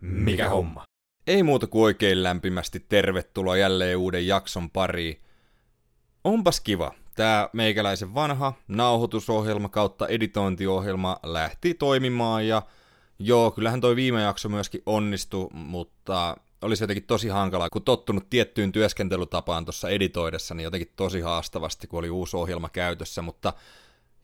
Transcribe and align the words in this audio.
Mikä 0.00 0.48
homma? 0.48 0.84
Ei 1.26 1.42
muuta 1.42 1.66
kuin 1.66 1.82
oikein 1.82 2.22
lämpimästi 2.22 2.80
tervetuloa 2.88 3.56
jälleen 3.56 3.96
uuden 3.96 4.26
jakson 4.26 4.70
pariin. 4.70 5.20
Onpas 6.24 6.60
kiva. 6.60 6.94
Tää 7.14 7.48
meikäläisen 7.52 8.14
vanha 8.14 8.52
nauhoitusohjelma 8.68 9.68
kautta 9.68 10.08
editointiohjelma 10.08 11.16
lähti 11.22 11.74
toimimaan 11.74 12.48
ja 12.48 12.62
joo, 13.18 13.50
kyllähän 13.50 13.80
toi 13.80 13.96
viime 13.96 14.22
jakso 14.22 14.48
myöskin 14.48 14.82
onnistui, 14.86 15.48
mutta 15.52 16.36
oli 16.62 16.76
se 16.76 16.82
jotenkin 16.82 17.06
tosi 17.06 17.28
hankala, 17.28 17.70
kun 17.70 17.82
tottunut 17.82 18.30
tiettyyn 18.30 18.72
työskentelytapaan 18.72 19.64
tuossa 19.64 19.88
editoidessa, 19.88 20.54
niin 20.54 20.64
jotenkin 20.64 20.92
tosi 20.96 21.20
haastavasti, 21.20 21.86
kun 21.86 21.98
oli 21.98 22.10
uusi 22.10 22.36
ohjelma 22.36 22.68
käytössä, 22.68 23.22
mutta 23.22 23.52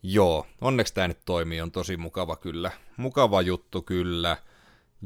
joo, 0.03 0.47
onneksi 0.61 0.95
tämä 0.95 1.09
nyt 1.09 1.21
toimii, 1.25 1.61
on 1.61 1.73
tosi 1.73 1.97
mukava 1.97 2.37
kyllä. 2.37 2.71
Mukava 2.97 3.43
juttu 3.43 3.83
kyllä. 3.83 4.37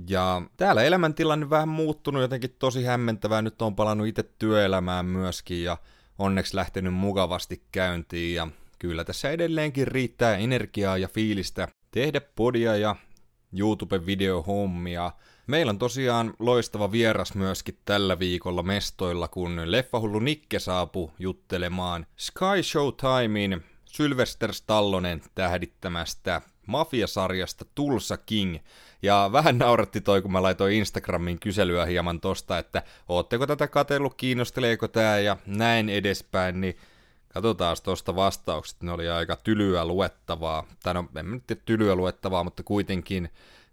Ja 0.08 0.42
täällä 0.56 0.82
elämäntilanne 0.82 1.50
vähän 1.50 1.68
muuttunut 1.68 2.22
jotenkin 2.22 2.56
tosi 2.58 2.84
hämmentävää. 2.84 3.42
Nyt 3.42 3.62
on 3.62 3.76
palannut 3.76 4.06
itse 4.06 4.22
työelämään 4.22 5.06
myöskin 5.06 5.64
ja 5.64 5.76
onneksi 6.18 6.56
lähtenyt 6.56 6.94
mukavasti 6.94 7.62
käyntiin. 7.72 8.34
Ja 8.34 8.48
kyllä 8.78 9.04
tässä 9.04 9.30
edelleenkin 9.30 9.88
riittää 9.88 10.36
energiaa 10.36 10.98
ja 10.98 11.08
fiilistä 11.08 11.68
tehdä 11.90 12.20
podia 12.20 12.76
ja 12.76 12.96
YouTube-videohommia. 13.58 15.12
Meillä 15.46 15.70
on 15.70 15.78
tosiaan 15.78 16.34
loistava 16.38 16.92
vieras 16.92 17.34
myöskin 17.34 17.78
tällä 17.84 18.18
viikolla 18.18 18.62
mestoilla, 18.62 19.28
kun 19.28 19.60
Leffahullu 19.64 20.18
Nikke 20.18 20.58
saapui 20.58 21.10
juttelemaan 21.18 22.06
Sky 22.16 22.62
Showtimein 22.62 23.62
Sylvester 23.92 24.54
Stallonen 24.54 25.22
tähdittämästä 25.34 26.40
mafiasarjasta 26.66 27.64
Tulsa 27.74 28.16
King. 28.16 28.58
Ja 29.02 29.30
vähän 29.32 29.58
nauratti 29.58 30.00
toi, 30.00 30.22
kun 30.22 30.32
mä 30.32 30.42
laitoin 30.42 30.74
Instagramiin 30.74 31.38
kyselyä 31.38 31.86
hieman 31.86 32.20
tosta, 32.20 32.58
että 32.58 32.82
ootteko 33.08 33.46
tätä 33.46 33.68
katellut, 33.68 34.14
kiinnosteleeko 34.14 34.88
tää 34.88 35.18
ja 35.18 35.36
näin 35.46 35.88
edespäin, 35.88 36.60
niin 36.60 36.76
katsotaan 37.28 37.76
tosta 37.82 38.16
vastaukset, 38.16 38.82
ne 38.82 38.92
oli 38.92 39.08
aika 39.08 39.36
tylyä 39.36 39.84
luettavaa. 39.84 40.66
Tai 40.82 40.94
no, 40.94 41.08
en 41.16 41.30
nyt 41.30 41.46
tiedä 41.46 41.62
tylyä 41.64 41.94
luettavaa, 41.94 42.44
mutta 42.44 42.62
kuitenkin 42.62 43.28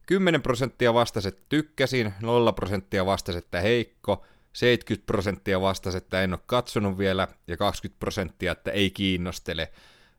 10 0.05 0.41
prosenttia 0.41 0.93
vastasi, 0.93 1.27
että 1.27 1.43
tykkäsin, 1.49 2.13
0 2.21 2.52
prosenttia 2.53 3.05
vastasi, 3.05 3.37
että 3.37 3.61
heikko, 3.61 4.25
70 4.53 5.05
prosenttia 5.05 5.61
vastasi, 5.61 5.97
että 5.97 6.21
en 6.21 6.33
ole 6.33 6.39
katsonut 6.45 6.97
vielä, 6.97 7.27
ja 7.47 7.57
20 7.57 7.99
prosenttia, 7.99 8.52
että 8.52 8.71
ei 8.71 8.91
kiinnostele. 8.91 9.71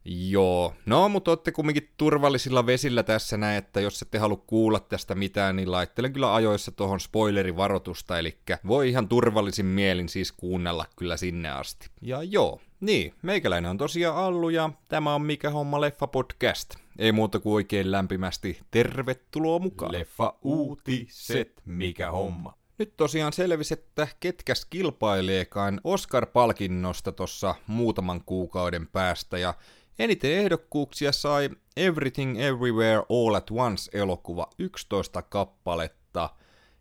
Joo, 0.04 0.74
no 0.86 1.08
mutta 1.08 1.30
olette 1.30 1.52
kumminkin 1.52 1.90
turvallisilla 1.96 2.66
vesillä 2.66 3.02
tässä 3.02 3.36
näin, 3.36 3.58
että 3.58 3.80
jos 3.80 4.02
ette 4.02 4.18
halua 4.18 4.42
kuulla 4.46 4.80
tästä 4.80 5.14
mitään, 5.14 5.56
niin 5.56 5.72
laittelen 5.72 6.12
kyllä 6.12 6.34
ajoissa 6.34 6.72
tuohon 6.72 7.00
spoilerivaroitusta, 7.00 8.18
eli 8.18 8.38
voi 8.66 8.88
ihan 8.88 9.08
turvallisin 9.08 9.66
mielin 9.66 10.08
siis 10.08 10.32
kuunnella 10.32 10.86
kyllä 10.96 11.16
sinne 11.16 11.50
asti. 11.50 11.88
Ja 12.02 12.22
joo, 12.22 12.60
niin, 12.80 13.14
meikäläinen 13.22 13.70
on 13.70 13.78
tosiaan 13.78 14.16
Allu 14.16 14.48
ja 14.48 14.70
tämä 14.88 15.14
on 15.14 15.22
Mikä 15.22 15.50
homma 15.50 15.80
leffa 15.80 16.06
podcast. 16.06 16.74
Ei 16.98 17.12
muuta 17.12 17.40
kuin 17.40 17.54
oikein 17.54 17.90
lämpimästi 17.90 18.60
tervetuloa 18.70 19.58
mukaan. 19.58 19.92
Leffa 19.92 20.34
uutiset, 20.42 21.62
mikä 21.64 22.10
homma. 22.10 22.58
Nyt 22.78 22.96
tosiaan 22.96 23.32
selvisi, 23.32 23.74
että 23.74 24.08
ketkäs 24.20 24.64
kilpaileekaan 24.64 25.80
Oscar-palkinnosta 25.84 27.12
tuossa 27.12 27.54
muutaman 27.66 28.24
kuukauden 28.24 28.86
päästä, 28.86 29.38
ja 29.38 29.54
Eniten 29.98 30.32
ehdokkuuksia 30.32 31.12
sai 31.12 31.50
Everything 31.76 32.40
Everywhere 32.40 33.02
All 33.10 33.34
at 33.34 33.50
Once-elokuva 33.50 34.50
11 34.58 35.22
kappaletta, 35.22 36.30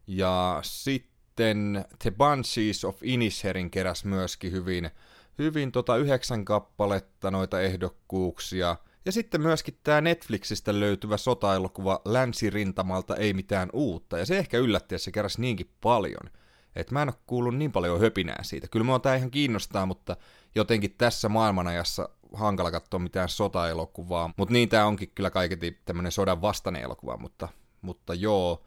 ja 0.08 0.60
sitten 0.64 1.86
The 2.00 2.12
Banshees 2.12 2.86
of 2.86 2.98
Inisherin 3.04 3.72
keräs 3.72 4.06
myöskin 4.06 4.52
hyvin, 4.52 4.90
hyvin 5.38 5.72
tota 5.72 5.98
yhdeksän 5.98 6.46
kappaletta 6.46 7.32
noita 7.32 7.62
ehdokkuuksia. 7.62 8.76
Ja 9.06 9.12
sitten 9.12 9.42
myöskin 9.42 9.80
tämä 9.84 10.02
Netflixistä 10.02 10.80
löytyvä 10.80 11.18
sotaelokuva 11.18 12.02
Länsirintamalta 12.06 13.16
ei 13.16 13.34
mitään 13.34 13.70
uutta, 13.74 14.18
ja 14.18 14.26
se 14.26 14.38
ehkä 14.38 14.58
yllätti, 14.58 14.96
että 14.96 15.04
se 15.04 15.12
keräsi 15.12 15.42
niinkin 15.42 15.70
paljon. 15.82 16.30
että 16.76 16.94
mä 16.94 17.02
en 17.02 17.10
ole 17.10 17.16
kuullut 17.28 17.56
niin 17.58 17.72
paljon 17.72 18.00
höpinää 18.00 18.44
siitä. 18.44 18.68
Kyllä 18.68 18.86
mua 18.86 19.00
tää 19.00 19.16
ihan 19.16 19.32
kiinnostaa, 19.32 19.86
mutta 19.86 20.18
jotenkin 20.56 20.96
tässä 20.98 21.30
maailmanajassa 21.30 22.10
hankala 22.34 22.72
katsoa 22.72 23.00
mitään 23.00 23.30
sota-elokuvaa, 23.30 24.30
mutta 24.38 24.54
niin 24.54 24.70
tämä 24.70 24.86
onkin 24.86 25.12
kyllä 25.16 25.30
kaiketi 25.30 25.82
tämmöinen 25.86 26.12
sodan 26.12 26.42
vastainen 26.42 26.82
elokuva, 26.82 27.18
mutta, 27.18 27.48
mutta 27.82 28.14
joo. 28.14 28.64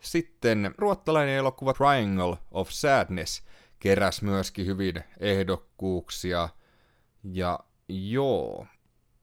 Sitten 0.00 0.74
ruottalainen 0.78 1.34
elokuva 1.34 1.72
Triangle 1.72 2.36
of 2.50 2.68
Sadness 2.70 3.42
keräs 3.78 4.22
myöskin 4.22 4.66
hyvin 4.66 5.04
ehdokkuuksia, 5.20 6.48
ja 7.24 7.58
joo. 7.88 8.66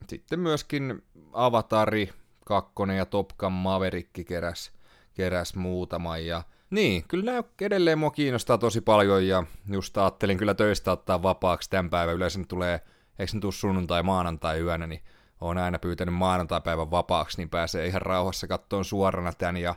Sitten 0.08 0.40
myöskin 0.40 1.02
Avatari 1.32 2.12
2 2.44 2.72
ja 2.96 3.06
Top 3.06 3.28
Gun 3.38 3.52
Maverick 3.52 4.26
keräs, 4.26 4.72
keräs 5.14 5.54
muutama, 5.54 6.18
ja 6.18 6.42
niin, 6.70 7.04
kyllä 7.08 7.24
nämä 7.24 7.44
edelleen 7.60 7.98
mua 7.98 8.10
kiinnostaa 8.10 8.58
tosi 8.58 8.80
paljon, 8.80 9.26
ja 9.26 9.44
just 9.70 9.98
ajattelin 9.98 10.38
kyllä 10.38 10.54
töistä 10.54 10.92
ottaa 10.92 11.22
vapaaksi 11.22 11.70
tämän 11.70 11.90
päivän. 11.90 12.14
Yleensä 12.14 12.40
tulee 12.48 12.80
eikö 13.18 13.32
ne 13.34 13.40
tuu 13.40 13.52
sunnuntai 13.52 14.02
maanantai 14.02 14.60
yönä, 14.60 14.86
niin 14.86 15.02
on 15.40 15.58
aina 15.58 15.78
pyytänyt 15.78 16.14
maanantai-päivän 16.14 16.90
vapaaksi, 16.90 17.38
niin 17.38 17.48
pääsee 17.48 17.86
ihan 17.86 18.02
rauhassa 18.02 18.46
kattoon 18.46 18.84
suorana 18.84 19.32
tän 19.32 19.56
ja 19.56 19.74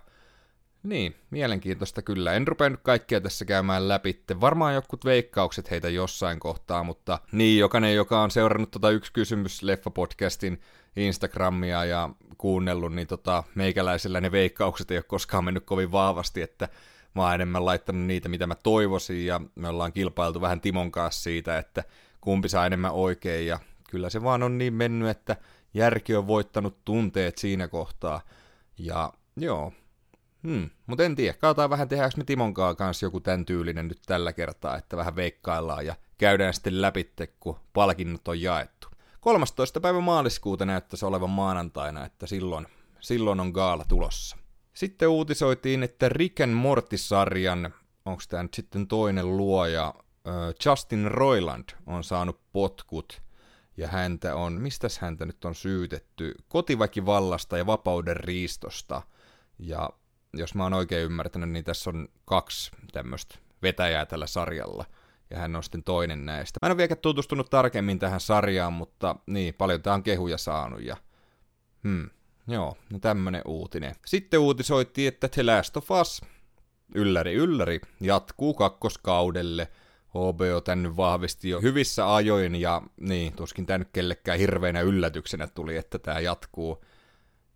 niin, 0.84 1.16
mielenkiintoista 1.30 2.02
kyllä. 2.02 2.34
En 2.34 2.48
rupeannut 2.48 2.82
kaikkea 2.84 3.22
tässä 3.22 3.46
käymään 3.46 3.88
läpi. 3.88 4.24
Varmaan 4.42 4.76
jokut 4.76 5.06
veikkaukset 5.06 5.72
heitä 5.72 5.90
jossain 5.90 6.40
kohtaa, 6.40 6.84
mutta 6.84 7.20
niin, 7.32 7.60
jokainen, 7.60 7.96
joka 7.96 8.22
on 8.22 8.32
seurannut 8.32 8.72
tota 8.72 8.90
yksi 8.90 9.14
kysymys 9.14 9.64
Leffa-podcastin 9.64 10.58
Instagramia 10.96 11.86
ja 11.86 12.10
kuunnellut, 12.38 12.94
niin 12.94 13.08
tota, 13.08 13.44
meikäläisellä 13.56 14.22
ne 14.22 14.32
veikkaukset 14.32 14.92
ei 14.92 14.98
ole 14.98 15.04
koskaan 15.04 15.46
mennyt 15.46 15.66
kovin 15.66 15.92
vahvasti, 15.92 16.42
että 16.42 16.70
mä 17.16 17.24
oon 17.24 17.34
enemmän 17.34 17.66
laittanut 17.66 18.04
niitä, 18.04 18.30
mitä 18.30 18.48
mä 18.48 18.56
toivoisin, 18.56 19.26
ja 19.26 19.42
me 19.56 19.70
ollaan 19.70 19.94
kilpailtu 19.94 20.42
vähän 20.42 20.62
Timon 20.62 20.92
kanssa 20.92 21.24
siitä, 21.24 21.58
että 21.58 21.84
kumpi 22.26 22.50
saa 22.50 22.66
enemmän 22.66 22.92
oikein, 22.92 23.48
ja 23.48 23.60
kyllä 23.90 24.10
se 24.10 24.24
vaan 24.24 24.44
on 24.44 24.58
niin 24.58 24.74
mennyt, 24.74 25.10
että 25.10 25.36
järki 25.74 26.16
on 26.16 26.28
voittanut 26.28 26.86
tunteet 26.86 27.38
siinä 27.38 27.68
kohtaa, 27.68 28.22
ja 28.78 29.14
joo, 29.38 29.74
hmm. 30.44 30.70
mutta 30.88 31.04
en 31.04 31.16
tiedä, 31.16 31.34
katsotaan 31.34 31.70
vähän 31.70 31.90
tehdäänkö 31.90 32.18
me 32.18 32.24
Timon 32.24 32.54
kanssa 32.54 33.06
joku 33.06 33.20
tämän 33.20 33.46
tyylinen 33.46 33.88
nyt 33.88 34.02
tällä 34.06 34.34
kertaa, 34.34 34.78
että 34.78 34.98
vähän 34.98 35.16
veikkaillaan 35.16 35.86
ja 35.86 35.96
käydään 36.18 36.54
sitten 36.54 36.82
läpi, 36.82 37.12
kun 37.40 37.60
palkinnot 37.74 38.28
on 38.28 38.42
jaettu. 38.42 38.88
13. 39.20 39.80
päivä 39.80 40.00
maaliskuuta 40.00 40.66
näyttäisi 40.66 41.06
olevan 41.06 41.30
maanantaina, 41.30 42.06
että 42.06 42.28
silloin, 42.28 42.68
silloin 43.00 43.40
on 43.40 43.50
gaala 43.50 43.86
tulossa. 43.88 44.38
Sitten 44.74 45.08
uutisoitiin, 45.08 45.84
että 45.84 46.10
Rick 46.10 46.42
and 46.42 46.54
Morty-sarjan, 46.54 47.74
onko 48.06 48.24
tämä 48.30 48.44
nyt 48.44 48.54
sitten 48.54 48.88
toinen 48.88 49.38
luoja, 49.38 49.94
Justin 50.66 51.12
Roiland 51.12 51.70
on 51.86 52.04
saanut 52.04 52.40
potkut 52.54 53.22
ja 53.78 53.88
häntä 53.88 54.36
on, 54.36 54.54
mistäs 54.54 55.00
häntä 55.00 55.26
nyt 55.26 55.46
on 55.46 55.56
syytetty, 55.56 56.36
kotiväkivallasta 56.48 57.58
ja 57.58 57.66
vapauden 57.66 58.18
riistosta. 58.18 59.02
Ja 59.60 59.90
jos 60.34 60.56
mä 60.56 60.64
oon 60.64 60.74
oikein 60.74 61.06
ymmärtänyt, 61.06 61.50
niin 61.50 61.66
tässä 61.66 61.90
on 61.90 62.08
kaksi 62.26 62.72
tämmöistä 62.92 63.36
vetäjää 63.62 64.06
tällä 64.06 64.28
sarjalla. 64.28 64.86
Ja 65.30 65.38
hän 65.38 65.56
on 65.56 65.64
sitten 65.64 65.84
toinen 65.84 66.26
näistä. 66.26 66.60
Mä 66.62 66.66
en 66.66 66.72
ole 66.72 66.78
vielä 66.78 66.96
tutustunut 66.96 67.50
tarkemmin 67.50 68.00
tähän 68.00 68.20
sarjaan, 68.20 68.74
mutta 68.74 69.16
niin, 69.26 69.54
paljon 69.54 69.82
tää 69.82 69.94
on 69.94 70.04
kehuja 70.04 70.38
saanut. 70.38 70.82
Ja, 70.82 70.98
hmm, 71.84 72.10
joo, 72.48 72.78
no 72.90 73.00
tämmönen 73.00 73.42
uutinen. 73.46 73.96
Sitten 74.06 74.40
uutisoitiin, 74.40 75.08
että 75.08 75.28
The 75.28 75.44
Last 75.44 75.78
of 75.78 75.92
Us, 75.92 76.22
ylläri 76.96 77.34
ylläri, 77.34 77.82
jatkuu 78.02 78.54
kakkoskaudelle– 78.54 79.72
HBO 80.16 80.62
tänne 80.62 80.98
vahvisti 80.98 81.50
jo 81.50 81.62
hyvissä 81.62 82.16
ajoin 82.16 82.56
ja 82.56 82.82
niin, 83.00 83.34
tuskin 83.34 83.66
nyt 83.78 83.90
kellekään 83.94 84.40
hirveänä 84.40 84.82
yllätyksenä 84.82 85.48
tuli, 85.48 85.78
että 85.78 86.00
tämä 86.00 86.20
jatkuu. 86.20 86.86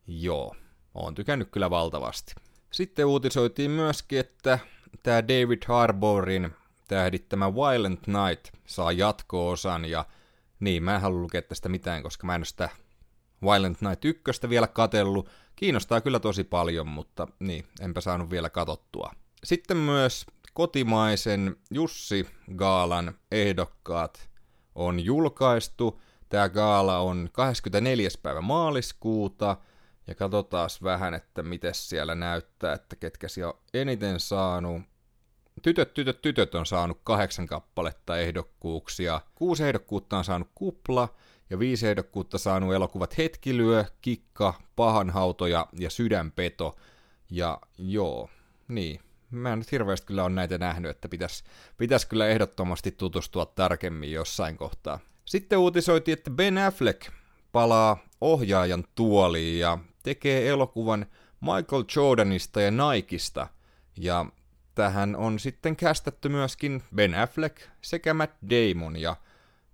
Joo, 0.07 0.55
oon 0.93 1.15
tykännyt 1.15 1.49
kyllä 1.51 1.69
valtavasti. 1.69 2.33
Sitten 2.71 3.05
uutisoitiin 3.05 3.71
myöskin, 3.71 4.19
että 4.19 4.59
tämä 5.03 5.27
David 5.27 5.61
Harbourin 5.67 6.51
tähdittämä 6.87 7.53
Violent 7.53 8.07
Night 8.07 8.55
saa 8.65 8.91
jatko-osan 8.91 9.85
ja 9.85 10.05
niin, 10.59 10.83
mä 10.83 10.95
en 10.95 11.01
halua 11.01 11.21
lukea 11.21 11.41
tästä 11.41 11.69
mitään, 11.69 12.03
koska 12.03 12.27
mä 12.27 12.35
en 12.35 12.39
ole 12.39 12.45
sitä 12.45 12.69
Violent 13.41 13.81
Night 13.81 14.05
1 14.05 14.49
vielä 14.49 14.67
katellut. 14.67 15.29
Kiinnostaa 15.55 16.01
kyllä 16.01 16.19
tosi 16.19 16.43
paljon, 16.43 16.87
mutta 16.87 17.27
niin, 17.39 17.65
enpä 17.81 18.01
saanut 18.01 18.29
vielä 18.29 18.49
katottua. 18.49 19.11
Sitten 19.43 19.77
myös 19.77 20.25
kotimaisen 20.59 21.55
Jussi 21.71 22.27
Gaalan 22.55 23.13
ehdokkaat 23.31 24.29
on 24.75 24.99
julkaistu. 24.99 26.01
Tämä 26.29 26.49
gaala 26.49 26.97
on 26.97 27.29
24. 27.31 28.09
päivä 28.23 28.41
maaliskuuta 28.41 29.57
Ja 30.07 30.15
katsotaan 30.15 30.69
vähän, 30.83 31.13
että 31.13 31.43
miten 31.43 31.73
siellä 31.73 32.15
näyttää, 32.15 32.73
että 32.73 32.95
ketkä 32.95 33.27
siellä 33.27 33.53
on 33.53 33.59
eniten 33.73 34.19
saanut. 34.19 34.81
Tytöt, 35.61 35.93
tytöt, 35.93 36.21
tytöt 36.21 36.55
on 36.55 36.65
saanut 36.65 36.99
kahdeksan 37.03 37.47
kappaletta 37.47 38.17
ehdokkuuksia. 38.17 39.21
Kuusi 39.35 39.63
ehdokkuutta 39.63 40.17
on 40.17 40.23
saanut 40.23 40.49
kupla 40.55 41.15
ja 41.49 41.59
viisi 41.59 41.87
ehdokkuutta 41.87 42.37
saanut 42.37 42.73
elokuvat 42.73 43.17
Hetkilyö, 43.17 43.85
Kikka, 44.01 44.53
Pahanhautoja 44.75 45.67
ja 45.79 45.89
Sydänpeto. 45.89 46.75
Ja 47.29 47.59
joo, 47.77 48.29
niin. 48.67 49.08
Mä 49.31 49.53
en 49.53 49.59
nyt 49.59 49.71
hirveästi 49.71 50.07
kyllä 50.07 50.23
ole 50.23 50.33
näitä 50.33 50.57
nähnyt, 50.57 50.91
että 50.91 51.09
pitäisi 51.09 51.43
pitäis 51.77 52.05
kyllä 52.05 52.27
ehdottomasti 52.27 52.91
tutustua 52.91 53.45
tarkemmin 53.45 54.11
jossain 54.11 54.57
kohtaa. 54.57 54.99
Sitten 55.25 55.59
uutisoitiin, 55.59 56.17
että 56.17 56.31
Ben 56.31 56.57
Affleck 56.57 57.11
palaa 57.51 57.97
ohjaajan 58.21 58.83
tuoliin 58.95 59.59
ja 59.59 59.77
tekee 60.03 60.49
elokuvan 60.49 61.05
Michael 61.41 61.83
Jordanista 61.95 62.61
ja 62.61 62.71
Nikeista. 62.71 63.47
Ja 63.97 64.25
tähän 64.75 65.15
on 65.15 65.39
sitten 65.39 65.75
kästetty 65.75 66.29
myöskin 66.29 66.83
Ben 66.95 67.15
Affleck 67.15 67.57
sekä 67.81 68.13
Matt 68.13 68.33
Damon. 68.49 68.95
Ja 68.95 69.15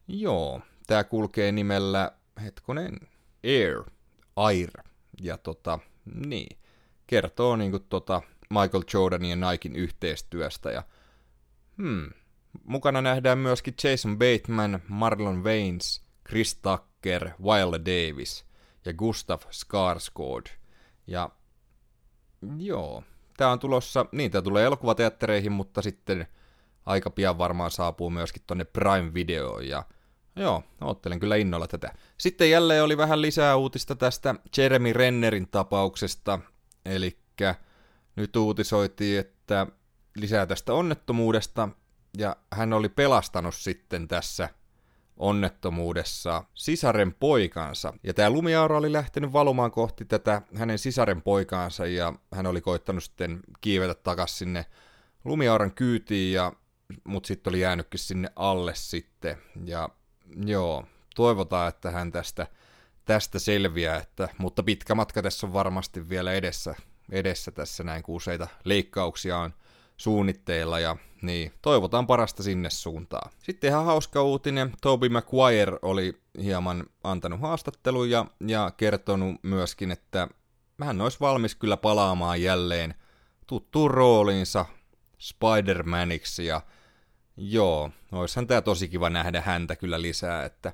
joo, 0.07 0.61
tämä 0.87 1.03
kulkee 1.03 1.51
nimellä, 1.51 2.11
hetkonen, 2.43 2.99
Air, 3.43 3.83
Air. 4.35 4.71
Ja 5.21 5.37
tota, 5.37 5.79
niin, 6.25 6.57
kertoo 7.07 7.55
niinku 7.55 7.79
tota 7.79 8.21
Michael 8.61 8.83
Jordanin 8.93 9.41
ja 9.41 9.51
Nikein 9.51 9.75
yhteistyöstä. 9.75 10.71
Ja 10.71 10.83
hmm, 11.77 12.09
mukana 12.63 13.01
nähdään 13.01 13.37
myöskin 13.37 13.73
Jason 13.83 14.17
Bateman, 14.17 14.81
Marlon 14.87 15.43
Waynes, 15.43 16.01
Chris 16.27 16.55
Tucker, 16.55 17.29
Wilde 17.43 17.79
Davis 17.79 18.45
ja 18.85 18.93
Gustav 18.93 19.39
Skarsgård. 19.41 20.51
Ja 21.07 21.29
joo, 22.57 23.03
tää 23.37 23.51
on 23.51 23.59
tulossa, 23.59 24.05
niin 24.11 24.31
tää 24.31 24.41
tulee 24.41 24.65
elokuvateattereihin, 24.65 25.51
mutta 25.51 25.81
sitten 25.81 26.27
aika 26.85 27.09
pian 27.09 27.37
varmaan 27.37 27.71
saapuu 27.71 28.09
myöskin 28.09 28.43
tonne 28.47 28.65
Prime 28.65 29.13
Videoon 29.13 29.67
ja 29.67 29.83
Joo, 30.35 30.63
oottelen 30.81 31.19
kyllä 31.19 31.35
innolla 31.35 31.67
tätä. 31.67 31.93
Sitten 32.17 32.49
jälleen 32.49 32.83
oli 32.83 32.97
vähän 32.97 33.21
lisää 33.21 33.55
uutista 33.55 33.95
tästä 33.95 34.35
Jeremy 34.57 34.93
Rennerin 34.93 35.47
tapauksesta, 35.47 36.39
eli 36.85 37.17
nyt 38.15 38.35
uutisoitiin, 38.35 39.19
että 39.19 39.67
lisää 40.15 40.45
tästä 40.45 40.73
onnettomuudesta, 40.73 41.69
ja 42.17 42.35
hän 42.53 42.73
oli 42.73 42.89
pelastanut 42.89 43.55
sitten 43.55 44.07
tässä 44.07 44.49
onnettomuudessa 45.17 46.43
sisaren 46.53 47.13
poikansa. 47.13 47.93
Ja 48.03 48.13
tämä 48.13 48.29
lumiaura 48.29 48.77
oli 48.77 48.93
lähtenyt 48.93 49.33
valumaan 49.33 49.71
kohti 49.71 50.05
tätä 50.05 50.41
hänen 50.55 50.79
sisaren 50.79 51.21
poikaansa 51.21 51.85
ja 51.85 52.13
hän 52.33 52.47
oli 52.47 52.61
koittanut 52.61 53.03
sitten 53.03 53.39
kiivetä 53.61 53.93
takaisin 53.93 54.37
sinne 54.37 54.65
lumiauran 55.25 55.71
kyytiin, 55.71 56.33
ja, 56.33 56.53
mutta 57.03 57.27
sitten 57.27 57.51
oli 57.51 57.59
jäänytkin 57.59 57.99
sinne 57.99 58.29
alle 58.35 58.75
sitten. 58.75 59.37
Ja 59.65 59.89
joo, 60.45 60.85
toivotaan, 61.15 61.69
että 61.69 61.91
hän 61.91 62.11
tästä, 62.11 62.47
tästä 63.05 63.39
selviää, 63.39 63.97
että, 63.97 64.29
mutta 64.37 64.63
pitkä 64.63 64.95
matka 64.95 65.21
tässä 65.21 65.47
on 65.47 65.53
varmasti 65.53 66.09
vielä 66.09 66.33
edessä, 66.33 66.75
edessä 67.11 67.51
tässä 67.51 67.83
näin, 67.83 68.03
kun 68.03 68.15
useita 68.15 68.47
leikkauksia 68.63 69.37
on 69.37 69.53
suunnitteilla 69.97 70.79
ja 70.79 70.97
niin, 71.21 71.53
toivotaan 71.61 72.07
parasta 72.07 72.43
sinne 72.43 72.69
suuntaan. 72.69 73.31
Sitten 73.39 73.69
ihan 73.69 73.85
hauska 73.85 74.23
uutinen, 74.23 74.73
Toby 74.81 75.09
Maguire 75.09 75.77
oli 75.81 76.21
hieman 76.41 76.85
antanut 77.03 77.41
haastatteluja 77.41 78.25
ja 78.47 78.71
kertonut 78.77 79.43
myöskin, 79.43 79.91
että 79.91 80.27
hän 80.83 81.01
olisi 81.01 81.19
valmis 81.19 81.55
kyllä 81.55 81.77
palaamaan 81.77 82.41
jälleen 82.41 82.95
tuttuun 83.47 83.91
rooliinsa 83.91 84.65
Spider-Maniksi 85.19 86.41
ja 86.41 86.61
joo, 87.37 87.91
olisihan 88.11 88.47
tää 88.47 88.61
tosi 88.61 88.87
kiva 88.87 89.09
nähdä 89.09 89.41
häntä 89.41 89.75
kyllä 89.75 90.01
lisää, 90.01 90.45
että 90.45 90.73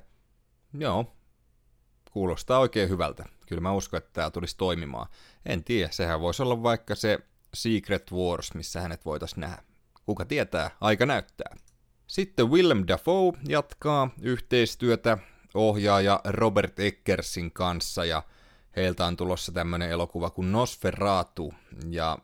joo, 0.78 1.12
kuulostaa 2.12 2.58
oikein 2.58 2.88
hyvältä. 2.88 3.24
Kyllä 3.46 3.62
mä 3.62 3.72
uskon, 3.72 3.98
että 3.98 4.10
tämä 4.12 4.30
tulisi 4.30 4.56
toimimaan. 4.56 5.06
En 5.46 5.64
tiedä, 5.64 5.88
sehän 5.92 6.20
voisi 6.20 6.42
olla 6.42 6.62
vaikka 6.62 6.94
se 6.94 7.18
Secret 7.54 8.12
Wars, 8.12 8.54
missä 8.54 8.80
hänet 8.80 9.04
voitaisiin 9.04 9.40
nähdä. 9.40 9.62
Kuka 10.06 10.24
tietää, 10.24 10.70
aika 10.80 11.06
näyttää. 11.06 11.56
Sitten 12.06 12.50
Willem 12.50 12.84
Dafoe 12.88 13.32
jatkaa 13.48 14.10
yhteistyötä 14.22 15.18
ohjaaja 15.54 16.20
Robert 16.24 16.80
Eckersin 16.80 17.52
kanssa 17.52 18.04
ja 18.04 18.22
heiltä 18.76 19.06
on 19.06 19.16
tulossa 19.16 19.52
tämmönen 19.52 19.90
elokuva 19.90 20.30
kuin 20.30 20.52
Nosferatu 20.52 21.54
ja 21.90 22.18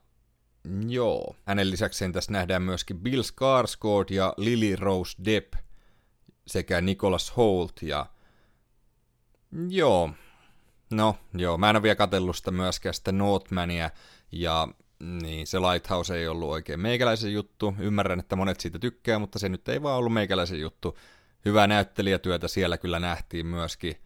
joo, 0.88 1.36
hänen 1.44 1.70
lisäkseen 1.70 2.12
tässä 2.12 2.32
nähdään 2.32 2.62
myöskin 2.62 3.00
Bill 3.00 3.22
Skarsgård 3.22 4.14
ja 4.14 4.34
Lily 4.36 4.76
Rose 4.76 5.16
Depp 5.24 5.54
sekä 6.46 6.80
Nicholas 6.80 7.36
Holt 7.36 7.82
ja 7.82 8.06
joo, 9.68 10.10
no 10.90 11.16
joo, 11.34 11.58
mä 11.58 11.70
en 11.70 11.76
ole 11.76 11.82
vielä 11.82 11.96
katsellut 11.96 12.36
sitä 12.36 12.50
myöskään 12.50 12.94
sitä 12.94 13.12
Northmania 13.12 13.90
ja 14.32 14.68
niin, 15.00 15.46
se 15.46 15.58
Lighthouse 15.58 16.16
ei 16.16 16.28
ollut 16.28 16.50
oikein 16.50 16.80
meikäläisen 16.80 17.32
juttu. 17.32 17.74
Ymmärrän, 17.78 18.20
että 18.20 18.36
monet 18.36 18.60
siitä 18.60 18.78
tykkää, 18.78 19.18
mutta 19.18 19.38
se 19.38 19.48
nyt 19.48 19.68
ei 19.68 19.82
vaan 19.82 19.98
ollut 19.98 20.12
meikäläisen 20.12 20.60
juttu. 20.60 20.98
Hyvää 21.44 21.66
näyttelijätyötä 21.66 22.48
siellä 22.48 22.78
kyllä 22.78 22.98
nähtiin 22.98 23.46
myöskin. 23.46 23.96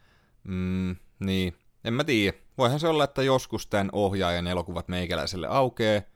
Mm, 0.44 0.96
niin, 1.18 1.56
en 1.84 1.94
mä 1.94 2.04
tiedä. 2.04 2.38
Voihan 2.58 2.80
se 2.80 2.88
olla, 2.88 3.04
että 3.04 3.22
joskus 3.22 3.66
tämän 3.66 3.88
ohjaajan 3.92 4.46
elokuvat 4.46 4.88
meikäläiselle 4.88 5.46
aukee. 5.46 6.06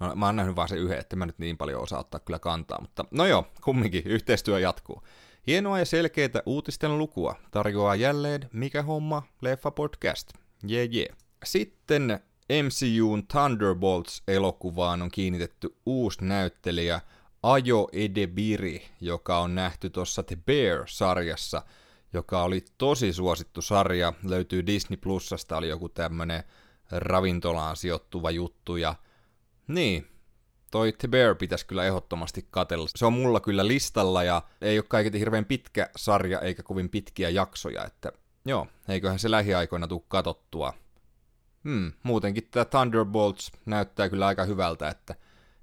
No, 0.00 0.14
mä 0.14 0.26
oon 0.26 0.36
nähnyt 0.36 0.56
vaan 0.56 0.68
se 0.68 0.76
yhden, 0.76 0.98
että 0.98 1.16
mä 1.16 1.26
nyt 1.26 1.38
niin 1.38 1.56
paljon 1.56 1.82
osaa 1.82 2.00
ottaa 2.00 2.20
kyllä 2.20 2.38
kantaa, 2.38 2.80
mutta 2.80 3.04
no 3.10 3.26
joo, 3.26 3.46
kumminkin, 3.64 4.02
yhteistyö 4.06 4.58
jatkuu. 4.58 5.02
Hienoa 5.46 5.78
ja 5.78 5.84
selkeitä 5.84 6.42
uutisten 6.46 6.98
lukua 6.98 7.34
tarjoaa 7.50 7.94
jälleen 7.94 8.50
Mikä 8.52 8.82
homma, 8.82 9.22
leffa 9.40 9.70
podcast. 9.70 10.32
Jee 10.66 10.80
yeah, 10.80 10.92
jee. 10.92 11.06
Yeah. 11.06 11.18
Sitten 11.44 12.20
MCUn 12.62 13.26
Thunderbolts-elokuvaan 13.26 15.02
on 15.02 15.10
kiinnitetty 15.10 15.76
uusi 15.86 16.24
näyttelijä 16.24 17.00
Ajo 17.42 17.88
Edebiri, 17.92 18.82
joka 19.00 19.38
on 19.38 19.54
nähty 19.54 19.90
tuossa 19.90 20.22
The 20.22 20.36
Bear-sarjassa, 20.36 21.62
joka 22.12 22.42
oli 22.42 22.64
tosi 22.78 23.12
suosittu 23.12 23.62
sarja, 23.62 24.12
löytyy 24.22 24.66
Disney 24.66 24.96
Plusasta, 24.96 25.56
oli 25.56 25.68
joku 25.68 25.88
tämmönen 25.88 26.44
ravintolaan 26.90 27.76
sijoittuva 27.76 28.30
juttu, 28.30 28.76
ja 28.76 28.94
niin, 29.68 30.06
toi 30.74 30.92
The 30.92 31.08
Bear 31.08 31.34
pitäisi 31.34 31.66
kyllä 31.66 31.84
ehdottomasti 31.84 32.46
katella. 32.50 32.88
Se 32.96 33.06
on 33.06 33.12
mulla 33.12 33.40
kyllä 33.40 33.66
listalla, 33.66 34.22
ja 34.22 34.42
ei 34.60 34.78
ole 34.78 34.84
kaiketi 34.88 35.18
hirveän 35.18 35.44
pitkä 35.44 35.90
sarja, 35.96 36.40
eikä 36.40 36.62
kovin 36.62 36.88
pitkiä 36.88 37.30
jaksoja, 37.30 37.84
että 37.84 38.12
joo, 38.44 38.66
eiköhän 38.88 39.18
se 39.18 39.30
lähiaikoina 39.30 39.86
tuu 39.86 40.04
katottua. 40.08 40.72
Hmm, 41.64 41.92
muutenkin 42.02 42.48
tämä 42.50 42.64
Thunderbolts 42.64 43.52
näyttää 43.66 44.08
kyllä 44.08 44.26
aika 44.26 44.44
hyvältä, 44.44 44.88
että 44.88 45.14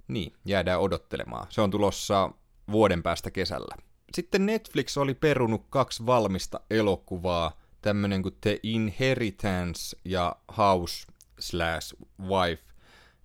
niin, 0.08 0.32
jäädään 0.44 0.80
odottelemaan. 0.80 1.46
Se 1.50 1.60
on 1.60 1.70
tulossa 1.70 2.30
vuoden 2.70 3.02
päästä 3.02 3.30
kesällä. 3.30 3.74
Sitten 4.14 4.46
Netflix 4.46 4.96
oli 4.96 5.14
perunut 5.14 5.66
kaksi 5.70 6.06
valmista 6.06 6.60
elokuvaa, 6.70 7.60
tämmönen 7.82 8.22
kuin 8.22 8.36
The 8.40 8.60
Inheritance 8.62 9.96
ja 10.04 10.36
House 10.56 11.06
slash 11.38 11.94
Wife. 12.20 12.64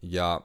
Ja 0.01 0.41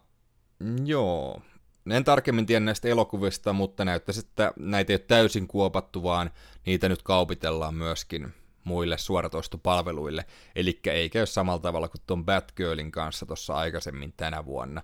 joo, 0.85 1.42
en 1.90 2.04
tarkemmin 2.04 2.47
tiedä 2.47 2.61
näistä 2.61 2.88
elokuvista, 2.88 3.52
mutta 3.52 3.85
näyttäisi, 3.85 4.21
että 4.21 4.52
näitä 4.57 4.92
ei 4.92 4.95
ole 4.95 5.04
täysin 5.09 5.49
kuopattu, 5.49 6.02
vaan 6.02 6.31
niitä 6.66 6.88
nyt 6.88 7.02
kaupitellaan 7.02 7.75
myöskin 7.75 8.35
muille 8.64 8.99
suoratoistopalveluille, 8.99 10.25
eli 10.57 10.81
ei 10.87 11.11
käy 11.11 11.26
samalla 11.26 11.61
tavalla 11.61 11.88
kuin 11.88 12.02
tuon 12.07 12.25
Batgirlin 12.25 12.90
kanssa 12.90 13.26
tuossa 13.26 13.54
aikaisemmin 13.54 14.14
tänä 14.16 14.45
vuonna. 14.45 14.83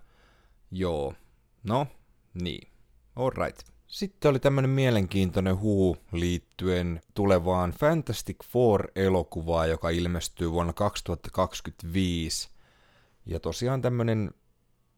Joo, 0.71 1.15
no, 1.63 1.87
niin, 2.35 2.69
alright. 3.17 3.61
Sitten 3.87 4.31
oli 4.31 4.39
tämmönen 4.39 4.71
mielenkiintoinen 4.71 5.59
huu 5.61 5.97
liittyen 6.13 7.01
tulevaan 7.15 7.71
Fantastic 7.71 8.37
Four-elokuvaan, 8.45 9.71
joka 9.71 9.91
ilmestyy 9.91 10.53
vuonna 10.53 10.73
2025. 10.73 12.49
Ja 13.27 13.41
tosiaan 13.41 13.83
tämmönen 13.83 14.31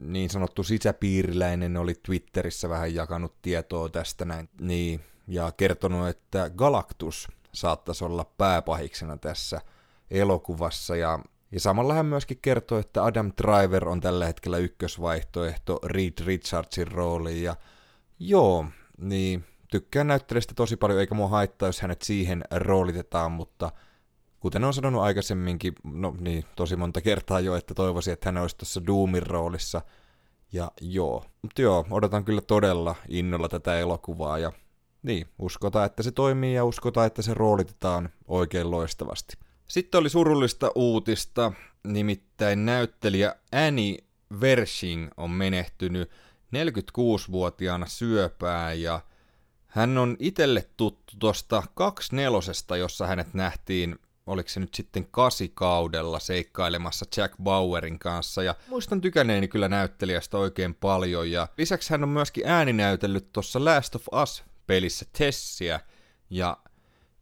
niin 0.00 0.30
sanottu 0.30 0.62
sisäpiiriläinen 0.62 1.76
oli 1.76 1.94
Twitterissä 1.94 2.68
vähän 2.68 2.94
jakanut 2.94 3.42
tietoa 3.42 3.88
tästä 3.88 4.24
näin. 4.24 4.48
Niin, 4.60 5.00
ja 5.28 5.52
kertonut, 5.56 6.08
että 6.08 6.50
Galactus 6.56 7.28
saattaisi 7.52 8.04
olla 8.04 8.24
pääpahiksena 8.24 9.16
tässä 9.16 9.60
elokuvassa. 10.10 10.96
Ja, 10.96 11.18
ja 11.52 11.60
samalla 11.60 11.94
hän 11.94 12.06
myöskin 12.06 12.38
kertoi, 12.42 12.80
että 12.80 13.04
Adam 13.04 13.32
Driver 13.42 13.88
on 13.88 14.00
tällä 14.00 14.26
hetkellä 14.26 14.58
ykkösvaihtoehto 14.58 15.80
Reed 15.84 16.24
Richardsin 16.24 16.88
rooliin. 16.88 17.42
Ja 17.42 17.56
joo, 18.18 18.66
niin 18.98 19.44
tykkään 19.70 20.06
näyttelijästä 20.06 20.54
tosi 20.54 20.76
paljon, 20.76 21.00
eikä 21.00 21.14
mua 21.14 21.28
haittaa, 21.28 21.68
jos 21.68 21.80
hänet 21.80 22.02
siihen 22.02 22.44
roolitetaan, 22.50 23.32
mutta 23.32 23.72
kuten 24.40 24.64
on 24.64 24.74
sanonut 24.74 25.02
aikaisemminkin, 25.02 25.72
no 25.84 26.16
niin, 26.20 26.44
tosi 26.56 26.76
monta 26.76 27.00
kertaa 27.00 27.40
jo, 27.40 27.56
että 27.56 27.74
toivoisin, 27.74 28.12
että 28.12 28.28
hän 28.28 28.36
olisi 28.36 28.56
tuossa 28.56 28.86
Doomin 28.86 29.26
roolissa. 29.26 29.82
Ja 30.52 30.70
joo, 30.80 31.24
mutta 31.42 31.62
joo, 31.62 31.86
odotan 31.90 32.24
kyllä 32.24 32.40
todella 32.40 32.94
innolla 33.08 33.48
tätä 33.48 33.78
elokuvaa 33.78 34.38
ja 34.38 34.52
niin, 35.02 35.26
uskotaan, 35.38 35.86
että 35.86 36.02
se 36.02 36.12
toimii 36.12 36.54
ja 36.54 36.64
uskotaan, 36.64 37.06
että 37.06 37.22
se 37.22 37.34
roolitetaan 37.34 38.08
oikein 38.28 38.70
loistavasti. 38.70 39.36
Sitten 39.68 39.98
oli 39.98 40.08
surullista 40.08 40.72
uutista, 40.74 41.52
nimittäin 41.84 42.66
näyttelijä 42.66 43.34
Annie 43.52 43.98
Vershing 44.40 45.08
on 45.16 45.30
menehtynyt 45.30 46.10
46-vuotiaana 46.56 47.86
syöpään 47.86 48.82
ja 48.82 49.00
hän 49.66 49.98
on 49.98 50.16
itelle 50.18 50.68
tuttu 50.76 51.14
tuosta 51.18 51.62
24, 51.74 52.78
jossa 52.78 53.06
hänet 53.06 53.34
nähtiin 53.34 53.98
oliko 54.26 54.48
se 54.48 54.60
nyt 54.60 54.74
sitten 54.74 55.06
kasikaudella 55.10 56.18
seikkailemassa 56.18 57.06
Jack 57.16 57.34
Bauerin 57.42 57.98
kanssa, 57.98 58.42
ja 58.42 58.54
muistan 58.68 59.00
tykänneeni 59.00 59.48
kyllä 59.48 59.68
näyttelijästä 59.68 60.38
oikein 60.38 60.74
paljon, 60.74 61.30
ja 61.30 61.48
lisäksi 61.58 61.90
hän 61.90 62.02
on 62.02 62.08
myöskin 62.08 62.46
ääninäytellyt 62.46 63.32
tuossa 63.32 63.64
Last 63.64 63.94
of 63.94 64.06
Us-pelissä 64.22 65.06
Tessiä, 65.18 65.80
ja 66.30 66.56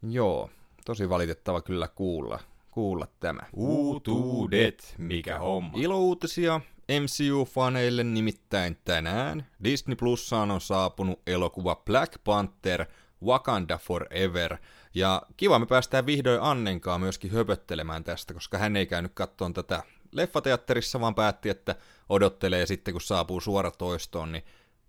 joo, 0.03 0.51
tosi 0.85 1.09
valitettava 1.09 1.61
kyllä 1.61 1.89
kuulla, 1.89 2.41
kuulla 2.71 3.07
tämä. 3.21 3.43
Uutuudet, 3.53 4.95
mikä 4.99 5.39
homma. 5.39 5.73
Ilouutisia 5.77 6.61
MCU-faneille 6.89 8.05
nimittäin 8.05 8.79
tänään 8.85 9.47
Disney 9.65 9.97
Plussaan 9.97 10.51
on 10.51 10.61
saapunut 10.61 11.21
elokuva 11.27 11.77
Black 11.77 12.25
Panther 12.25 12.87
Wakanda 13.25 13.79
Forever. 13.79 14.57
Ja 14.99 15.23
kiva 15.37 15.59
me 15.59 15.67
päästään 15.67 16.07
vihdoin 16.07 16.43
Annenkaan 16.43 17.01
myöskin 17.01 17.31
höpöttelemään 17.31 18.05
tästä, 18.05 18.35
koska 18.35 18.59
hän 18.59 18.77
ei 18.77 18.87
käynyt 18.87 19.13
kattoon 19.15 19.55
tätä 19.55 19.83
leffateatterissa, 20.13 21.01
vaan 21.01 21.15
päätti, 21.15 21.49
että 21.49 21.75
odottelee 22.09 22.67
sitten 22.67 22.95
kun 22.95 23.01
saapuu 23.01 23.41
suora 23.41 23.71
toistoon, 23.71 24.33
niin 24.33 24.45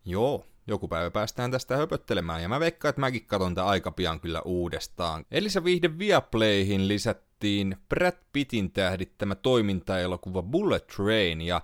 joo, 0.06 0.46
joku 0.68 0.88
päivä 0.88 1.12
päästään 1.12 1.51
tästä 1.51 1.78
höpöttelemään, 1.78 2.42
ja 2.42 2.50
mä 2.50 2.60
veikkaan, 2.60 2.89
että 2.89 3.00
mäkin 3.00 3.25
katon 3.25 3.56
tätä 3.56 3.68
aika 3.68 3.92
pian 3.92 4.20
kyllä 4.20 4.42
uudestaan. 4.46 5.25
Eli 5.32 5.50
se 5.50 5.63
viihde 5.63 5.98
Viaplayhin 5.98 6.88
lisättiin 6.88 7.78
Brad 7.89 8.18
Pittin 8.34 8.72
tähdittämä 8.72 9.36
toimintaelokuva 9.36 10.44
Bullet 10.44 10.88
Train, 10.88 11.42
ja 11.42 11.62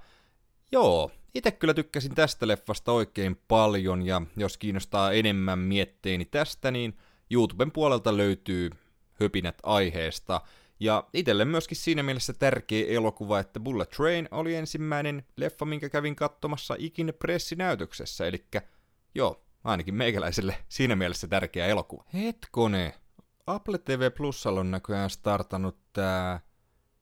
Joo, 0.71 1.11
itse 1.35 1.51
kyllä 1.51 1.73
tykkäsin 1.73 2.15
tästä 2.15 2.47
leffasta 2.47 2.91
oikein 2.91 3.41
paljon, 3.47 4.05
ja 4.05 4.21
jos 4.37 4.57
kiinnostaa 4.57 5.11
enemmän 5.11 5.59
mietteeni 5.59 6.25
tästä, 6.25 6.71
niin 6.71 6.97
YouTuben 7.31 7.71
puolelta 7.71 8.17
löytyy 8.17 8.69
höpinät 9.19 9.57
aiheesta. 9.63 10.41
Ja 10.79 11.07
itselle 11.13 11.45
myöskin 11.45 11.77
siinä 11.77 12.03
mielessä 12.03 12.33
tärkeä 12.33 12.87
elokuva, 12.87 13.39
että 13.39 13.59
Bullet 13.59 13.89
Train 13.89 14.27
oli 14.31 14.55
ensimmäinen 14.55 15.25
leffa, 15.37 15.65
minkä 15.65 15.89
kävin 15.89 16.15
katsomassa 16.15 16.75
ikinä 16.77 17.13
pressinäytöksessä, 17.13 18.27
eli 18.27 18.45
joo, 19.15 19.45
ainakin 19.63 19.95
meikäläiselle 19.95 20.57
siinä 20.69 20.95
mielessä 20.95 21.27
tärkeä 21.27 21.65
elokuva. 21.65 22.03
Hetkone, 22.13 22.93
Apple 23.47 23.77
TV 23.77 24.11
Plusalla 24.11 24.59
on 24.59 24.71
näköjään 24.71 25.09
startannut 25.09 25.77
tää 25.93 26.39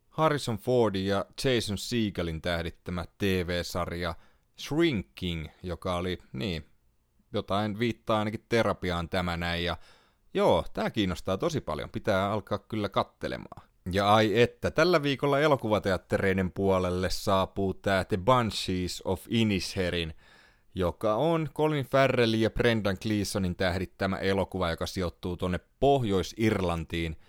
Harrison 0.09 0.57
Fordin 0.57 1.05
ja 1.05 1.25
Jason 1.43 1.77
Segelin 1.77 2.41
tähdittämä 2.41 3.05
TV-sarja 3.17 4.15
Shrinking, 4.59 5.47
joka 5.63 5.95
oli, 5.95 6.19
niin, 6.33 6.65
jotain 7.33 7.79
viittaa 7.79 8.19
ainakin 8.19 8.45
terapiaan 8.49 9.09
tämä 9.09 9.37
näin, 9.37 9.63
ja 9.63 9.77
joo, 10.33 10.65
tämä 10.73 10.89
kiinnostaa 10.89 11.37
tosi 11.37 11.61
paljon, 11.61 11.89
pitää 11.89 12.31
alkaa 12.31 12.59
kyllä 12.59 12.89
kattelemaan. 12.89 13.67
Ja 13.91 14.13
ai 14.13 14.41
että, 14.41 14.71
tällä 14.71 15.03
viikolla 15.03 15.39
elokuvateattereiden 15.39 16.51
puolelle 16.51 17.09
saapuu 17.09 17.73
tämä 17.73 18.03
The 18.03 18.17
Banshees 18.17 19.01
of 19.05 19.25
Inisherin, 19.29 20.13
joka 20.75 21.15
on 21.15 21.49
Colin 21.53 21.85
Farrellin 21.85 22.41
ja 22.41 22.49
Brendan 22.49 22.97
Gleesonin 23.01 23.55
tähdittämä 23.55 24.17
elokuva, 24.17 24.69
joka 24.69 24.85
sijoittuu 24.85 25.37
tuonne 25.37 25.59
Pohjois-Irlantiin– 25.79 27.15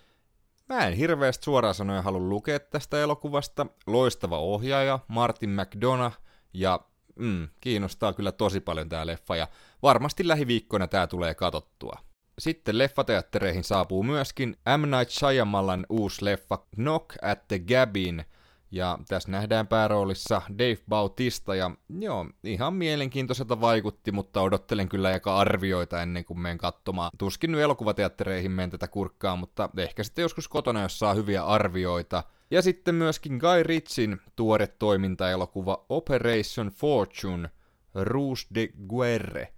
Mä 0.68 0.86
en 0.86 0.92
hirveästi 0.92 1.44
suoraan 1.44 1.74
sanoen 1.74 2.04
halua 2.04 2.28
lukea 2.28 2.60
tästä 2.60 3.02
elokuvasta. 3.02 3.66
Loistava 3.86 4.38
ohjaaja, 4.38 4.98
Martin 5.08 5.50
McDonough, 5.50 6.16
ja 6.52 6.80
mm, 7.16 7.48
kiinnostaa 7.60 8.12
kyllä 8.12 8.32
tosi 8.32 8.60
paljon 8.60 8.88
tää 8.88 9.06
leffa, 9.06 9.36
ja 9.36 9.48
varmasti 9.82 10.28
lähiviikkoina 10.28 10.88
tää 10.88 11.06
tulee 11.06 11.34
katottua. 11.34 11.98
Sitten 12.38 12.78
leffateattereihin 12.78 13.64
saapuu 13.64 14.02
myöskin 14.02 14.56
M. 14.78 14.82
Night 14.96 15.10
Shyamalan 15.10 15.86
uusi 15.88 16.24
leffa 16.24 16.58
Knock 16.74 17.14
at 17.22 17.48
the 17.48 17.58
Gabin, 17.58 18.24
ja 18.70 18.98
tässä 19.08 19.30
nähdään 19.30 19.66
pääroolissa 19.66 20.42
Dave 20.58 20.78
Bautista, 20.88 21.54
ja 21.54 21.70
joo, 21.98 22.26
ihan 22.44 22.74
mielenkiintoiselta 22.74 23.60
vaikutti, 23.60 24.12
mutta 24.12 24.40
odottelen 24.40 24.88
kyllä 24.88 25.08
aika 25.08 25.36
arvioita 25.36 26.02
ennen 26.02 26.24
kuin 26.24 26.40
menen 26.40 26.58
katsomaan. 26.58 27.10
Tuskin 27.18 27.52
nyt 27.52 27.60
elokuvateattereihin 27.60 28.50
menen 28.50 28.70
tätä 28.70 28.88
kurkkaa, 28.88 29.36
mutta 29.36 29.70
ehkä 29.76 30.04
sitten 30.04 30.22
joskus 30.22 30.48
kotona, 30.48 30.82
jos 30.82 30.98
saa 30.98 31.14
hyviä 31.14 31.44
arvioita. 31.44 32.22
Ja 32.50 32.62
sitten 32.62 32.94
myöskin 32.94 33.36
Guy 33.36 33.62
Ritchin 33.62 34.20
tuore 34.36 34.66
toimintaelokuva 34.66 35.84
Operation 35.88 36.68
Fortune, 36.68 37.50
Rouge 37.94 38.40
de 38.54 38.68
Guerre. 38.88 39.52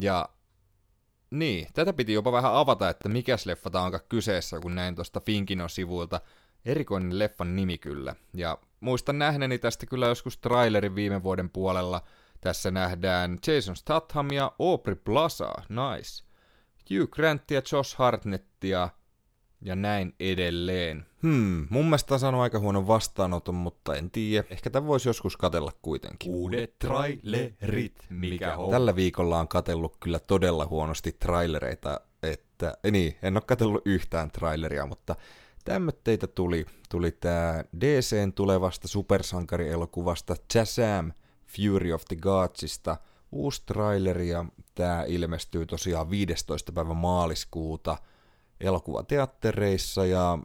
Ja 0.00 0.28
niin, 1.38 1.66
tätä 1.74 1.92
piti 1.92 2.12
jopa 2.12 2.32
vähän 2.32 2.54
avata, 2.54 2.88
että 2.88 3.08
mikäs 3.08 3.46
leffa 3.46 3.70
tämä 3.70 3.84
onkaan 3.84 4.04
kyseessä, 4.08 4.60
kun 4.60 4.74
näin 4.74 4.94
tuosta 4.94 5.20
Finkinon 5.20 5.70
sivuilta– 5.70 6.20
erikoinen 6.64 7.18
leffan 7.18 7.56
nimi 7.56 7.78
kyllä. 7.78 8.14
Ja 8.34 8.58
muistan 8.80 9.18
nähneeni 9.18 9.58
tästä 9.58 9.86
kyllä 9.86 10.06
joskus 10.06 10.38
trailerin 10.38 10.94
viime 10.94 11.22
vuoden 11.22 11.50
puolella. 11.50 12.02
Tässä 12.40 12.70
nähdään 12.70 13.38
Jason 13.46 13.76
Statham 13.76 14.30
ja 14.30 14.52
Aubrey 14.58 14.94
Plaza, 14.94 15.52
nice. 15.68 16.24
Hugh 16.90 17.10
Grantia, 17.10 17.62
Josh 17.72 17.96
Hartnettia 17.96 18.88
ja 19.64 19.76
näin 19.76 20.14
edelleen. 20.20 21.06
Hmm, 21.22 21.66
mun 21.70 21.84
mielestä 21.84 22.14
on 22.14 22.20
saanut 22.20 22.40
aika 22.40 22.58
huonon 22.58 22.86
vastaanoton, 22.86 23.54
mutta 23.54 23.96
en 23.96 24.10
tiedä. 24.10 24.48
Ehkä 24.50 24.70
tämä 24.70 24.86
voisi 24.86 25.08
joskus 25.08 25.36
katella 25.36 25.72
kuitenkin. 25.82 26.32
Uudet 26.32 26.78
trailerit, 26.78 28.06
mikä 28.10 28.56
on. 28.56 28.70
Tällä 28.70 28.96
viikolla 28.96 29.40
on 29.40 29.48
katellut 29.48 29.96
kyllä 30.00 30.18
todella 30.18 30.66
huonosti 30.66 31.12
trailereita, 31.12 32.00
että, 32.22 32.74
niin, 32.90 33.16
en 33.22 33.36
ole 33.36 33.42
katellut 33.46 33.82
yhtään 33.84 34.30
traileria, 34.30 34.86
mutta 34.86 35.16
tämmötteitä 35.64 36.26
tuli. 36.26 36.66
Tuli 36.88 37.10
tää 37.10 37.64
DCn 37.80 38.32
tulevasta 38.32 38.88
supersankarielokuvasta 38.88 40.36
Shazam 40.52 41.12
Fury 41.46 41.92
of 41.92 42.02
the 42.08 42.16
Godsista 42.16 42.96
uusi 43.32 43.62
traileri 43.66 44.28
ja 44.28 44.44
tää 44.74 45.04
ilmestyy 45.04 45.66
tosiaan 45.66 46.10
15. 46.10 46.72
päivä 46.72 46.94
maaliskuuta 46.94 47.98
elokuvateattereissa 48.64 50.06
ja 50.06 50.38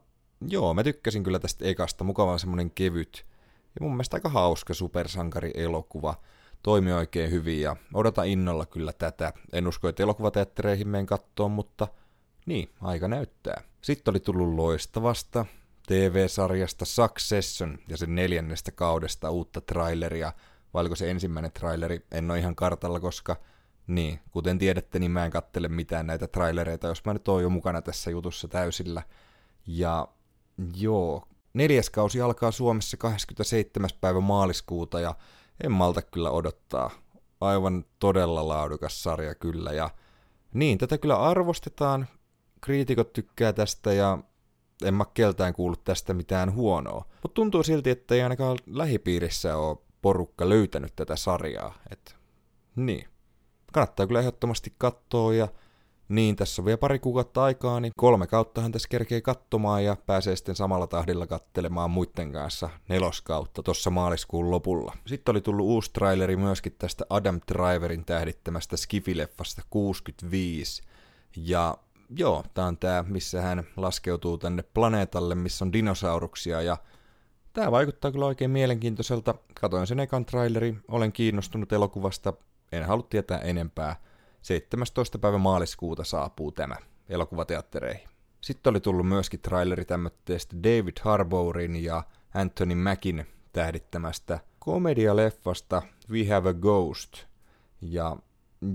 joo, 0.48 0.74
mä 0.74 0.84
tykkäsin 0.84 1.24
kyllä 1.24 1.40
tästä 1.40 1.66
ekasta, 1.66 2.04
mukava 2.04 2.38
semmonen 2.38 2.72
kevyt 2.72 3.26
ja 3.76 3.82
mun 3.82 3.92
mielestä 3.92 4.18
aika 4.18 4.30
hauska 4.30 4.74
supersankarielokuva. 4.74 6.16
Toimi 6.64 6.94
oikein 6.94 7.32
hyvin 7.32 7.62
ja 7.62 7.76
odota 7.94 8.24
innolla 8.24 8.66
kyllä 8.66 8.94
tätä. 8.94 9.34
En 9.54 9.68
usko, 9.68 9.90
että 9.90 10.04
elokuvateattereihin 10.04 10.88
menen 10.88 11.06
kattoon, 11.06 11.52
mutta 11.52 11.88
niin, 12.46 12.70
aika 12.82 13.08
näyttää. 13.08 13.62
Sitten 13.82 14.12
oli 14.12 14.20
tullut 14.20 14.56
loistavasta 14.56 15.46
TV-sarjasta 15.88 16.86
Succession 16.86 17.80
ja 17.88 17.98
sen 17.98 18.16
neljännestä 18.16 18.72
kaudesta 18.72 19.30
uutta 19.30 19.62
traileria. 19.62 20.34
Vai 20.74 20.82
oliko 20.82 20.96
se 20.96 21.12
ensimmäinen 21.12 21.52
traileri? 21.52 22.06
En 22.12 22.32
ole 22.32 22.40
ihan 22.40 22.56
kartalla, 22.56 23.00
koska 23.00 23.36
niin, 23.89 24.19
kuten 24.31 24.58
tiedätte, 24.58 25.00
niin 25.00 25.12
mä 25.12 25.25
en 25.25 25.31
kattele 25.31 25.67
mitään 25.67 26.08
näitä 26.08 26.27
trailereita, 26.27 26.88
jos 26.88 27.05
mä 27.05 27.13
nyt 27.13 27.27
oon 27.27 27.43
jo 27.43 27.50
mukana 27.50 27.81
tässä 27.81 28.12
jutussa 28.12 28.48
täysillä. 28.48 29.03
Ja 29.67 30.08
joo, 30.75 31.27
neljäs 31.53 31.89
kausi 31.89 32.22
alkaa 32.22 32.51
Suomessa 32.51 32.98
27. 32.98 33.89
päivä 34.01 34.19
maaliskuuta 34.19 35.00
ja 35.00 35.15
en 35.63 35.72
malta 35.72 36.01
kyllä 36.01 36.31
odottaa. 36.31 36.91
Aivan 37.41 37.86
todella 38.00 38.48
laadukas 38.48 39.03
sarja 39.03 39.36
kyllä 39.36 39.72
ja 39.72 39.89
niin, 40.53 40.77
tätä 40.77 40.98
kyllä 40.98 41.19
arvostetaan 41.19 42.08
kriitikot 42.62 43.13
tykkää 43.13 43.53
tästä 43.53 43.93
ja 43.93 44.17
en 44.86 44.93
mä 44.93 45.05
keltään 45.13 45.53
kuullut 45.53 45.84
tästä 45.84 46.13
mitään 46.13 46.53
huonoa. 46.53 47.05
Mutta 47.24 47.36
tuntuu 47.36 47.63
silti, 47.63 47.89
että 47.89 48.15
ei 48.15 48.22
ainakaan 48.22 48.58
lähipiirissä 48.65 49.58
ole 49.58 49.77
porukka 50.01 50.50
löytänyt 50.50 50.96
tätä 50.96 51.15
sarjaa. 51.15 51.77
Et, 51.91 52.15
niin. 52.75 53.08
Kannattaa 53.72 54.08
kyllä 54.08 54.20
ehdottomasti 54.20 54.74
katsoa 54.78 55.34
ja 55.34 55.48
niin, 56.10 56.36
tässä 56.36 56.62
on 56.62 56.66
vielä 56.66 56.78
pari 56.78 57.00
kuukautta 57.00 57.44
aikaa, 57.44 57.80
niin 57.80 57.94
kolme 57.98 58.28
kauttahan 58.28 58.72
tässä 58.72 58.88
kerkee 58.90 59.22
katsomaan 59.22 59.84
ja 59.84 59.98
pääsee 60.06 60.36
sitten 60.36 60.56
samalla 60.56 60.88
tahdilla 60.88 61.28
kattelemaan 61.28 61.92
muiden 61.92 62.32
kanssa 62.32 62.70
neloskautta 62.88 63.64
tuossa 63.64 63.90
maaliskuun 63.90 64.52
lopulla. 64.52 64.98
Sitten 65.06 65.32
oli 65.34 65.42
tullut 65.42 65.66
uusi 65.66 65.92
traileri 65.94 66.36
myöskin 66.36 66.76
tästä 66.78 67.06
Adam 67.10 67.40
Driverin 67.54 68.06
tähdittämästä 68.06 68.78
Skifileffasta 68.78 69.62
65. 69.70 70.82
Ja 71.36 71.78
joo, 72.16 72.44
tää 72.54 72.66
on 72.66 72.78
tää, 72.78 73.04
missä 73.04 73.42
hän 73.42 73.64
laskeutuu 73.78 74.38
tänne 74.38 74.64
planeetalle, 74.64 75.36
missä 75.36 75.66
on 75.66 75.74
dinosauruksia 75.74 76.62
ja 76.62 76.78
Tää 77.54 77.72
vaikuttaa 77.72 78.12
kyllä 78.12 78.26
oikein 78.26 78.52
mielenkiintoiselta. 78.52 79.36
Katoin 79.62 79.88
sen 79.88 80.00
ekan 80.00 80.26
traileri, 80.26 80.76
olen 80.88 81.12
kiinnostunut 81.12 81.74
elokuvasta, 81.74 82.34
en 82.72 82.86
halua 82.86 83.08
tietää 83.10 83.38
enempää. 83.38 83.96
17. 84.42 85.20
päivä 85.20 85.38
maaliskuuta 85.38 86.04
saapuu 86.04 86.52
tämä 86.52 86.76
elokuvateattereihin. 87.10 88.10
Sitten 88.42 88.72
oli 88.72 88.80
tullut 88.80 89.08
myöskin 89.08 89.40
traileri 89.40 89.86
tämmöistä 89.86 90.34
David 90.64 90.98
Harbourin 91.02 91.84
ja 91.84 92.04
Anthony 92.34 92.76
Mackin 92.76 93.26
tähdittämästä 93.54 94.40
komedialeffasta 94.60 95.82
We 96.10 96.28
Have 96.28 96.50
a 96.50 96.54
Ghost. 96.54 97.18
Ja 97.82 98.18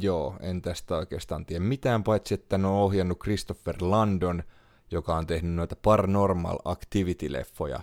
joo, 0.00 0.36
en 0.40 0.62
tästä 0.62 0.96
oikeastaan 0.96 1.46
tiedä 1.46 1.64
mitään, 1.64 2.04
paitsi 2.04 2.34
että 2.34 2.58
ne 2.58 2.66
on 2.66 2.74
ohjannut 2.74 3.18
Christopher 3.18 3.76
Landon, 3.80 4.42
joka 4.90 5.16
on 5.16 5.26
tehnyt 5.26 5.54
noita 5.54 5.76
Paranormal 5.76 6.58
Activity-leffoja. 6.64 7.80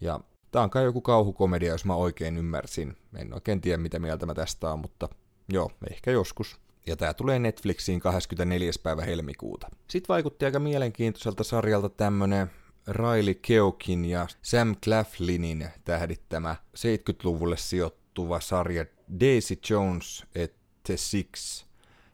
Ja 0.00 0.20
tää 0.50 0.62
on 0.62 0.70
kai 0.70 0.84
joku 0.84 1.00
kauhukomedia, 1.00 1.72
jos 1.72 1.84
mä 1.84 1.94
oikein 1.94 2.36
ymmärsin. 2.36 2.96
En 3.16 3.34
oikein 3.34 3.60
tiedä, 3.60 3.78
mitä 3.78 3.98
mieltä 3.98 4.26
mä 4.26 4.34
tästä 4.34 4.70
on, 4.70 4.78
mutta 4.78 5.08
joo, 5.50 5.70
ehkä 5.90 6.10
joskus. 6.10 6.60
Ja 6.86 6.96
tää 6.96 7.14
tulee 7.14 7.38
Netflixiin 7.38 8.00
24. 8.00 8.72
päivä 8.82 9.02
helmikuuta. 9.02 9.68
Sitten 9.88 10.14
vaikutti 10.14 10.44
aika 10.44 10.58
mielenkiintoiselta 10.58 11.44
sarjalta 11.44 11.88
tämmönen 11.88 12.50
Riley 12.88 13.34
Keokin 13.34 14.04
ja 14.04 14.26
Sam 14.42 14.76
Claflinin 14.76 15.68
tähdittämä 15.84 16.56
70-luvulle 16.76 17.56
sijoittuva 17.56 18.40
sarja 18.40 18.84
Daisy 19.20 19.58
Jones 19.70 20.24
et 20.34 20.54
The 20.82 20.96
Six. 20.96 21.64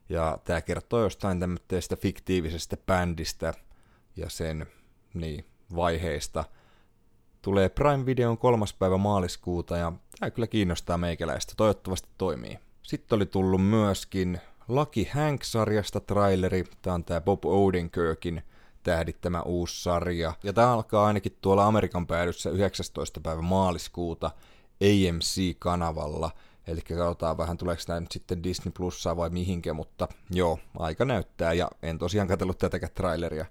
Ja 0.09 0.39
tämä 0.45 0.61
kertoo 0.61 1.03
jostain 1.03 1.41
tämmöistä 1.41 1.97
fiktiivisestä 1.97 2.77
bändistä 2.77 3.55
ja 4.17 4.29
sen 4.29 4.67
niin, 5.15 5.45
vaiheista. 5.77 6.45
Tulee 7.43 7.69
Prime 7.69 8.07
Videon 8.07 8.39
kolmas 8.39 8.75
päivä 8.75 8.97
maaliskuuta 8.97 9.77
ja 9.77 9.93
tämä 10.21 10.31
kyllä 10.31 10.47
kiinnostaa 10.47 10.99
meikäläistä. 10.99 11.53
Toivottavasti 11.57 12.09
toimii. 12.19 12.59
Sitten 12.87 13.17
oli 13.17 13.27
tullut 13.27 13.65
myöskin 13.65 14.41
Lucky 14.69 15.07
Hank-sarjasta 15.15 16.01
traileri. 16.01 16.65
Tämä 16.83 16.95
on 16.95 17.05
tämä 17.05 17.21
Bob 17.21 17.45
Odenkirkin 17.45 18.43
tähdittämä 18.83 19.43
uusi 19.43 19.83
sarja. 19.83 20.33
Ja 20.43 20.53
tämä 20.53 20.73
alkaa 20.73 21.07
ainakin 21.07 21.37
tuolla 21.41 21.67
Amerikan 21.67 22.07
päädyssä 22.07 22.51
19. 22.51 23.21
päivä 23.21 23.43
maaliskuuta 23.43 24.31
AMC-kanavalla. 24.83 26.31
Eli 26.67 26.81
katsotaan 26.81 27.39
vähän, 27.39 27.57
tuleeko 27.57 27.83
tämä 27.87 28.01
nyt 28.01 28.13
sitten 28.13 28.43
Disney 28.43 28.73
Plussaa 28.77 29.17
vai 29.17 29.31
mihinkä, 29.31 29.73
mutta 29.73 30.09
joo, 30.31 30.59
aika 30.79 31.05
näyttää, 31.05 31.53
ja 31.53 31.71
en 31.83 31.99
tosiaan 31.99 32.29
katsellut 32.29 32.59
tätäkään 32.59 32.93
traileria. 32.95 33.47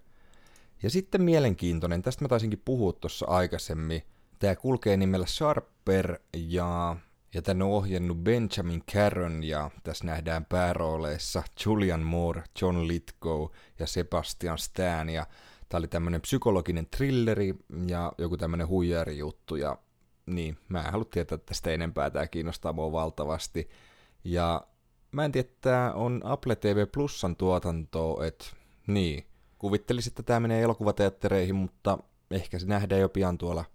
Ja 0.84 0.90
sitten 0.90 1.22
mielenkiintoinen, 1.22 2.02
tästä 2.02 2.24
mä 2.24 2.28
taisinkin 2.28 2.62
puhua 2.66 2.94
tuossa 2.94 3.26
aikaisemmin, 3.30 4.04
tämä 4.40 4.56
kulkee 4.56 4.98
nimellä 4.98 5.26
Sharper, 5.26 6.20
ja, 6.34 6.96
ja 7.36 7.42
tänne 7.42 7.64
on 7.64 7.72
ohjannut 7.72 8.18
Benjamin 8.18 8.84
Caron, 8.92 9.44
ja 9.44 9.72
tässä 9.84 10.06
nähdään 10.06 10.46
päärooleissa 10.46 11.44
Julian 11.66 12.02
Moore, 12.02 12.44
John 12.62 12.88
Lithgow 12.88 13.48
ja 13.80 13.88
Sebastian 13.88 14.58
Stan, 14.58 15.10
ja 15.10 15.28
Tämä 15.70 15.80
oli 15.80 15.88
tämmönen 15.88 16.22
psykologinen 16.22 16.88
thrilleri 16.98 17.56
ja 17.88 18.14
joku 18.18 18.38
tämmönen 18.38 18.68
huijarijuttu 18.68 19.56
ja 19.56 19.78
niin, 20.26 20.58
mä 20.70 20.82
en 20.82 20.92
halua 20.92 21.06
tietää 21.12 21.38
tästä 21.38 21.72
enempää, 21.72 22.10
tämä 22.10 22.28
kiinnostaa 22.28 22.74
mua 22.74 22.92
valtavasti. 22.92 23.70
Ja 24.24 24.68
mä 25.12 25.26
en 25.26 25.32
tiedä, 25.32 25.50
että 25.50 25.92
on 25.96 26.22
Apple 26.24 26.56
TV 26.56 26.88
Plusan 26.94 27.36
tuotanto, 27.36 28.24
että 28.24 28.46
niin, 28.88 29.26
kuvittelisin, 29.58 30.12
että 30.12 30.24
tämä 30.24 30.40
menee 30.40 30.62
elokuvateattereihin, 30.62 31.56
mutta 31.56 31.98
ehkä 32.32 32.60
se 32.60 32.66
nähdään 32.66 33.02
jo 33.02 33.10
pian 33.10 33.38
tuolla 33.38 33.66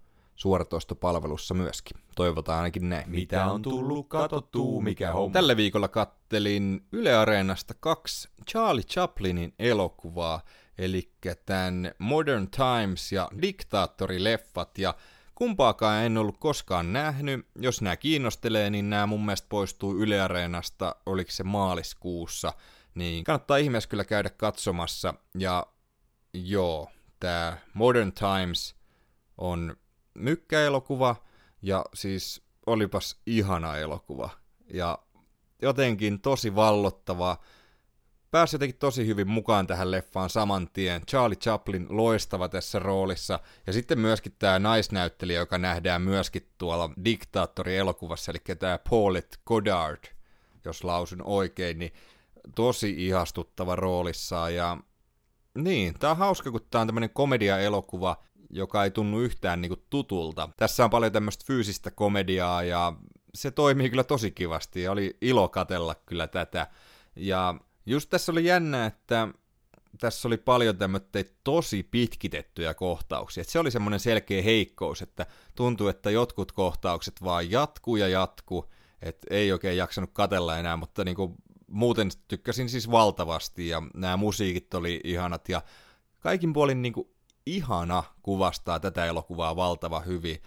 suoratoistopalvelussa 0.41 1.53
myöskin. 1.53 1.97
Toivotaan 2.15 2.57
ainakin 2.57 2.89
näin. 2.89 3.09
Mitä 3.09 3.45
on 3.45 3.61
tullut 3.61 4.07
katottuu, 4.07 4.81
mikä 4.81 5.11
homma? 5.11 5.33
Tällä 5.33 5.57
viikolla 5.57 5.87
kattelin 5.87 6.85
Yle 6.91 7.15
Areenasta 7.15 7.73
kaksi 7.79 8.29
Charlie 8.51 8.83
Chaplinin 8.83 9.53
elokuvaa, 9.59 10.41
eli 10.77 11.11
tämän 11.45 11.91
Modern 11.97 12.47
Times 12.49 13.11
ja 13.11 13.29
Diktaattori-leffat, 13.41 14.77
ja 14.77 14.93
Kumpaakaan 15.35 16.03
en 16.03 16.17
ollut 16.17 16.37
koskaan 16.37 16.93
nähnyt. 16.93 17.47
Jos 17.55 17.81
nämä 17.81 17.97
kiinnostelee, 17.97 18.69
niin 18.69 18.89
nämä 18.89 19.05
mun 19.05 19.25
mielestä 19.25 19.47
poistuu 19.49 19.97
Yle 19.97 20.21
Areenasta, 20.21 20.95
oliko 21.05 21.31
se 21.31 21.43
maaliskuussa. 21.43 22.53
Niin 22.95 23.23
kannattaa 23.23 23.57
ihmeessä 23.57 23.89
kyllä 23.89 24.03
käydä 24.03 24.29
katsomassa. 24.29 25.13
Ja 25.37 25.65
joo, 26.33 26.89
tämä 27.19 27.57
Modern 27.73 28.11
Times 28.11 28.75
on 29.37 29.75
mykkäelokuva, 30.13 31.15
ja 31.61 31.85
siis 31.93 32.41
olipas 32.65 33.21
ihana 33.25 33.77
elokuva. 33.77 34.29
Ja 34.73 34.99
jotenkin 35.61 36.21
tosi 36.21 36.55
vallottava 36.55 37.37
pääsi 38.31 38.55
jotenkin 38.55 38.79
tosi 38.79 39.07
hyvin 39.07 39.27
mukaan 39.27 39.67
tähän 39.67 39.91
leffaan 39.91 40.29
saman 40.29 40.67
tien. 40.73 41.05
Charlie 41.05 41.35
Chaplin 41.35 41.87
loistava 41.89 42.49
tässä 42.49 42.79
roolissa. 42.79 43.39
Ja 43.67 43.73
sitten 43.73 43.99
myöskin 43.99 44.35
tämä 44.39 44.59
naisnäyttelijä, 44.59 45.39
joka 45.39 45.57
nähdään 45.57 46.01
myöskin 46.01 46.49
tuolla 46.57 46.89
Diktaattori-elokuvassa, 47.05 48.31
eli 48.31 48.57
tämä 48.59 48.79
Paulette 48.89 49.37
Goddard, 49.45 50.03
jos 50.65 50.83
lausun 50.83 51.21
oikein, 51.23 51.79
niin 51.79 51.93
tosi 52.55 53.07
ihastuttava 53.07 53.75
roolissaan. 53.75 54.55
Ja 54.55 54.77
niin, 55.55 55.93
tää 55.93 56.11
on 56.11 56.17
hauska, 56.17 56.51
kun 56.51 56.61
tää 56.71 56.81
on 56.81 56.87
tämmönen 56.87 57.09
komedia-elokuva, 57.09 58.23
joka 58.53 58.83
ei 58.83 58.91
tunnu 58.91 59.19
yhtään 59.19 59.61
niinku 59.61 59.85
tutulta. 59.89 60.49
Tässä 60.57 60.83
on 60.83 60.89
paljon 60.89 61.11
tämmöistä 61.11 61.43
fyysistä 61.47 61.91
komediaa 61.91 62.63
ja 62.63 62.93
se 63.33 63.51
toimii 63.51 63.89
kyllä 63.89 64.03
tosi 64.03 64.31
kivasti 64.31 64.81
ja 64.81 64.91
oli 64.91 65.17
ilo 65.21 65.49
katella 65.49 65.95
kyllä 65.95 66.27
tätä. 66.27 66.67
Ja 67.15 67.55
Just 67.85 68.09
tässä 68.09 68.31
oli 68.31 68.45
jännä, 68.45 68.85
että 68.85 69.27
tässä 69.99 70.27
oli 70.27 70.37
paljon 70.37 70.77
tämmöitä 70.77 71.23
tosi 71.43 71.83
pitkitettyjä 71.83 72.73
kohtauksia. 72.73 73.41
Et 73.41 73.49
se 73.49 73.59
oli 73.59 73.71
semmoinen 73.71 73.99
selkeä 73.99 74.41
heikkous, 74.41 75.01
että 75.01 75.25
tuntuu, 75.55 75.87
että 75.87 76.11
jotkut 76.11 76.51
kohtaukset 76.51 77.23
vaan 77.23 77.51
jatkuu 77.51 77.95
ja 77.95 78.07
jatkuu, 78.07 78.71
että 79.01 79.27
ei 79.29 79.51
oikein 79.51 79.77
jaksanut 79.77 80.09
katella 80.13 80.57
enää, 80.57 80.77
mutta 80.77 81.03
niinku, 81.03 81.35
muuten 81.67 82.09
tykkäsin 82.27 82.69
siis 82.69 82.91
valtavasti 82.91 83.67
ja 83.67 83.83
nämä 83.93 84.17
musiikit 84.17 84.73
oli 84.73 85.01
ihanat 85.03 85.49
ja 85.49 85.61
kaikin 86.19 86.53
puolin 86.53 86.81
niinku, 86.81 87.13
ihana 87.45 88.03
kuvastaa 88.21 88.79
tätä 88.79 89.05
elokuvaa 89.05 89.55
valtava 89.55 89.99
hyvin. 89.99 90.41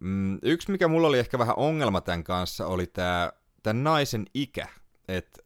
Mm, 0.00 0.38
yksi, 0.42 0.70
mikä 0.70 0.88
mulla 0.88 1.08
oli 1.08 1.18
ehkä 1.18 1.38
vähän 1.38 1.58
ongelma 1.58 2.00
tämän 2.00 2.24
kanssa, 2.24 2.66
oli 2.66 2.86
tämä 2.86 3.32
tämän 3.62 3.84
naisen 3.84 4.26
ikä. 4.34 4.68
Että 5.08 5.42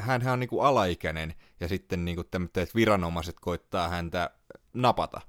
hän 0.00 0.28
on 0.28 0.40
niinku 0.40 0.60
alaikäinen 0.60 1.34
ja 1.60 1.68
sitten 1.68 2.04
niinku 2.04 2.24
tämmöiset 2.24 2.74
viranomaiset 2.74 3.36
koittaa 3.40 3.88
häntä 3.88 4.30
napata 4.74 5.20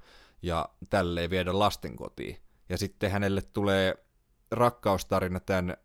ja 0.42 0.70
tälleen 0.90 1.30
viedä 1.30 1.60
lasten 1.60 1.96
kotiin. 1.96 2.38
Ja 2.70 2.78
sitten 2.78 3.12
hänelle 3.12 3.42
tulee 3.42 3.96
rakkaustarina 4.52 5.40
tämän 5.40 5.78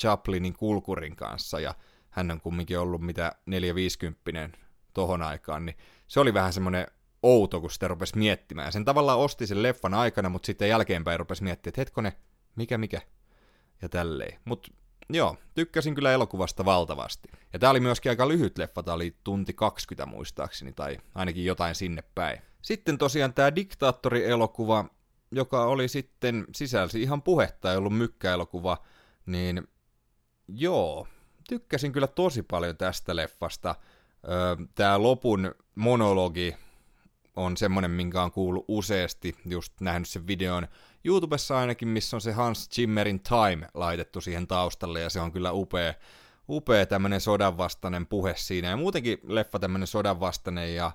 Chaplinin 0.00 0.52
kulkurin 0.52 1.16
kanssa 1.16 1.60
ja 1.60 1.74
hän 2.10 2.30
on 2.30 2.40
kumminkin 2.40 2.78
ollut 2.78 3.00
mitä 3.00 3.32
450 3.46 4.58
tohon 4.94 5.22
aikaan, 5.22 5.66
niin 5.66 5.76
se 6.06 6.20
oli 6.20 6.34
vähän 6.34 6.52
semmoinen 6.52 6.86
outo, 7.22 7.60
kun 7.60 7.70
sitä 7.70 7.88
rupesi 7.88 8.18
miettimään. 8.18 8.72
Sen 8.72 8.84
tavallaan 8.84 9.18
osti 9.18 9.46
sen 9.46 9.62
leffan 9.62 9.94
aikana, 9.94 10.28
mutta 10.28 10.46
sitten 10.46 10.68
jälkeenpäin 10.68 11.18
rupesi 11.18 11.44
miettimään, 11.44 11.70
että 11.70 11.80
hetkone, 11.80 12.12
mikä 12.56 12.78
mikä, 12.78 13.00
ja 13.82 13.88
tälleen. 13.88 14.40
Mutta 14.44 14.70
Joo, 15.10 15.36
tykkäsin 15.54 15.94
kyllä 15.94 16.12
elokuvasta 16.12 16.64
valtavasti. 16.64 17.28
Ja 17.52 17.58
tää 17.58 17.70
oli 17.70 17.80
myöskin 17.80 18.10
aika 18.10 18.28
lyhyt 18.28 18.58
leffa, 18.58 18.82
tää 18.82 18.94
oli 18.94 19.16
tunti 19.24 19.52
20 19.52 20.06
muistaakseni, 20.06 20.72
tai 20.72 20.98
ainakin 21.14 21.44
jotain 21.44 21.74
sinne 21.74 22.02
päin. 22.14 22.42
Sitten 22.62 22.98
tosiaan 22.98 23.34
tämä 23.34 23.54
Diktaattori-elokuva, 23.54 24.84
joka 25.30 25.64
oli 25.64 25.88
sitten, 25.88 26.46
sisälsi 26.54 27.02
ihan 27.02 27.22
puhetta, 27.22 27.70
ei 27.70 27.76
ollut 27.76 27.96
mykkäelokuva, 27.96 28.78
niin 29.26 29.68
joo, 30.48 31.08
tykkäsin 31.48 31.92
kyllä 31.92 32.06
tosi 32.06 32.42
paljon 32.42 32.76
tästä 32.76 33.16
leffasta. 33.16 33.74
Öö, 34.28 34.56
tämä 34.74 35.02
lopun 35.02 35.54
monologi 35.74 36.56
on 37.38 37.56
semmonen, 37.56 37.90
minkä 37.90 38.22
on 38.22 38.30
kuullut 38.30 38.64
useasti, 38.68 39.34
just 39.44 39.72
nähnyt 39.80 40.08
sen 40.08 40.26
videon 40.26 40.68
YouTubessa 41.04 41.58
ainakin, 41.58 41.88
missä 41.88 42.16
on 42.16 42.20
se 42.20 42.32
Hans 42.32 42.68
Zimmerin 42.74 43.20
Time 43.20 43.68
laitettu 43.74 44.20
siihen 44.20 44.46
taustalle, 44.46 45.00
ja 45.00 45.10
se 45.10 45.20
on 45.20 45.32
kyllä 45.32 45.52
upea, 45.52 45.94
upea 46.48 46.86
tämmönen 46.86 47.20
sodanvastainen 47.20 48.06
puhe 48.06 48.34
siinä, 48.36 48.68
ja 48.68 48.76
muutenkin 48.76 49.18
leffa 49.22 49.58
tämmönen 49.58 49.86
sodanvastainen, 49.86 50.74
ja 50.74 50.92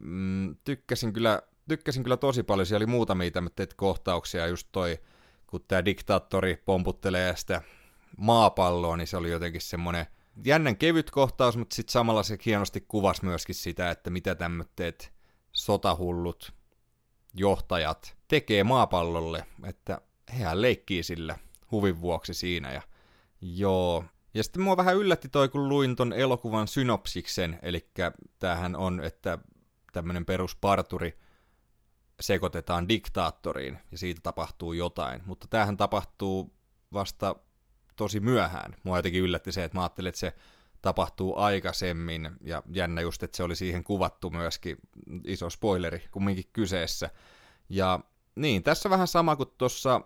mm, 0.00 0.56
tykkäsin, 0.64 1.12
kyllä, 1.12 1.42
tykkäsin 1.68 2.02
kyllä 2.02 2.16
tosi 2.16 2.42
paljon, 2.42 2.66
siellä 2.66 2.84
oli 2.84 2.90
muutamia 2.90 3.30
tämmöitä 3.30 3.66
kohtauksia, 3.76 4.46
just 4.46 4.68
toi, 4.72 4.98
kun 5.46 5.64
tämä 5.68 5.84
diktaattori 5.84 6.62
pomputtelee 6.64 7.36
sitä 7.36 7.62
maapalloa, 8.16 8.96
niin 8.96 9.06
se 9.06 9.16
oli 9.16 9.30
jotenkin 9.30 9.60
semmonen 9.60 10.06
jännän 10.44 10.76
kevyt 10.76 11.10
kohtaus, 11.10 11.56
mutta 11.56 11.74
sitten 11.74 11.92
samalla 11.92 12.22
se 12.22 12.38
hienosti 12.46 12.80
kuvasi 12.80 13.24
myöskin 13.24 13.54
sitä, 13.54 13.90
että 13.90 14.10
mitä 14.10 14.34
tämmöitteet 14.34 15.17
sotahullut 15.52 16.52
johtajat 17.34 18.16
tekee 18.28 18.64
maapallolle, 18.64 19.46
että 19.64 20.00
hehän 20.34 20.62
leikkii 20.62 21.02
sillä 21.02 21.38
huvin 21.70 22.00
vuoksi 22.00 22.34
siinä. 22.34 22.72
Ja 22.72 22.82
joo, 23.40 24.04
ja 24.34 24.42
sitten 24.42 24.62
mua 24.62 24.76
vähän 24.76 24.96
yllätti 24.96 25.28
toi, 25.28 25.48
kun 25.48 25.68
luin 25.68 25.96
ton 25.96 26.12
elokuvan 26.12 26.68
synopsiksen, 26.68 27.58
eli 27.62 27.90
tämähän 28.38 28.76
on, 28.76 29.00
että 29.04 29.38
tämmöinen 29.92 30.24
perusparturi 30.24 31.18
sekoitetaan 32.20 32.88
diktaattoriin 32.88 33.78
ja 33.92 33.98
siitä 33.98 34.20
tapahtuu 34.22 34.72
jotain. 34.72 35.22
Mutta 35.26 35.46
tämähän 35.50 35.76
tapahtuu 35.76 36.54
vasta 36.92 37.36
tosi 37.96 38.20
myöhään. 38.20 38.76
Mua 38.82 38.98
jotenkin 38.98 39.22
yllätti 39.22 39.52
se, 39.52 39.64
että 39.64 39.78
mä 39.78 39.82
ajattelin, 39.82 40.08
että 40.08 40.18
se 40.18 40.32
tapahtuu 40.82 41.38
aikaisemmin, 41.38 42.30
ja 42.40 42.62
jännä 42.72 43.00
just, 43.00 43.22
että 43.22 43.36
se 43.36 43.42
oli 43.42 43.56
siihen 43.56 43.84
kuvattu 43.84 44.30
myöskin, 44.30 44.76
iso 45.26 45.50
spoileri 45.50 46.04
kumminkin 46.10 46.44
kyseessä. 46.52 47.10
Ja 47.68 48.00
niin, 48.34 48.62
tässä 48.62 48.90
vähän 48.90 49.08
sama 49.08 49.36
kuin 49.36 49.48
tuossa 49.58 50.00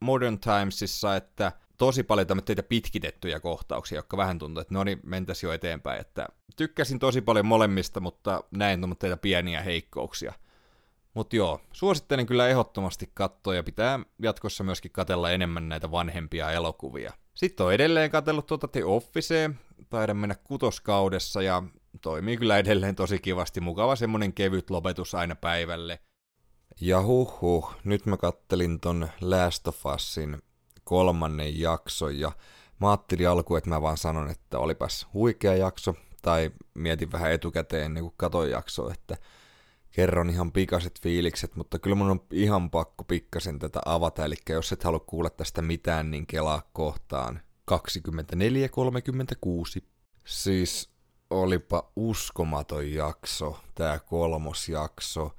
Modern 0.00 0.38
Timesissa, 0.38 1.16
että 1.16 1.52
tosi 1.76 2.02
paljon 2.02 2.26
tämmöitä 2.26 2.62
pitkitettyjä 2.62 3.40
kohtauksia, 3.40 3.98
jotka 3.98 4.16
vähän 4.16 4.38
tuntuu, 4.38 4.60
että 4.60 4.74
no 4.74 4.84
niin, 4.84 5.00
mentäisi 5.04 5.46
jo 5.46 5.52
eteenpäin. 5.52 6.00
Että 6.00 6.28
tykkäsin 6.56 6.98
tosi 6.98 7.20
paljon 7.20 7.46
molemmista, 7.46 8.00
mutta 8.00 8.44
näin 8.50 8.80
tämmöitä 8.80 9.16
pieniä 9.16 9.62
heikkouksia. 9.62 10.32
Mutta 11.14 11.36
joo, 11.36 11.60
suosittelen 11.72 12.26
kyllä 12.26 12.48
ehdottomasti 12.48 13.10
katsoa 13.14 13.54
ja 13.54 13.62
pitää 13.62 14.00
jatkossa 14.22 14.64
myöskin 14.64 14.90
katella 14.90 15.30
enemmän 15.30 15.68
näitä 15.68 15.90
vanhempia 15.90 16.50
elokuvia. 16.50 17.12
Sitten 17.34 17.66
on 17.66 17.74
edelleen 17.74 18.10
katsellut 18.10 18.46
tuota 18.46 18.68
The 18.68 18.84
Officea, 18.84 19.50
taidan 19.90 20.16
mennä 20.16 20.34
kutoskaudessa 20.34 21.42
ja 21.42 21.62
toimii 22.00 22.36
kyllä 22.36 22.58
edelleen 22.58 22.96
tosi 22.96 23.18
kivasti, 23.18 23.60
mukava 23.60 23.96
semmonen 23.96 24.32
kevyt 24.32 24.70
lopetus 24.70 25.14
aina 25.14 25.36
päivälle. 25.36 25.98
Ja 26.80 27.02
huh, 27.02 27.40
huh 27.40 27.74
nyt 27.84 28.06
mä 28.06 28.16
kattelin 28.16 28.80
ton 28.80 29.08
Last 29.20 29.68
of 29.68 29.86
Usin 29.86 30.42
kolmannen 30.84 31.60
jakson 31.60 32.18
ja 32.18 32.32
mä 32.80 32.90
ajattelin 32.90 33.28
alkuun, 33.28 33.58
että 33.58 33.70
mä 33.70 33.82
vaan 33.82 33.96
sanon, 33.96 34.30
että 34.30 34.58
olipas 34.58 35.08
huikea 35.14 35.54
jakso, 35.54 35.94
tai 36.22 36.50
mietin 36.74 37.12
vähän 37.12 37.32
etukäteen 37.32 37.84
ennen 37.84 38.02
kuin 38.02 38.14
katoin 38.16 38.50
jaksoa, 38.50 38.92
että 38.92 39.16
kerron 39.90 40.30
ihan 40.30 40.52
pikaset 40.52 41.00
fiilikset, 41.02 41.56
mutta 41.56 41.78
kyllä 41.78 41.96
mun 41.96 42.10
on 42.10 42.20
ihan 42.32 42.70
pakko 42.70 43.04
pikkasen 43.04 43.58
tätä 43.58 43.80
avata, 43.84 44.24
eli 44.24 44.34
jos 44.48 44.72
et 44.72 44.84
halua 44.84 45.00
kuulla 45.00 45.30
tästä 45.30 45.62
mitään, 45.62 46.10
niin 46.10 46.26
kelaa 46.26 46.62
kohtaan 46.72 47.40
24.36. 47.70 49.82
Siis 50.26 50.90
olipa 51.30 51.92
uskomaton 51.96 52.92
jakso, 52.92 53.60
tää 53.74 53.98
kolmosjakso, 53.98 55.36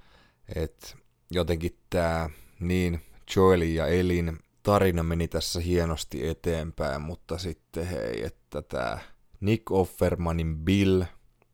että 0.56 0.88
jotenkin 1.32 1.78
tää 1.90 2.30
niin 2.60 3.02
Joeli 3.36 3.76
ja 3.76 3.88
Elin 3.88 4.40
tarina 4.64 5.04
meni 5.04 5.28
tässä 5.28 5.60
hienosti 5.60 6.28
eteenpäin, 6.28 7.02
mutta 7.02 7.38
sitten 7.38 7.88
hei, 7.88 8.26
että 8.26 8.62
tää 8.62 9.00
Nick 9.40 9.72
Offermanin 9.72 10.58
Bill 10.58 11.04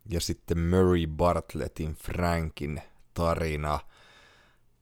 ja 0.09 0.21
sitten 0.21 0.59
Murray 0.59 1.07
Bartlettin 1.07 1.93
Frankin 1.93 2.81
tarina. 3.13 3.79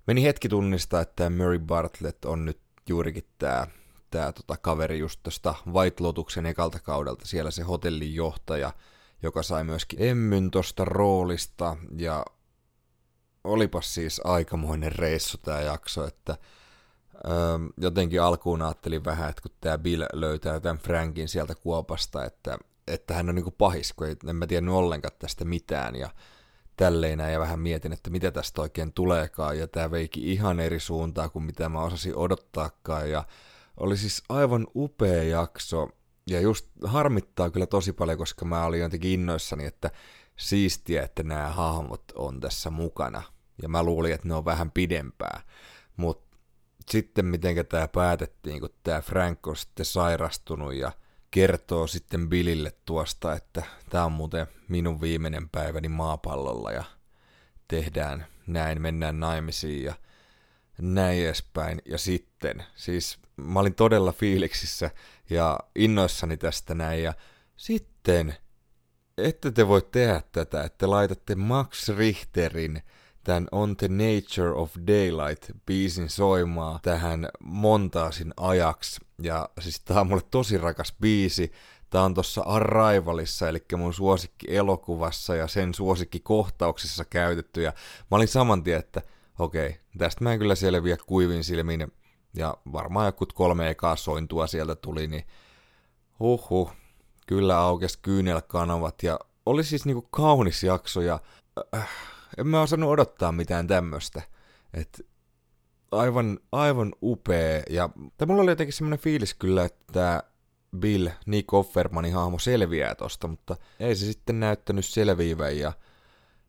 Meni 0.07 0.23
hetki 0.23 0.49
tunnistaa, 0.49 1.01
että 1.01 1.13
tämä 1.15 1.37
Murray 1.37 1.59
Bartlett 1.59 2.25
on 2.25 2.45
nyt 2.45 2.59
juurikin 2.89 3.27
tämä 3.37 3.67
tää 4.15 4.31
tota 4.31 4.57
kaveri 4.57 4.99
just 4.99 5.19
tuosta 5.23 5.55
White 5.73 6.03
Lotuksen 6.03 6.45
ekalta 6.45 6.79
kaudelta, 6.79 7.25
siellä 7.25 7.51
se 7.51 7.63
hotellin 7.63 8.15
johtaja, 8.15 8.73
joka 9.23 9.43
sai 9.43 9.63
myöskin 9.63 10.01
emmyn 10.01 10.51
tosta 10.51 10.85
roolista, 10.85 11.77
ja 11.97 12.25
olipas 13.43 13.93
siis 13.93 14.21
aikamoinen 14.23 14.91
reissu 14.91 15.37
tämä 15.37 15.61
jakso, 15.61 16.07
että 16.07 16.37
öö, 17.15 17.59
jotenkin 17.77 18.21
alkuun 18.21 18.61
ajattelin 18.61 19.05
vähän, 19.05 19.29
että 19.29 19.41
kun 19.41 19.51
tämä 19.61 19.77
Bill 19.77 20.05
löytää 20.13 20.59
tämän 20.59 20.77
Frankin 20.77 21.27
sieltä 21.27 21.55
kuopasta, 21.55 22.25
että, 22.25 22.57
että 22.87 23.13
hän 23.13 23.29
on 23.29 23.35
niinku 23.35 23.51
pahis, 23.51 23.93
kun 23.93 24.07
en 24.29 24.35
mä 24.35 24.47
tiennyt 24.47 24.73
ollenkaan 24.73 25.15
tästä 25.19 25.45
mitään, 25.45 25.95
ja 25.95 26.09
tälleen 26.77 27.19
ja 27.19 27.39
vähän 27.39 27.59
mietin, 27.59 27.93
että 27.93 28.09
mitä 28.09 28.31
tästä 28.31 28.61
oikein 28.61 28.93
tuleekaan, 28.93 29.59
ja 29.59 29.67
tämä 29.67 29.91
veiki 29.91 30.31
ihan 30.31 30.59
eri 30.59 30.79
suuntaan 30.79 31.31
kuin 31.31 31.45
mitä 31.45 31.69
mä 31.69 31.81
osasin 31.81 32.15
odottaakaan, 32.15 33.11
ja 33.11 33.23
oli 33.77 33.97
siis 33.97 34.23
aivan 34.29 34.67
upea 34.75 35.23
jakso, 35.23 35.89
ja 36.29 36.41
just 36.41 36.65
harmittaa 36.83 37.49
kyllä 37.49 37.65
tosi 37.65 37.93
paljon, 37.93 38.17
koska 38.17 38.45
mä 38.45 38.65
olin 38.65 38.79
jotenkin 38.79 39.11
innoissani, 39.11 39.65
että 39.65 39.91
siistiä, 40.35 41.03
että 41.03 41.23
nämä 41.23 41.49
hahmot 41.49 42.03
on 42.15 42.39
tässä 42.39 42.69
mukana, 42.69 43.23
ja 43.61 43.69
mä 43.69 43.83
luulin, 43.83 44.13
että 44.13 44.27
ne 44.27 44.33
on 44.33 44.45
vähän 44.45 44.71
pidempää, 44.71 45.41
mutta 45.97 46.37
sitten 46.89 47.25
miten 47.25 47.65
tämä 47.69 47.87
päätettiin, 47.87 48.59
kun 48.59 48.69
tämä 48.83 49.01
Frank 49.01 49.47
on 49.47 49.55
sitten 49.55 49.85
sairastunut 49.85 50.73
ja 50.73 50.91
kertoo 51.31 51.87
sitten 51.87 52.29
Billille 52.29 52.73
tuosta, 52.85 53.33
että 53.33 53.63
tämä 53.89 54.05
on 54.05 54.11
muuten 54.11 54.47
minun 54.69 55.01
viimeinen 55.01 55.49
päiväni 55.49 55.89
maapallolla 55.89 56.71
ja 56.71 56.83
tehdään 57.67 58.25
näin, 58.47 58.81
mennään 58.81 59.19
naimisiin 59.19 59.83
ja 59.83 59.93
näin 60.81 61.25
edespäin. 61.25 61.81
Ja 61.85 61.97
sitten, 61.97 62.63
siis 62.75 63.19
mä 63.37 63.59
olin 63.59 63.75
todella 63.75 64.11
fiiliksissä 64.11 64.91
ja 65.29 65.59
innoissani 65.75 66.37
tästä 66.37 66.75
näin 66.75 67.03
ja 67.03 67.13
sitten, 67.55 68.35
ette 69.17 69.51
te 69.51 69.67
voi 69.67 69.81
tehdä 69.81 70.21
tätä, 70.31 70.63
että 70.63 70.89
laitatte 70.89 71.35
Max 71.35 71.89
Richterin 71.89 72.81
tämän 73.25 73.47
On 73.51 73.77
the 73.77 73.87
Nature 73.87 74.51
of 74.51 74.75
Daylight 74.87 75.51
biisin 75.65 76.09
soimaa 76.09 76.79
tähän 76.83 77.29
montaasin 77.43 78.33
ajaksi. 78.37 79.01
Ja 79.21 79.49
siis 79.59 79.79
tää 79.79 80.01
on 80.01 80.07
mulle 80.07 80.21
tosi 80.31 80.57
rakas 80.57 80.95
biisi. 81.01 81.51
Tää 81.89 82.01
on 82.01 82.13
tossa 82.13 82.41
Arrivalissa, 82.41 83.49
eli 83.49 83.65
mun 83.77 83.93
suosikki 83.93 84.55
elokuvassa 84.55 85.35
ja 85.35 85.47
sen 85.47 85.73
suosikki 85.73 86.19
kohtauksissa 86.19 87.05
käytetty. 87.05 87.61
Ja 87.61 87.73
mä 88.11 88.17
olin 88.17 88.27
saman 88.27 88.63
tien, 88.63 88.79
että 88.79 89.01
okei, 89.39 89.79
tästä 89.97 90.23
mä 90.23 90.33
en 90.33 90.39
kyllä 90.39 90.55
selviä 90.55 90.97
kuivin 91.05 91.43
silmin. 91.43 91.91
Ja 92.33 92.57
varmaan 92.73 93.05
joku 93.05 93.25
kolme 93.33 93.69
ekaa 93.69 93.95
sointua 93.95 94.47
sieltä 94.47 94.75
tuli, 94.75 95.07
niin 95.07 95.23
huhhuh, 96.19 96.71
kyllä 97.27 97.59
aukes 97.59 97.97
kyynelkanavat. 97.97 99.03
Ja 99.03 99.19
oli 99.45 99.63
siis 99.63 99.85
niinku 99.85 100.01
kaunis 100.01 100.63
jakso 100.63 101.01
ja... 101.01 101.19
Äh, 101.75 101.89
en 102.37 102.47
mä 102.47 102.61
osannut 102.61 102.89
odottaa 102.89 103.31
mitään 103.31 103.67
tämmöstä. 103.67 104.21
Et 104.73 105.05
aivan, 105.91 106.39
aivan 106.51 106.93
upea. 107.01 107.63
Ja 107.69 107.89
tai 108.17 108.27
mulla 108.27 108.41
oli 108.41 108.51
jotenkin 108.51 108.73
semmoinen 108.73 108.99
fiilis 108.99 109.33
kyllä, 109.33 109.65
että 109.65 110.23
Bill, 110.77 111.07
Nick 111.25 111.53
Offermanin 111.53 112.13
hahmo 112.13 112.39
selviää 112.39 112.95
tosta, 112.95 113.27
mutta 113.27 113.55
ei 113.79 113.95
se 113.95 114.05
sitten 114.05 114.39
näyttänyt 114.39 114.85
selviävän 114.85 115.57
ja 115.57 115.73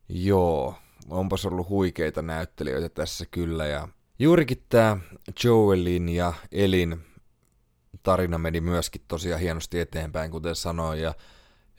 joo, 0.08 0.74
onpas 1.10 1.46
ollut 1.46 1.68
huikeita 1.68 2.22
näyttelijöitä 2.22 2.88
tässä 2.88 3.26
kyllä. 3.30 3.66
Ja 3.66 3.88
juurikin 4.18 4.64
tämä 4.68 4.96
Joelin 5.44 6.08
ja 6.08 6.32
Elin 6.52 7.00
tarina 8.02 8.38
meni 8.38 8.60
myöskin 8.60 9.02
tosiaan 9.08 9.40
hienosti 9.40 9.80
eteenpäin, 9.80 10.30
kuten 10.30 10.56
sanoin, 10.56 11.00
ja 11.00 11.14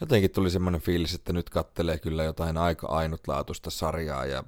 jotenkin 0.01 0.31
tuli 0.31 0.49
semmoinen 0.49 0.81
fiilis, 0.81 1.13
että 1.13 1.33
nyt 1.33 1.49
kattelee 1.49 1.97
kyllä 1.97 2.23
jotain 2.23 2.57
aika 2.57 2.87
ainutlaatuista 2.87 3.69
sarjaa. 3.69 4.25
Ja 4.25 4.43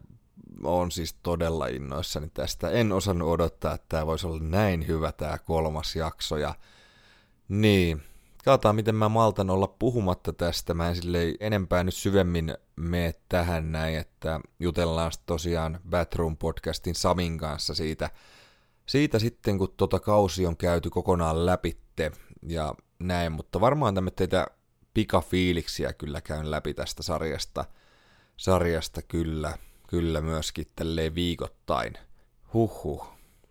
on 0.64 0.92
siis 0.92 1.14
todella 1.24 1.68
innoissani 1.68 2.30
tästä. 2.34 2.70
En 2.70 2.92
osannut 2.92 3.30
odottaa, 3.30 3.74
että 3.74 3.86
tämä 3.90 4.06
voisi 4.06 4.28
olla 4.28 4.40
näin 4.42 4.88
hyvä 4.88 5.12
tämä 5.12 5.38
kolmas 5.38 5.96
jakso. 5.96 6.38
Ja 6.38 6.56
niin, 7.50 8.04
katsotaan 8.46 8.76
miten 8.76 8.96
mä 8.96 9.10
maltan 9.10 9.50
olla 9.50 9.68
puhumatta 9.68 10.34
tästä. 10.34 10.74
Mä 10.74 10.90
en 10.90 10.96
sille 10.96 11.36
enempää 11.40 11.84
nyt 11.84 11.94
syvemmin 11.94 12.58
mene 12.76 13.14
tähän 13.30 13.72
näin, 13.72 13.98
että 13.98 14.40
jutellaan 14.60 15.12
tosiaan 15.26 15.80
Batroom 15.90 16.38
podcastin 16.38 16.96
Samin 16.96 17.38
kanssa 17.38 17.76
siitä, 17.76 18.10
siitä 18.86 19.20
sitten, 19.20 19.58
kun 19.58 19.74
tota 19.78 20.00
kausi 20.00 20.46
on 20.46 20.58
käyty 20.58 20.90
kokonaan 20.90 21.46
läpitte 21.46 22.12
ja 22.48 22.76
näin, 23.00 23.32
mutta 23.32 23.62
varmaan 23.62 23.96
tämmöitä 23.96 24.48
pikafiiliksiä 24.94 25.94
kyllä 25.94 26.22
käyn 26.22 26.52
läpi 26.52 26.74
tästä 26.74 27.04
sarjasta, 27.04 27.66
sarjasta 28.38 29.02
kyllä, 29.02 29.58
kyllä 29.88 30.22
myöskin 30.22 30.66
tälleen 30.76 31.16
viikoittain. 31.16 31.94
Huhhuh, 32.54 33.08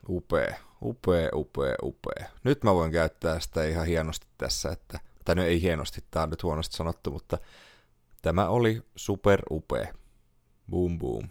upea, 0.09 0.67
upea, 0.82 1.28
upea, 1.34 1.74
upea. 1.82 2.26
Nyt 2.44 2.64
mä 2.64 2.74
voin 2.74 2.92
käyttää 2.92 3.40
sitä 3.40 3.64
ihan 3.64 3.86
hienosti 3.86 4.26
tässä, 4.38 4.70
että, 4.70 5.00
tai 5.24 5.34
no 5.34 5.42
ei 5.42 5.62
hienosti, 5.62 6.04
tää 6.10 6.22
on 6.22 6.30
nyt 6.30 6.42
huonosti 6.42 6.76
sanottu, 6.76 7.10
mutta 7.10 7.38
tämä 8.22 8.48
oli 8.48 8.82
super 8.96 9.42
upea. 9.50 9.94
Boom 10.70 10.98
boom. 10.98 11.28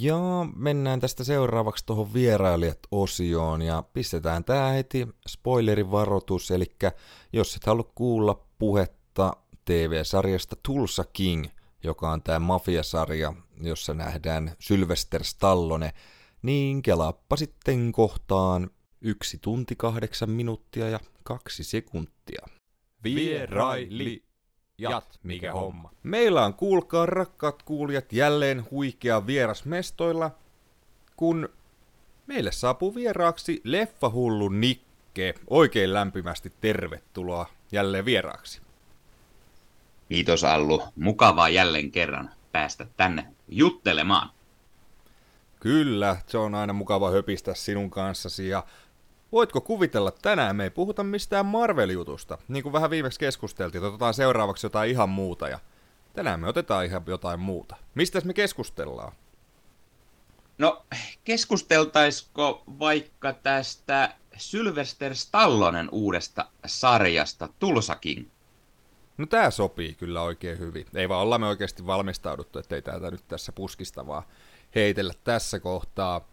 Ja 0.00 0.16
mennään 0.56 1.00
tästä 1.00 1.24
seuraavaksi 1.24 1.86
tuohon 1.86 2.14
vierailijat-osioon 2.14 3.62
ja 3.62 3.84
pistetään 3.92 4.44
tää 4.44 4.70
heti 4.70 5.08
spoilerin 5.28 5.90
varoitus, 5.90 6.50
eli 6.50 6.76
jos 7.32 7.56
et 7.56 7.66
halua 7.66 7.90
kuulla 7.94 8.46
puhetta 8.58 9.36
TV-sarjasta 9.64 10.56
Tulsa 10.62 11.04
King, 11.12 11.46
joka 11.84 12.10
on 12.10 12.22
tämä 12.22 12.38
mafiasarja, 12.38 13.32
jossa 13.60 13.94
nähdään 13.94 14.52
Sylvester 14.58 15.24
Stallone, 15.24 15.92
niin 16.42 16.82
kelaappa 16.82 17.36
sitten 17.36 17.92
kohtaan 17.92 18.70
yksi 19.00 19.38
tunti 19.40 19.76
kahdeksan 19.76 20.30
minuuttia 20.30 20.88
ja 20.88 21.00
kaksi 21.22 21.64
sekuntia. 21.64 22.46
Vieraili. 23.04 24.22
Jat, 24.78 25.18
mikä 25.22 25.52
homma. 25.52 25.90
Meillä 26.02 26.44
on, 26.44 26.54
kuulkaa 26.54 27.06
rakkaat 27.06 27.62
kuulijat, 27.62 28.12
jälleen 28.12 28.66
huikea 28.70 29.26
vieras 29.26 29.64
mestoilla, 29.64 30.30
kun 31.16 31.48
meille 32.26 32.52
saapuu 32.52 32.94
vieraaksi 32.94 33.60
leffahullu 33.64 34.48
Nikke. 34.48 35.34
Oikein 35.50 35.94
lämpimästi 35.94 36.52
tervetuloa 36.60 37.46
jälleen 37.72 38.04
vieraaksi. 38.04 38.60
Kiitos 40.08 40.44
Allu. 40.44 40.82
Mukavaa 40.96 41.48
jälleen 41.48 41.90
kerran 41.90 42.30
päästä 42.52 42.86
tänne 42.96 43.26
juttelemaan. 43.48 44.30
Kyllä, 45.62 46.16
se 46.26 46.38
on 46.38 46.54
aina 46.54 46.72
mukava 46.72 47.10
höpistä 47.10 47.54
sinun 47.54 47.90
kanssasi 47.90 48.48
ja 48.48 48.64
voitko 49.32 49.60
kuvitella 49.60 50.10
tänään 50.10 50.56
me 50.56 50.64
ei 50.64 50.70
puhuta 50.70 51.04
mistään 51.04 51.46
Marvel-jutusta, 51.46 52.38
niin 52.48 52.62
kuin 52.62 52.72
vähän 52.72 52.90
viimeksi 52.90 53.20
keskusteltiin, 53.20 53.84
otetaan 53.84 54.14
seuraavaksi 54.14 54.66
jotain 54.66 54.90
ihan 54.90 55.08
muuta 55.08 55.48
ja 55.48 55.58
tänään 56.12 56.40
me 56.40 56.48
otetaan 56.48 56.84
ihan 56.84 57.02
jotain 57.06 57.40
muuta. 57.40 57.76
Mistä 57.94 58.20
me 58.24 58.34
keskustellaan? 58.34 59.12
No, 60.58 60.84
keskusteltaisiko 61.24 62.62
vaikka 62.78 63.32
tästä 63.32 64.14
Sylvester 64.36 65.14
Stallonen 65.14 65.88
uudesta 65.92 66.48
sarjasta 66.66 67.48
Tulsakin? 67.58 68.30
No 69.18 69.26
tää 69.26 69.50
sopii 69.50 69.94
kyllä 69.94 70.22
oikein 70.22 70.58
hyvin. 70.58 70.86
Ei 70.94 71.08
vaan 71.08 71.22
olla 71.22 71.38
me 71.38 71.46
oikeasti 71.46 71.86
valmistauduttu, 71.86 72.58
ettei 72.58 72.82
täältä 72.82 73.10
nyt 73.10 73.28
tässä 73.28 73.52
puskista 73.52 74.06
vaan 74.06 74.22
heitellä 74.74 75.12
tässä 75.24 75.60
kohtaa. 75.60 76.28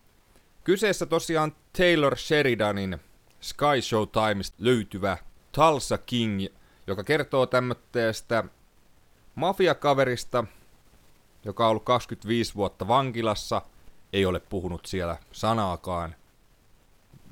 Kyseessä 0.64 1.06
tosiaan 1.06 1.56
Taylor 1.78 2.18
Sheridanin 2.18 3.00
Sky 3.42 3.82
Show 3.82 4.04
Times 4.08 4.54
löytyvä 4.60 5.18
Tulsa 5.52 5.98
King, 5.98 6.46
joka 6.88 7.04
kertoo 7.04 7.46
tämmöistä 7.46 8.44
mafiakaverista, 9.36 10.44
joka 11.46 11.66
on 11.66 11.70
ollut 11.70 11.84
25 11.84 12.56
vuotta 12.56 12.88
vankilassa, 12.88 13.62
ei 14.14 14.26
ole 14.26 14.40
puhunut 14.40 14.86
siellä 14.86 15.18
sanaakaan 15.32 16.16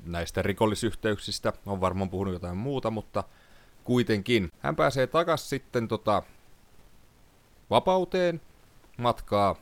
näistä 0.04 0.42
rikollisyhteyksistä, 0.42 1.52
on 1.66 1.80
varmaan 1.80 2.10
puhunut 2.10 2.34
jotain 2.34 2.56
muuta, 2.56 2.90
mutta 2.90 3.24
kuitenkin. 3.84 4.52
Hän 4.58 4.76
pääsee 4.76 5.06
takas 5.06 5.50
sitten 5.50 5.88
tota, 5.88 6.22
vapauteen, 7.70 8.40
matkaa 8.96 9.56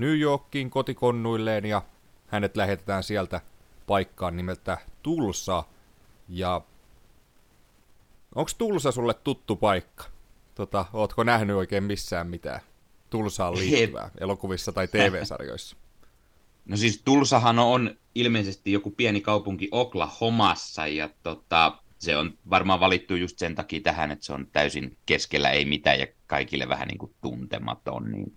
New 0.00 0.18
Yorkiin 0.18 0.70
kotikonnuilleen 0.70 1.66
ja 1.66 1.82
hänet 2.26 2.56
lähetetään 2.56 3.02
sieltä 3.02 3.40
paikkaan 3.86 4.36
nimeltä 4.36 4.78
Tulsa. 5.02 5.64
Ja 6.28 6.60
onko 8.34 8.50
Tulsa 8.58 8.92
sulle 8.92 9.14
tuttu 9.14 9.56
paikka? 9.56 10.04
Tota, 10.54 10.84
ootko 10.92 11.24
nähnyt 11.24 11.56
oikein 11.56 11.84
missään 11.84 12.26
mitään 12.26 12.60
Tulsaan 13.10 13.56
liittyvää 13.56 14.10
elokuvissa 14.20 14.72
tai 14.72 14.88
TV-sarjoissa? 14.88 15.76
No 16.64 16.76
siis 16.76 17.02
Tulsahan 17.04 17.58
on 17.58 17.96
ilmeisesti 18.14 18.72
joku 18.72 18.90
pieni 18.90 19.20
kaupunki 19.20 19.68
Oklahomassa 19.70 20.86
ja 20.86 21.10
tota, 21.22 21.78
se 21.98 22.16
on 22.16 22.38
varmaan 22.50 22.80
valittu 22.80 23.14
just 23.14 23.38
sen 23.38 23.54
takia 23.54 23.80
tähän, 23.80 24.10
että 24.10 24.24
se 24.24 24.32
on 24.32 24.46
täysin 24.52 24.96
keskellä 25.06 25.50
ei 25.50 25.64
mitään 25.64 26.00
ja 26.00 26.06
kaikille 26.26 26.68
vähän 26.68 26.88
niin 26.88 26.98
kuin 26.98 27.14
tuntematon, 27.20 28.10
niin 28.10 28.36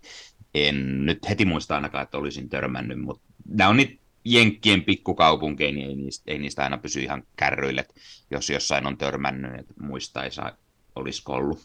en 0.54 1.06
nyt 1.06 1.28
heti 1.28 1.44
muista 1.44 1.74
ainakaan, 1.74 2.04
että 2.04 2.18
olisin 2.18 2.48
törmännyt, 2.48 3.00
mutta 3.00 3.22
nämä 3.48 3.70
on 3.70 3.76
niitä 3.76 4.04
Jenkkien 4.24 4.84
pikkukaupunkeja, 4.84 5.72
niin 5.72 5.88
ei 5.88 5.96
niistä, 5.96 6.22
ei 6.26 6.38
niistä 6.38 6.62
aina 6.62 6.78
pysy 6.78 7.00
ihan 7.00 7.22
kärryille, 7.36 7.86
jos 8.30 8.50
jossain 8.50 8.86
on 8.86 8.98
törmännyt, 8.98 9.60
että 9.60 9.74
muista 9.80 10.24
ei 10.24 10.30
saa, 10.30 10.52
olisiko 10.96 11.32
ollut. 11.32 11.60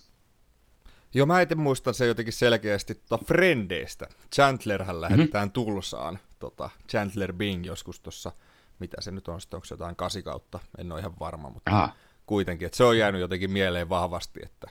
Joo, 1.13 1.25
mä 1.25 1.41
en 1.41 1.47
muista 1.59 1.93
se 1.93 2.05
jotenkin 2.05 2.33
selkeästi 2.33 2.95
tota 2.95 3.25
Frendeistä. 3.25 4.07
Chandlerhän 4.35 5.01
lähetetään 5.01 5.47
mm-hmm. 5.47 5.53
Tulsaan. 5.53 6.19
Tota, 6.39 6.69
Chandler 6.89 7.33
Bing 7.33 7.65
joskus 7.65 7.99
tuossa, 7.99 8.31
mitä 8.79 9.01
se 9.01 9.11
nyt 9.11 9.27
on, 9.27 9.39
onko 9.53 9.65
se 9.65 9.73
jotain 9.73 9.95
kasi 9.95 10.23
kautta, 10.23 10.59
en 10.77 10.91
ole 10.91 10.99
ihan 10.99 11.19
varma, 11.19 11.49
mutta 11.49 11.71
Aha. 11.71 11.95
kuitenkin, 12.25 12.65
että 12.65 12.77
se 12.77 12.83
on 12.83 12.97
jäänyt 12.97 13.21
jotenkin 13.21 13.51
mieleen 13.51 13.89
vahvasti, 13.89 14.39
että 14.43 14.69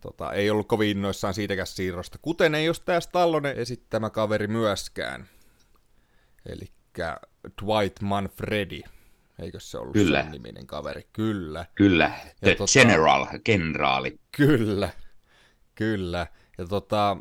tota, 0.00 0.32
ei 0.32 0.50
ollut 0.50 0.68
kovin 0.68 0.90
innoissaan 0.90 1.34
siitäkään 1.34 1.66
siirrosta, 1.66 2.18
kuten 2.22 2.54
ei 2.54 2.64
jos 2.64 2.80
tämä 2.80 3.00
Stallonen 3.00 3.56
esittämä 3.56 4.10
kaveri 4.10 4.46
myöskään. 4.46 5.28
Eli 6.46 6.72
Dwight 7.62 8.00
Manfredi, 8.00 8.82
eikö 9.38 9.60
se 9.60 9.78
ollut 9.78 9.92
Kyllä. 9.92 10.22
sen 10.22 10.32
niminen 10.32 10.66
kaveri? 10.66 11.08
Kyllä. 11.12 11.66
Kyllä, 11.74 12.10
The 12.40 12.54
tota, 12.54 12.72
General, 12.72 13.26
kenraali. 13.44 14.20
Kyllä, 14.36 14.88
kyllä. 15.74 16.26
Ja 16.58 16.66
tota, 16.66 17.16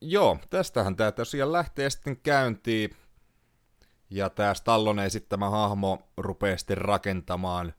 joo, 0.00 0.38
tästähän 0.50 0.96
tämä 0.96 1.12
tosiaan 1.12 1.52
lähtee 1.52 1.90
sitten 1.90 2.16
käyntiin. 2.16 2.96
Ja 4.10 4.30
tämä 4.30 4.54
Stallone 4.54 5.06
esittämä 5.06 5.50
hahmo 5.50 6.08
rupeaa 6.16 6.56
sitten 6.56 6.78
rakentamaan 6.78 7.74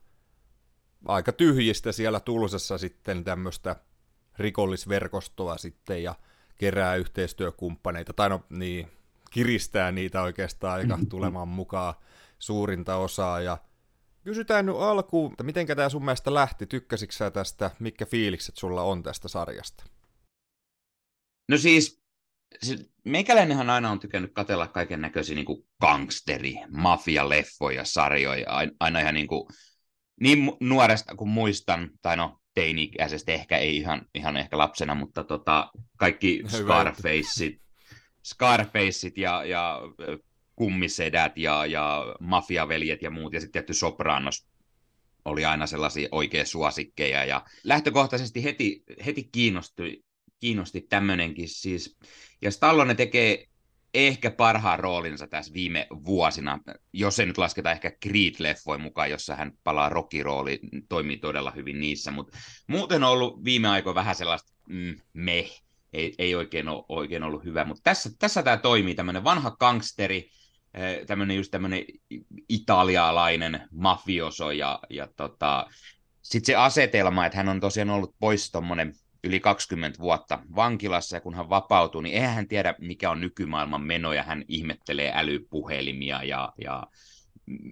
aika 1.06 1.32
tyhjistä 1.32 1.92
siellä 1.92 2.20
Tulsassa 2.20 2.78
sitten 2.78 3.24
tämmöistä 3.24 3.76
rikollisverkostoa 4.38 5.58
sitten 5.58 6.04
ja 6.04 6.16
kerää 6.58 6.96
yhteistyökumppaneita, 6.96 8.14
tai 8.14 8.30
no 8.30 8.44
niin, 8.50 8.88
kiristää 9.32 9.92
niitä 9.92 10.22
oikeastaan 10.22 10.74
aika 10.74 11.00
tulemaan 11.10 11.48
mukaan 11.48 11.94
suurinta 12.40 12.96
osaa. 12.96 13.42
Ja 13.42 13.58
kysytään 14.24 14.66
nyt 14.66 14.76
alkuun, 14.80 15.32
että 15.32 15.44
miten 15.44 15.68
tämä 15.68 15.90
sun 15.90 16.06
mielestä 16.06 16.34
lähti, 16.34 16.66
tykkäsitkö 16.66 17.16
sä 17.16 17.32
tästä, 17.32 17.72
mitkä 17.80 18.06
fiilikset 18.06 18.58
sulla 18.58 18.82
on 18.82 19.04
tästä 19.04 19.28
sarjasta? 19.28 19.84
No 21.50 21.58
siis, 21.58 22.02
meikäläinenhän 23.04 23.70
aina 23.70 23.92
on 23.92 24.00
tykännyt 24.00 24.34
katella 24.34 24.68
kaiken 24.68 25.02
näköisiä 25.02 25.36
niin 25.36 25.66
gangsteri, 25.82 26.56
mafia-leffoja, 26.70 27.86
sarjoja, 27.86 28.48
aina 28.80 29.00
ihan 29.00 29.14
niin, 29.14 29.28
kuin, 29.28 29.48
niin 30.22 30.52
nuoresta 30.60 31.16
kuin 31.16 31.30
muistan, 31.30 31.90
tai 32.02 32.18
no 32.18 32.40
teini-ikäisestä 32.56 33.32
ehkä, 33.32 33.58
ei 33.58 33.78
ihan, 33.78 34.02
ihan 34.16 34.38
ehkä 34.38 34.58
lapsena, 34.58 34.96
mutta 34.96 35.24
tota, 35.24 35.72
kaikki 35.98 36.44
Scarfaceit, 36.48 37.62
Scarfaceit 38.26 39.18
ja, 39.18 39.46
ja 39.46 39.82
kummisedät 40.56 41.38
ja, 41.38 41.66
ja 41.66 42.16
mafiaveljet 42.20 43.02
ja 43.02 43.10
muut, 43.10 43.34
ja 43.34 43.40
sitten 43.40 43.54
tietty 43.54 43.74
Sopranos 43.74 44.48
oli 45.26 45.46
aina 45.46 45.68
sellaisia 45.68 46.10
oikein 46.12 46.48
suosikkeja, 46.48 47.26
ja 47.26 47.46
lähtökohtaisesti 47.64 48.44
heti, 48.44 48.84
heti 49.06 49.30
kiinnostui, 49.32 50.04
kiinnosti 50.40 50.82
tämmöinenkin 50.82 51.50
siis, 51.50 51.98
ja 52.42 52.52
Stallone 52.52 52.96
tekee 52.96 53.48
ehkä 53.96 54.32
parhaan 54.32 54.80
roolinsa 54.80 55.28
tässä 55.28 55.54
viime 55.54 55.88
vuosina, 56.06 56.60
jos 56.94 57.20
ei 57.20 57.26
nyt 57.26 57.38
lasketa 57.38 57.72
ehkä 57.72 57.92
Creed-leffoin 58.06 58.82
mukaan, 58.82 59.10
jossa 59.10 59.36
hän 59.36 59.52
palaa 59.64 59.90
rokirooli, 59.90 60.60
toimii 60.90 61.18
todella 61.18 61.52
hyvin 61.52 61.80
niissä, 61.80 62.12
mutta 62.12 62.38
muuten 62.68 63.04
on 63.04 63.10
ollut 63.10 63.44
viime 63.44 63.68
aikoina 63.68 63.96
vähän 63.96 64.16
sellaista 64.16 64.54
mm, 64.70 64.96
meh, 65.14 65.64
ei, 65.94 66.16
ei 66.18 66.36
oikein, 66.36 66.68
ole, 66.68 66.86
oikein 66.90 67.24
ollut 67.24 67.44
hyvä, 67.44 67.66
mutta 67.66 67.82
tässä, 67.84 68.10
tässä 68.20 68.44
tämä 68.44 68.58
toimii, 68.58 68.96
tämmöinen 68.96 69.24
vanha 69.24 69.52
gangsteri, 69.52 70.30
eh, 70.74 71.06
tämmöinen 71.06 71.38
just 71.38 71.52
tämmöinen 71.52 71.84
italialainen 72.50 73.68
mafioso 73.72 74.52
ja, 74.52 74.80
ja 74.90 75.08
tota, 75.16 75.68
sitten 76.22 76.46
se 76.46 76.56
asetelma, 76.56 77.26
että 77.26 77.38
hän 77.38 77.50
on 77.50 77.60
tosiaan 77.60 77.90
ollut 77.90 78.16
pois 78.20 78.52
tuommoinen 78.52 78.94
yli 79.26 79.40
20 79.40 80.00
vuotta 80.00 80.40
vankilassa 80.56 81.16
ja 81.16 81.22
kun 81.22 81.36
hän 81.36 81.50
vapautuu, 81.50 82.02
niin 82.02 82.16
eihän 82.16 82.34
hän 82.34 82.48
tiedä, 82.48 82.76
mikä 82.80 83.12
on 83.12 83.22
nykymaailman 83.22 83.82
meno 83.82 84.14
ja 84.14 84.24
hän 84.24 84.44
ihmettelee 84.48 85.12
älypuhelimia 85.16 86.24
ja, 86.24 86.54
ja 86.62 86.84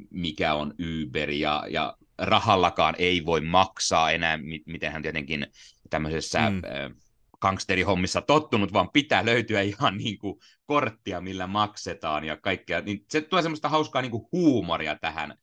mikä 0.09 0.53
on 0.53 0.73
Uber 1.03 1.29
ja, 1.29 1.63
ja 1.69 1.97
rahallakaan 2.17 2.95
ei 2.97 3.25
voi 3.25 3.41
maksaa 3.41 4.11
enää, 4.11 4.39
miten 4.65 4.91
hän 4.91 5.01
tietenkin 5.01 5.47
tämmöisessä 5.89 6.49
mm. 6.49 6.61
gangsterihommissa 7.41 8.21
tottunut, 8.21 8.73
vaan 8.73 8.89
pitää 8.89 9.25
löytyä 9.25 9.61
ihan 9.61 9.97
niin 9.97 10.17
kuin 10.17 10.39
korttia, 10.65 11.21
millä 11.21 11.47
maksetaan 11.47 12.23
ja 12.23 12.37
kaikkea. 12.37 12.81
Niin 12.81 13.05
se 13.09 13.21
tuo 13.21 13.41
semmoista 13.41 13.69
hauskaa 13.69 14.01
niin 14.01 14.11
kuin 14.11 14.27
huumoria 14.31 14.95
tähän, 14.95 15.37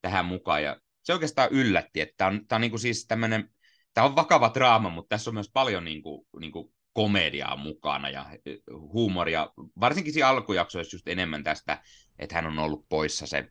tähän 0.00 0.24
mukaan 0.24 0.62
ja 0.62 0.76
se 1.02 1.12
oikeastaan 1.12 1.48
yllätti, 1.50 2.00
että 2.00 2.14
tämä 2.16 2.30
on, 2.30 2.46
tämä 2.48 2.56
on 2.56 2.60
niin 2.60 2.70
kuin 2.70 2.80
siis 2.80 3.06
tämmöinen 3.06 3.50
tämä 3.94 4.06
on 4.06 4.16
vakava 4.16 4.50
draama, 4.54 4.90
mutta 4.90 5.08
tässä 5.08 5.30
on 5.30 5.34
myös 5.34 5.50
paljon 5.52 5.84
niin 5.84 6.02
kuin, 6.02 6.26
niin 6.40 6.52
kuin 6.52 6.72
komediaa 6.92 7.56
mukana 7.56 8.10
ja 8.10 8.26
e, 8.46 8.54
huumoria, 8.70 9.50
varsinkin 9.80 10.12
siinä 10.12 10.28
alkujaksoissa 10.28 10.94
just 10.94 11.08
enemmän 11.08 11.44
tästä, 11.44 11.82
että 12.18 12.34
hän 12.34 12.46
on 12.46 12.58
ollut 12.58 12.88
poissa 12.88 13.26
se 13.26 13.48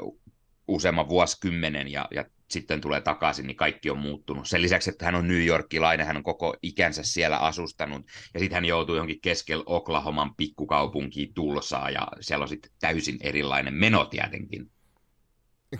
uh, 0.00 0.20
useamman 0.68 1.08
vuosikymmenen 1.08 1.92
ja, 1.92 2.08
ja 2.10 2.24
sitten 2.50 2.80
tulee 2.80 3.00
takaisin, 3.00 3.46
niin 3.46 3.56
kaikki 3.56 3.90
on 3.90 3.98
muuttunut. 3.98 4.48
Sen 4.48 4.62
lisäksi, 4.62 4.90
että 4.90 5.04
hän 5.04 5.14
on 5.14 5.28
New 5.28 5.46
Yorkilainen, 5.46 6.06
hän 6.06 6.16
on 6.16 6.22
koko 6.22 6.56
ikänsä 6.62 7.02
siellä 7.02 7.38
asustanut, 7.38 8.06
ja 8.34 8.40
sitten 8.40 8.54
hän 8.54 8.64
joutuu 8.64 8.94
johonkin 8.94 9.20
keskellä 9.20 9.64
Oklahoman 9.66 10.34
pikkukaupunkiin 10.34 11.34
Tulsaan, 11.34 11.92
ja 11.92 12.08
siellä 12.20 12.42
on 12.42 12.48
sitten 12.48 12.70
täysin 12.80 13.16
erilainen 13.20 13.74
meno 13.74 14.04
tietenkin. 14.04 14.70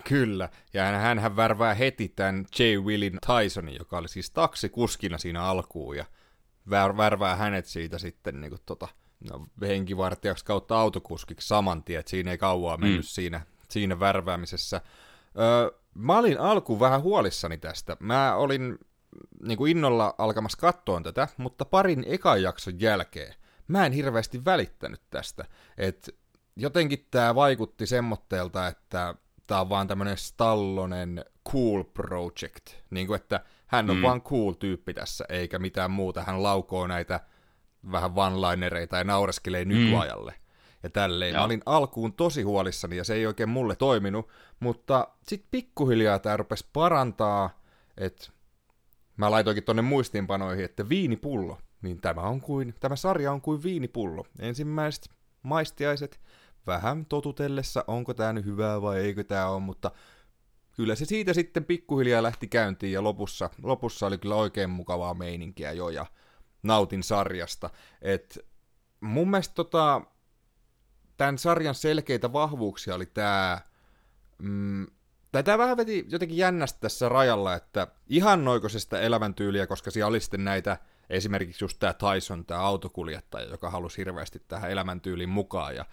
Kyllä, 0.09 0.49
ja 0.75 0.85
hän, 0.85 1.19
hän 1.19 1.37
värvää 1.37 1.75
heti 1.75 2.09
tämän 2.09 2.47
J. 2.59 2.63
Willin 2.63 3.19
Tysonin, 3.27 3.77
joka 3.79 3.99
oli 3.99 4.09
siis 4.09 4.31
taksikuskina 4.31 5.19
siinä 5.19 5.43
alkuun, 5.43 5.97
ja 5.97 6.05
vär, 6.71 6.97
värvää 6.97 7.37
hänet 7.37 7.67
siitä 7.67 7.99
sitten 7.99 8.41
niin 8.41 8.51
kuin, 8.51 8.61
tota, 8.67 8.89
no, 9.31 9.47
henkivartijaksi 9.63 10.45
kautta 10.45 10.81
autokuskiksi 10.81 11.49
saman 11.49 11.85
tien, 11.85 12.01
että 12.01 12.11
siinä 12.11 12.31
ei 12.31 12.39
kauaa 12.39 12.77
mennyt 12.77 13.01
mm. 13.01 13.09
siinä, 13.09 13.41
siinä 13.69 14.01
värväämisessä. 14.01 14.81
Öö, 15.39 15.81
mä 15.95 16.19
olin 16.19 16.41
alkuun 16.41 16.81
vähän 16.81 17.03
huolissani 17.03 17.59
tästä. 17.59 17.97
Mä 18.01 18.35
olin 18.35 18.79
niin 19.43 19.59
kuin 19.59 19.71
innolla 19.71 20.15
alkamassa 20.19 20.59
kattoon 20.59 21.03
tätä, 21.03 21.29
mutta 21.37 21.65
parin 21.65 22.05
ekan 22.07 22.43
jakson 22.43 22.81
jälkeen 22.81 23.35
mä 23.69 23.87
en 23.87 23.93
hirveästi 23.93 24.45
välittänyt 24.45 25.01
tästä. 25.11 25.45
Et 25.79 26.17
jotenkin 26.57 27.07
tämä 27.11 27.35
vaikutti 27.35 27.87
semmoitteelta, 27.87 28.67
että 28.67 29.15
tämä 29.49 29.61
on 29.61 29.69
vaan 29.69 29.89
tämmöinen 29.89 30.17
Stallonen 30.17 31.25
cool 31.53 31.85
project. 31.85 32.71
Niin 32.91 33.07
kuin, 33.07 33.17
että 33.21 33.41
hän 33.67 33.91
on 33.91 33.97
mm. 33.97 34.03
vaan 34.03 34.23
cool 34.23 34.53
tyyppi 34.53 34.95
tässä, 34.95 35.25
eikä 35.29 35.59
mitään 35.59 35.91
muuta. 35.91 36.23
Hän 36.23 36.43
laukoo 36.43 36.87
näitä 36.87 37.21
vähän 37.93 38.11
one-linereita 38.11 38.97
ja 38.97 39.05
naureskelee 39.05 39.65
mm. 39.65 39.69
nykyajalle. 39.69 40.35
Ja 40.83 40.91
tälleen. 40.91 41.33
Joo. 41.33 41.41
Mä 41.41 41.45
olin 41.45 41.63
alkuun 41.67 42.13
tosi 42.13 42.43
huolissani 42.43 42.97
ja 42.97 43.05
se 43.05 43.15
ei 43.15 43.27
oikein 43.27 43.49
mulle 43.49 43.77
toiminut, 43.77 44.29
mutta 44.61 45.09
sitten 45.23 45.49
pikkuhiljaa 45.51 46.19
tämä 46.19 46.37
rupesi 46.37 46.67
parantaa, 46.73 47.61
että 47.97 48.29
mä 49.17 49.31
laitoinkin 49.31 49.65
tonne 49.65 49.83
muistiinpanoihin, 49.83 50.65
että 50.65 50.89
viinipullo, 50.89 51.59
niin 51.83 52.01
tämä 52.01 52.21
on 52.21 52.41
kuin, 52.41 52.75
tämä 52.81 52.97
sarja 52.97 53.33
on 53.33 53.41
kuin 53.41 53.63
viinipullo. 53.63 54.27
Ensimmäiset 54.39 55.11
maistiaiset, 55.43 56.21
vähän 56.69 57.07
totutellessa, 57.07 57.85
onko 57.87 58.15
tämä 58.15 58.33
nyt 58.33 58.45
hyvää 58.45 58.83
vai 58.83 58.99
eikö 58.99 59.25
tämä 59.25 59.49
ole, 59.49 59.61
mutta 59.61 59.91
kyllä 60.77 60.95
se 60.95 61.05
siitä 61.05 61.33
sitten 61.33 61.65
pikkuhiljaa 61.65 62.23
lähti 62.23 62.49
käyntiin 62.49 62.93
ja 62.93 63.03
lopussa, 63.03 63.51
lopussa 63.63 64.07
oli 64.07 64.19
kyllä 64.19 64.35
oikein 64.35 64.71
mukavaa 64.71 65.15
meininkiä 65.15 65.73
jo 65.73 65.89
ja 65.89 66.07
nautin 66.63 67.03
sarjasta. 67.03 67.71
Et 68.03 68.39
mun 69.01 69.31
mielestä 69.31 69.55
tota, 69.55 70.01
tämän 71.17 71.39
sarjan 71.39 71.75
selkeitä 71.75 72.33
vahvuuksia 72.33 72.95
oli 72.95 73.07
tämä, 73.07 73.61
mm, 74.39 74.87
tämä 75.45 75.59
vähän 75.59 75.77
veti 75.77 76.07
jotenkin 76.09 76.37
jännästi 76.39 76.81
tässä 76.81 77.09
rajalla, 77.09 77.55
että 77.55 77.87
ihan 78.07 78.45
noikoisesta 78.45 79.01
elämäntyyliä, 79.01 79.67
koska 79.67 79.91
siellä 79.91 80.09
oli 80.09 80.21
sitten 80.21 80.45
näitä, 80.45 80.77
esimerkiksi 81.11 81.65
just 81.65 81.79
tämä 81.79 81.95
Tyson, 81.95 82.45
tämä 82.45 82.61
autokuljettaja, 82.61 83.51
joka 83.51 83.71
halusi 83.71 83.99
hirveästi 83.99 84.43
tähän 84.49 84.71
elämäntyyliin 84.71 85.29
mukaan, 85.29 85.77
ja 85.77 85.85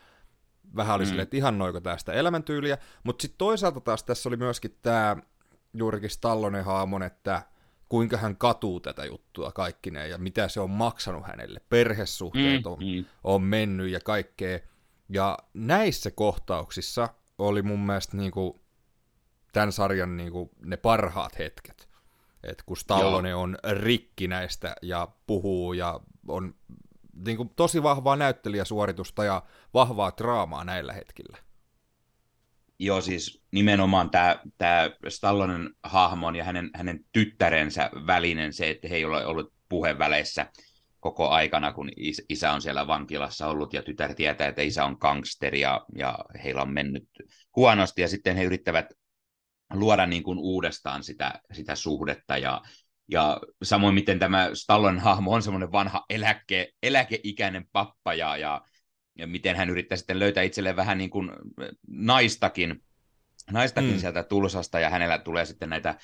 vähän 0.75 0.95
oli 0.95 1.03
mm. 1.03 1.07
silleen, 1.07 1.23
että 1.23 1.37
ihan 1.37 1.57
noiko 1.57 1.81
tästä 1.81 2.13
elämäntyyliä, 2.13 2.77
mutta 3.03 3.21
sitten 3.21 3.37
toisaalta 3.37 3.79
taas 3.81 4.03
tässä 4.03 4.29
oli 4.29 4.37
myöskin 4.37 4.77
tämä 4.81 5.17
juurikin 5.73 6.09
Stallonen 6.09 6.65
haamon, 6.65 7.03
että 7.03 7.41
kuinka 7.89 8.17
hän 8.17 8.37
katuu 8.37 8.79
tätä 8.79 9.05
juttua 9.05 9.51
kaikkineen 9.51 10.09
ja 10.09 10.17
mitä 10.17 10.47
se 10.47 10.59
on 10.59 10.69
maksanut 10.69 11.27
hänelle. 11.27 11.61
Perhesuhteet 11.69 12.63
mm, 12.63 12.71
on, 12.71 12.77
mm. 12.79 13.05
on 13.23 13.41
mennyt 13.41 13.89
ja 13.89 13.99
kaikkea. 13.99 14.59
Ja 15.09 15.37
näissä 15.53 16.11
kohtauksissa 16.11 17.09
oli 17.37 17.61
mun 17.61 17.79
mielestä 17.79 18.17
niinku 18.17 18.61
tämän 19.53 19.71
sarjan 19.71 20.17
niinku 20.17 20.51
ne 20.65 20.77
parhaat 20.77 21.39
hetket. 21.39 21.89
Et 22.43 22.63
kun 22.65 22.77
Stallone 22.77 23.29
Joo. 23.29 23.41
on 23.41 23.57
rikki 23.71 24.27
näistä 24.27 24.75
ja 24.81 25.07
puhuu 25.27 25.73
ja 25.73 25.99
on 26.27 26.55
niinku 27.25 27.53
tosi 27.55 27.83
vahvaa 27.83 28.15
näyttelijäsuoritusta 28.15 29.23
ja 29.23 29.43
vahvaa 29.73 30.11
draamaa 30.17 30.63
näillä 30.63 30.93
hetkillä. 30.93 31.37
Joo, 32.79 33.01
siis 33.01 33.43
nimenomaan 33.51 34.09
tämä, 34.09 34.39
tämä 34.57 34.89
Stallonen 35.07 35.69
hahmon 35.83 36.35
ja 36.35 36.43
hänen, 36.43 36.69
hänen 36.73 37.05
tyttärensä 37.11 37.89
välinen 38.07 38.53
se, 38.53 38.69
että 38.69 38.87
he 38.87 38.95
ei 38.95 39.05
ole 39.05 39.25
ollut 39.25 39.53
puheväleissä 39.69 40.51
koko 40.99 41.29
aikana, 41.29 41.73
kun 41.73 41.89
isä 42.29 42.51
on 42.51 42.61
siellä 42.61 42.87
vankilassa 42.87 43.47
ollut 43.47 43.73
ja 43.73 43.83
tytär 43.83 44.13
tietää, 44.13 44.47
että 44.47 44.61
isä 44.61 44.85
on 44.85 44.97
gangsteri 44.99 45.59
ja, 45.59 45.85
ja 45.95 46.17
heillä 46.43 46.61
on 46.61 46.73
mennyt 46.73 47.09
huonosti 47.55 48.01
ja 48.01 48.07
sitten 48.07 48.35
he 48.35 48.43
yrittävät 48.43 48.85
luoda 49.73 50.05
niin 50.05 50.23
kuin 50.23 50.39
uudestaan 50.39 51.03
sitä, 51.03 51.41
sitä 51.53 51.75
suhdetta 51.75 52.37
ja, 52.37 52.61
ja 53.11 53.39
samoin 53.63 53.95
miten 53.95 54.19
tämä 54.19 54.49
Stallon 54.53 54.99
hahmo 54.99 55.33
on 55.33 55.41
semmoinen 55.41 55.71
vanha 55.71 56.05
eläke, 56.09 56.71
eläkeikäinen 56.83 57.67
pappa 57.71 58.13
ja, 58.13 58.37
ja, 58.37 58.61
ja 59.17 59.27
miten 59.27 59.55
hän 59.55 59.69
yrittää 59.69 59.97
sitten 59.97 60.19
löytää 60.19 60.43
itselleen 60.43 60.75
vähän 60.75 60.97
niin 60.97 61.09
kuin 61.09 61.31
naistakin, 61.87 62.83
naistakin 63.51 63.91
mm. 63.91 63.99
sieltä 63.99 64.23
Tulsasta 64.23 64.79
ja 64.79 64.89
hänellä 64.89 65.17
tulee 65.17 65.45
sitten 65.45 65.69
näitä 65.69 65.95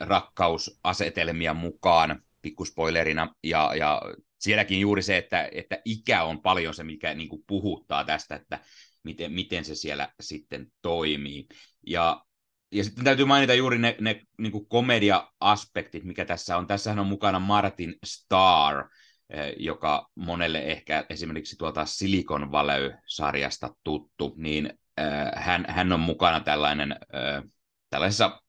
rakkausasetelmia 0.00 1.54
mukaan 1.54 2.22
pikkuspoilerina 2.42 3.34
ja, 3.42 3.72
ja 3.78 4.02
sielläkin 4.38 4.80
juuri 4.80 5.02
se, 5.02 5.16
että, 5.16 5.48
että 5.52 5.80
ikä 5.84 6.24
on 6.24 6.42
paljon 6.42 6.74
se, 6.74 6.84
mikä 6.84 7.14
niin 7.14 7.28
kuin 7.28 7.44
puhuttaa 7.46 8.04
tästä, 8.04 8.34
että 8.34 8.60
miten, 9.02 9.32
miten 9.32 9.64
se 9.64 9.74
siellä 9.74 10.08
sitten 10.20 10.66
toimii. 10.82 11.46
Ja, 11.86 12.24
ja 12.72 12.84
sitten 12.84 13.04
täytyy 13.04 13.24
mainita 13.24 13.54
juuri 13.54 13.78
ne, 13.78 13.96
ne 14.00 14.22
niin 14.38 14.66
komedia-aspektit, 14.68 16.04
mikä 16.04 16.24
tässä 16.24 16.56
on. 16.56 16.66
Tässähän 16.66 16.98
on 16.98 17.06
mukana 17.06 17.38
Martin 17.38 17.94
Starr, 18.04 18.84
eh, 19.30 19.54
joka 19.58 20.10
monelle 20.14 20.58
ehkä 20.58 21.06
esimerkiksi 21.10 21.56
tuolta 21.56 21.86
Silicon 21.86 22.52
Valley-sarjasta 22.52 23.74
tuttu, 23.84 24.34
niin 24.36 24.78
äh, 25.00 25.44
hän, 25.44 25.64
hän 25.68 25.92
on 25.92 26.00
mukana 26.00 26.40
tällainen, 26.40 26.92
äh, 26.92 27.42
tällaisessa 27.90 28.40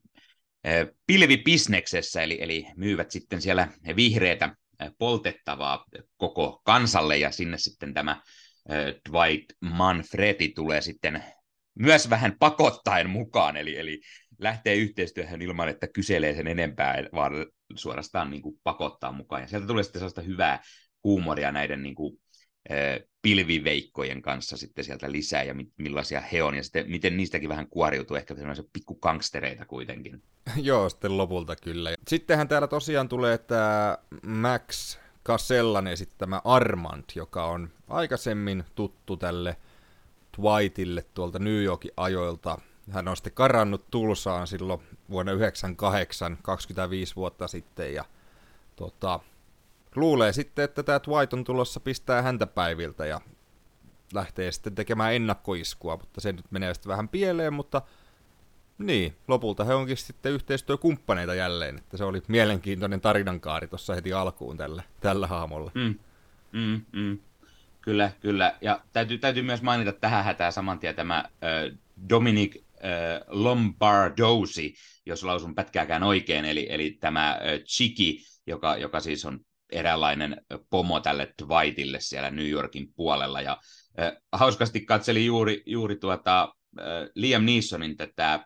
äh, 0.67 0.87
pilvibisneksessä, 1.07 2.21
eli, 2.21 2.37
eli 2.41 2.67
myyvät 2.75 3.11
sitten 3.11 3.41
siellä 3.41 3.67
vihreitä 3.95 4.55
poltettavaa 4.97 5.85
koko 6.17 6.61
kansalle, 6.63 7.17
ja 7.17 7.31
sinne 7.31 7.57
sitten 7.57 7.93
tämä 7.93 8.21
Dwight 9.09 9.53
Manfredi 9.61 10.49
tulee 10.49 10.81
sitten 10.81 11.23
myös 11.79 12.09
vähän 12.09 12.35
pakottaen 12.39 13.09
mukaan, 13.09 13.57
eli, 13.57 13.77
eli 13.77 14.01
lähtee 14.39 14.75
yhteistyöhön 14.75 15.41
ilman, 15.41 15.69
että 15.69 15.87
kyselee 15.87 16.35
sen 16.35 16.47
enempää, 16.47 17.03
vaan 17.13 17.33
suorastaan 17.75 18.29
niin 18.29 18.41
kuin 18.41 18.59
pakottaa 18.63 19.11
mukaan. 19.11 19.41
Ja 19.41 19.47
sieltä 19.47 19.67
tulee 19.67 19.83
sitten 19.83 19.99
sellaista 19.99 20.21
hyvää 20.21 20.61
huumoria 21.03 21.51
näiden 21.51 21.83
niin 21.83 21.95
kuin, 21.95 22.19
pilviveikkojen 23.21 24.21
kanssa 24.21 24.57
sitten 24.57 24.85
sieltä 24.85 25.11
lisää 25.11 25.43
ja 25.43 25.55
millaisia 25.77 26.21
he 26.21 26.43
on 26.43 26.55
ja 26.55 26.63
sitten 26.63 26.91
miten 26.91 27.17
niistäkin 27.17 27.49
vähän 27.49 27.67
kuoriutuu 27.69 28.17
ehkä 28.17 28.35
sellaisia 28.35 28.63
pikkukangstereita 28.73 29.65
kuitenkin. 29.65 30.23
Joo, 30.55 30.89
sitten 30.89 31.17
lopulta 31.17 31.55
kyllä. 31.55 31.95
Sittenhän 32.07 32.47
täällä 32.47 32.67
tosiaan 32.67 33.09
tulee 33.09 33.37
tämä 33.37 33.97
Max 34.25 34.97
Casellan 35.25 35.87
esittämä 35.87 36.41
Armand, 36.43 37.03
joka 37.15 37.45
on 37.45 37.69
aikaisemmin 37.87 38.63
tuttu 38.75 39.17
tälle 39.17 39.55
Dwightille 40.41 41.05
tuolta 41.13 41.39
New 41.39 41.63
Yorkin 41.63 41.91
ajoilta. 41.97 42.57
Hän 42.91 43.07
on 43.07 43.17
sitten 43.17 43.33
karannut 43.33 43.91
Tulsaan 43.91 44.47
silloin 44.47 44.81
vuonna 45.09 45.31
1998, 45.31 46.37
25 46.41 47.15
vuotta 47.15 47.47
sitten, 47.47 47.93
ja 47.93 48.05
tota, 48.75 49.19
luulee 49.95 50.33
sitten, 50.33 50.65
että 50.65 50.83
tämä 50.83 50.99
Dwight 51.07 51.33
on 51.33 51.43
tulossa 51.43 51.79
pistää 51.79 52.21
häntä 52.21 52.47
päiviltä 52.47 53.05
ja 53.05 53.21
lähtee 54.13 54.51
sitten 54.51 54.75
tekemään 54.75 55.13
ennakkoiskua, 55.13 55.97
mutta 55.97 56.21
se 56.21 56.33
nyt 56.33 56.51
menee 56.51 56.73
sitten 56.73 56.89
vähän 56.89 57.09
pieleen, 57.09 57.53
mutta 57.53 57.81
niin, 58.77 59.17
lopulta 59.27 59.63
he 59.63 59.73
onkin 59.73 59.97
sitten 59.97 60.31
yhteistyökumppaneita 60.31 61.33
jälleen, 61.33 61.77
että 61.77 61.97
se 61.97 62.03
oli 62.03 62.23
mielenkiintoinen 62.27 63.01
tarinankaari 63.01 63.67
tuossa 63.67 63.95
heti 63.95 64.13
alkuun 64.13 64.57
tällä, 64.57 64.83
tällä 64.99 65.27
haamolla. 65.27 65.71
Mm, 65.75 65.99
mm, 66.51 66.81
mm. 66.91 67.19
Kyllä, 67.87 68.11
kyllä. 68.19 68.57
Ja 68.61 68.81
täytyy, 68.93 69.17
täytyy 69.17 69.43
myös 69.43 69.61
mainita 69.61 69.91
tähän 69.91 70.23
hätään 70.23 70.53
saman 70.53 70.79
tien 70.79 70.95
tämä 70.95 71.17
äh, 71.17 71.77
Dominic 72.09 72.55
äh, 72.55 72.61
Lombardosi, 73.27 74.73
jos 75.05 75.23
lausun 75.23 75.55
pätkääkään 75.55 76.03
oikein, 76.03 76.45
eli, 76.45 76.67
eli 76.69 76.97
tämä 76.99 77.29
äh, 77.29 77.37
Chiki, 77.65 78.25
joka, 78.47 78.77
joka 78.77 78.99
siis 78.99 79.25
on 79.25 79.39
eräänlainen 79.71 80.41
pomo 80.69 80.99
tälle 80.99 81.33
Dwightille 81.45 81.99
siellä 81.99 82.31
New 82.31 82.49
Yorkin 82.49 82.93
puolella. 82.93 83.41
Ja 83.41 83.57
äh, 83.99 84.11
hauskasti 84.31 84.81
katseli 84.81 85.25
juuri, 85.25 85.63
juuri 85.65 85.95
tuota, 85.95 86.53
äh, 86.79 86.85
Liam 87.15 87.45
Neesonin 87.45 87.97
tätä 87.97 88.33
äh, 88.33 88.43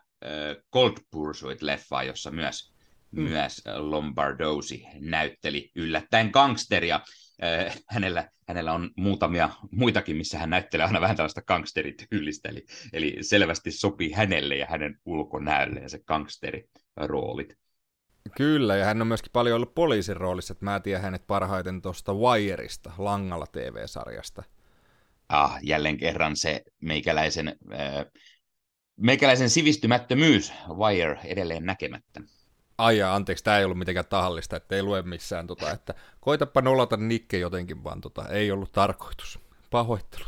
Cold 0.72 0.96
Pursuit-leffaa, 1.10 2.02
jossa 2.06 2.30
myös, 2.30 2.72
mm. 3.10 3.22
myös 3.22 3.62
Lombardosi 3.76 4.86
näytteli 5.00 5.70
yllättäen 5.74 6.30
gangsteria. 6.32 7.00
Äh, 7.44 7.76
hänellä, 7.88 8.30
hänellä 8.48 8.72
on 8.72 8.90
muutamia 8.96 9.50
muitakin, 9.70 10.16
missä 10.16 10.38
hän 10.38 10.50
näyttelee 10.50 10.86
aina 10.86 11.00
vähän 11.00 11.16
tällaista 11.16 11.42
gangsterityylistä, 11.42 12.48
eli, 12.48 12.66
eli 12.92 13.16
selvästi 13.20 13.70
sopii 13.70 14.12
hänelle 14.12 14.56
ja 14.56 14.66
hänen 14.66 14.98
ulkonäölleen 15.04 15.90
se 15.90 15.98
gangsteri 15.98 16.68
roolit. 16.96 17.58
Kyllä, 18.36 18.76
ja 18.76 18.84
hän 18.84 19.00
on 19.00 19.06
myöskin 19.06 19.32
paljon 19.32 19.56
ollut 19.56 19.74
poliisin 19.74 20.16
roolissa, 20.16 20.52
että 20.52 20.64
mä 20.64 20.80
tiedän 20.80 21.02
hänet 21.02 21.26
parhaiten 21.26 21.82
tuosta 21.82 22.14
Wireista, 22.14 22.92
Langalla 22.98 23.46
TV-sarjasta. 23.46 24.42
Ah, 25.28 25.58
jälleen 25.62 25.96
kerran 25.96 26.36
se 26.36 26.62
meikäläisen, 26.80 27.48
äh, 27.48 28.06
meikäläisen 28.96 29.50
sivistymättömyys, 29.50 30.52
Wire, 30.68 31.20
edelleen 31.24 31.64
näkemättä. 31.64 32.20
Ai 32.82 33.02
anteeksi, 33.02 33.44
tämä 33.44 33.58
ei 33.58 33.64
ollut 33.64 33.78
mitenkään 33.78 34.06
tahallista, 34.06 34.56
että 34.56 34.76
ei 34.76 34.82
lue 34.82 35.02
missään, 35.02 35.46
tota, 35.46 35.70
että 35.70 35.94
koitapa 36.20 36.62
nolata 36.62 36.96
Nikke 36.96 37.38
jotenkin, 37.38 37.84
vaan 37.84 38.00
tota, 38.00 38.28
ei 38.28 38.50
ollut 38.50 38.72
tarkoitus. 38.72 39.38
Pahoittelu. 39.70 40.24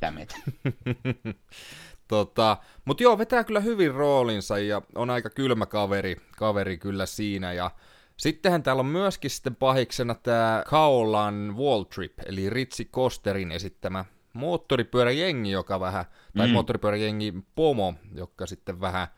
tota, 2.08 2.56
Mutta 2.84 3.02
joo, 3.02 3.18
vetää 3.18 3.44
kyllä 3.44 3.60
hyvin 3.60 3.94
roolinsa 3.94 4.58
ja 4.58 4.82
on 4.94 5.10
aika 5.10 5.30
kylmä 5.30 5.66
kaveri, 5.66 6.16
kaveri 6.36 6.78
kyllä 6.78 7.06
siinä. 7.06 7.52
Ja 7.52 7.70
sittenhän 8.16 8.62
täällä 8.62 8.80
on 8.80 8.86
myöskin 8.86 9.30
sitten 9.30 9.56
pahiksena 9.56 10.14
tämä 10.14 10.62
Kaolan 10.66 11.56
Wall 11.56 11.82
Trip, 11.82 12.12
eli 12.26 12.50
Ritsi 12.50 12.84
Kosterin 12.84 13.52
esittämä 13.52 14.04
moottoripyöräjengi, 14.32 15.50
joka 15.50 15.80
vähän, 15.80 16.04
tai 16.36 16.46
mm. 16.46 16.52
moottoripyöräjengi 16.52 17.34
Pomo, 17.54 17.94
joka 18.14 18.46
sitten 18.46 18.80
vähän 18.80 19.08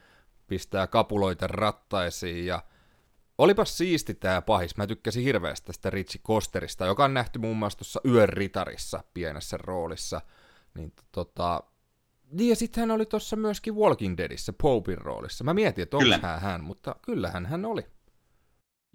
pistää 0.47 0.87
kapuloita 0.87 1.47
rattaisiin 1.47 2.47
ja 2.47 2.63
Olipas 3.39 3.79
siisti 3.79 4.15
tämä 4.15 4.43
pahis. 4.43 4.77
Mä 4.77 4.87
tykkäsin 4.87 5.23
hirveästi 5.23 5.67
tästä 5.67 5.91
Ritsi 5.91 6.21
Kosterista, 6.23 6.87
joka 6.87 7.05
on 7.05 7.15
nähty 7.15 7.39
muun 7.39 7.57
muassa 7.57 7.79
tuossa 7.79 8.01
Yön 8.05 8.29
ritarissa 8.29 9.05
pienessä 9.15 9.57
roolissa. 9.57 10.21
Niin, 10.75 10.93
tota... 11.13 11.63
niin 12.33 12.51
ja 12.51 12.57
sitten 12.57 12.81
hän 12.81 12.91
oli 12.91 13.07
tuossa 13.07 13.37
myöskin 13.37 13.75
Walking 13.75 14.17
Deadissä 14.17 14.53
Popin 14.63 14.99
roolissa. 14.99 15.45
Mä 15.45 15.55
mietin, 15.55 15.83
että 15.83 15.97
onko 15.97 16.19
hän 16.23 16.41
hän, 16.41 16.65
mutta 16.65 16.95
kyllähän 17.03 17.47
hän 17.47 17.65
oli. 17.65 17.83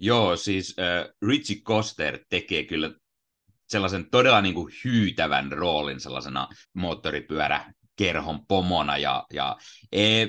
Joo, 0.00 0.36
siis 0.36 0.76
äh, 0.78 1.14
Richie 1.28 1.60
Koster 1.62 2.18
tekee 2.28 2.64
kyllä 2.64 2.90
sellaisen 3.68 4.10
todella 4.10 4.40
niin 4.40 4.54
kuin 4.54 4.72
hyytävän 4.84 5.52
roolin 5.52 6.00
sellaisena 6.00 6.48
moottoripyöräkerhon 6.74 8.46
pomona. 8.46 8.98
Ja, 8.98 9.26
ja 9.32 9.56
e, 9.92 10.26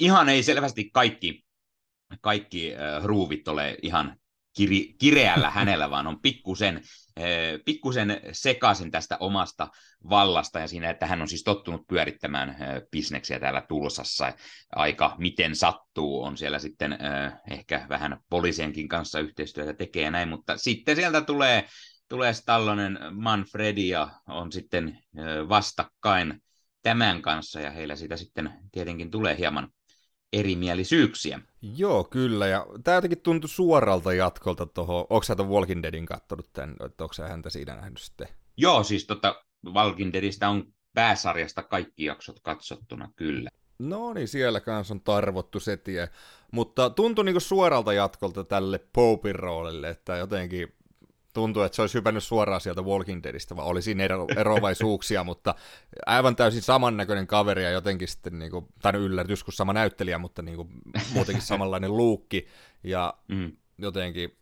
ihan 0.00 0.28
ei 0.28 0.42
selvästi 0.42 0.90
kaikki 0.90 1.43
kaikki 2.20 2.74
äh, 2.74 3.04
ruuvit 3.04 3.48
ole 3.48 3.76
ihan 3.82 4.16
kiri, 4.56 4.94
kireällä 4.98 5.50
hänellä, 5.50 5.90
vaan 5.90 6.06
on 6.06 6.20
pikkusen, 6.20 6.76
äh, 7.18 7.24
pikkusen 7.64 8.20
sekaisin 8.32 8.90
tästä 8.90 9.16
omasta 9.20 9.68
vallasta 10.10 10.60
ja 10.60 10.68
siinä, 10.68 10.90
että 10.90 11.06
hän 11.06 11.22
on 11.22 11.28
siis 11.28 11.44
tottunut 11.44 11.86
pyörittämään 11.88 12.48
äh, 12.48 12.56
bisneksiä 12.90 13.40
täällä 13.40 13.60
Tulsassa. 13.68 14.32
Aika 14.76 15.14
miten 15.18 15.56
sattuu, 15.56 16.22
on 16.22 16.36
siellä 16.36 16.58
sitten 16.58 16.92
äh, 16.92 17.32
ehkä 17.50 17.86
vähän 17.88 18.20
poliisienkin 18.30 18.88
kanssa 18.88 19.20
yhteistyötä 19.20 19.74
tekee 19.74 20.10
näin, 20.10 20.28
mutta 20.28 20.56
sitten 20.56 20.96
sieltä 20.96 21.20
tulee, 21.20 21.64
tulee 22.08 22.32
Stallonen 22.32 22.98
Manfredi 23.10 23.88
ja 23.88 24.08
on 24.28 24.52
sitten 24.52 24.98
vastakkain 25.48 26.42
tämän 26.82 27.22
kanssa 27.22 27.60
ja 27.60 27.70
heillä 27.70 27.96
siitä 27.96 28.16
sitten 28.16 28.52
tietenkin 28.72 29.10
tulee 29.10 29.38
hieman 29.38 29.68
erimielisyyksiä. 30.38 31.40
Joo, 31.76 32.04
kyllä, 32.04 32.46
ja 32.46 32.66
tämä 32.84 32.94
jotenkin 32.94 33.20
tuntui 33.20 33.48
suoralta 33.48 34.12
jatkolta 34.12 34.66
tuohon, 34.66 35.06
onko 35.10 35.22
sä 35.22 35.34
Walking 35.34 35.82
Deadin 35.82 36.06
kattonut 36.06 36.52
tämän, 36.52 36.76
että 36.86 37.04
onko 37.04 37.14
sä 37.14 37.28
häntä 37.28 37.50
siinä 37.50 37.74
nähnyt 37.74 37.98
sitten? 37.98 38.28
Joo, 38.56 38.82
siis 38.82 39.06
tota, 39.06 39.44
Walking 39.72 40.12
Deadistä 40.12 40.48
on 40.48 40.64
pääsarjasta 40.94 41.62
kaikki 41.62 42.04
jaksot 42.04 42.40
katsottuna, 42.40 43.08
kyllä. 43.16 43.50
No 43.78 44.12
niin, 44.12 44.28
siellä 44.28 44.60
kanssa 44.60 44.94
on 44.94 45.00
tarvottu 45.00 45.60
se 45.60 45.76
tie. 45.76 46.08
Mutta 46.52 46.90
tuntui 46.90 47.24
niinku 47.24 47.40
suoralta 47.40 47.92
jatkolta 47.92 48.44
tälle 48.44 48.80
Popin 48.92 49.34
roolille, 49.34 49.88
että 49.88 50.16
jotenkin 50.16 50.74
tuntuu, 51.34 51.62
että 51.62 51.76
se 51.76 51.82
olisi 51.82 51.98
hypännyt 51.98 52.24
suoraan 52.24 52.60
sieltä 52.60 52.82
Walking 52.82 53.22
Deadistä, 53.22 53.56
vaan 53.56 53.68
oli 53.68 53.82
siinä 53.82 54.04
ero, 54.04 54.26
erovaisuuksia, 54.36 55.24
mutta 55.30 55.54
aivan 56.06 56.36
täysin 56.36 56.62
samannäköinen 56.62 57.26
kaveri 57.26 57.64
ja 57.64 57.70
jotenkin 57.70 58.08
sitten, 58.08 58.38
niin 58.38 58.50
kuin, 58.50 58.66
tai 58.82 58.92
no 58.92 58.98
yllätys 58.98 59.44
kuin 59.44 59.54
sama 59.54 59.72
näyttelijä, 59.72 60.18
mutta 60.18 60.42
niin 60.42 60.56
kuin, 60.56 60.68
muutenkin 61.14 61.42
samanlainen 61.42 61.96
luukki, 61.96 62.46
ja 62.84 63.14
mm. 63.28 63.52
jotenkin, 63.78 64.38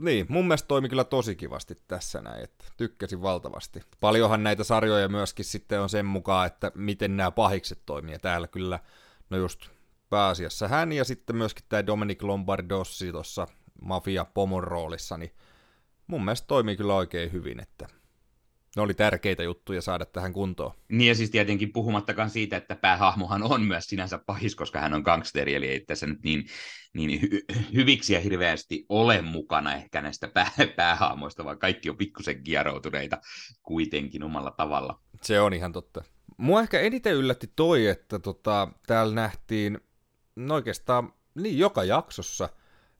niin, 0.00 0.26
mun 0.28 0.46
mielestä 0.46 0.68
toimi 0.68 0.88
kyllä 0.88 1.04
tosi 1.04 1.36
kivasti 1.36 1.74
tässä 1.88 2.20
näin, 2.20 2.44
että 2.44 2.64
tykkäsin 2.76 3.22
valtavasti. 3.22 3.82
Paljonhan 4.00 4.42
näitä 4.42 4.64
sarjoja 4.64 5.08
myöskin 5.08 5.44
sitten 5.44 5.80
on 5.80 5.88
sen 5.88 6.06
mukaan, 6.06 6.46
että 6.46 6.72
miten 6.74 7.16
nämä 7.16 7.30
pahikset 7.30 7.82
toimii, 7.86 8.14
ja 8.14 8.18
täällä 8.18 8.48
kyllä, 8.48 8.78
no 9.30 9.36
just 9.36 9.68
pääasiassa 10.10 10.68
hän 10.68 10.92
ja 10.92 11.04
sitten 11.04 11.36
myöskin 11.36 11.64
tämä 11.68 11.86
Dominic 11.86 12.22
Lombardossi 12.22 13.12
tuossa 13.12 13.46
mafia 13.82 14.24
pomon 14.24 14.64
roolissa, 14.64 15.16
niin 15.16 15.32
mun 16.08 16.24
mielestä 16.24 16.46
toimii 16.46 16.76
kyllä 16.76 16.94
oikein 16.94 17.32
hyvin, 17.32 17.60
että 17.60 17.88
ne 18.76 18.82
oli 18.82 18.94
tärkeitä 18.94 19.42
juttuja 19.42 19.82
saada 19.82 20.06
tähän 20.06 20.32
kuntoon. 20.32 20.72
Niin 20.88 21.08
ja 21.08 21.14
siis 21.14 21.30
tietenkin 21.30 21.72
puhumattakaan 21.72 22.30
siitä, 22.30 22.56
että 22.56 22.76
päähahmohan 22.76 23.42
on 23.42 23.62
myös 23.62 23.84
sinänsä 23.84 24.18
pahis, 24.26 24.54
koska 24.54 24.80
hän 24.80 24.94
on 24.94 25.02
gangsteri, 25.02 25.54
eli 25.54 25.66
ei 25.68 25.80
tässä 25.80 26.06
nyt 26.06 26.22
niin, 26.22 26.46
niin 26.94 27.20
hy- 27.20 27.54
hyviksiä 27.74 28.20
hirveästi 28.20 28.86
ole 28.88 29.22
mukana 29.22 29.74
ehkä 29.74 30.00
näistä 30.00 30.28
pää- 30.28 30.52
päähahmoista, 30.76 31.44
vaan 31.44 31.58
kaikki 31.58 31.90
on 31.90 31.96
pikkusen 31.96 32.42
kieroutuneita 32.42 33.18
kuitenkin 33.62 34.22
omalla 34.22 34.50
tavalla. 34.50 35.00
Se 35.22 35.40
on 35.40 35.52
ihan 35.54 35.72
totta. 35.72 36.04
Mua 36.36 36.60
ehkä 36.60 36.80
eniten 36.80 37.14
yllätti 37.14 37.52
toi, 37.56 37.86
että 37.86 38.18
tota, 38.18 38.68
täällä 38.86 39.14
nähtiin 39.14 39.80
no 40.36 40.54
oikeastaan 40.54 41.12
niin 41.34 41.58
joka 41.58 41.84
jaksossa 41.84 42.48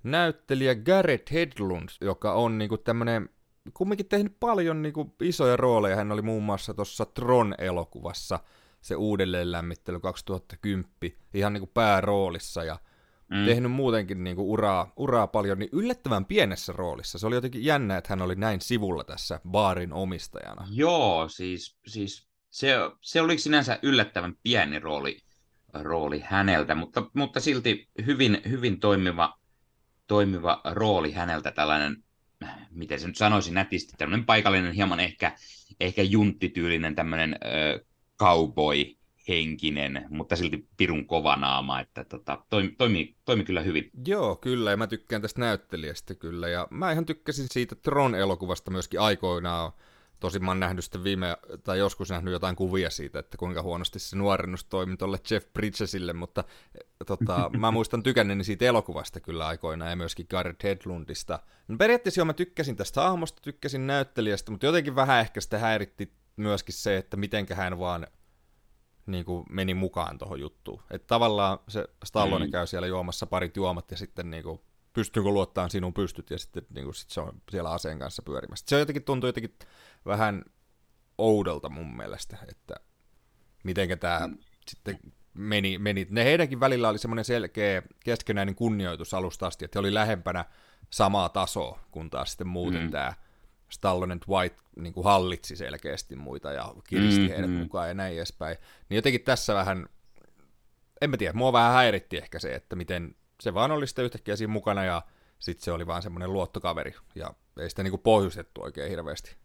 näyttelijä 0.03 0.75
Garrett 0.75 1.31
Hedlund, 1.31 1.89
joka 2.01 2.33
on 2.33 2.59
niinku 2.59 2.79
tämmönen 2.79 3.29
kumminkin 3.75 4.09
tehnyt 4.09 4.37
paljon 4.41 4.83
niinku 4.83 5.15
isoja 5.23 5.57
rooleja. 5.57 5.97
Hän 5.97 6.13
oli 6.13 6.23
muun 6.23 6.43
muassa 6.43 6.75
tuossa 6.75 7.05
Tron-elokuvassa 7.05 8.41
se 8.81 8.97
uudelleenlämmittely 8.97 10.01
2010 10.01 10.91
ihan 11.35 11.53
niinku 11.53 11.67
pääroolissa 11.67 12.65
ja 12.65 12.79
mm. 13.31 13.45
tehnyt 13.47 13.73
muutenkin 13.73 14.25
niinku 14.25 14.53
uraa, 14.53 14.93
uraa 14.97 15.27
paljon, 15.27 15.59
niin 15.59 15.71
yllättävän 15.73 16.25
pienessä 16.25 16.73
roolissa. 16.73 17.19
Se 17.19 17.27
oli 17.27 17.35
jotenkin 17.35 17.65
jännä, 17.65 17.97
että 17.97 18.09
hän 18.11 18.23
oli 18.23 18.35
näin 18.35 18.61
sivulla 18.61 19.05
tässä 19.05 19.41
baarin 19.49 19.93
omistajana. 19.93 20.67
Joo, 20.71 21.29
siis, 21.29 21.79
siis 21.87 22.29
se, 22.51 22.75
se 23.01 23.21
oli 23.21 23.39
sinänsä 23.39 23.79
yllättävän 23.83 24.35
pieni 24.43 24.79
rooli, 24.79 25.19
rooli 25.75 26.21
häneltä, 26.21 26.75
mutta, 26.75 27.11
mutta 27.15 27.41
silti 27.41 27.89
hyvin, 28.07 28.43
hyvin 28.49 28.81
toimiva 28.81 29.38
toimiva 30.09 30.61
rooli 30.65 31.13
häneltä, 31.13 31.51
tällainen, 31.51 31.97
miten 32.71 33.01
se 33.01 33.07
nyt 33.07 33.17
sanoisi 33.17 33.53
nätisti, 33.53 33.93
tämmöinen 33.99 34.27
paikallinen, 34.27 34.73
hieman 34.73 35.01
ehkä, 35.01 35.33
ehkä 35.81 36.03
junttityylinen 36.03 36.95
tämmöinen 36.95 37.39
cowboy, 38.19 38.99
henkinen, 39.29 40.07
mutta 40.09 40.37
silti 40.37 40.69
pirun 40.77 41.07
kova 41.07 41.37
naama, 41.37 41.81
että 41.81 42.05
tota, 42.05 42.45
toimi, 42.51 42.75
toimi, 42.79 43.17
toimi 43.25 43.45
kyllä 43.45 43.61
hyvin. 43.61 43.91
Joo, 44.07 44.37
kyllä, 44.37 44.71
ja 44.71 44.77
mä 44.77 44.87
tykkään 44.87 45.23
tästä 45.23 45.41
näyttelijästä 45.41 46.15
kyllä, 46.15 46.49
ja 46.49 46.69
mä 46.71 46.93
ihan 46.93 47.07
tykkäsin 47.07 47.47
siitä 47.51 47.75
Tron-elokuvasta 47.75 48.71
myöskin 48.71 49.01
aikoinaan, 49.01 49.73
Tosin 50.21 50.45
mä 50.45 50.51
oon 50.51 50.61
nähnyt 50.61 50.85
sitten 50.85 51.05
viime, 51.05 51.37
tai 51.65 51.79
joskus 51.79 52.11
nähnyt 52.11 52.33
jotain 52.33 52.57
kuvia 52.57 52.91
siitä, 52.91 53.19
että 53.19 53.37
kuinka 53.37 53.63
huonosti 53.63 53.99
se 53.99 54.17
nuorennus 54.17 54.65
toimi 54.65 54.97
tuolle 54.97 55.19
Jeff 55.31 55.53
Bridgesille, 55.53 56.13
mutta 56.13 56.45
tota, 57.07 57.51
mä 57.59 57.71
muistan 57.71 58.03
tykänneeni 58.03 58.45
siitä 58.45 58.65
elokuvasta 58.65 59.21
kyllä 59.21 59.47
aikoinaan 59.47 59.91
ja 59.91 59.97
myöskin 59.97 60.27
Garrett 60.31 60.63
Hedlundista. 60.63 61.41
No 61.69 61.77
periaatteessa 61.77 62.21
jo 62.21 62.25
mä 62.25 62.33
tykkäsin 62.33 62.77
tästä 62.77 63.03
hahmosta, 63.03 63.43
tykkäsin 63.43 63.87
näyttelijästä, 63.87 64.51
mutta 64.51 64.67
jotenkin 64.67 64.95
vähän 64.97 65.21
ehkä 65.21 65.41
sitä 65.41 65.59
häiritti 65.59 66.13
myöskin 66.37 66.75
se, 66.75 66.97
että 66.97 67.17
mitenkä 67.17 67.55
hän 67.55 67.79
vaan 67.79 68.07
niin 69.07 69.25
kuin 69.25 69.47
meni 69.51 69.75
mukaan 69.75 70.19
tuohon 70.19 70.41
juttuun. 70.41 70.83
Että 70.91 71.07
tavallaan 71.07 71.59
se 71.69 71.85
Stallone 72.05 72.45
mm. 72.45 72.51
käy 72.51 72.67
siellä 72.67 72.87
juomassa 72.87 73.27
parit 73.27 73.57
juomat 73.57 73.91
ja 73.91 73.97
sitten 73.97 74.31
niin 74.31 74.43
kuin, 74.43 74.61
pystyykö 74.99 75.29
luottaa 75.29 75.69
sinun 75.69 75.95
pystyt 75.95 76.31
ja 76.31 76.39
sitten 76.39 76.67
niin 76.75 76.85
kuin, 76.85 76.95
sit 76.95 77.11
se 77.11 77.21
on 77.21 77.43
siellä 77.51 77.71
aseen 77.71 77.99
kanssa 77.99 78.23
pyörimässä. 78.23 78.65
Se 78.69 78.79
jotenkin 78.79 79.05
tuntuu 79.05 79.29
jotenkin 79.29 79.55
vähän 80.07 80.43
oudolta 81.19 81.69
mun 81.69 81.97
mielestä, 81.97 82.37
että 82.49 82.75
mitenkä 83.65 83.97
tämä 83.97 84.27
mm. 84.27 84.39
sitten 84.69 84.99
meni, 85.35 85.79
meni. 85.79 86.07
Ne 86.11 86.25
heidänkin 86.25 86.61
välillä 86.61 86.89
oli 86.89 86.99
semmoinen 86.99 87.25
selkeä 87.25 87.83
keskenäinen 88.05 88.55
kunnioitus 88.55 89.15
alusta 89.15 89.47
asti, 89.47 89.65
että 89.65 89.77
he 89.77 89.81
oli 89.81 89.95
lähempänä 89.95 90.45
samaa 90.91 91.29
tasoa, 91.29 91.81
kun 91.91 92.11
taas 92.11 92.29
sitten 92.31 92.47
muuten 92.47 92.83
mm. 92.83 92.91
tämä 92.91 93.13
Stallone 93.69 94.19
White 94.29 94.57
niin 94.77 94.93
kuin 94.93 95.05
hallitsi 95.05 95.57
selkeästi 95.57 96.17
muita 96.17 96.53
ja 96.53 96.75
kiristi 96.89 97.21
mm, 97.21 97.29
heidät 97.29 97.51
mm. 97.51 97.57
mukaan 97.57 97.89
ja 97.89 97.95
näin 97.95 98.17
edespäin. 98.17 98.57
Niin 98.89 98.97
jotenkin 98.97 99.23
tässä 99.23 99.55
vähän, 99.55 99.89
en 101.01 101.11
mä 101.11 101.17
tiedä, 101.17 101.33
mua 101.33 101.53
vähän 101.53 101.73
häiritti 101.73 102.17
ehkä 102.17 102.39
se, 102.39 102.55
että 102.55 102.77
miten 102.77 103.15
se 103.41 103.55
vaan 103.55 103.71
oli 103.71 103.87
sitten 103.87 104.05
yhtäkkiä 104.05 104.37
siinä 104.37 104.53
mukana 104.53 104.85
ja 104.85 105.03
sitten 105.39 105.65
se 105.65 105.73
oli 105.73 105.87
vaan 105.87 106.03
semmoinen 106.03 106.33
luottokaveri 106.33 106.95
ja 107.15 107.35
ei 107.61 107.71
sitä 107.71 107.83
niin 107.83 107.91
kuin 107.91 108.03
pohjustettu 108.03 108.63
oikein 108.63 108.91
hirveästi. 108.91 109.37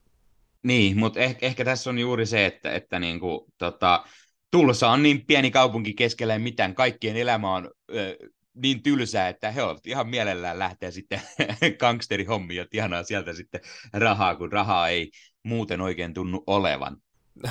Niin, 0.64 0.98
mutta 1.00 1.20
ehkä, 1.20 1.46
ehkä 1.46 1.66
tässä 1.66 1.89
on 1.89 2.00
juuri 2.00 2.26
se, 2.26 2.46
että, 2.46 2.72
että 2.72 3.00
niin 3.00 3.20
kuin, 3.20 3.41
tota, 3.58 4.06
Tulsa 4.52 4.89
on 4.89 5.04
niin 5.04 5.26
pieni 5.26 5.52
kaupunki 5.52 5.94
keskellä 5.94 6.39
mitään, 6.39 6.76
kaikkien 6.76 7.18
elämä 7.18 7.56
on 7.56 7.72
ö, 7.96 8.18
niin 8.54 8.84
tylsää, 8.84 9.30
että 9.30 9.52
he 9.52 9.64
ovat 9.64 9.88
ihan 9.88 10.10
mielellään 10.10 10.60
lähteä 10.60 10.91
sitten 10.91 11.22
gangsterihommiin 11.80 12.58
ja 12.58 12.66
tienaa 12.70 13.04
sieltä 13.04 13.34
sitten 13.34 13.62
rahaa, 13.94 14.36
kun 14.36 14.52
rahaa 14.52 14.89
ei 14.89 15.12
muuten 15.44 15.82
oikein 15.82 16.14
tunnu 16.14 16.44
olevan. 16.48 16.98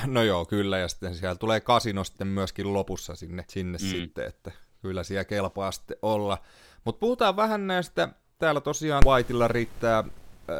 No 0.05 0.23
joo, 0.23 0.45
kyllä, 0.45 0.77
ja 0.77 0.87
sitten 0.87 1.15
siellä 1.15 1.35
tulee 1.35 1.59
kasino 1.59 2.03
sitten 2.03 2.27
myöskin 2.27 2.73
lopussa 2.73 3.15
sinne, 3.15 3.45
sinne 3.49 3.77
mm. 3.81 3.87
sitten, 3.87 4.27
että 4.27 4.51
kyllä 4.83 5.03
siellä 5.03 5.23
kelpaa 5.23 5.71
sitten 5.71 5.97
olla. 6.01 6.37
Mutta 6.83 6.99
puhutaan 6.99 7.35
vähän 7.35 7.67
näistä, 7.67 8.09
täällä 8.39 8.61
tosiaan 8.61 9.03
Whiteilla 9.05 9.47
riittää 9.47 9.99
äh, 9.99 10.05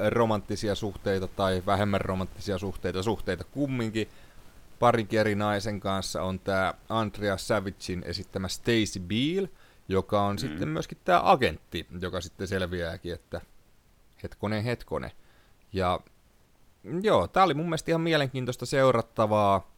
romanttisia 0.10 0.76
suhteita 0.76 1.28
tai 1.28 1.64
vähemmän 1.66 2.02
romanttisia 2.02 2.58
suhteita, 2.58 3.04
suhteita 3.04 3.44
kumminkin. 3.44 4.10
Parinkin 4.80 5.20
eri 5.20 5.36
naisen 5.36 5.80
kanssa 5.80 6.24
on 6.24 6.40
tämä 6.40 6.74
Andrea 6.90 7.38
Savagein 7.38 8.04
esittämä 8.06 8.48
Stacy 8.48 9.00
Beale, 9.00 9.50
joka 9.88 10.22
on 10.22 10.36
mm. 10.36 10.40
sitten 10.40 10.70
myöskin 10.70 10.98
tämä 11.04 11.22
agentti, 11.24 11.88
joka 12.02 12.22
sitten 12.22 12.48
selviääkin, 12.48 13.14
että 13.14 13.42
hetkone, 14.24 14.66
hetkone. 14.66 15.12
Ja 15.74 16.00
joo, 17.02 17.28
tämä 17.28 17.44
oli 17.44 17.54
mun 17.54 17.66
mielestä 17.66 17.92
ihan 17.92 18.02
mielenkiintoista 18.02 18.66
seurattavaa. 18.66 19.72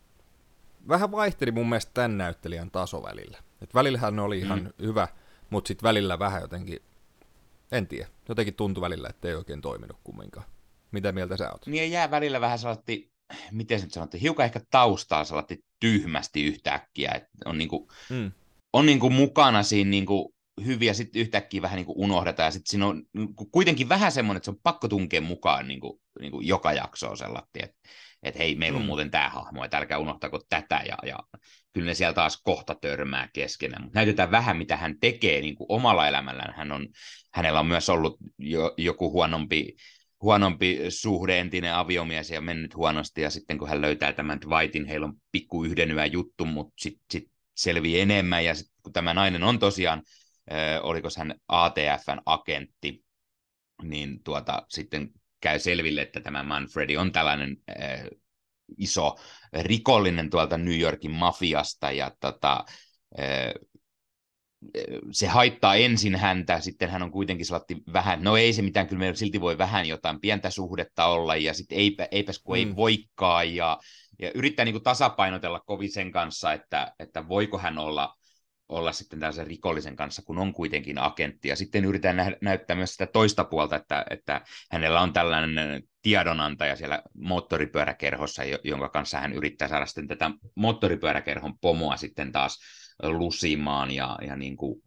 Vähän 0.87 1.11
vaihteli 1.11 1.51
mun 1.51 1.69
mielestä 1.69 1.91
tämän 1.93 2.17
näyttelijän 2.17 2.71
taso 2.71 3.03
välillä. 3.03 3.37
Et 3.61 3.73
välillähän 3.73 4.19
oli 4.19 4.39
ihan 4.39 4.59
mm. 4.59 4.85
hyvä, 4.85 5.07
mutta 5.49 5.67
sitten 5.67 5.87
välillä 5.87 6.19
vähän 6.19 6.41
jotenkin, 6.41 6.79
en 7.71 7.87
tiedä, 7.87 8.07
jotenkin 8.29 8.53
tuntui 8.53 8.81
välillä, 8.81 9.07
että 9.09 9.27
ei 9.27 9.35
oikein 9.35 9.61
toiminut 9.61 9.97
kumminkaan. 10.03 10.45
Mitä 10.91 11.11
mieltä 11.11 11.37
sä 11.37 11.51
oot? 11.51 11.67
Niin 11.67 11.91
jää 11.91 12.11
välillä 12.11 12.41
vähän 12.41 12.59
sellainen, 12.59 13.03
miten 13.51 13.79
se 13.79 13.85
nyt 13.85 13.93
sanottiin, 13.93 14.21
hiukan 14.21 14.45
ehkä 14.45 14.61
taustaa 14.71 15.23
sellainen 15.23 15.57
tyhmästi 15.79 16.43
yhtäkkiä, 16.43 17.11
että 17.11 17.29
on 17.45 17.57
niinku, 17.57 17.89
mm. 18.09 18.31
on 18.73 18.85
niinku 18.85 19.09
mukana 19.09 19.63
siinä 19.63 19.89
niinku 19.89 20.35
hyviä, 20.65 20.93
sitten 20.93 21.21
yhtäkkiä 21.21 21.61
vähän 21.61 21.75
niin 21.75 21.85
kuin 21.85 21.97
unohdetaan, 21.97 22.47
ja 22.47 22.51
sitten 22.51 22.69
siinä 22.69 22.87
on 22.87 23.03
niinku 23.13 23.45
kuitenkin 23.45 23.89
vähän 23.89 24.11
semmoinen, 24.11 24.37
että 24.37 24.45
se 24.45 24.51
on 24.51 24.59
pakko 24.63 24.87
tunkea 24.87 25.21
mukaan 25.21 25.67
niin 25.67 25.79
kuin, 25.79 26.01
niin 26.19 26.31
kuin 26.31 26.47
joka 26.47 26.73
jaksoa 26.73 27.15
sellainen, 27.15 27.49
että, 27.53 27.89
että 28.25 28.39
hei, 28.39 28.55
meillä 28.55 28.77
on 28.77 28.83
mm. 28.83 28.85
muuten 28.85 29.11
tämä 29.11 29.29
hahmo, 29.29 29.63
että 29.63 29.77
älkää 29.77 29.97
unohtako 29.97 30.39
tätä, 30.49 30.81
ja, 30.87 30.97
ja 31.03 31.19
kyllä 31.73 31.87
ne 31.87 31.93
siellä 31.93 32.13
taas 32.13 32.41
kohta 32.41 32.75
törmää 32.75 33.29
keskenään, 33.33 33.83
mutta 33.83 33.99
näytetään 33.99 34.31
vähän, 34.31 34.57
mitä 34.57 34.77
hän 34.77 34.99
tekee 34.99 35.41
niin 35.41 35.55
kuin 35.55 35.65
omalla 35.69 36.07
elämällään. 36.07 36.53
Hän 36.57 36.71
on, 36.71 36.87
hänellä 37.33 37.59
on 37.59 37.67
myös 37.67 37.89
ollut 37.89 38.17
jo, 38.37 38.73
joku 38.77 39.11
huonompi, 39.11 39.75
huonompi 40.21 40.79
suhde, 40.89 41.39
entinen 41.39 41.73
aviomies 41.73 42.29
ja 42.29 42.41
mennyt 42.41 42.75
huonosti, 42.75 43.21
ja 43.21 43.29
sitten 43.29 43.57
kun 43.57 43.69
hän 43.69 43.81
löytää 43.81 44.13
tämän 44.13 44.41
Dwightin, 44.41 44.85
heillä 44.85 45.05
on 45.05 45.13
pikku 45.31 45.63
yhden 45.63 45.91
yön 45.91 46.11
juttu, 46.11 46.45
mutta 46.45 46.73
sitten 46.77 47.05
sit 47.11 47.31
selvii 47.55 47.99
enemmän, 47.99 48.45
ja 48.45 48.55
sitten 48.55 48.75
kun 48.83 48.93
tämä 48.93 49.13
nainen 49.13 49.43
on 49.43 49.59
tosiaan, 49.59 50.01
äh, 50.51 50.85
oliko 50.85 51.07
hän 51.17 51.35
ATFn 51.47 52.21
agentti, 52.25 53.03
niin 53.83 54.23
tuota, 54.23 54.61
sitten 54.69 55.09
käy 55.41 55.59
selville, 55.59 56.01
että 56.01 56.19
tämä 56.19 56.43
Manfredi 56.43 56.97
on 56.97 57.11
tällainen 57.11 57.57
äh, 57.69 58.03
iso 58.77 59.15
rikollinen 59.53 60.29
tuolta 60.29 60.57
New 60.57 60.79
Yorkin 60.79 61.11
mafiasta 61.11 61.91
ja 61.91 62.11
tota, 62.19 62.65
se 65.11 65.27
haittaa 65.27 65.75
ensin 65.75 66.15
häntä, 66.15 66.59
sitten 66.59 66.89
hän 66.89 67.03
on 67.03 67.11
kuitenkin 67.11 67.45
sellainen 67.45 67.83
vähän, 67.93 68.23
no 68.23 68.37
ei 68.37 68.53
se 68.53 68.61
mitään, 68.61 68.87
kyllä 68.87 68.99
meillä 68.99 69.15
silti 69.15 69.41
voi 69.41 69.57
vähän 69.57 69.87
jotain 69.87 70.21
pientä 70.21 70.49
suhdetta 70.49 71.05
olla, 71.05 71.35
ja 71.35 71.53
sitten 71.53 71.77
eipä, 71.77 72.07
eipäs 72.11 72.39
kun 72.39 72.57
mm. 72.57 72.59
ei 72.59 72.75
voikaan, 72.75 73.55
ja, 73.55 73.79
ja 74.19 74.31
yrittää 74.35 74.65
niin 74.65 74.73
kuin 74.73 74.83
tasapainotella 74.83 75.59
kovin 75.59 75.91
sen 75.91 76.11
kanssa, 76.11 76.53
että, 76.53 76.93
että 76.99 77.27
voiko 77.27 77.57
hän 77.57 77.77
olla 77.77 78.15
olla 78.69 78.91
sitten 78.91 79.19
tällaisen 79.19 79.47
rikollisen 79.47 79.95
kanssa, 79.95 80.21
kun 80.21 80.37
on 80.37 80.53
kuitenkin 80.53 80.97
agentti. 80.97 81.47
Ja 81.47 81.55
sitten 81.55 81.85
yritetään 81.85 82.17
nä- 82.17 82.37
näyttää 82.41 82.75
myös 82.75 82.91
sitä 82.91 83.05
toista 83.05 83.43
puolta, 83.43 83.75
että, 83.75 84.05
että 84.09 84.41
hänellä 84.71 85.01
on 85.01 85.13
tällainen 85.13 85.83
tiedonantaja 86.01 86.75
siellä 86.75 87.01
moottoripyöräkerhossa, 87.17 88.43
jonka 88.63 88.89
kanssa 88.89 89.19
hän 89.19 89.33
yrittää 89.33 89.67
saada 89.67 89.85
sitten 89.85 90.07
tätä 90.07 90.31
moottoripyöräkerhon 90.55 91.59
pomoa 91.59 91.97
sitten 91.97 92.31
taas 92.31 92.59
lusimaan. 93.03 93.91
Ja, 93.91 94.17
ja 94.27 94.35
niin 94.35 94.57
kuin, 94.57 94.81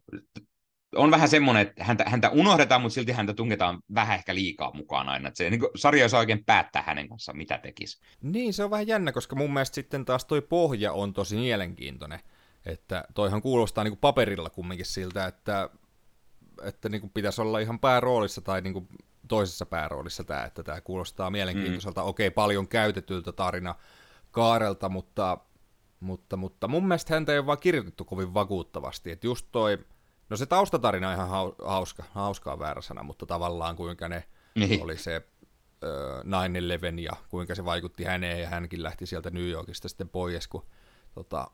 on 0.95 1.11
vähän 1.11 1.29
semmoinen, 1.29 1.67
että 1.67 1.85
häntä, 1.85 2.05
häntä 2.07 2.31
unohdetaan, 2.31 2.81
mutta 2.81 2.95
silti 2.95 3.13
häntä 3.13 3.35
tungetaan 3.35 3.81
vähän 3.95 4.19
ehkä 4.19 4.35
liikaa 4.35 4.75
mukaan 4.75 5.09
aina. 5.09 5.29
Että 5.29 5.39
se 5.39 5.51
niin 5.51 5.61
kuin, 5.61 5.71
sarja 5.77 6.09
saa 6.09 6.21
oikein 6.21 6.45
päättää 6.45 6.83
hänen 6.87 7.09
kanssaan, 7.09 7.39
mitä 7.39 7.59
tekisi. 7.59 8.01
Niin, 8.23 8.53
se 8.53 8.65
on 8.65 8.71
vähän 8.71 8.87
jännä, 8.87 9.13
koska 9.13 9.37
mun 9.37 9.53
mielestä 9.53 9.75
sitten 9.75 10.05
taas 10.05 10.25
toi 10.25 10.43
pohja 10.43 10.93
on 10.93 11.13
tosi 11.13 11.37
mielenkiintoinen 11.37 12.21
että 12.67 13.05
toihan 13.15 13.43
kuulostaa 13.43 13.85
niin 13.85 13.93
kuin 13.93 14.01
paperilla 14.01 14.51
kumminkin 14.51 14.87
siltä, 14.87 15.27
että, 15.27 15.71
että 16.63 16.89
niin 16.89 17.01
kuin 17.01 17.11
pitäisi 17.11 17.41
olla 17.41 17.59
ihan 17.59 17.79
pääroolissa 17.79 18.41
tai 18.41 18.61
niin 18.61 18.73
kuin 18.73 18.89
toisessa 19.29 19.67
pääroolissa 19.67 20.25
tämä, 20.25 20.45
että 20.45 20.63
tämä 20.63 20.81
kuulostaa 20.81 21.31
mielenkiintoiselta. 21.31 22.03
Mm. 22.03 22.09
Okei, 22.09 22.31
paljon 22.31 22.69
käytetyltä 22.69 23.33
tarina 23.33 23.75
kaarelta, 24.31 24.89
mutta, 24.89 25.39
mutta, 26.01 26.37
mutta 26.37 26.69
mun 26.69 26.89
mielestä 26.89 27.15
häntä 27.15 27.33
ei 27.33 27.39
ole 27.39 27.47
vaan 27.47 27.59
kirjoitettu 27.59 28.05
kovin 28.05 28.35
vakuuttavasti. 28.35 29.11
Että 29.11 29.27
just 29.27 29.47
toi, 29.53 29.79
no 30.31 30.37
se 30.37 30.47
taustatarina 30.47 31.09
on 31.09 31.15
ihan 31.15 31.53
hauska, 31.65 32.05
hauskaa 32.11 32.59
väärä 32.59 32.81
sana, 32.81 33.03
mutta 33.03 33.27
tavallaan 33.27 33.77
kuinka 33.77 34.09
ne 34.09 34.25
niin. 34.55 34.83
oli 34.83 34.97
se 34.97 35.17
äh, 35.85 36.91
9-11 36.97 36.99
ja 37.01 37.13
kuinka 37.29 37.55
se 37.55 37.65
vaikutti 37.65 38.05
häneen 38.05 38.41
ja 38.41 38.49
hänkin 38.49 38.83
lähti 38.83 39.07
sieltä 39.07 39.31
New 39.31 39.49
Yorkista 39.49 39.89
sitten 39.89 40.09
pois, 40.09 40.49
kun 40.49 40.67
tota, 41.15 41.51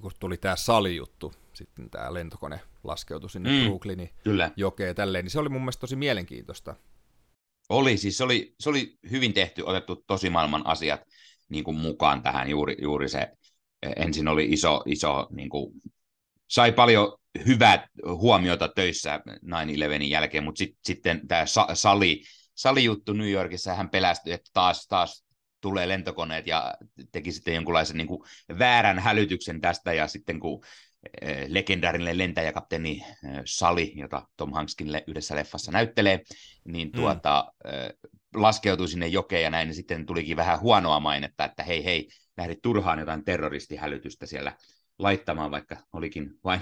kun 0.00 0.12
tuli 0.20 0.36
tämä 0.36 0.56
salijuttu, 0.56 1.32
sitten 1.54 1.90
tämä 1.90 2.14
lentokone 2.14 2.60
laskeutui 2.84 3.30
sinne 3.30 3.50
mm, 3.50 3.64
Brooklynin 3.64 4.10
kyllä. 4.24 4.50
jokeen 4.56 4.94
tälleen, 4.94 5.24
niin 5.24 5.30
se 5.30 5.38
oli 5.38 5.48
mun 5.48 5.60
mielestä 5.60 5.80
tosi 5.80 5.96
mielenkiintoista. 5.96 6.74
Oli, 7.68 7.96
siis 7.96 8.16
se 8.16 8.24
oli, 8.24 8.54
se 8.60 8.70
oli 8.70 8.98
hyvin 9.10 9.32
tehty, 9.32 9.62
otettu 9.66 10.04
tosi 10.06 10.30
maailman 10.30 10.66
asiat 10.66 11.00
niin 11.48 11.64
kuin 11.64 11.76
mukaan 11.76 12.22
tähän, 12.22 12.50
juuri, 12.50 12.76
juuri 12.80 13.08
se, 13.08 13.28
ensin 13.96 14.28
oli 14.28 14.44
iso, 14.50 14.82
iso 14.86 15.26
niin 15.30 15.48
kuin, 15.48 15.72
sai 16.48 16.72
paljon 16.72 17.18
hyvää 17.46 17.88
huomiota 18.04 18.68
töissä 18.68 19.20
9-11 19.46 20.02
jälkeen, 20.02 20.44
mutta 20.44 20.58
sit, 20.58 20.76
sitten 20.84 21.28
tämä 21.28 21.44
sali, 21.74 22.22
salijuttu 22.54 23.12
New 23.12 23.30
Yorkissa, 23.30 23.74
hän 23.74 23.90
pelästyi, 23.90 24.32
että 24.32 24.50
taas, 24.52 24.86
taas 24.86 25.24
tulee 25.62 25.88
lentokoneet 25.88 26.46
ja 26.46 26.74
teki 27.12 27.32
sitten 27.32 27.54
jonkunlaisen 27.54 27.96
niin 27.96 28.06
kuin 28.06 28.22
väärän 28.58 28.98
hälytyksen 28.98 29.60
tästä 29.60 29.92
ja 29.92 30.08
sitten 30.08 30.40
kun 30.40 30.64
eh, 31.22 31.46
legendaarinen 31.48 32.18
lentäjäkapteeni 32.18 33.02
eh, 33.06 33.42
Sali, 33.44 33.92
jota 33.96 34.26
Tom 34.36 34.52
Hankskin 34.52 34.88
yhdessä 35.06 35.36
leffassa 35.36 35.72
näyttelee, 35.72 36.20
niin 36.64 36.88
mm. 36.88 36.92
tuota, 36.92 37.52
mm. 37.64 38.42
laskeutui 38.42 38.88
sinne 38.88 39.06
jokeen 39.06 39.42
ja 39.42 39.50
näin, 39.50 39.68
niin 39.68 39.76
sitten 39.76 40.06
tulikin 40.06 40.36
vähän 40.36 40.60
huonoa 40.60 41.00
mainetta, 41.00 41.44
että 41.44 41.62
hei 41.62 41.84
hei, 41.84 42.08
lähdit 42.36 42.62
turhaan 42.62 42.98
jotain 42.98 43.24
terroristihälytystä 43.24 44.26
siellä 44.26 44.56
laittamaan, 44.98 45.50
vaikka 45.50 45.76
olikin 45.92 46.30
vain 46.44 46.60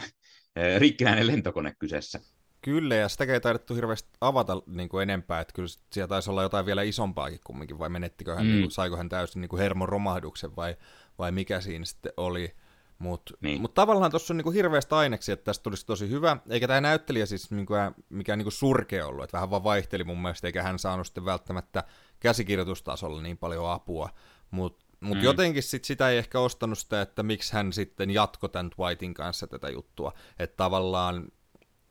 rikkinäinen 0.78 1.26
lentokone 1.26 1.74
kyseessä. 1.78 2.20
Kyllä, 2.62 2.94
ja 2.94 3.08
sitä 3.08 3.24
ei 3.24 3.40
taidettu 3.40 3.74
hirveästi 3.74 4.08
avata 4.20 4.62
niin 4.66 4.88
kuin 4.88 5.02
enempää, 5.02 5.40
että 5.40 5.54
kyllä 5.54 5.68
siellä 5.92 6.08
taisi 6.08 6.30
olla 6.30 6.42
jotain 6.42 6.66
vielä 6.66 6.82
isompaakin 6.82 7.40
kumminkin, 7.44 7.78
vai 7.78 7.88
menettikö 7.88 8.34
hän, 8.34 8.46
mm. 8.46 8.50
niin 8.50 8.62
kuin, 8.62 8.70
saiko 8.70 8.96
hän 8.96 9.08
täysin 9.08 9.40
niin 9.40 9.48
kuin 9.48 9.61
hermoromahduksen, 9.61 10.56
vai, 10.56 10.76
vai 11.18 11.32
mikä 11.32 11.61
siinä 11.61 11.84
sitten 11.84 12.12
oli. 12.16 12.54
Mutta 12.98 13.34
niin. 13.40 13.61
mut 13.61 13.74
tavallaan 13.74 14.11
tuossa 14.11 14.32
on 14.32 14.36
niinku 14.36 14.50
hirveästi 14.50 14.94
aineksi, 14.94 15.32
että 15.32 15.44
tästä 15.44 15.62
tulisi 15.62 15.86
tosi 15.86 16.11
hyvä, 16.11 16.36
eikä 16.48 16.68
tämä 16.68 16.80
näyttelijä 16.80 17.26
siis 17.26 17.50
niinku, 17.50 17.74
mikään 18.08 18.38
niinku 18.38 18.50
surkea 18.50 19.06
ollut, 19.06 19.24
että 19.24 19.36
vähän 19.36 19.50
vaan 19.50 19.64
vaihteli 19.64 20.04
mun 20.04 20.22
mielestä, 20.22 20.48
eikä 20.48 20.62
hän 20.62 20.78
saanut 20.78 21.06
sitten 21.06 21.24
välttämättä 21.24 21.84
käsikirjoitustasolla 22.20 23.22
niin 23.22 23.38
paljon 23.38 23.70
apua, 23.70 24.08
mutta 24.50 24.86
mut 25.00 25.18
mm. 25.18 25.24
jotenkin 25.24 25.62
sit 25.62 25.84
sitä 25.84 26.08
ei 26.08 26.18
ehkä 26.18 26.40
ostanut 26.40 26.78
sitä, 26.78 27.02
että 27.02 27.22
miksi 27.22 27.52
hän 27.52 27.72
sitten 27.72 28.11
jatko 28.11 28.48
tämän 28.48 28.70
Whitein 28.78 29.14
kanssa 29.14 29.46
tätä 29.46 29.68
juttua, 29.68 30.12
että 30.38 30.56
tavallaan 30.56 31.28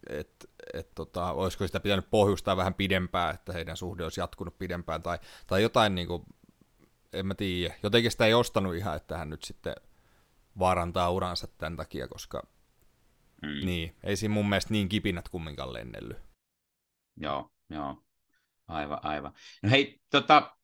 että 0.09 0.47
et 0.74 0.95
tota, 0.95 1.32
olisiko 1.32 1.67
sitä 1.67 1.80
pitänyt 1.80 2.09
pohjustaa 2.09 2.57
vähän 2.57 2.74
pidempään, 2.74 3.36
että 3.36 3.53
heidän 3.53 3.78
suhde 3.78 4.03
olisi 4.03 4.20
jatkunut 4.20 4.57
pidempään, 4.57 5.03
tai, 5.03 5.20
tai 5.47 5.61
jotain 5.61 5.95
niin 5.95 6.07
kuin, 6.07 6.24
en 7.13 7.26
mä 7.26 7.36
tiedä, 7.36 7.76
jotenkin 7.84 8.11
sitä 8.11 8.26
ei 8.26 8.34
ostanut 8.34 8.76
ihan, 8.76 8.95
että 8.95 9.17
hän 9.17 9.30
nyt 9.30 9.43
sitten 9.43 9.76
vaarantaa 10.59 11.11
uransa 11.11 11.47
tämän 11.47 11.78
takia, 11.78 12.07
koska 12.07 12.47
mm. 13.41 13.65
niin, 13.65 13.95
ei 14.03 14.15
siinä 14.15 14.34
mun 14.34 14.49
mielestä 14.49 14.74
niin 14.74 14.89
kipinät 14.89 15.30
kumminkaan 15.30 15.74
lennellyt. 15.74 16.17
Joo, 17.17 17.51
joo, 17.70 18.03
aivan, 18.67 18.99
aivan. 19.01 19.34
No 19.63 19.70
hei, 19.70 20.01
tota, 20.09 20.57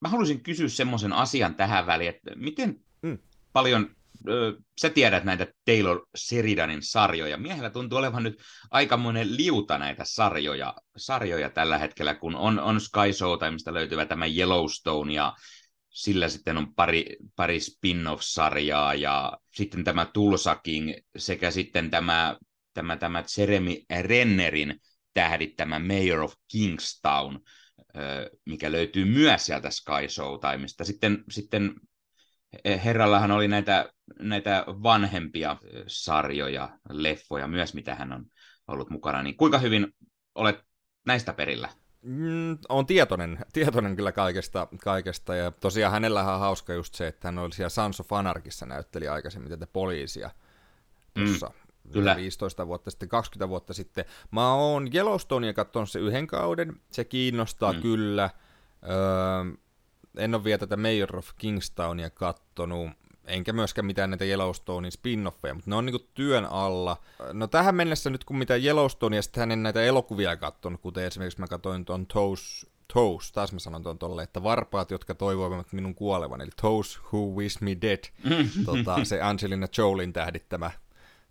mä 0.00 0.08
haluaisin 0.08 0.42
kysyä 0.42 0.68
semmoisen 0.68 1.12
asian 1.12 1.54
tähän 1.54 1.86
väliin, 1.86 2.10
että 2.10 2.30
miten 2.36 2.84
mm. 3.02 3.18
paljon 3.52 3.96
sä 4.80 4.90
tiedät 4.90 5.24
näitä 5.24 5.46
Taylor 5.64 6.06
Seridanin 6.14 6.82
sarjoja. 6.82 7.36
Miehellä 7.36 7.70
tuntuu 7.70 7.98
olevan 7.98 8.22
nyt 8.22 8.42
aikamoinen 8.70 9.36
liuta 9.36 9.78
näitä 9.78 10.02
sarjoja, 10.06 10.74
sarjoja 10.96 11.50
tällä 11.50 11.78
hetkellä, 11.78 12.14
kun 12.14 12.36
on, 12.36 12.60
on 12.60 12.80
Sky 12.80 13.12
Show, 13.12 13.52
mistä 13.52 13.74
löytyvä 13.74 14.06
tämä 14.06 14.26
Yellowstone, 14.26 15.12
ja 15.12 15.36
sillä 15.90 16.28
sitten 16.28 16.56
on 16.56 16.74
pari, 16.74 17.16
pari 17.36 17.60
spin-off-sarjaa, 17.60 18.94
ja 18.94 19.38
sitten 19.54 19.84
tämä 19.84 20.06
Tulsa 20.14 20.56
King, 20.56 20.92
sekä 21.16 21.50
sitten 21.50 21.90
tämä 21.90 22.36
tämä, 22.78 22.96
tämä 22.96 23.24
Jeremy 23.38 23.76
Rennerin 24.00 24.80
tähdittämä 25.14 25.78
Mayor 25.78 26.20
of 26.20 26.34
Kingstown, 26.52 27.40
mikä 28.46 28.72
löytyy 28.72 29.04
myös 29.04 29.46
sieltä 29.46 29.70
Sky 29.70 30.08
Showtimeista. 30.08 30.84
Sitten, 30.84 31.24
sitten 31.30 31.74
herrallahan 32.84 33.30
oli 33.30 33.48
näitä, 33.48 33.92
näitä 34.18 34.64
vanhempia 34.66 35.56
sarjoja, 35.86 36.78
leffoja 36.90 37.46
myös, 37.46 37.74
mitä 37.74 37.94
hän 37.94 38.12
on 38.12 38.26
ollut 38.68 38.90
mukana. 38.90 39.22
Niin 39.22 39.36
kuinka 39.36 39.58
hyvin 39.58 39.94
olet 40.34 40.58
näistä 41.06 41.32
perillä? 41.32 41.68
Mm, 42.02 42.58
on 42.68 42.86
tietoinen, 42.86 43.38
tietoinen 43.52 43.96
kyllä 43.96 44.12
kaikesta, 44.12 44.68
kaikesta, 44.84 45.34
ja 45.34 45.50
tosiaan 45.50 45.92
hänellä 45.92 46.34
on 46.34 46.40
hauska 46.40 46.74
just 46.74 46.94
se, 46.94 47.06
että 47.06 47.28
hän 47.28 47.38
oli 47.38 47.52
siellä 47.52 47.68
Sons 47.68 48.00
of 48.00 48.12
Anarchissa 48.12 48.66
näytteli 48.66 49.08
aikaisemmin 49.08 49.50
tätä 49.50 49.66
poliisia 49.66 50.30
tuossa 51.14 51.46
mm, 51.46 51.92
kyllä. 51.92 52.16
15 52.16 52.66
vuotta 52.66 52.90
sitten, 52.90 53.08
20 53.08 53.48
vuotta 53.48 53.74
sitten. 53.74 54.04
Mä 54.30 54.54
oon 54.54 54.88
Yellowstonea 54.94 55.52
katsonut 55.52 55.90
se 55.90 55.98
yhden 55.98 56.26
kauden, 56.26 56.80
se 56.90 57.04
kiinnostaa 57.04 57.72
mm. 57.72 57.82
kyllä. 57.82 58.30
Öö, 58.82 59.58
en 60.18 60.34
ole 60.34 60.44
vielä 60.44 60.58
tätä 60.58 60.76
Mayor 60.76 61.16
of 61.16 61.28
Kingstownia 61.36 62.10
kattonut, 62.10 62.90
enkä 63.28 63.52
myöskään 63.52 63.86
mitään 63.86 64.10
näitä 64.10 64.24
Yellowstonein 64.24 64.92
spin-offeja, 64.92 65.54
mutta 65.54 65.70
ne 65.70 65.76
on 65.76 65.86
niinku 65.86 66.08
työn 66.14 66.44
alla. 66.44 66.96
No 67.32 67.46
tähän 67.46 67.74
mennessä 67.74 68.10
nyt 68.10 68.24
kun 68.24 68.38
mitä 68.38 68.56
Yellowstonea, 68.56 69.22
sitten 69.22 69.40
hänen 69.40 69.62
näitä 69.62 69.82
elokuvia 69.82 70.36
katsonut, 70.36 70.80
kuten 70.80 71.04
esimerkiksi 71.04 71.40
mä 71.40 71.46
katsoin 71.46 71.84
tuon 71.84 72.06
Toes, 72.06 72.66
Toes, 72.92 73.32
taas 73.32 73.52
mä 73.52 73.58
sanon 73.58 73.82
tuon 73.82 73.98
tolle, 73.98 74.22
että 74.22 74.42
varpaat, 74.42 74.90
jotka 74.90 75.14
toivoivat 75.14 75.72
minun 75.72 75.94
kuolevan, 75.94 76.40
eli 76.40 76.50
Toes 76.62 77.00
Who 77.12 77.26
Wish 77.36 77.62
Me 77.62 77.76
Dead, 77.82 78.04
tota, 78.64 79.04
se 79.04 79.22
Angelina 79.22 79.66
Jolin 79.78 80.12
tähdittämä, 80.12 80.70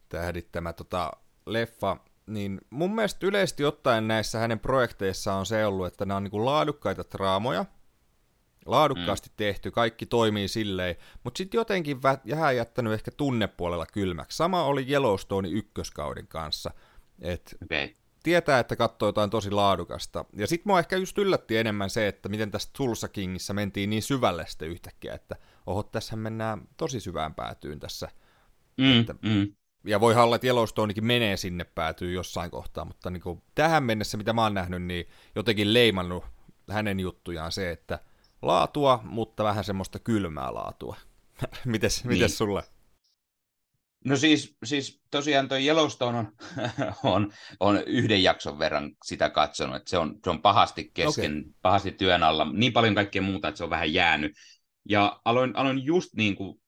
tähdittämä 0.09 0.73
tota, 0.73 1.11
leffa, 1.45 1.97
niin 2.25 2.61
mun 2.69 2.95
mielestä 2.95 3.27
yleisesti 3.27 3.65
ottaen 3.65 4.07
näissä 4.07 4.39
hänen 4.39 4.59
projekteissaan 4.59 5.39
on 5.39 5.45
se 5.45 5.65
ollut, 5.65 5.87
että 5.87 6.05
nämä 6.05 6.17
on 6.17 6.23
niinku 6.23 6.45
laadukkaita 6.45 7.03
draamoja, 7.17 7.65
laadukkaasti 8.67 9.29
mm. 9.29 9.33
tehty, 9.37 9.71
kaikki 9.71 10.05
toimii 10.05 10.47
silleen, 10.47 10.95
mutta 11.23 11.37
sitten 11.37 11.57
jotenkin 11.57 12.03
vähän 12.03 12.55
jättänyt 12.55 12.93
ehkä 12.93 13.11
tunnepuolella 13.11 13.85
kylmäksi. 13.85 14.37
Sama 14.37 14.63
oli 14.63 14.85
Yellowstone 14.89 15.49
ykköskauden 15.49 16.27
kanssa, 16.27 16.71
että 17.21 17.55
okay. 17.63 17.89
tietää, 18.23 18.59
että 18.59 18.75
katsoo 18.75 19.09
jotain 19.09 19.29
tosi 19.29 19.51
laadukasta. 19.51 20.25
Ja 20.33 20.47
sitten 20.47 20.69
mua 20.69 20.79
ehkä 20.79 20.97
just 20.97 21.17
yllätti 21.17 21.57
enemmän 21.57 21.89
se, 21.89 22.07
että 22.07 22.29
miten 22.29 22.51
tästä 22.51 22.71
Tulsa 22.77 23.07
Kingissä 23.07 23.53
mentiin 23.53 23.89
niin 23.89 24.03
syvälle 24.03 24.45
sitten 24.47 24.69
yhtäkkiä, 24.69 25.13
että 25.13 25.35
oho, 25.65 25.83
tässä 25.83 26.15
mennään 26.15 26.61
tosi 26.77 26.99
syvään 26.99 27.35
päätyyn 27.35 27.79
tässä. 27.79 28.09
Mm, 28.77 28.99
että, 28.99 29.15
mm. 29.21 29.53
Ja 29.85 29.99
voi 29.99 30.15
olla, 30.15 30.35
että 30.35 30.47
Yellowstonekin 30.47 31.05
menee 31.05 31.37
sinne 31.37 31.63
päätyy 31.63 32.11
jossain 32.11 32.51
kohtaa, 32.51 32.85
mutta 32.85 33.09
niin 33.09 33.21
kuin 33.21 33.41
tähän 33.55 33.83
mennessä, 33.83 34.17
mitä 34.17 34.33
mä 34.33 34.43
oon 34.43 34.53
nähnyt, 34.53 34.83
niin 34.83 35.07
jotenkin 35.35 35.73
leimannut 35.73 36.25
hänen 36.69 36.99
juttujaan 36.99 37.51
se, 37.51 37.71
että 37.71 37.99
laatua, 38.41 38.99
mutta 39.03 39.43
vähän 39.43 39.63
semmoista 39.63 39.99
kylmää 39.99 40.53
laatua. 40.53 40.95
mites, 41.65 42.03
niin. 42.03 42.13
mites 42.13 42.37
sulle? 42.37 42.63
No 44.05 44.15
siis, 44.15 44.57
siis 44.63 45.01
tosiaan 45.11 45.47
tuo 45.47 45.57
Yellowstone 45.57 46.17
on, 46.17 46.27
on, 47.03 47.33
on 47.59 47.83
yhden 47.85 48.23
jakson 48.23 48.59
verran 48.59 48.91
sitä 49.05 49.29
katsonut, 49.29 49.75
että 49.75 49.89
se 49.89 49.97
on, 49.97 50.19
se 50.23 50.29
on 50.29 50.41
pahasti 50.41 50.91
kesken, 50.93 51.39
okay. 51.39 51.51
pahasti 51.61 51.91
työn 51.91 52.23
alla, 52.23 52.51
niin 52.53 52.73
paljon 52.73 52.95
kaikkea 52.95 53.21
muuta, 53.21 53.47
että 53.47 53.57
se 53.57 53.63
on 53.63 53.69
vähän 53.69 53.93
jäänyt. 53.93 54.31
Ja 54.89 55.21
aloin, 55.25 55.55
aloin 55.55 55.85
just 55.85 56.13
niin 56.15 56.35
kuin 56.35 56.61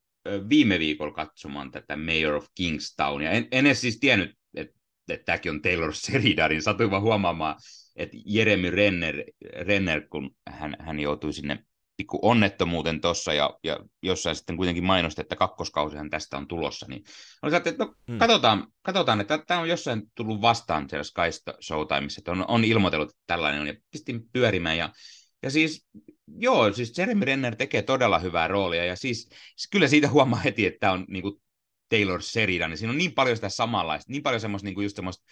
viime 0.49 0.79
viikolla 0.79 1.13
katsomaan 1.13 1.71
tätä 1.71 1.95
Mayor 1.95 2.35
of 2.35 2.45
Kingstownia. 2.55 3.31
En, 3.31 3.47
en 3.51 3.65
edes 3.65 3.81
siis 3.81 3.99
tiennyt, 3.99 4.31
että, 4.55 4.79
että 5.09 5.25
tämäkin 5.25 5.51
on 5.51 5.61
Taylor 5.61 5.93
Sheridanin. 5.95 6.61
Satuin 6.61 6.91
vaan 6.91 7.01
huomaamaan, 7.01 7.55
että 7.95 8.17
Jeremy 8.25 8.69
Renner, 8.69 9.23
Renner 9.61 10.01
kun 10.09 10.35
hän, 10.49 10.75
hän 10.79 10.99
joutui 10.99 11.33
sinne 11.33 11.63
pikku 11.99 12.19
onnettomuuteen 12.21 13.01
tuossa 13.01 13.33
ja, 13.33 13.59
ja 13.63 13.79
jossain 14.03 14.35
sitten 14.35 14.57
kuitenkin 14.57 14.83
mainosti, 14.83 15.21
että 15.21 15.35
kakkoskausihan 15.35 16.09
tästä 16.09 16.37
on 16.37 16.47
tulossa, 16.47 16.85
niin 16.89 17.03
oli 17.41 17.55
että 17.55 17.73
no, 17.77 17.95
hmm. 18.07 18.17
katsotaan, 18.17 18.67
katsotaan, 18.81 19.21
että 19.21 19.37
tämä 19.47 19.59
on 19.59 19.69
jossain 19.69 20.03
tullut 20.15 20.41
vastaan 20.41 20.89
siellä 20.89 21.03
Sky 21.03 21.21
Showtimeissa, 21.61 22.19
että 22.19 22.31
on, 22.31 22.45
on 22.47 22.63
ilmoitellut, 22.63 23.09
että 23.09 23.23
tällainen 23.27 23.61
on, 23.61 23.67
ja 23.67 23.73
pistin 23.91 24.21
pyörimään, 24.33 24.77
ja, 24.77 24.89
ja 25.43 25.51
siis, 25.51 25.87
joo, 26.27 26.73
siis 26.73 26.97
Jeremy 26.97 27.25
Renner 27.25 27.55
tekee 27.55 27.81
todella 27.81 28.19
hyvää 28.19 28.47
roolia, 28.47 28.85
ja 28.85 28.95
siis, 28.95 29.29
siis 29.55 29.69
kyllä 29.71 29.87
siitä 29.87 30.09
huomaa 30.09 30.39
heti, 30.39 30.65
että 30.65 30.79
tämä 30.79 30.93
on 30.93 31.05
niin 31.07 31.21
kuin 31.21 31.41
Taylor 31.89 32.21
Sheridan, 32.21 32.69
niin 32.69 32.77
siinä 32.77 32.91
on 32.91 32.97
niin 32.97 33.13
paljon 33.13 33.37
sitä 33.37 33.49
samanlaista, 33.49 34.11
niin 34.11 34.23
paljon 34.23 34.41
semmoista, 34.41 34.65
niin 34.65 34.75
kuin 34.75 34.83
just 34.83 34.95
semmoista, 34.95 35.25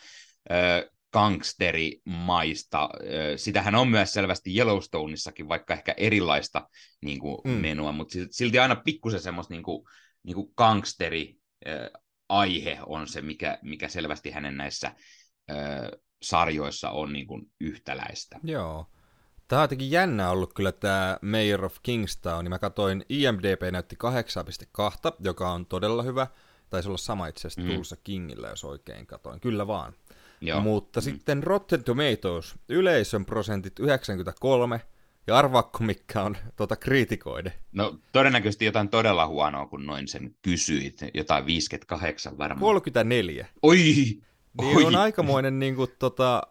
gangsterimaista. 1.14 2.90
Sitähän 3.36 3.76
on 3.76 3.88
myös 3.88 4.14
selvästi 4.14 4.58
Yellowstoneissakin, 4.58 5.50
vaikka 5.50 5.74
ehkä 5.74 5.94
erilaista 5.98 6.70
niin 7.02 7.20
kuin, 7.20 7.38
mm. 7.44 7.52
menua, 7.52 7.92
mutta 7.92 8.18
silti 8.32 8.60
aina 8.60 8.76
pikkusen 8.76 9.20
semmoista 9.20 9.54
niin 9.54 9.64
kuin, 9.64 9.88
niin 10.24 10.36
kuin 10.36 10.54
gangsteri 10.58 11.38
aihe 12.30 12.80
on 12.86 13.08
se, 13.08 13.22
mikä, 13.22 13.58
mikä 13.62 13.88
selvästi 13.88 14.32
hänen 14.32 14.58
näissä 14.58 14.92
ö, 15.52 15.54
sarjoissa 16.22 16.90
on 16.90 17.14
niin 17.14 17.28
kuin 17.28 17.52
yhtäläistä. 17.62 18.40
Joo. 18.44 18.86
Tämä 19.48 19.60
on 19.60 19.64
jotenkin 19.64 19.92
jännä 19.92 20.30
ollut 20.30 20.54
kyllä 20.54 20.72
tämä 20.72 21.18
Mayor 21.22 21.66
of 21.66 21.76
Kingstown, 21.84 22.44
niin 22.46 22.50
mä 22.50 22.60
katsoin 22.60 23.06
IMDB 23.10 23.62
näytti 23.72 23.98
8.2, 25.10 25.16
joka 25.20 25.52
on 25.52 25.66
todella 25.66 26.04
hyvä. 26.04 26.28
Taisi 26.70 26.90
olla 26.90 26.98
sama 26.98 27.28
itse 27.28 27.48
asiassa 27.48 27.62
mm. 27.62 27.76
Tulsa 27.76 27.96
Kingillä, 28.04 28.48
jos 28.48 28.64
oikein 28.64 29.08
katoin. 29.08 29.40
Kyllä 29.40 29.68
vaan. 29.68 29.94
Joo. 30.42 30.62
Mutta 30.62 31.00
mm. 31.00 31.04
sitten 31.04 31.44
Rotten 31.44 31.84
Tomatoes, 31.84 32.56
yleisön 32.70 33.26
prosentit 33.26 33.80
93, 33.80 34.82
ja 35.28 35.38
arvaakko 35.38 35.84
mikä 35.84 36.24
on 36.24 36.38
tuota 36.56 36.76
kriitikoiden? 36.76 37.54
No 37.72 38.00
todennäköisesti 38.12 38.66
jotain 38.66 38.90
todella 38.90 39.28
huonoa, 39.28 39.66
kun 39.66 39.86
noin 39.86 40.08
sen 40.08 40.36
kysyit. 40.42 41.00
Jotain 41.14 41.46
58 41.46 42.38
varmaan. 42.38 42.60
34. 42.60 43.48
Oi! 43.62 43.76
Niin 44.62 44.78
Oi. 44.78 44.86
on 44.86 44.96
aikamoinen, 44.96 45.60
niin 45.60 45.76
kuin, 45.76 45.90
tota, 46.00 46.42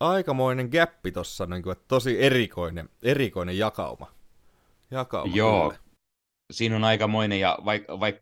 aikamoinen 0.00 0.68
gappi 0.72 1.12
tuossa, 1.12 1.46
niin 1.46 1.62
kuin, 1.62 1.72
että 1.72 1.84
tosi 1.88 2.22
erikoinen, 2.22 2.88
erikoinen 3.02 3.58
jakauma. 3.58 4.12
jakauma 4.90 5.36
Joo, 5.36 5.70
kyllä. 5.70 5.82
siinä 6.52 6.76
on 6.76 6.84
aikamoinen, 6.84 7.40
ja 7.40 7.58
vaikka 7.64 8.00
vaik, 8.00 8.16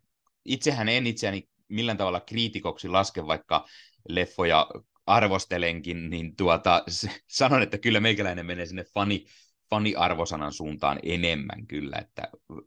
itsehän 0.45 0.89
en 0.89 1.07
itseäni 1.07 1.49
millään 1.69 1.99
tavalla 1.99 2.21
kriitikoksi 2.21 2.89
laske, 2.89 3.27
vaikka 3.27 3.67
leffoja 4.09 4.67
arvostelenkin, 5.07 6.11
niin 6.11 6.37
tuota, 6.37 6.85
sanon, 7.29 7.63
että 7.63 7.79
kyllä 7.79 8.01
meikäläinen 8.01 8.47
menee 8.47 8.67
sinne 8.67 8.85
fani, 8.85 9.27
fani-arvosanan 9.71 10.53
suuntaan 10.53 10.99
enemmän 11.03 11.67
kyllä, 11.67 11.97
että 11.99 12.23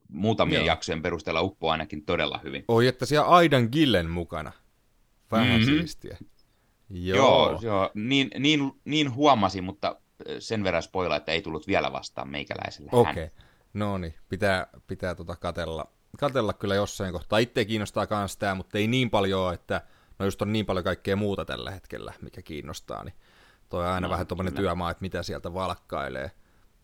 muutamien 0.10 0.60
Joo. 0.60 0.66
jaksojen 0.66 1.02
perusteella 1.02 1.42
uppoo 1.42 1.70
ainakin 1.70 2.06
todella 2.06 2.40
hyvin. 2.44 2.64
Oi, 2.68 2.88
että 2.88 3.06
siellä 3.06 3.28
Aidan 3.28 3.70
Gillen 3.72 4.10
mukana. 4.10 4.52
Vähän 5.32 5.48
mm-hmm. 5.48 5.66
siistiä. 5.66 6.18
Joo, 6.90 7.18
joo, 7.18 7.60
joo. 7.62 7.92
Niin, 7.94 8.30
niin, 8.40 8.72
niin 8.86 9.16
huomasin, 9.16 9.64
mutta 9.64 9.96
sen 10.40 10.64
verran 10.64 10.84
spoilla, 10.84 11.16
että 11.16 11.32
ei 11.32 11.42
tullut 11.42 11.68
vielä 11.68 11.92
vastaan 11.92 12.30
meikäläiselle 12.30 12.90
Okei, 12.94 13.12
okay. 13.12 13.30
no 13.74 13.98
niin, 13.98 14.14
pitää, 14.30 14.68
pitää 14.88 15.16
tota 15.16 15.36
katella, 15.36 15.86
katella 16.20 16.54
kyllä 16.54 16.76
jossain 16.76 17.12
kohtaa. 17.12 17.40
Itse 17.40 17.66
kiinnostaa 17.66 18.08
myös 18.10 18.38
tämä, 18.38 18.56
mutta 18.56 18.78
ei 18.78 18.88
niin 18.88 19.10
paljon, 19.10 19.54
että 19.54 19.82
no 20.20 20.26
just 20.26 20.42
on 20.42 20.54
niin 20.54 20.66
paljon 20.66 20.84
kaikkea 20.84 21.16
muuta 21.16 21.46
tällä 21.46 21.72
hetkellä, 21.72 22.14
mikä 22.22 22.42
kiinnostaa, 22.42 23.04
niin 23.04 23.16
toi 23.70 23.86
on 23.86 23.92
aina 23.92 24.08
no, 24.08 24.12
vähän 24.12 24.28
tuommoinen 24.28 24.54
työmaa, 24.54 24.92
että 24.92 25.02
mitä 25.02 25.24
sieltä 25.24 25.54
valkkailee. 25.54 26.32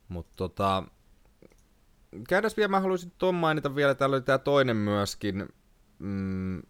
Mutta 0.08 0.32
tota, 0.36 0.84
käydäs 2.28 2.58
vielä, 2.58 2.68
mä 2.68 2.80
haluaisin 2.80 3.12
tuon 3.18 3.36
mainita 3.36 3.76
vielä, 3.76 3.96
täällä 3.96 4.16
oli 4.16 4.22
tämä 4.22 4.38
toinen 4.38 4.78
myöskin, 4.78 5.50
mm, 6.00 6.62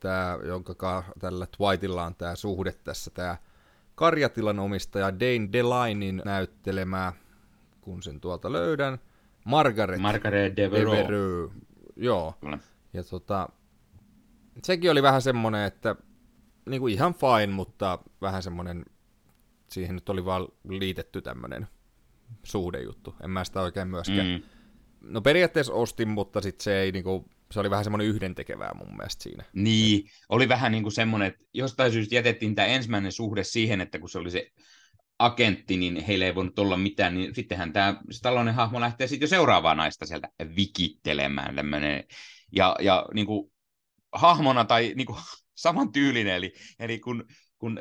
tää, 0.00 0.38
jonka 0.46 0.74
ka, 0.74 1.04
tällä 1.18 1.46
Twightilla 1.56 2.04
on 2.04 2.14
tämä 2.14 2.34
suhde 2.34 2.72
tässä, 2.72 3.10
tämä 3.10 3.36
karjatilan 3.94 4.58
omistaja 4.58 5.20
Dane 5.20 5.48
Delainin 5.52 6.22
näyttelemää, 6.24 7.12
kun 7.80 8.02
sen 8.02 8.20
tuolta 8.20 8.52
löydän, 8.52 8.98
Margaret, 9.44 10.00
Margaret 10.00 10.56
Devereaux. 10.56 10.98
Devereaux. 10.98 11.52
Joo. 11.96 12.34
Kyllä. 12.40 12.58
Ja 12.92 13.04
tota, 13.04 13.48
sekin 14.62 14.90
oli 14.90 15.02
vähän 15.02 15.22
semmoinen, 15.22 15.64
että 15.64 15.96
niin 16.68 16.80
kuin 16.80 16.94
ihan 16.94 17.14
fine, 17.14 17.52
mutta 17.52 17.98
vähän 18.20 18.42
semmoinen, 18.42 18.84
siihen 19.68 19.94
nyt 19.94 20.08
oli 20.08 20.24
vaan 20.24 20.48
liitetty 20.68 21.22
tämmöinen 21.22 21.66
suhdejuttu. 22.42 23.14
En 23.24 23.30
mä 23.30 23.44
sitä 23.44 23.60
oikein 23.60 23.88
myöskään. 23.88 24.26
Mm. 24.26 24.42
No 25.00 25.20
periaatteessa 25.20 25.72
ostin, 25.72 26.08
mutta 26.08 26.40
sitten 26.40 26.64
se 26.64 26.80
ei 26.80 26.92
niinku, 26.92 27.24
se 27.50 27.60
oli 27.60 27.70
vähän 27.70 27.84
semmoinen 27.84 28.06
yhdentekevää 28.06 28.74
mun 28.74 28.96
mielestä 28.96 29.22
siinä. 29.22 29.44
Niin, 29.52 30.04
oli 30.28 30.48
vähän 30.48 30.72
niin 30.72 30.82
kuin 30.82 30.92
semmoinen, 30.92 31.28
että 31.28 31.44
jostain 31.54 31.92
syystä 31.92 32.14
jätettiin 32.14 32.54
tämä 32.54 32.68
ensimmäinen 32.68 33.12
suhde 33.12 33.44
siihen, 33.44 33.80
että 33.80 33.98
kun 33.98 34.08
se 34.08 34.18
oli 34.18 34.30
se 34.30 34.50
agentti, 35.18 35.76
niin 35.76 36.04
heille 36.04 36.26
ei 36.26 36.34
voinut 36.34 36.58
olla 36.58 36.76
mitään, 36.76 37.14
niin 37.14 37.34
sittenhän 37.34 37.72
tämä 37.72 38.02
tällainen 38.22 38.54
hahmo 38.54 38.80
lähtee 38.80 39.06
sitten 39.06 39.26
jo 39.26 39.28
seuraavaa 39.28 39.74
naista 39.74 40.06
sieltä 40.06 40.28
vikittelemään 40.56 41.54
tämmöinen. 41.56 42.04
Ja, 42.52 42.76
ja 42.80 43.06
niin 43.14 43.26
kuin 43.26 43.53
hahmona 44.14 44.64
tai 44.64 44.92
niin 44.96 45.06
kuin, 45.06 45.18
saman 45.54 45.92
tyylinen, 45.92 46.34
eli, 46.34 46.52
eli 46.78 46.98
kun, 46.98 47.24
kun 47.58 47.78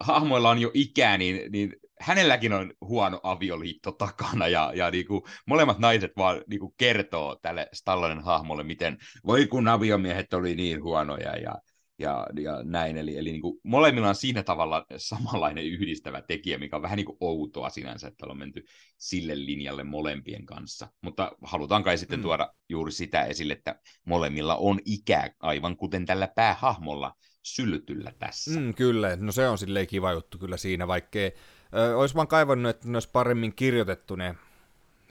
hahmoilla 0.00 0.50
on 0.50 0.58
jo 0.58 0.70
ikää, 0.74 1.18
niin, 1.18 1.52
niin 1.52 1.76
hänelläkin 2.00 2.52
on 2.52 2.72
huono 2.80 3.20
avioliitto 3.22 3.92
takana, 3.92 4.48
ja, 4.48 4.72
ja 4.74 4.90
niin 4.90 5.06
kuin, 5.06 5.22
molemmat 5.46 5.78
naiset 5.78 6.12
vaan 6.16 6.42
niin 6.46 6.60
kuin 6.60 6.74
kertoo 6.76 7.36
tälle 7.42 7.68
Stallonen 7.72 8.24
hahmolle, 8.24 8.62
miten 8.62 8.98
voi 9.26 9.46
kun 9.46 9.68
aviomiehet 9.68 10.34
oli 10.34 10.54
niin 10.54 10.82
huonoja, 10.82 11.36
ja, 11.36 11.54
ja, 12.00 12.26
ja 12.40 12.62
näin. 12.62 12.96
Eli, 12.96 13.18
eli 13.18 13.32
niin 13.32 13.42
kuin, 13.42 13.60
molemmilla 13.62 14.08
on 14.08 14.14
siinä 14.14 14.42
tavalla 14.42 14.86
samanlainen 14.96 15.64
yhdistävä 15.64 16.22
tekijä, 16.22 16.58
mikä 16.58 16.76
on 16.76 16.82
vähän 16.82 16.96
niin 16.96 17.06
kuin 17.06 17.18
outoa 17.20 17.70
sinänsä, 17.70 18.08
että 18.08 18.26
on 18.26 18.38
menty 18.38 18.64
sille 18.98 19.36
linjalle 19.36 19.84
molempien 19.84 20.46
kanssa. 20.46 20.88
Mutta 21.02 21.32
halutaan 21.42 21.82
kai 21.82 21.98
sitten 21.98 22.18
mm. 22.18 22.22
tuoda 22.22 22.52
juuri 22.68 22.92
sitä 22.92 23.24
esille, 23.24 23.52
että 23.52 23.80
molemmilla 24.04 24.56
on 24.56 24.80
ikä, 24.84 25.30
aivan 25.40 25.76
kuten 25.76 26.06
tällä 26.06 26.28
päähahmolla 26.28 27.14
syltyllä 27.42 28.12
tässä. 28.18 28.60
Mm, 28.60 28.74
kyllä, 28.74 29.16
no 29.16 29.32
se 29.32 29.48
on 29.48 29.58
silleen 29.58 29.86
kiva 29.86 30.12
juttu 30.12 30.38
kyllä 30.38 30.56
siinä, 30.56 30.86
vaikkei 30.86 31.32
ö, 31.76 31.96
olisi 31.96 32.14
vaan 32.14 32.28
kaivannut, 32.28 32.70
että 32.70 32.88
ne 32.88 32.96
olisi 32.96 33.10
paremmin 33.12 33.54
kirjoitettu 33.54 34.16
ne 34.16 34.34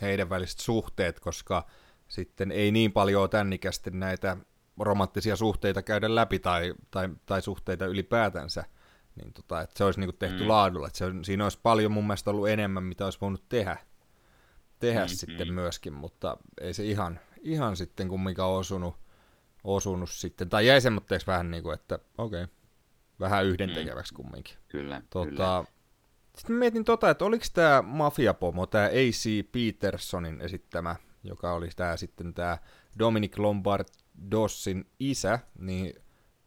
heidän 0.02 0.30
väliset 0.30 0.60
suhteet, 0.60 1.20
koska 1.20 1.68
sitten 2.08 2.52
ei 2.52 2.72
niin 2.72 2.92
paljon 2.92 3.30
tämän 3.30 3.60
näitä 3.92 4.38
romanttisia 4.80 5.36
suhteita 5.36 5.82
käydä 5.82 6.16
läpi 6.16 6.40
tai, 6.40 6.74
tai, 6.92 7.10
tai 7.26 7.42
suhteita 7.42 7.86
ylipäätänsä, 7.86 8.64
niin 9.16 9.34
tota, 9.34 9.62
että 9.62 9.78
se 9.78 9.84
olisi 9.84 10.00
niinku 10.00 10.16
tehty 10.20 10.44
mm. 10.44 10.50
laadulla. 10.50 10.88
Että 10.88 10.98
se, 10.98 11.06
siinä 11.24 11.44
olisi 11.44 11.60
paljon 11.64 11.92
mun 11.92 12.08
mielestä 12.08 12.30
ollut 12.30 12.50
enemmän, 12.50 12.84
mitä 12.84 13.06
olisi 13.06 13.22
voinut 13.22 13.50
tehdä, 13.50 13.78
tehdä 14.80 15.00
mm-hmm. 15.00 15.16
sitten 15.16 15.54
myöskin, 15.54 15.94
mutta 15.94 16.38
ei 16.62 16.74
se 16.74 16.86
ihan, 16.86 17.20
ihan 17.42 17.78
sitten 17.78 18.08
kumminkaan 18.08 18.52
osunut, 18.52 18.96
osunut 19.64 20.10
sitten. 20.10 20.50
Tai 20.50 20.68
jäi 20.68 20.82
semmoitteeksi 20.82 21.28
vähän 21.28 21.52
niin 21.52 21.64
kuin, 21.64 21.74
että 21.74 22.00
okei, 22.18 22.44
okay, 22.44 22.56
vähän 23.20 23.46
yhdentekeväksi 23.46 24.14
mm. 24.14 24.16
kumminkin. 24.16 24.56
Kyllä, 24.68 25.02
tota, 25.10 25.30
kyllä. 25.30 25.64
Sitten 26.38 26.56
mietin 26.56 26.86
tota, 26.86 27.10
että 27.10 27.26
oliko 27.26 27.46
tämä 27.54 27.82
Mafiapomo, 27.82 28.66
tämä 28.66 28.86
A.C. 28.86 29.52
Petersonin 29.52 30.42
esittämä, 30.42 30.96
joka 31.24 31.54
oli 31.54 31.70
tämä 31.76 31.98
sitten 31.98 32.34
tämä 32.34 32.58
Dominic 33.00 33.38
Lombard 33.38 33.88
Dossin 34.32 34.86
isä, 35.00 35.40
niin 35.60 35.94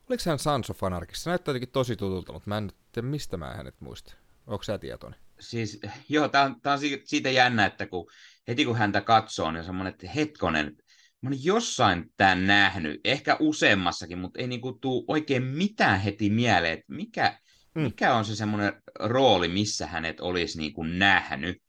oliko 0.08 0.22
hän 0.26 0.38
Anarchissa? 0.82 1.24
Se 1.24 1.30
näyttää 1.30 1.52
jotenkin 1.52 1.72
tosi 1.72 1.96
tutulta, 1.96 2.32
mutta 2.32 2.48
mä 2.48 2.58
en 2.58 2.70
tiedä, 2.92 3.08
mistä 3.08 3.36
mä 3.36 3.54
hänet 3.54 3.80
muistan. 3.80 4.16
Onko 4.46 4.62
sä 4.62 4.78
tietoinen? 4.78 5.20
Siis, 5.40 5.80
joo, 6.08 6.28
tää 6.28 6.44
on, 6.44 6.60
tää 6.60 6.72
on 6.72 6.78
siitä 7.04 7.30
jännä, 7.30 7.66
että 7.66 7.86
kun, 7.86 8.10
heti 8.48 8.64
kun 8.64 8.76
häntä 8.76 9.00
katsoo, 9.00 9.50
niin 9.50 9.64
semmoinen, 9.64 9.92
että 9.92 10.08
hetkonen, 10.08 10.76
mä 11.20 11.28
olen 11.28 11.44
jossain 11.44 12.04
tämän 12.16 12.46
nähnyt, 12.46 13.00
ehkä 13.04 13.36
useammassakin, 13.40 14.18
mutta 14.18 14.40
ei 14.40 14.46
niinku 14.46 14.72
tuu 14.72 15.04
oikein 15.08 15.42
mitään 15.42 16.00
heti 16.00 16.30
mieleen, 16.30 16.72
että 16.72 16.92
mikä, 16.92 17.38
mm. 17.74 17.82
mikä 17.82 18.14
on 18.14 18.24
se 18.24 18.36
semmoinen 18.36 18.82
rooli, 18.98 19.48
missä 19.48 19.86
hänet 19.86 20.20
olisi 20.20 20.58
niinku 20.58 20.82
nähnyt. 20.82 21.62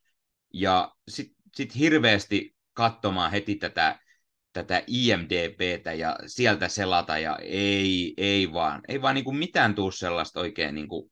Ja 0.54 0.96
sitten 1.08 1.36
sit 1.56 1.76
hirveästi 1.76 2.56
katsomaan 2.74 3.32
heti 3.32 3.56
tätä 3.56 4.00
tätä 4.54 4.84
IMDBtä 4.88 5.94
ja 5.94 6.16
sieltä 6.26 6.68
selata 6.68 7.18
ja 7.18 7.38
ei, 7.42 8.14
ei 8.18 8.54
vaan, 8.54 8.82
ei 8.88 9.02
vaan 9.02 9.16
niin 9.16 9.26
kuin 9.26 9.38
mitään 9.38 9.76
tuu 9.76 9.92
sellaista 9.92 10.40
oikein, 10.40 10.76
niin 10.76 10.88
kuin, 10.88 11.12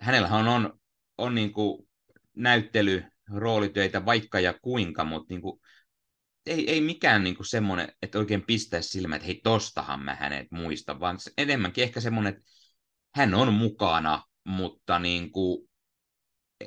hänellähän 0.00 0.48
on, 0.48 0.80
on 1.18 1.34
niin 1.34 1.52
kuin 1.52 1.88
näyttely, 2.36 3.04
roolitöitä 3.34 4.06
vaikka 4.06 4.40
ja 4.40 4.54
kuinka, 4.62 5.04
mutta 5.04 5.34
niin 5.34 5.42
kuin, 5.42 5.60
ei, 6.46 6.70
ei 6.70 6.80
mikään 6.80 7.24
niin 7.24 7.36
kuin 7.36 7.46
semmoinen, 7.46 7.92
että 8.02 8.18
oikein 8.18 8.46
pistäisi 8.46 8.88
silmä, 8.88 9.16
että 9.16 9.26
hei 9.26 9.40
tostahan 9.44 10.04
mä 10.04 10.14
hänet 10.14 10.46
muista, 10.50 11.00
vaan 11.00 11.18
enemmänkin 11.38 11.84
ehkä 11.84 12.00
semmoinen, 12.00 12.32
että 12.32 12.50
hän 13.14 13.34
on 13.34 13.52
mukana, 13.54 14.24
mutta 14.44 14.98
niin 14.98 15.32
kuin, 15.32 15.70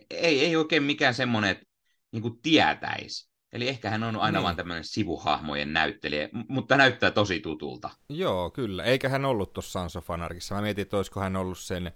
ei, 0.09 0.45
ei 0.45 0.55
oikein 0.55 0.83
mikään 0.83 1.13
semmoinen, 1.13 1.51
että 1.51 1.65
niin 2.11 2.21
kuin 2.21 2.41
tietäisi. 2.41 3.32
Eli 3.53 3.67
ehkä 3.67 3.89
hän 3.89 4.03
on 4.03 4.15
aina 4.15 4.39
niin. 4.39 4.43
vain 4.43 4.55
tämmöinen 4.55 4.83
sivuhahmojen 4.83 5.73
näyttelijä, 5.73 6.29
mutta 6.47 6.77
näyttää 6.77 7.11
tosi 7.11 7.39
tutulta. 7.39 7.89
Joo, 8.09 8.49
kyllä. 8.49 8.83
Eikä 8.83 9.09
hän 9.09 9.25
ollut 9.25 9.53
tuossa 9.53 9.71
Sons 9.71 9.95
of 9.95 10.11
Anarchissa. 10.11 10.55
Mä 10.55 10.61
mietin, 10.61 10.81
että 10.81 10.97
olisiko 10.97 11.19
hän 11.19 11.35
ollut 11.35 11.59
sen 11.59 11.91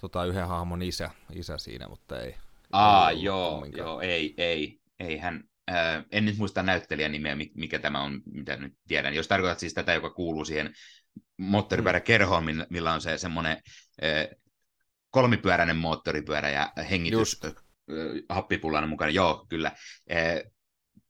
tota, 0.00 0.24
yhden 0.24 0.48
hahmon 0.48 0.82
isä, 0.82 1.10
isä 1.32 1.58
siinä, 1.58 1.88
mutta 1.88 2.20
ei. 2.20 2.34
Aa, 2.72 3.10
ei 3.10 3.22
joo, 3.22 3.66
joo, 3.76 4.00
ei, 4.00 4.34
ei, 4.36 4.80
ei 5.00 5.18
hän, 5.18 5.44
äh, 5.70 6.04
en 6.12 6.24
nyt 6.24 6.38
muista 6.38 6.62
näyttelijän 6.62 7.12
nimeä, 7.12 7.36
mikä 7.54 7.78
tämä 7.78 8.02
on, 8.02 8.22
mitä 8.32 8.56
nyt 8.56 8.74
tiedän. 8.88 9.14
Jos 9.14 9.28
tarkoitat 9.28 9.58
siis 9.58 9.74
tätä, 9.74 9.94
joka 9.94 10.10
kuuluu 10.10 10.44
siihen 10.44 10.74
moottoripyöräkerhoon, 11.36 12.44
mm. 12.44 12.66
millä 12.70 12.92
on 12.92 13.00
se 13.00 13.18
semmoinen 13.18 13.56
äh, 14.04 14.38
kolmipyöräinen 15.10 15.76
moottoripyörä 15.76 16.50
ja 16.50 16.72
hengitys 16.90 17.18
Just. 17.18 17.44
happipullana 18.28 18.86
mukana. 18.86 19.10
Joo, 19.10 19.46
kyllä. 19.48 19.72
Äh, 20.12 20.53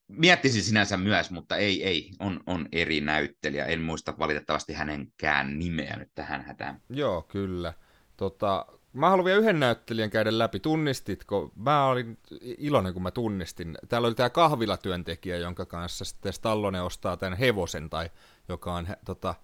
miettisin 0.09 0.63
sinänsä 0.63 0.97
myös, 0.97 1.31
mutta 1.31 1.57
ei, 1.57 1.85
ei, 1.85 2.11
on, 2.19 2.41
on 2.47 2.69
eri 2.73 3.01
näyttelijä. 3.01 3.65
En 3.65 3.81
muista 3.81 4.15
valitettavasti 4.19 4.73
hänenkään 4.73 5.59
nimeä 5.59 5.97
nyt 5.97 6.11
tähän 6.15 6.45
hätään. 6.45 6.81
Joo, 6.91 7.23
kyllä. 7.23 7.73
Tota, 8.17 8.67
mä 8.93 9.11
haluan 9.11 9.25
vielä 9.25 9.41
yhden 9.41 9.61
näyttelijän 9.61 10.11
käydä 10.11 10.39
läpi. 10.39 10.61
Tunnistitko? 10.61 11.53
Mä 11.57 11.87
olin 11.87 12.19
iloinen, 12.41 12.93
kun 12.93 13.03
mä 13.03 13.11
tunnistin. 13.11 13.79
Täällä 13.89 14.07
oli 14.07 14.15
tämä 14.15 14.31
kahvilatyöntekijä, 14.31 15.37
jonka 15.37 15.67
kanssa 15.67 16.05
sitten 16.05 16.33
Stallone 16.33 16.81
ostaa 16.83 17.17
tämän 17.17 17.39
hevosen, 17.39 17.91
tai 17.91 18.11
joka 18.49 18.75
on, 18.75 18.87
tota, 19.05 19.35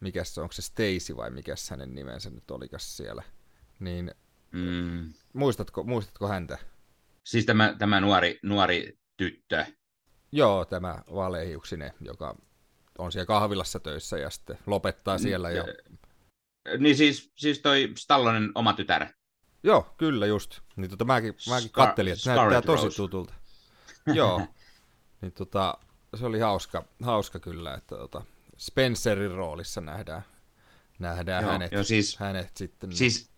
mikä 0.00 0.24
se, 0.24 0.40
onko 0.40 0.52
se 0.52 0.62
Stacy 0.62 1.16
vai 1.16 1.30
mikä 1.30 1.54
hänen 1.70 1.94
nimensä 1.94 2.30
nyt 2.30 2.50
olikas 2.50 2.96
siellä. 2.96 3.22
Niin, 3.80 4.10
mm. 4.52 5.12
muistatko, 5.32 5.84
muistatko 5.84 6.28
häntä? 6.28 6.58
Siis 7.24 7.46
tämä, 7.46 7.74
tämä 7.78 8.00
nuori, 8.00 8.38
nuori 8.42 8.98
tyttö, 9.16 9.66
Joo, 10.32 10.64
tämä 10.64 11.02
vaalehiuksinen, 11.14 11.92
joka 12.00 12.36
on 12.98 13.12
siellä 13.12 13.26
kahvilassa 13.26 13.80
töissä 13.80 14.18
ja 14.18 14.30
sitten 14.30 14.58
lopettaa 14.66 15.18
siellä. 15.18 15.50
Ja... 15.50 15.64
Niin 16.78 16.96
siis, 16.96 17.32
siis 17.36 17.60
toi 17.60 17.92
Stallonen 17.98 18.52
oma 18.54 18.72
tytär. 18.72 19.06
Joo, 19.62 19.94
kyllä 19.96 20.26
just. 20.26 20.60
Niin 20.76 20.90
tota, 20.90 21.04
mäkin, 21.04 21.34
mäkin 21.50 21.68
Scar- 21.68 21.72
kattelin, 21.72 22.12
että 22.12 22.22
Scarlet 22.22 22.50
näyttää 22.50 22.62
tosi 22.62 22.84
Rose. 22.84 22.96
tutulta. 22.96 23.34
Joo, 24.14 24.42
niin 25.20 25.32
tota, 25.32 25.78
se 26.16 26.26
oli 26.26 26.40
hauska, 26.40 26.84
hauska 27.02 27.38
kyllä, 27.38 27.74
että 27.74 27.96
tota, 27.96 28.22
Spencerin 28.56 29.30
roolissa 29.30 29.80
nähdään, 29.80 30.22
nähdään 30.98 31.42
joo, 31.42 31.52
hänet, 31.52 31.72
jo, 31.72 31.84
siis, 31.84 32.18
hänet 32.18 32.56
sitten. 32.56 32.92
Siis 32.92 33.30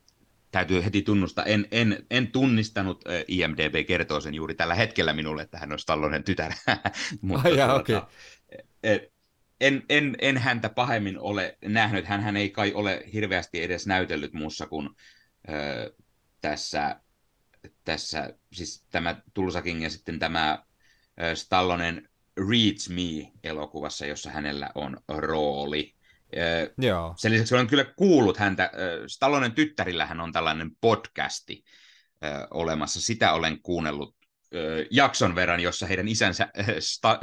täytyy 0.50 0.84
heti 0.84 1.02
tunnustaa, 1.02 1.44
en, 1.44 1.68
en, 1.70 2.06
en 2.10 2.32
tunnistanut, 2.32 3.04
IMDB 3.28 3.86
kertoo 3.86 4.20
sen 4.20 4.34
juuri 4.34 4.54
tällä 4.54 4.74
hetkellä 4.74 5.12
minulle, 5.12 5.42
että 5.42 5.58
hän 5.58 5.72
on 5.72 5.78
Stallonen 5.78 6.24
tytär. 6.24 6.52
Mutta 7.22 7.48
Ai 7.48 7.56
jaa, 7.56 7.68
tuota, 7.68 7.98
okay. 7.98 9.08
en, 9.60 9.82
en, 9.88 10.16
en 10.18 10.38
häntä 10.38 10.68
pahemmin 10.68 11.18
ole 11.18 11.58
nähnyt, 11.64 12.06
hän 12.06 12.36
ei 12.36 12.50
kai 12.50 12.72
ole 12.72 13.04
hirveästi 13.12 13.62
edes 13.62 13.86
näytellyt 13.86 14.32
muussa 14.32 14.66
kuin 14.66 14.88
ö, 15.48 15.94
tässä, 16.40 17.00
tässä, 17.84 18.34
siis 18.52 18.84
tämä 18.90 19.22
Tulsa 19.34 19.62
King 19.62 19.82
ja 19.82 19.90
sitten 19.90 20.18
tämä 20.18 20.64
ö, 21.22 21.36
Stallonen 21.36 22.08
Reads 22.50 22.88
Me-elokuvassa, 22.88 24.06
jossa 24.06 24.30
hänellä 24.30 24.70
on 24.74 24.96
rooli. 25.08 25.94
Joo. 26.78 27.14
Sen 27.16 27.32
lisäksi 27.32 27.54
olen 27.54 27.66
kyllä 27.66 27.84
kuullut 27.84 28.36
häntä, 28.36 28.70
Stallonen 29.06 29.52
tyttärillähän 29.52 30.20
on 30.20 30.32
tällainen 30.32 30.70
podcasti 30.80 31.64
olemassa, 32.50 33.00
sitä 33.00 33.32
olen 33.32 33.62
kuunnellut 33.62 34.19
jakson 34.90 35.34
verran, 35.34 35.60
jossa 35.60 35.86
heidän 35.86 36.08
isänsä 36.08 36.48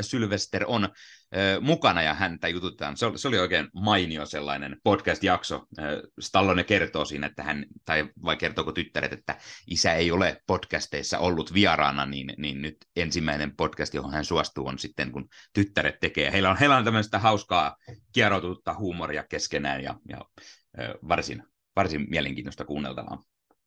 Sylvester 0.01 0.63
on 0.67 0.89
mukana 1.61 2.01
ja 2.01 2.13
häntä 2.13 2.47
jututetaan. 2.47 2.97
Se 2.97 3.05
oli, 3.05 3.17
se 3.17 3.28
oli 3.28 3.39
oikein 3.39 3.67
mainio 3.73 4.25
sellainen 4.25 4.78
podcast-jakso. 4.84 5.65
Stallone 6.19 6.63
kertoo 6.63 7.05
siinä, 7.05 7.28
että 7.28 7.43
hän, 7.43 7.65
tai 7.86 8.09
vai 8.23 8.38
kertooko 8.38 8.71
tyttäret, 8.71 9.13
että 9.13 9.38
isä 9.67 9.93
ei 9.93 10.11
ole 10.11 10.41
podcasteissa 10.47 11.19
ollut 11.19 11.53
vieraana, 11.53 12.05
niin, 12.05 12.34
niin 12.38 12.61
nyt 12.61 12.78
ensimmäinen 12.95 13.55
podcast, 13.55 13.93
johon 13.93 14.13
hän 14.13 14.25
suostuu, 14.25 14.67
on 14.67 14.80
sitten, 14.80 15.11
kun 15.11 15.28
tyttäret 15.53 15.99
tekee. 15.99 16.32
Heillä 16.32 16.49
on, 16.49 16.57
heillä 16.57 16.78
on 16.78 16.84
tämmöistä 16.84 17.19
hauskaa 17.19 17.75
kierrotutta 18.13 18.73
huumoria 18.73 19.23
keskenään 19.30 19.84
ja, 19.84 19.95
ja 20.09 20.21
varsin, 21.07 21.43
varsin 21.75 22.05
mielenkiintoista 22.09 22.65
kuunneltavaa. 22.65 23.23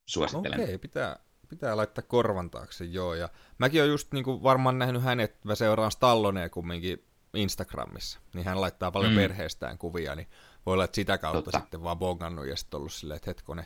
Suosittelen. 0.07 0.59
Okei, 0.59 0.65
okay, 0.65 0.77
pitää, 0.77 1.19
pitää 1.51 1.77
laittaa 1.77 2.03
korvan 2.07 2.49
taakse, 2.49 2.85
joo. 2.85 3.13
Ja 3.13 3.29
mäkin 3.57 3.81
olen 3.81 3.91
just 3.91 4.11
niin 4.11 4.23
kuin 4.23 4.43
varmaan 4.43 4.79
nähnyt 4.79 5.03
hänet, 5.03 5.45
mä 5.45 5.55
seuraan 5.55 5.91
Stallonea 5.91 6.49
kumminkin 6.49 7.05
Instagramissa, 7.33 8.19
niin 8.33 8.45
hän 8.45 8.61
laittaa 8.61 8.91
paljon 8.91 9.11
mm. 9.11 9.15
perheestään 9.15 9.77
kuvia, 9.77 10.15
niin 10.15 10.27
voi 10.65 10.73
olla, 10.73 10.83
että 10.83 10.95
sitä 10.95 11.17
kautta 11.17 11.41
Totta. 11.41 11.59
sitten 11.59 11.83
vaan 11.83 11.99
bongannut 11.99 12.47
ja 12.47 12.55
sitten 12.55 12.77
ollut 12.77 12.93
silleen, 12.93 13.15
että 13.15 13.29
hetkone. 13.29 13.65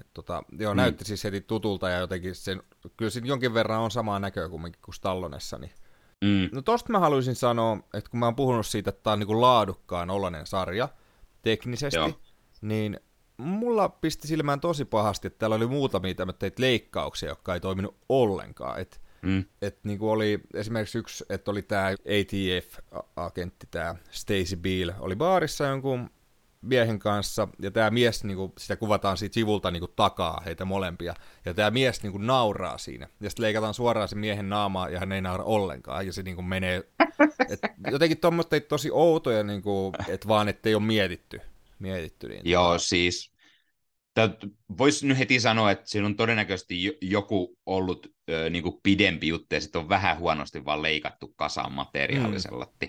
että 0.00 0.10
tota, 0.14 0.42
joo, 0.58 0.74
mm. 0.74 0.76
näytti 0.76 1.04
siis 1.04 1.24
heti 1.24 1.40
tutulta 1.40 1.88
ja 1.88 1.98
jotenkin 1.98 2.34
sen, 2.34 2.62
kyllä 2.96 3.10
siinä 3.10 3.26
jonkin 3.28 3.54
verran 3.54 3.80
on 3.80 3.90
samaa 3.90 4.18
näköä 4.18 4.48
kumminkin 4.48 4.82
kuin 4.82 4.94
Stallonessa, 4.94 5.58
niin 5.58 5.72
Mm. 6.24 6.48
No 6.52 6.62
tosta 6.62 6.92
mä 6.92 6.98
haluaisin 6.98 7.34
sanoa, 7.34 7.76
että 7.94 8.10
kun 8.10 8.20
mä 8.20 8.26
oon 8.26 8.36
puhunut 8.36 8.66
siitä, 8.66 8.90
että 8.90 9.02
tää 9.02 9.12
on 9.12 9.18
niinku 9.18 9.40
laadukkaan 9.40 10.10
oloinen 10.10 10.46
sarja 10.46 10.88
teknisesti, 11.42 11.96
Joo. 11.96 12.12
niin 12.60 13.00
mulla 13.40 13.88
pisti 13.88 14.28
silmään 14.28 14.60
tosi 14.60 14.84
pahasti, 14.84 15.26
että 15.26 15.38
täällä 15.38 15.56
oli 15.56 15.66
muutamia 15.66 16.14
tämmöitä 16.14 16.50
leikkauksia, 16.58 17.28
jotka 17.28 17.54
ei 17.54 17.60
toiminut 17.60 17.96
ollenkaan. 18.08 18.80
Et, 18.80 19.00
mm. 19.22 19.44
et 19.62 19.78
niinku 19.84 20.10
oli 20.10 20.40
esimerkiksi 20.54 20.98
yksi, 20.98 21.24
että 21.28 21.50
oli 21.50 21.62
tämä 21.62 21.88
ATF-agentti, 21.90 23.66
tämä 23.70 23.94
Stacy 24.10 24.56
Beal, 24.56 24.92
oli 25.00 25.16
baarissa 25.16 25.64
jonkun 25.64 26.10
miehen 26.62 26.98
kanssa, 26.98 27.48
ja 27.62 27.70
tämä 27.70 27.90
mies, 27.90 28.24
niin 28.24 28.36
kuin, 28.36 28.52
sitä 28.58 28.76
kuvataan 28.76 29.16
siitä 29.16 29.34
sivulta 29.34 29.70
niin 29.70 29.80
kuin, 29.80 29.92
takaa 29.96 30.42
heitä 30.44 30.64
molempia, 30.64 31.14
ja 31.44 31.54
tämä 31.54 31.70
mies 31.70 32.02
niin 32.02 32.12
kuin, 32.12 32.26
nauraa 32.26 32.78
siinä, 32.78 33.08
ja 33.20 33.30
sitten 33.30 33.42
leikataan 33.42 33.74
suoraan 33.74 34.08
sen 34.08 34.18
miehen 34.18 34.48
naamaa, 34.48 34.88
ja 34.88 34.98
hän 34.98 35.12
ei 35.12 35.20
naura 35.20 35.44
ollenkaan, 35.44 36.06
ja 36.06 36.12
se 36.12 36.22
niin 36.22 36.36
kuin, 36.36 36.46
menee, 36.46 36.82
et, 37.50 37.60
jotenkin 37.90 38.18
tuommoista 38.18 38.60
tosi 38.60 38.90
outoja, 38.92 39.42
niin 39.42 39.62
kuin, 39.62 39.94
että 40.08 40.28
vaan 40.28 40.48
ettei 40.48 40.74
ole 40.74 40.82
mietitty, 40.82 41.40
mietitty 41.80 42.28
niin. 42.28 42.40
Joo, 42.44 42.78
siis 42.78 43.32
voisi 44.78 45.06
nyt 45.06 45.18
heti 45.18 45.40
sanoa, 45.40 45.70
että 45.70 45.90
siinä 45.90 46.06
on 46.06 46.16
todennäköisesti 46.16 46.98
joku 47.00 47.58
ollut 47.66 48.06
ö, 48.30 48.50
niin 48.50 48.62
kuin 48.62 48.80
pidempi 48.82 49.28
juttu, 49.28 49.54
ja 49.54 49.60
sitten 49.60 49.80
on 49.80 49.88
vähän 49.88 50.18
huonosti 50.18 50.64
vaan 50.64 50.82
leikattu 50.82 51.32
kasaan 51.36 51.72
materiaalisella. 51.72 52.64
Mm. 52.64 52.88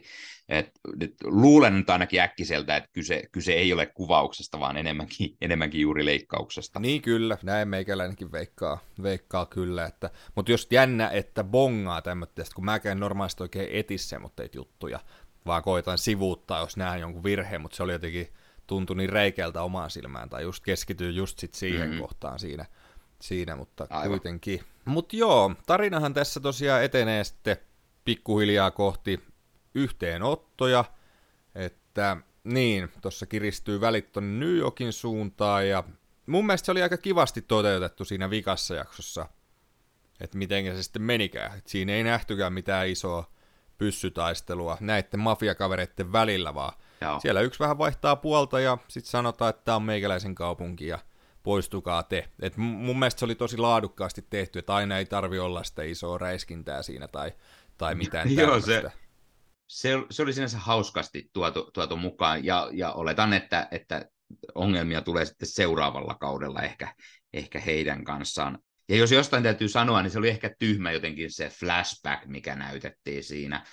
Et, 0.49 0.71
et, 0.99 1.13
luulen 1.23 1.77
nyt 1.77 1.89
ainakin 1.89 2.21
äkkiseltä, 2.21 2.75
että 2.75 2.89
kyse, 2.93 3.23
kyse 3.31 3.53
ei 3.53 3.73
ole 3.73 3.85
kuvauksesta, 3.85 4.59
vaan 4.59 4.77
enemmänkin, 4.77 5.35
enemmänkin 5.41 5.81
juuri 5.81 6.05
leikkauksesta. 6.05 6.79
Niin 6.79 7.01
kyllä, 7.01 7.37
näin 7.43 7.67
meikäläinenkin 7.67 8.31
veikkaa, 8.31 8.79
veikkaa 9.03 9.45
kyllä. 9.45 9.85
Että, 9.85 10.09
mutta 10.35 10.51
jos 10.51 10.67
jännä, 10.71 11.09
että 11.09 11.43
bongaa 11.43 12.01
tämmöistä, 12.01 12.43
kun 12.55 12.65
mä 12.65 12.79
käyn 12.79 12.99
normaalisti 12.99 13.43
oikein 13.43 13.69
etissä 13.71 14.19
mutta 14.19 14.43
juttuja, 14.53 14.99
vaan 15.45 15.63
koitan 15.63 15.97
sivuuttaa, 15.97 16.59
jos 16.59 16.77
näen 16.77 17.01
jonkun 17.01 17.23
virheen, 17.23 17.61
mutta 17.61 17.77
se 17.77 17.83
oli 17.83 17.91
jotenkin 17.91 18.27
tuntui 18.67 18.95
niin 18.95 19.09
reikeltä 19.09 19.61
omaan 19.61 19.89
silmään, 19.89 20.29
tai 20.29 20.43
just 20.43 20.63
keskityy 20.63 21.11
just 21.11 21.39
sit 21.39 21.53
siihen 21.53 21.87
mm-hmm. 21.87 22.01
kohtaan 22.01 22.39
siinä, 22.39 22.65
siinä 23.21 23.55
mutta 23.55 23.87
Aivan. 23.89 24.07
kuitenkin. 24.07 24.61
Mutta 24.85 25.15
joo, 25.15 25.55
tarinahan 25.65 26.13
tässä 26.13 26.39
tosiaan 26.39 26.83
etenee 26.83 27.23
sitten 27.23 27.57
pikkuhiljaa 28.05 28.71
kohti 28.71 29.23
yhteenottoja, 29.75 30.85
että 31.55 32.17
niin, 32.43 32.89
tuossa 33.01 33.25
kiristyy 33.25 33.81
välit 33.81 34.11
tuonne 34.11 34.45
New 34.45 34.55
Yorkin 34.57 34.93
suuntaan, 34.93 35.67
ja 35.67 35.83
mun 36.25 36.45
mielestä 36.45 36.65
se 36.65 36.71
oli 36.71 36.81
aika 36.81 36.97
kivasti 36.97 37.41
toteutettu 37.41 38.05
siinä 38.05 38.29
vikassa 38.29 38.75
jaksossa, 38.75 39.29
että 40.21 40.37
miten 40.37 40.75
se 40.75 40.83
sitten 40.83 41.01
menikään. 41.01 41.57
Et 41.57 41.67
siinä 41.67 41.93
ei 41.93 42.03
nähtykään 42.03 42.53
mitään 42.53 42.87
isoa 42.87 43.31
pyssytaistelua 43.77 44.77
näiden 44.79 45.19
mafiakavereiden 45.19 46.11
välillä, 46.11 46.55
vaan 46.55 46.73
Joo. 47.01 47.19
Siellä 47.19 47.41
yksi 47.41 47.59
vähän 47.59 47.77
vaihtaa 47.77 48.15
puolta 48.15 48.59
ja 48.59 48.77
sitten 48.87 49.11
sanotaan, 49.11 49.49
että 49.49 49.61
tämä 49.65 49.75
on 49.75 49.83
meikäläisen 49.83 50.35
kaupunki 50.35 50.87
ja 50.87 50.99
poistukaa 51.43 52.03
te. 52.03 52.29
Et 52.41 52.57
mun 52.57 52.99
mielestä 52.99 53.19
se 53.19 53.25
oli 53.25 53.35
tosi 53.35 53.57
laadukkaasti 53.57 54.25
tehty, 54.29 54.59
että 54.59 54.75
aina 54.75 54.97
ei 54.97 55.05
tarvi 55.05 55.39
olla 55.39 55.63
sitä 55.63 55.83
isoa 55.83 56.17
räiskintää 56.17 56.81
siinä 56.81 57.07
tai, 57.07 57.31
tai 57.77 57.95
mitään 57.95 58.35
Joo, 58.35 58.59
se, 58.59 58.83
se, 59.67 59.89
se 60.09 60.23
oli 60.23 60.33
sinänsä 60.33 60.57
hauskasti 60.57 61.29
tuotu, 61.33 61.71
tuotu 61.73 61.97
mukaan 61.97 62.45
ja, 62.45 62.69
ja 62.71 62.91
oletan, 62.91 63.33
että, 63.33 63.67
että 63.71 64.05
ongelmia 64.55 65.01
tulee 65.01 65.25
sitten 65.25 65.47
seuraavalla 65.47 66.15
kaudella 66.15 66.61
ehkä, 66.61 66.95
ehkä 67.33 67.59
heidän 67.59 68.03
kanssaan. 68.03 68.59
Ja 68.89 68.97
jos 68.97 69.11
jostain 69.11 69.43
täytyy 69.43 69.67
sanoa, 69.67 70.01
niin 70.01 70.11
se 70.11 70.19
oli 70.19 70.29
ehkä 70.29 70.55
tyhmä 70.59 70.91
jotenkin 70.91 71.31
se 71.31 71.49
flashback, 71.49 72.25
mikä 72.25 72.55
näytettiin 72.55 73.23
siinä 73.23 73.65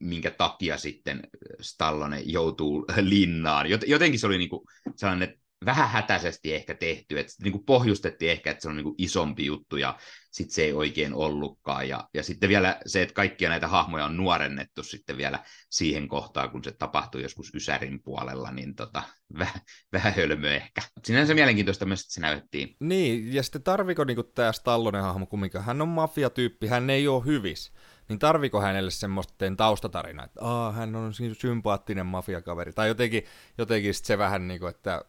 minkä 0.00 0.30
takia 0.30 0.78
sitten 0.78 1.22
Stallone 1.60 2.20
joutuu 2.20 2.86
linnaan. 3.00 3.66
Jotenkin 3.86 4.20
se 4.20 4.26
oli 4.26 4.38
niin 4.38 4.50
kuin 4.50 4.62
sellainen 4.96 5.42
vähän 5.64 5.88
hätäisesti 5.88 6.54
ehkä 6.54 6.74
tehty, 6.74 7.18
että 7.18 7.32
niin 7.42 7.52
kuin 7.52 7.64
pohjustettiin 7.64 8.30
ehkä, 8.30 8.50
että 8.50 8.62
se 8.62 8.68
on 8.68 8.76
niin 8.76 8.84
kuin 8.84 8.94
isompi 8.98 9.46
juttu 9.46 9.76
ja 9.76 9.98
sitten 10.30 10.54
se 10.54 10.62
ei 10.62 10.72
oikein 10.72 11.14
ollutkaan. 11.14 11.88
Ja, 11.88 12.08
ja 12.14 12.22
sitten 12.22 12.48
vielä 12.48 12.80
se, 12.86 13.02
että 13.02 13.14
kaikkia 13.14 13.48
näitä 13.48 13.68
hahmoja 13.68 14.04
on 14.04 14.16
nuorennettu 14.16 14.82
sitten 14.82 15.16
vielä 15.16 15.38
siihen 15.70 16.08
kohtaan, 16.08 16.50
kun 16.50 16.64
se 16.64 16.72
tapahtui 16.78 17.22
joskus 17.22 17.54
Ysärin 17.54 18.02
puolella, 18.02 18.50
niin 18.50 18.74
tota, 18.74 19.02
vähän, 19.38 19.60
vähän 19.92 20.14
hölmö 20.14 20.54
ehkä. 20.54 20.82
Sinänsä 21.04 21.34
mielenkiintoista 21.34 21.86
myös, 21.86 22.00
että 22.00 22.14
se 22.14 22.20
näyttiin. 22.20 22.76
Niin, 22.80 23.34
ja 23.34 23.42
sitten 23.42 23.62
tarviko 23.62 24.04
niin 24.04 24.18
tämä 24.34 24.52
Stallonen 24.52 25.02
hahmo 25.02 25.26
kumminkaan? 25.26 25.64
Hän 25.64 25.82
on 25.82 25.88
mafiatyyppi, 25.88 26.66
hän 26.66 26.90
ei 26.90 27.08
ole 27.08 27.24
hyvis 27.24 27.72
niin 28.12 28.18
tarviko 28.18 28.60
hänelle 28.60 28.90
semmoista 28.90 29.44
taustatarinaa, 29.56 30.24
että 30.24 30.40
Aa, 30.44 30.72
hän 30.72 30.96
on 30.96 31.12
sympaattinen 31.32 32.06
mafiakaveri, 32.06 32.72
tai 32.72 32.88
jotenkin, 32.88 33.24
jotenkin 33.58 33.94
se 33.94 34.18
vähän 34.18 34.48
niin 34.48 34.60
kuin, 34.60 34.70
että 34.70 35.04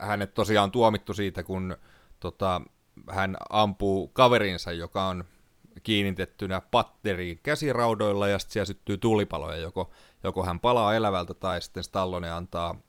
hänet 0.00 0.34
tosiaan 0.34 0.70
tuomittu 0.70 1.14
siitä, 1.14 1.42
kun 1.42 1.76
tota, 2.20 2.60
hän 3.10 3.36
ampuu 3.50 4.08
kaverinsa, 4.08 4.72
joka 4.72 5.06
on 5.06 5.24
kiinnitettynä 5.82 6.60
patteriin 6.60 7.40
käsiraudoilla, 7.42 8.28
ja 8.28 8.38
sitten 8.38 8.52
siellä 8.52 8.66
syttyy 8.66 8.98
tulipaloja, 8.98 9.56
joko, 9.56 9.90
joko 10.24 10.44
hän 10.44 10.60
palaa 10.60 10.94
elävältä, 10.94 11.34
tai 11.34 11.62
sitten 11.62 11.84
Stallone 11.84 12.30
antaa 12.30 12.80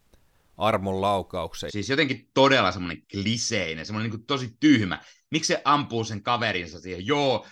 armon 0.57 1.01
laukauksen. 1.01 1.71
Siis 1.71 1.89
jotenkin 1.89 2.29
todella 2.33 2.71
semmoinen 2.71 3.03
kliseinen, 3.11 3.85
semmoinen 3.85 4.11
niin 4.11 4.25
tosi 4.25 4.57
tyhmä. 4.59 4.99
Miksi 5.31 5.47
se 5.47 5.61
ampuu 5.65 6.03
sen 6.03 6.23
kaverinsa 6.23 6.79
siihen? 6.79 7.07
Joo, 7.07 7.45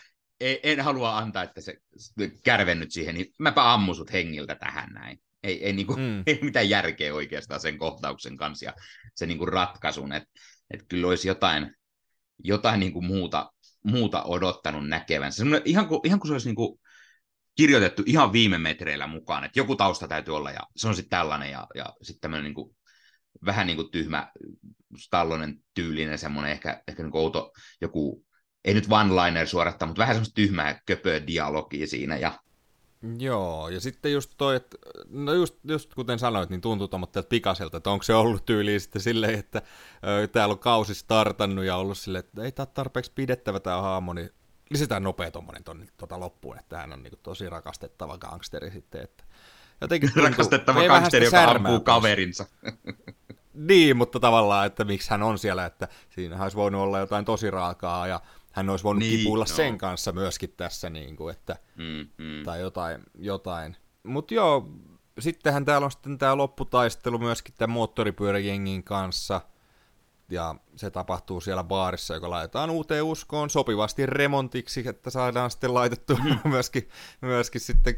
en 0.63 0.81
halua 0.81 1.17
antaa, 1.17 1.43
että 1.43 1.61
se 1.61 1.77
kärvennyt 2.43 2.91
siihen, 2.91 3.15
niin 3.15 3.33
mäpä 3.39 3.73
ammun 3.73 3.95
sut 3.95 4.13
hengiltä 4.13 4.55
tähän 4.55 4.89
näin. 4.89 5.21
Ei, 5.43 5.65
ei, 5.65 5.73
niinku, 5.73 5.95
mm. 5.95 6.23
ei 6.27 6.39
mitään 6.41 6.69
järkeä 6.69 7.13
oikeastaan 7.13 7.59
sen 7.59 7.77
kohtauksen 7.77 8.37
kanssa 8.37 8.65
ja 8.65 8.73
sen 9.15 9.29
niinku 9.29 9.45
ratkaisun, 9.45 10.13
että 10.13 10.29
et 10.73 10.85
kyllä 10.89 11.07
olisi 11.07 11.27
jotain, 11.27 11.75
jotain 12.43 12.79
niinku 12.79 13.01
muuta, 13.01 13.51
muuta 13.83 14.23
odottanut 14.23 14.87
näkevän. 14.87 15.31
Se 15.31 15.43
ihan, 15.65 15.87
kuin, 15.87 15.99
ihan 16.03 16.19
kuin 16.19 16.27
se 16.27 16.33
olisi 16.33 16.49
niinku 16.49 16.79
kirjoitettu 17.55 18.03
ihan 18.05 18.33
viime 18.33 18.57
metreillä 18.57 19.07
mukaan, 19.07 19.43
että 19.43 19.59
joku 19.59 19.75
tausta 19.75 20.07
täytyy 20.07 20.35
olla 20.35 20.51
ja 20.51 20.59
se 20.75 20.87
on 20.87 20.95
sitten 20.95 21.09
tällainen 21.09 21.51
ja, 21.51 21.67
ja 21.75 21.85
sitten 22.01 22.21
tämmöinen 22.21 22.43
niinku, 22.43 22.75
vähän 23.45 23.67
niin 23.67 23.77
kuin 23.77 23.91
tyhmä 23.91 24.31
Stallonen 24.97 25.59
tyylinen 25.73 26.17
semmoinen 26.17 26.51
ehkä, 26.51 26.83
ehkä 26.87 27.03
niin 27.03 27.17
outo 27.17 27.51
joku 27.81 28.25
ei 28.65 28.73
nyt 28.73 28.87
one-liner 28.87 29.47
suorattaa, 29.47 29.87
mutta 29.87 29.99
vähän 29.99 30.15
semmoista 30.15 30.35
tyhmää 30.35 30.81
köpöä 30.85 31.27
dialogia 31.27 31.87
siinä. 31.87 32.17
Ja... 32.17 32.31
Joo, 33.19 33.69
ja 33.69 33.81
sitten 33.81 34.13
just 34.13 34.31
toi, 34.37 34.55
että 34.55 34.77
no 35.09 35.33
just, 35.33 35.55
just 35.63 35.93
kuten 35.93 36.19
sanoit, 36.19 36.49
niin 36.49 36.61
tuntuu 36.61 36.87
tuommoitteelta 36.87 37.29
pikaselta, 37.29 37.77
että 37.77 37.89
onko 37.89 38.03
se 38.03 38.13
ollut 38.13 38.45
tyyliin 38.45 38.81
sitten 38.81 39.01
silleen, 39.01 39.39
että 39.39 39.61
ö, 40.23 40.27
täällä 40.27 40.53
on 40.53 40.59
kausi 40.59 40.95
startannut 40.95 41.65
ja 41.65 41.75
ollut 41.75 41.97
silleen, 41.97 42.23
että 42.25 42.43
ei 42.43 42.51
tämä 42.51 42.65
tarpeeksi 42.65 43.11
pidettävä 43.15 43.59
tämä 43.59 43.81
haamo, 43.81 44.13
niin 44.13 44.29
lisätään 44.69 45.03
nopea 45.03 45.31
tuommoinen 45.31 45.63
tonne 45.63 45.87
tota 45.97 46.19
loppuun, 46.19 46.59
että 46.59 46.77
hän 46.77 46.93
on 46.93 47.03
niin 47.03 47.13
tosi 47.23 47.49
rakastettava 47.49 48.17
gangsteri 48.17 48.71
sitten, 48.71 49.03
että 49.03 49.23
jotenkin 49.81 50.09
tuntuu, 50.13 50.29
rakastettava 50.29 50.87
gangsteri, 50.87 51.25
joka 51.25 51.43
ampuu 51.43 51.79
kaverinsa. 51.79 52.45
niin, 53.53 53.97
mutta 53.97 54.19
tavallaan, 54.19 54.65
että 54.67 54.83
miksi 54.83 55.09
hän 55.09 55.23
on 55.23 55.39
siellä, 55.39 55.65
että 55.65 55.87
siinä 56.09 56.43
olisi 56.43 56.57
voinut 56.57 56.81
olla 56.81 56.99
jotain 56.99 57.25
tosi 57.25 57.51
raakaa 57.51 58.07
ja 58.07 58.21
hän 58.53 58.69
olisi 58.69 58.83
voinut 58.83 58.99
niin, 58.99 59.17
kipuilla 59.17 59.43
no. 59.43 59.55
sen 59.55 59.77
kanssa 59.77 60.11
myöskin 60.11 60.53
tässä, 60.57 60.89
niin 60.89 61.15
kuin, 61.15 61.31
että, 61.31 61.55
mm, 61.75 62.07
mm. 62.17 62.43
tai 62.43 62.59
jotain. 62.59 63.03
jotain. 63.15 63.77
Mutta 64.03 64.33
joo, 64.33 64.69
sittenhän 65.19 65.65
täällä 65.65 65.85
on 65.85 65.91
sitten 65.91 66.17
tämä 66.17 66.37
lopputaistelu 66.37 67.19
myöskin 67.19 67.53
tämän 67.57 67.73
moottoripyöräjengin 67.73 68.83
kanssa, 68.83 69.41
ja 70.29 70.55
se 70.75 70.91
tapahtuu 70.91 71.41
siellä 71.41 71.63
baarissa, 71.63 72.13
joka 72.13 72.29
laitetaan 72.29 72.69
uuteen 72.69 73.03
uskoon 73.03 73.49
sopivasti 73.49 74.05
remontiksi, 74.05 74.83
että 74.87 75.09
saadaan 75.09 75.51
sitten 75.51 75.73
laitettu 75.73 76.15
mm. 76.15 76.39
myöskin, 76.51 76.89
myöskin 77.21 77.61
sitten 77.61 77.95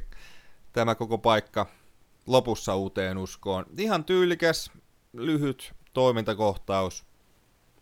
tämä 0.73 0.95
koko 0.95 1.17
paikka 1.17 1.65
lopussa 2.27 2.75
uuteen 2.75 3.17
uskoon. 3.17 3.65
Ihan 3.77 4.05
tyylikäs, 4.05 4.71
lyhyt 5.13 5.73
toimintakohtaus. 5.93 7.05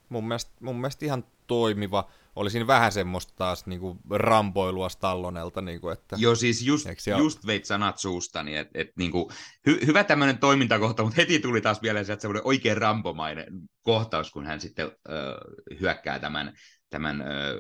Mun 0.10 0.28
mielestä, 0.28 0.52
mun 0.60 0.76
mielestä 0.76 1.06
ihan 1.06 1.24
toimiva 1.48 2.10
olisin 2.36 2.68
vähän 2.68 2.92
semmoista 2.92 3.34
taas 3.36 3.66
niin 3.66 3.80
kuin 3.80 4.00
rampoilua 4.10 4.90
Stallonelta. 4.90 5.62
Niin 5.62 5.82
kuin, 5.82 5.94
että, 5.94 6.16
Joo, 6.20 6.36
siis 6.36 6.62
just, 6.62 6.88
just 7.18 7.46
veit 7.46 7.66
sanat 7.66 7.98
suustani, 7.98 8.58
että 8.58 8.82
et, 8.82 8.90
niin 8.98 9.12
kuin, 9.12 9.26
hy, 9.68 9.80
hyvä 9.86 10.04
tämmöinen 10.04 10.38
toimintakohta, 10.38 11.04
mutta 11.04 11.22
heti 11.22 11.40
tuli 11.40 11.62
taas 11.62 11.82
vielä 11.82 12.04
sieltä 12.04 12.22
semmoinen 12.22 12.48
oikein 12.48 12.78
rampomainen 12.78 13.48
kohtaus, 13.82 14.32
kun 14.32 14.46
hän 14.46 14.62
sitten 14.62 14.86
ö, 14.86 15.38
hyökkää 15.80 16.20
tämän, 16.20 16.54
tämän 16.90 17.22
ö, 17.22 17.60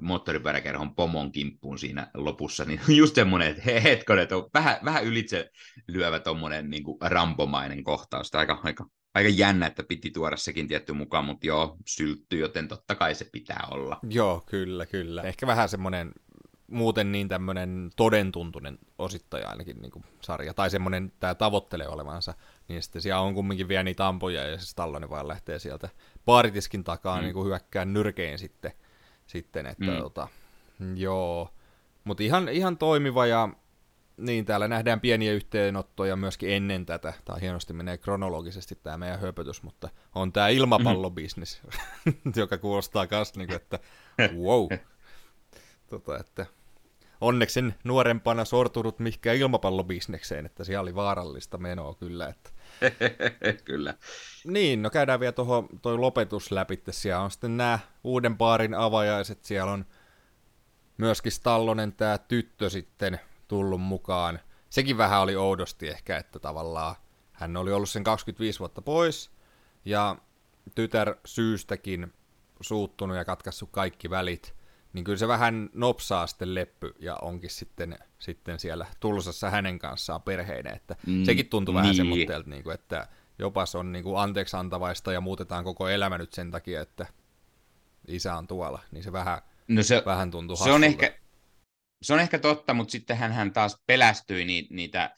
moottoripyöräkerhon 0.00 0.94
pomon 0.94 1.32
kimppuun 1.32 1.78
siinä 1.78 2.10
lopussa, 2.14 2.64
niin 2.64 2.80
just 2.96 3.14
semmoinen, 3.14 3.48
että 3.48 3.62
he, 3.66 3.82
hetkonen, 3.82 4.22
että 4.22 4.36
on 4.36 4.50
vähän, 4.54 4.76
vähän 4.84 5.04
ylitse 5.04 5.50
lyövä 5.88 6.20
tuommoinen 6.20 6.70
niin 6.70 6.84
rampomainen 7.00 7.84
kohtaus. 7.84 8.34
Aika, 8.34 8.60
aika 8.64 8.86
aika 9.14 9.28
jännä, 9.28 9.66
että 9.66 9.82
piti 9.82 10.10
tuoda 10.10 10.36
sekin 10.36 10.68
tietty 10.68 10.92
mukaan, 10.92 11.24
mutta 11.24 11.46
joo, 11.46 11.76
syltty, 11.86 12.38
joten 12.38 12.68
totta 12.68 12.94
kai 12.94 13.14
se 13.14 13.24
pitää 13.24 13.68
olla. 13.70 14.00
Joo, 14.08 14.42
kyllä, 14.46 14.86
kyllä. 14.86 15.22
Ehkä 15.22 15.46
vähän 15.46 15.68
semmoinen 15.68 16.12
muuten 16.70 17.12
niin 17.12 17.28
tämmöinen 17.28 17.90
todentuntunen 17.96 18.78
osittaja 18.98 19.48
ainakin 19.48 19.82
niin 19.82 19.90
kuin 19.90 20.04
sarja, 20.20 20.54
tai 20.54 20.70
semmoinen 20.70 21.12
tämä 21.20 21.34
tavoittelee 21.34 21.88
olevansa, 21.88 22.34
niin 22.68 22.82
sitten 22.82 23.02
siellä 23.02 23.20
on 23.20 23.34
kumminkin 23.34 23.68
vielä 23.68 23.82
niitä 23.82 24.08
ampoja, 24.08 24.48
ja 24.48 24.58
se 24.58 24.66
Stallone 24.66 25.10
vaan 25.10 25.28
lähtee 25.28 25.58
sieltä 25.58 25.88
baaritiskin 26.24 26.84
takaa 26.84 27.16
mm. 27.16 27.22
niin 27.22 27.34
kuin 27.34 27.46
hyökkään 27.46 27.92
nyrkein 27.92 28.38
sitten, 28.38 28.72
sitten 29.26 29.66
että 29.66 29.90
mm. 29.90 29.96
tota, 29.96 30.28
joo, 30.94 31.50
mutta 32.04 32.22
ihan, 32.22 32.48
ihan 32.48 32.78
toimiva 32.78 33.26
ja 33.26 33.48
niin, 34.16 34.44
täällä 34.44 34.68
nähdään 34.68 35.00
pieniä 35.00 35.32
yhteenottoja 35.32 36.16
myöskin 36.16 36.50
ennen 36.50 36.86
tätä. 36.86 37.12
Tämä 37.24 37.38
hienosti 37.38 37.72
menee 37.72 37.98
kronologisesti 37.98 38.78
tämä 38.82 38.98
meidän 38.98 39.20
höpötys, 39.20 39.62
mutta 39.62 39.88
on 40.14 40.32
tämä 40.32 40.48
ilmapallobisnes, 40.48 41.60
mm-hmm. 41.62 42.32
joka 42.42 42.58
kuulostaa 42.58 43.06
myös, 43.10 43.36
niin 43.36 43.48
kuin, 43.48 43.56
että 43.56 43.78
wow. 44.36 44.66
tota, 45.90 46.18
että 46.18 46.46
onneksi 47.20 47.60
en 47.60 47.74
nuorempana 47.84 48.44
sortunut 48.44 48.98
mihinkään 48.98 49.36
ilmapallobisnekseen, 49.36 50.46
että 50.46 50.64
siellä 50.64 50.82
oli 50.82 50.94
vaarallista 50.94 51.58
menoa 51.58 51.94
kyllä. 51.94 52.28
Että... 52.28 52.50
kyllä. 53.64 53.94
Niin, 54.44 54.82
no 54.82 54.90
käydään 54.90 55.20
vielä 55.20 55.32
tuohon 55.32 55.68
toi 55.82 55.98
lopetus 55.98 56.50
läpi. 56.50 56.82
Siellä 56.90 57.20
on 57.20 57.30
sitten 57.30 57.56
nämä 57.56 57.78
uuden 58.04 58.36
baarin 58.38 58.74
avajaiset, 58.74 59.44
siellä 59.44 59.72
on 59.72 59.84
myöskin 60.96 61.32
Stallonen 61.32 61.92
tämä 61.92 62.18
tyttö 62.18 62.70
sitten 62.70 63.20
tullut 63.54 63.80
mukaan. 63.80 64.40
Sekin 64.70 64.98
vähän 64.98 65.20
oli 65.20 65.36
oudosti 65.36 65.88
ehkä, 65.88 66.18
että 66.18 66.38
tavallaan 66.38 66.94
hän 67.32 67.56
oli 67.56 67.72
ollut 67.72 67.88
sen 67.88 68.04
25 68.04 68.58
vuotta 68.58 68.82
pois, 68.82 69.30
ja 69.84 70.16
tytär 70.74 71.14
syystäkin 71.24 72.12
suuttunut 72.60 73.16
ja 73.16 73.24
katkaissut 73.24 73.68
kaikki 73.72 74.10
välit, 74.10 74.54
niin 74.92 75.04
kyllä 75.04 75.18
se 75.18 75.28
vähän 75.28 75.70
nopsaa 75.74 76.26
sitten 76.26 76.54
leppy 76.54 76.94
ja 76.98 77.16
onkin 77.16 77.50
sitten, 77.50 77.98
sitten 78.18 78.58
siellä 78.58 78.86
Tulsassa 79.00 79.50
hänen 79.50 79.78
kanssaan 79.78 80.22
perheinen, 80.22 80.74
että 80.74 80.96
mm, 81.06 81.24
sekin 81.24 81.48
tuntui 81.48 81.72
niin. 81.72 81.82
vähän 81.82 81.94
semmoitteelta, 81.94 82.50
niin 82.50 82.64
kuin, 82.64 82.74
että 82.74 83.08
jopas 83.38 83.74
on 83.74 83.92
niin 83.92 84.04
kuin 84.04 84.18
anteeksi 84.18 84.56
antavaista 84.56 85.12
ja 85.12 85.20
muutetaan 85.20 85.64
koko 85.64 85.88
elämä 85.88 86.18
nyt 86.18 86.32
sen 86.32 86.50
takia, 86.50 86.82
että 86.82 87.06
isä 88.08 88.36
on 88.36 88.46
tuolla, 88.46 88.78
niin 88.90 89.04
se 89.04 89.12
vähän, 89.12 89.38
no 89.68 89.82
se, 89.82 90.02
vähän 90.06 90.30
tuntuu 90.30 90.56
Se 90.56 90.72
on 90.72 90.84
ehkä, 90.84 91.23
se 92.04 92.14
on 92.14 92.20
ehkä 92.20 92.38
totta, 92.38 92.74
mutta 92.74 92.92
sitten 92.92 93.16
hän 93.16 93.52
taas 93.52 93.82
pelästyi 93.86 94.44
ni, 94.44 94.66
niitä 94.70 95.10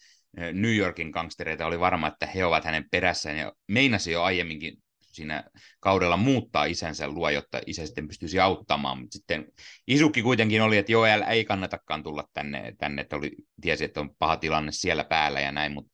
New 0.53 0.77
Yorkin 0.77 1.11
gangstereita, 1.11 1.67
oli 1.67 1.81
varma, 1.81 2.09
että 2.09 2.27
he 2.27 2.45
ovat 2.45 2.65
hänen 2.65 2.85
perässään, 2.91 3.37
ja 3.37 3.53
meinasi 3.69 4.13
jo 4.13 4.23
aiemminkin 4.23 4.77
siinä 5.01 5.45
kaudella 5.81 6.17
muuttaa 6.17 6.65
isänsä 6.65 7.09
luo, 7.09 7.31
jotta 7.31 7.61
isä 7.67 7.87
sitten 7.87 8.09
pystyisi 8.09 8.41
auttamaan, 8.41 8.99
mutta 8.99 9.17
sitten 9.17 9.47
Isukki 9.87 10.23
kuitenkin 10.23 10.63
oli, 10.63 10.79
että 10.79 10.93
Joel 10.93 11.23
ei 11.23 11.45
kannatakaan 11.45 12.03
tulla 12.03 12.25
tänne, 12.35 12.75
tänne 12.79 13.03
että 13.03 13.17
oli, 13.17 13.31
tiesi, 13.61 13.85
että 13.85 14.01
on 14.01 14.15
paha 14.19 14.37
tilanne 14.37 14.73
siellä 14.73 15.05
päällä 15.05 15.41
ja 15.41 15.53
näin, 15.53 15.73
mutta 15.73 15.91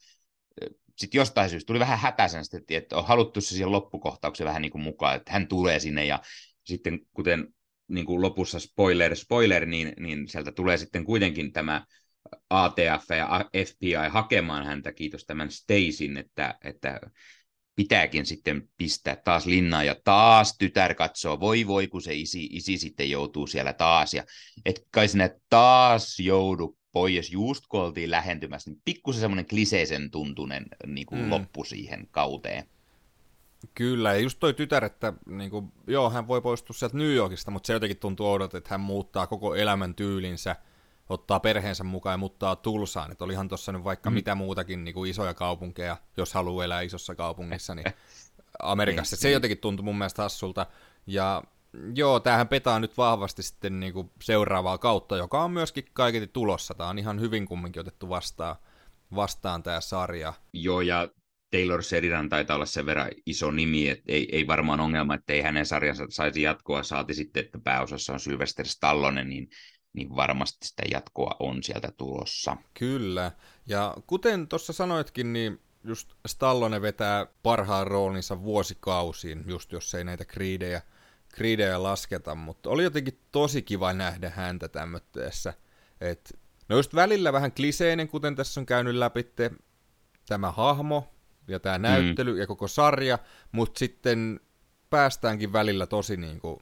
sitten 0.99 1.19
jostain 1.19 1.51
syystä 1.51 1.67
tuli 1.67 1.79
vähän 1.79 1.99
hätäisen, 1.99 2.45
että 2.69 2.97
on 2.97 3.07
haluttu 3.07 3.41
se 3.41 3.49
siihen 3.49 3.73
loppukohtaukseen 3.73 4.49
vähän 4.49 4.63
niin 4.63 4.73
kuin 4.73 4.83
mukaan, 4.83 5.17
että 5.17 5.33
hän 5.33 5.49
tulee 5.49 5.79
sinne 5.79 6.05
ja 6.05 6.21
sitten 6.65 7.01
kuten 7.13 7.49
niin 7.89 8.07
kuin 8.07 8.23
lopussa 8.23 8.61
spoiler, 8.61 9.17
spoiler, 9.17 9.67
niin, 9.67 9.93
niin 10.01 10.29
sieltä 10.29 10.53
tulee 10.53 10.77
sitten 10.77 11.05
kuitenkin 11.05 11.53
tämä 11.53 11.85
ATF 12.51 13.11
ja 13.19 13.45
FBI 13.67 14.09
hakemaan 14.11 14.67
häntä, 14.67 14.93
kiitos 14.93 15.25
tämän 15.25 15.51
Stacyn, 15.51 16.17
että, 16.17 16.59
että 16.65 17.01
pitääkin 17.77 18.27
sitten 18.27 18.69
pistää 18.77 19.17
taas 19.17 19.47
linnaan 19.47 19.87
ja 19.87 19.97
taas 20.05 20.57
tytär 20.59 20.95
katsoo, 20.95 21.41
voi 21.41 21.67
voi, 21.67 21.87
kun 21.87 22.03
se 22.03 22.15
isi, 22.15 22.49
isi 22.51 22.79
sitten 22.79 23.11
joutuu 23.11 23.47
siellä 23.47 23.73
taas 23.73 24.15
ja 24.15 24.25
et 24.65 24.87
kai 24.91 25.09
sinne 25.09 25.37
taas 25.51 26.21
joudu 26.21 26.79
pois 26.93 27.33
just 27.33 27.65
kun 27.69 27.81
oltiin 27.81 28.11
lähentymässä, 28.11 28.71
niin 28.71 28.81
pikkusen 28.85 29.21
semmoinen 29.21 29.47
kliseisen 29.47 30.11
tuntunen 30.11 30.67
niin 30.87 31.07
kuin 31.07 31.23
mm. 31.23 31.31
loppu 31.31 31.65
siihen 31.65 32.09
kauteen. 32.11 32.67
Kyllä, 33.75 34.15
ja 34.15 34.21
just 34.21 34.39
toi 34.41 34.55
tytär, 34.55 34.85
että 34.85 35.13
niin 35.27 35.51
kuin, 35.51 35.73
joo, 35.87 36.11
hän 36.11 36.29
voi 36.29 36.41
poistua 36.41 36.75
sieltä 36.75 36.97
New 36.97 37.15
Yorkista, 37.15 37.51
mutta 37.51 37.67
se 37.67 37.73
jotenkin 37.73 37.99
tuntuu 37.99 38.33
odot, 38.33 38.55
että 38.55 38.71
hän 38.71 38.81
muuttaa 38.81 39.27
koko 39.27 39.55
elämän 39.55 39.95
tyylinsä, 39.95 40.57
ottaa 41.09 41.41
perheensä 41.41 41.85
mukaan 41.85 42.15
ja 42.15 42.19
muuttaa 42.19 42.57
Tulsaan. 42.57 43.13
Että 43.13 43.25
olihan 43.25 43.49
tuossa 43.49 43.73
nyt 43.73 43.85
vaikka 43.85 44.11
mm. 44.11 44.15
mitä 44.15 44.35
muutakin 44.35 44.85
niin 44.85 44.95
kuin 44.95 45.11
isoja 45.11 45.35
kaupunkeja, 45.35 45.97
jos 46.17 46.35
haluaa 46.35 46.65
elää 46.65 46.81
isossa 46.81 47.15
kaupungissa, 47.15 47.75
niin 47.75 47.87
Amerikassa. 48.63 49.17
Se 49.17 49.31
jotenkin 49.31 49.59
tuntui 49.59 49.85
mun 49.85 49.99
mielestä 49.99 50.23
hassulta. 50.23 50.67
Ja 51.07 51.43
joo, 51.95 52.21
tämähän 52.21 52.49
petaa 52.49 52.81
nyt 52.81 52.97
vahvasti 52.97 53.43
sitten 53.43 53.81
niin 53.81 53.93
kuin 53.93 54.11
seuraavaa 54.23 54.79
kautta, 54.79 55.17
joka 55.17 55.45
on 55.45 55.51
myöskin 55.51 55.85
kaiketi 55.93 56.27
tulossa. 56.27 56.75
Tämä 56.75 56.91
on 56.91 56.99
ihan 56.99 57.21
hyvin 57.21 57.47
kumminkin 57.47 57.81
otettu 57.81 58.09
vastaan, 58.09 58.57
vastaan 59.15 59.63
tämä 59.63 59.81
sarja. 59.81 60.33
Joo, 60.53 60.81
ja 60.81 61.09
Taylor 61.53 61.83
Sheridan 61.83 62.29
taitaa 62.29 62.57
olla 62.57 62.67
sen 62.67 62.87
verran 62.87 63.11
iso 63.27 63.51
nimi, 63.51 63.89
että 63.89 64.13
ei, 64.13 64.37
ei 64.37 64.47
varmaan 64.47 64.81
ongelma, 64.81 65.15
että 65.15 65.33
ei 65.33 65.43
hänen 65.43 65.67
sarjansa 65.67 66.07
saisi 66.09 66.43
jatkoa, 66.43 66.83
saati 66.83 67.15
sitten, 67.15 67.45
että 67.45 67.59
pääosassa 67.59 68.13
on 68.13 68.21
Sylvester 68.21 68.67
Stallone, 68.67 69.25
niin, 69.25 69.51
niin 69.93 70.17
varmasti 70.17 70.67
sitä 70.67 70.83
jatkoa 70.91 71.37
on 71.41 71.63
sieltä 71.63 71.93
tulossa. 71.97 72.57
Kyllä, 72.79 73.33
ja 73.67 73.97
kuten 74.07 74.49
tuossa 74.49 74.73
sanoitkin, 74.73 75.33
niin 75.33 75.61
just 75.85 76.13
Stallone 76.27 76.83
vetää 76.83 77.27
parhaan 77.43 77.87
roolinsa 77.87 78.43
vuosikausiin, 78.43 79.45
just 79.47 79.73
jos 79.73 79.95
ei 79.95 80.05
näitä 80.05 80.25
kriidejä, 80.25 80.83
kriidejä 81.29 81.83
lasketa, 81.83 82.35
mutta 82.35 82.71
oli 82.71 82.83
jotenkin 82.83 83.21
tosi 83.33 83.63
kiva 83.63 83.93
nähdä 83.93 84.31
häntä 84.31 84.69
tämmöisessä, 84.69 85.55
että 86.01 86.39
no 86.69 86.77
just 86.77 86.95
välillä 86.95 87.33
vähän 87.33 87.53
kliseinen, 87.53 88.09
kuten 88.09 88.37
tässä 88.37 88.61
on 88.61 88.67
käynyt 88.67 88.95
läpi 88.95 89.27
tämä 90.29 90.51
hahmo, 90.51 91.13
ja 91.49 91.61
tämä 91.61 91.79
näyttely 91.79 92.33
mm. 92.33 92.39
ja 92.39 92.47
koko 92.47 92.69
sarja, 92.69 93.19
mutta 93.53 93.79
sitten 93.79 94.41
päästäänkin 94.91 95.53
välillä 95.53 95.87
tosi 95.87 96.17
niin 96.17 96.41
kuin 96.41 96.61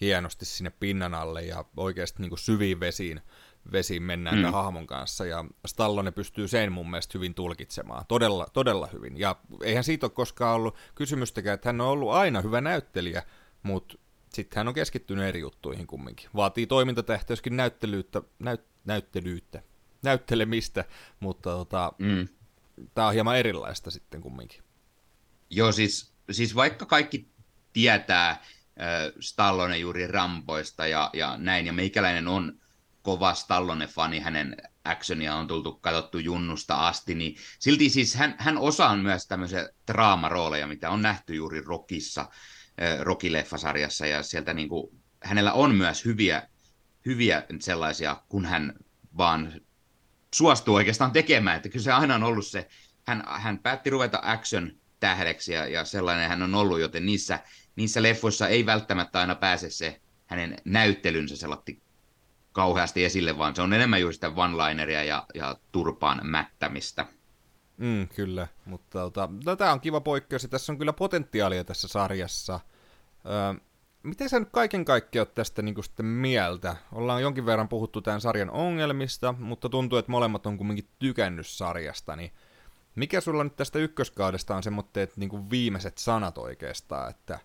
hienosti 0.00 0.44
sinne 0.44 0.70
pinnan 0.80 1.14
alle 1.14 1.42
ja 1.42 1.64
oikeasti 1.76 2.22
niin 2.22 2.30
kuin 2.30 2.38
syviin 2.38 2.80
vesiin, 2.80 3.20
vesiin 3.72 4.02
mennään 4.02 4.36
mm. 4.36 4.42
tämän 4.42 4.62
hahmon 4.62 4.86
kanssa, 4.86 5.26
ja 5.26 5.44
Stallone 5.66 6.10
pystyy 6.10 6.48
sen 6.48 6.72
mun 6.72 6.90
mielestä 6.90 7.18
hyvin 7.18 7.34
tulkitsemaan, 7.34 8.04
todella, 8.08 8.46
todella 8.52 8.88
hyvin. 8.92 9.16
Ja 9.16 9.36
eihän 9.62 9.84
siitä 9.84 10.06
ole 10.06 10.12
koskaan 10.12 10.54
ollut 10.54 10.76
kysymystäkään, 10.94 11.54
että 11.54 11.68
hän 11.68 11.80
on 11.80 11.86
ollut 11.86 12.12
aina 12.12 12.40
hyvä 12.40 12.60
näyttelijä, 12.60 13.22
mutta 13.62 13.94
sitten 14.32 14.56
hän 14.56 14.68
on 14.68 14.74
keskittynyt 14.74 15.24
eri 15.24 15.40
juttuihin 15.40 15.86
kumminkin. 15.86 16.30
Vaatii 16.36 16.66
toimintatähtöiskin 16.66 17.56
näyttelyyttä, 17.56 18.22
näyt, 18.38 18.60
näyttelyyttä, 18.84 19.62
näyttelemistä, 20.02 20.84
mutta 21.20 21.50
tota, 21.50 21.92
mm 21.98 22.28
tämä 22.94 23.06
on 23.06 23.14
hieman 23.14 23.36
erilaista 23.36 23.90
sitten 23.90 24.20
kumminkin. 24.20 24.62
Joo, 25.50 25.72
siis, 25.72 26.14
siis 26.30 26.54
vaikka 26.54 26.86
kaikki 26.86 27.28
tietää 27.72 28.30
äh, 28.30 28.38
Stallone 29.20 29.78
juuri 29.78 30.06
Rampoista 30.06 30.86
ja, 30.86 31.10
ja 31.12 31.36
näin, 31.36 31.66
ja 31.66 31.72
meikäläinen 31.72 32.28
on 32.28 32.60
kova 33.02 33.34
Stallone-fani, 33.34 34.20
hänen 34.20 34.56
actionia 34.84 35.34
on 35.34 35.46
tultu 35.46 35.72
katsottu 35.72 36.18
junnusta 36.18 36.88
asti, 36.88 37.14
niin 37.14 37.36
silti 37.58 37.90
siis 37.90 38.14
hän, 38.14 38.34
hän 38.38 38.58
osaa 38.58 38.96
myös 38.96 39.26
tämmöisiä 39.26 39.68
draamarooleja, 39.86 40.66
mitä 40.66 40.90
on 40.90 41.02
nähty 41.02 41.34
juuri 41.34 41.60
Rockissa, 41.60 42.20
äh, 42.20 43.00
Rocky-leffasarjassa, 43.00 44.06
ja 44.06 44.22
sieltä 44.22 44.54
niin 44.54 44.68
kuin, 44.68 44.98
hänellä 45.22 45.52
on 45.52 45.74
myös 45.74 46.04
hyviä, 46.04 46.48
hyviä 47.06 47.42
sellaisia, 47.60 48.22
kun 48.28 48.44
hän 48.44 48.74
vaan 49.16 49.60
suostuu 50.34 50.74
oikeastaan 50.74 51.12
tekemään, 51.12 51.56
että 51.56 51.68
kyllä 51.68 51.84
se 51.84 51.92
aina 51.92 52.14
on 52.14 52.22
ollut 52.22 52.46
se, 52.46 52.68
hän, 53.06 53.24
hän 53.26 53.58
päätti 53.58 53.90
ruveta 53.90 54.20
action 54.22 54.72
tähdeksi 55.00 55.52
ja, 55.52 55.66
ja 55.66 55.84
sellainen 55.84 56.28
hän 56.28 56.42
on 56.42 56.54
ollut, 56.54 56.80
joten 56.80 57.06
niissä, 57.06 57.40
niissä 57.76 58.02
leffoissa 58.02 58.48
ei 58.48 58.66
välttämättä 58.66 59.20
aina 59.20 59.34
pääse 59.34 59.70
se 59.70 60.00
hänen 60.26 60.56
näyttelynsä 60.64 61.36
sellatti 61.36 61.82
kauheasti 62.52 63.04
esille, 63.04 63.38
vaan 63.38 63.56
se 63.56 63.62
on 63.62 63.72
enemmän 63.72 64.00
juuri 64.00 64.14
sitä 64.14 64.28
one-lineria 64.28 65.04
ja, 65.04 65.26
ja 65.34 65.56
turpaan 65.72 66.20
mättämistä. 66.22 67.06
Mm, 67.76 68.08
kyllä, 68.08 68.48
mutta 68.64 68.98
tota, 68.98 69.28
no, 69.44 69.56
tämä 69.56 69.72
on 69.72 69.80
kiva 69.80 70.00
poikkeus 70.00 70.42
ja 70.42 70.48
tässä 70.48 70.72
on 70.72 70.78
kyllä 70.78 70.92
potentiaalia 70.92 71.64
tässä 71.64 71.88
sarjassa. 71.88 72.60
Öö, 73.26 73.67
Miten 74.02 74.28
sä 74.28 74.38
nyt 74.38 74.48
kaiken 74.52 74.84
kaikkiaan 74.84 75.26
oot 75.26 75.34
tästä 75.34 75.62
niin 75.62 75.84
sitten 75.84 76.06
mieltä? 76.06 76.76
Ollaan 76.92 77.22
jonkin 77.22 77.46
verran 77.46 77.68
puhuttu 77.68 78.00
tämän 78.00 78.20
sarjan 78.20 78.50
ongelmista, 78.50 79.34
mutta 79.38 79.68
tuntuu, 79.68 79.98
että 79.98 80.12
molemmat 80.12 80.46
on 80.46 80.58
kumminkin 80.58 80.88
tykännyt 80.98 81.46
sarjasta, 81.46 82.16
niin 82.16 82.32
mikä 82.94 83.20
sulla 83.20 83.44
nyt 83.44 83.56
tästä 83.56 83.78
ykköskaudesta 83.78 84.56
on 84.56 84.62
semmoitteet 84.62 85.16
niin 85.16 85.50
viimeiset 85.50 85.98
sanat 85.98 86.38
oikeastaan, 86.38 87.10
että 87.10 87.38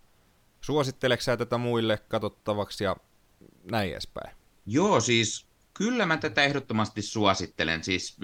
suositteleksä 0.61 1.31
sä 1.31 1.37
tätä 1.37 1.57
muille 1.57 1.97
katsottavaksi 1.97 2.83
ja 2.83 2.95
näin 3.71 3.91
edespäin? 3.91 4.35
Joo, 4.65 4.99
siis 4.99 5.47
kyllä 5.73 6.05
mä 6.05 6.17
tätä 6.17 6.43
ehdottomasti 6.43 7.01
suosittelen, 7.01 7.83
siis 7.83 8.17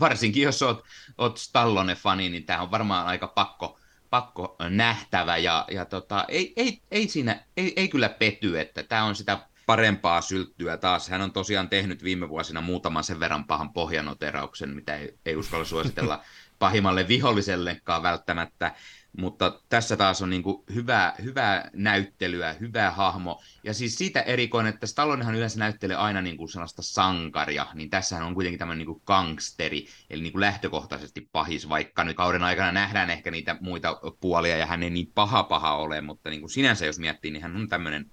varsinkin 0.00 0.42
jos 0.42 0.62
oot, 0.62 0.84
oot 1.18 1.38
Stallone-fani, 1.38 2.28
niin 2.28 2.44
tämä 2.44 2.62
on 2.62 2.70
varmaan 2.70 3.06
aika 3.06 3.28
pakko, 3.28 3.78
pakko 4.14 4.56
nähtävä 4.70 5.36
ja, 5.36 5.64
ja 5.70 5.84
tota, 5.84 6.24
ei, 6.28 6.52
ei, 6.56 6.80
ei, 6.90 7.08
siinä, 7.08 7.44
ei, 7.56 7.72
ei 7.76 7.88
kyllä 7.88 8.08
pety, 8.08 8.60
että 8.60 8.82
tämä 8.82 9.04
on 9.04 9.16
sitä 9.16 9.38
parempaa 9.66 10.20
sylttyä 10.20 10.76
taas. 10.76 11.08
Hän 11.08 11.20
on 11.20 11.32
tosiaan 11.32 11.68
tehnyt 11.68 12.04
viime 12.04 12.28
vuosina 12.28 12.60
muutaman 12.60 13.04
sen 13.04 13.20
verran 13.20 13.44
pahan 13.44 13.72
pohjanoterauksen, 13.72 14.70
mitä 14.70 14.96
ei, 14.96 15.18
ei 15.26 15.36
uskalla 15.36 15.64
suositella 15.64 16.22
pahimmalle 16.58 17.08
vihollisellekaan 17.08 18.02
välttämättä, 18.02 18.74
mutta 19.18 19.60
tässä 19.68 19.96
taas 19.96 20.22
on 20.22 20.30
niin 20.30 20.42
kuin 20.42 20.64
hyvää, 20.74 21.14
hyvää 21.22 21.70
näyttelyä, 21.72 22.52
hyvä 22.52 22.90
hahmo, 22.90 23.42
ja 23.64 23.74
siis 23.74 23.94
siitä 23.98 24.20
erikoinen, 24.22 24.74
että 24.74 24.86
Stallonehan 24.86 25.34
yleensä 25.34 25.58
näyttelee 25.58 25.96
aina 25.96 26.22
niin 26.22 26.36
kuin 26.36 26.48
sellaista 26.48 26.82
sankaria, 26.82 27.66
niin 27.74 27.90
tässähän 27.90 28.26
on 28.26 28.34
kuitenkin 28.34 28.58
tämmöinen 28.58 28.86
niin 28.86 29.02
gangsteri, 29.06 29.86
eli 30.10 30.22
niin 30.22 30.32
kuin 30.32 30.40
lähtökohtaisesti 30.40 31.28
pahis, 31.32 31.68
vaikka 31.68 32.04
nyt 32.04 32.16
kauden 32.16 32.42
aikana 32.42 32.72
nähdään 32.72 33.10
ehkä 33.10 33.30
niitä 33.30 33.56
muita 33.60 34.00
puolia, 34.20 34.56
ja 34.56 34.66
hän 34.66 34.82
ei 34.82 34.90
niin 34.90 35.12
paha 35.14 35.42
paha 35.42 35.76
ole, 35.76 36.00
mutta 36.00 36.30
niin 36.30 36.40
kuin 36.40 36.50
sinänsä 36.50 36.86
jos 36.86 36.98
miettii, 36.98 37.30
niin 37.30 37.42
hän 37.42 37.56
on 37.56 37.68
tämmöinen 37.68 38.10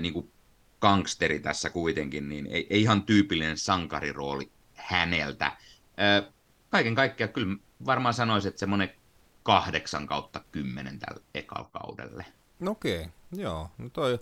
niin 0.00 0.12
kuin 0.12 0.32
gangsteri 0.80 1.40
tässä 1.40 1.70
kuitenkin, 1.70 2.28
niin 2.28 2.46
ei, 2.46 2.66
ei 2.70 2.82
ihan 2.82 3.02
tyypillinen 3.02 3.58
sankarirooli 3.58 4.50
häneltä. 4.74 5.52
Kaiken 6.70 6.94
kaikkiaan 6.94 7.32
kyllä 7.32 7.56
varmaan 7.86 8.14
sanoisin, 8.14 8.48
että 8.48 8.58
semmoinen 8.58 8.90
kahdeksan 9.48 10.06
kautta 10.06 10.40
kymmenen 10.52 10.98
tällä 10.98 11.22
ekalla 11.34 11.68
kaudelle. 11.72 12.24
No 12.60 12.70
okei, 12.70 13.08
joo. 13.32 13.70
No 13.78 13.88
toi 13.88 14.18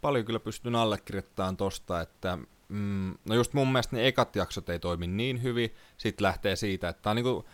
paljon 0.00 0.24
kyllä 0.24 0.40
pystyn 0.40 0.74
allekirjoittamaan 0.74 1.56
tosta, 1.56 2.00
että 2.00 2.38
mm, 2.68 3.14
no 3.28 3.34
just 3.34 3.52
mun 3.52 3.72
mielestä 3.72 3.96
ne 3.96 4.06
ekat 4.06 4.36
jaksot 4.36 4.68
ei 4.68 4.78
toimi 4.78 5.06
niin 5.06 5.42
hyvin, 5.42 5.74
sitten 5.96 6.24
lähtee 6.24 6.56
siitä, 6.56 6.88
että 6.88 7.02
tää 7.02 7.10
on 7.10 7.16
niinku 7.16 7.44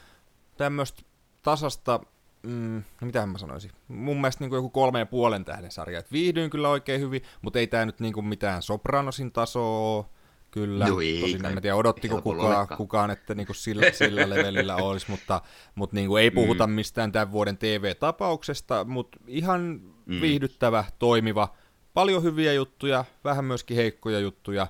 tämmöistä 0.57 1.03
tasasta, 1.43 2.01
mm, 2.43 2.83
no 3.01 3.07
mitä 3.07 3.27
mä 3.27 3.39
sanoisin, 3.39 3.71
mun 3.89 4.21
mielestä 4.21 4.45
niinku 4.45 4.57
joku 4.57 4.71
kolme 4.71 4.99
ja 4.99 5.07
puolen 5.07 5.45
tähden 5.45 5.71
sarja, 5.71 5.99
että 5.99 6.13
viihdyin 6.13 6.51
kyllä 6.51 6.69
oikein 6.69 7.01
hyvin, 7.01 7.23
mutta 7.43 7.59
ei 7.59 7.67
tää 7.67 7.87
nyt 7.87 8.01
niinku 8.01 8.23
mitään 8.23 8.63
Sopranosin 8.63 9.33
tasoa, 9.33 10.09
Kyllä, 10.57 10.87
Joo, 10.87 11.01
ei, 11.01 11.21
tosin 11.21 11.45
en 11.45 11.63
tiedä 11.63 11.77
odottiko 11.77 12.23
kukaan, 12.23 12.69
kukaan, 12.77 13.11
että 13.11 13.35
niinku 13.35 13.55
sillä, 13.55 13.91
sillä 13.99 14.31
levelillä 14.31 14.77
olisi, 14.77 15.11
mutta, 15.11 15.41
mutta 15.75 15.97
niinku 15.97 16.17
ei 16.17 16.31
puhuta 16.31 16.67
mm. 16.67 16.73
mistään 16.73 17.13
tämän 17.13 17.33
vuoden 17.33 17.59
TV-tapauksesta, 17.59 18.85
mutta 18.85 19.19
ihan 19.27 19.81
mm. 20.07 20.21
viihdyttävä, 20.21 20.85
toimiva, 20.99 21.49
paljon 21.95 22.23
hyviä 22.23 22.53
juttuja, 22.53 23.05
vähän 23.25 23.45
myöskin 23.45 23.77
heikkoja 23.77 24.19
juttuja. 24.19 24.67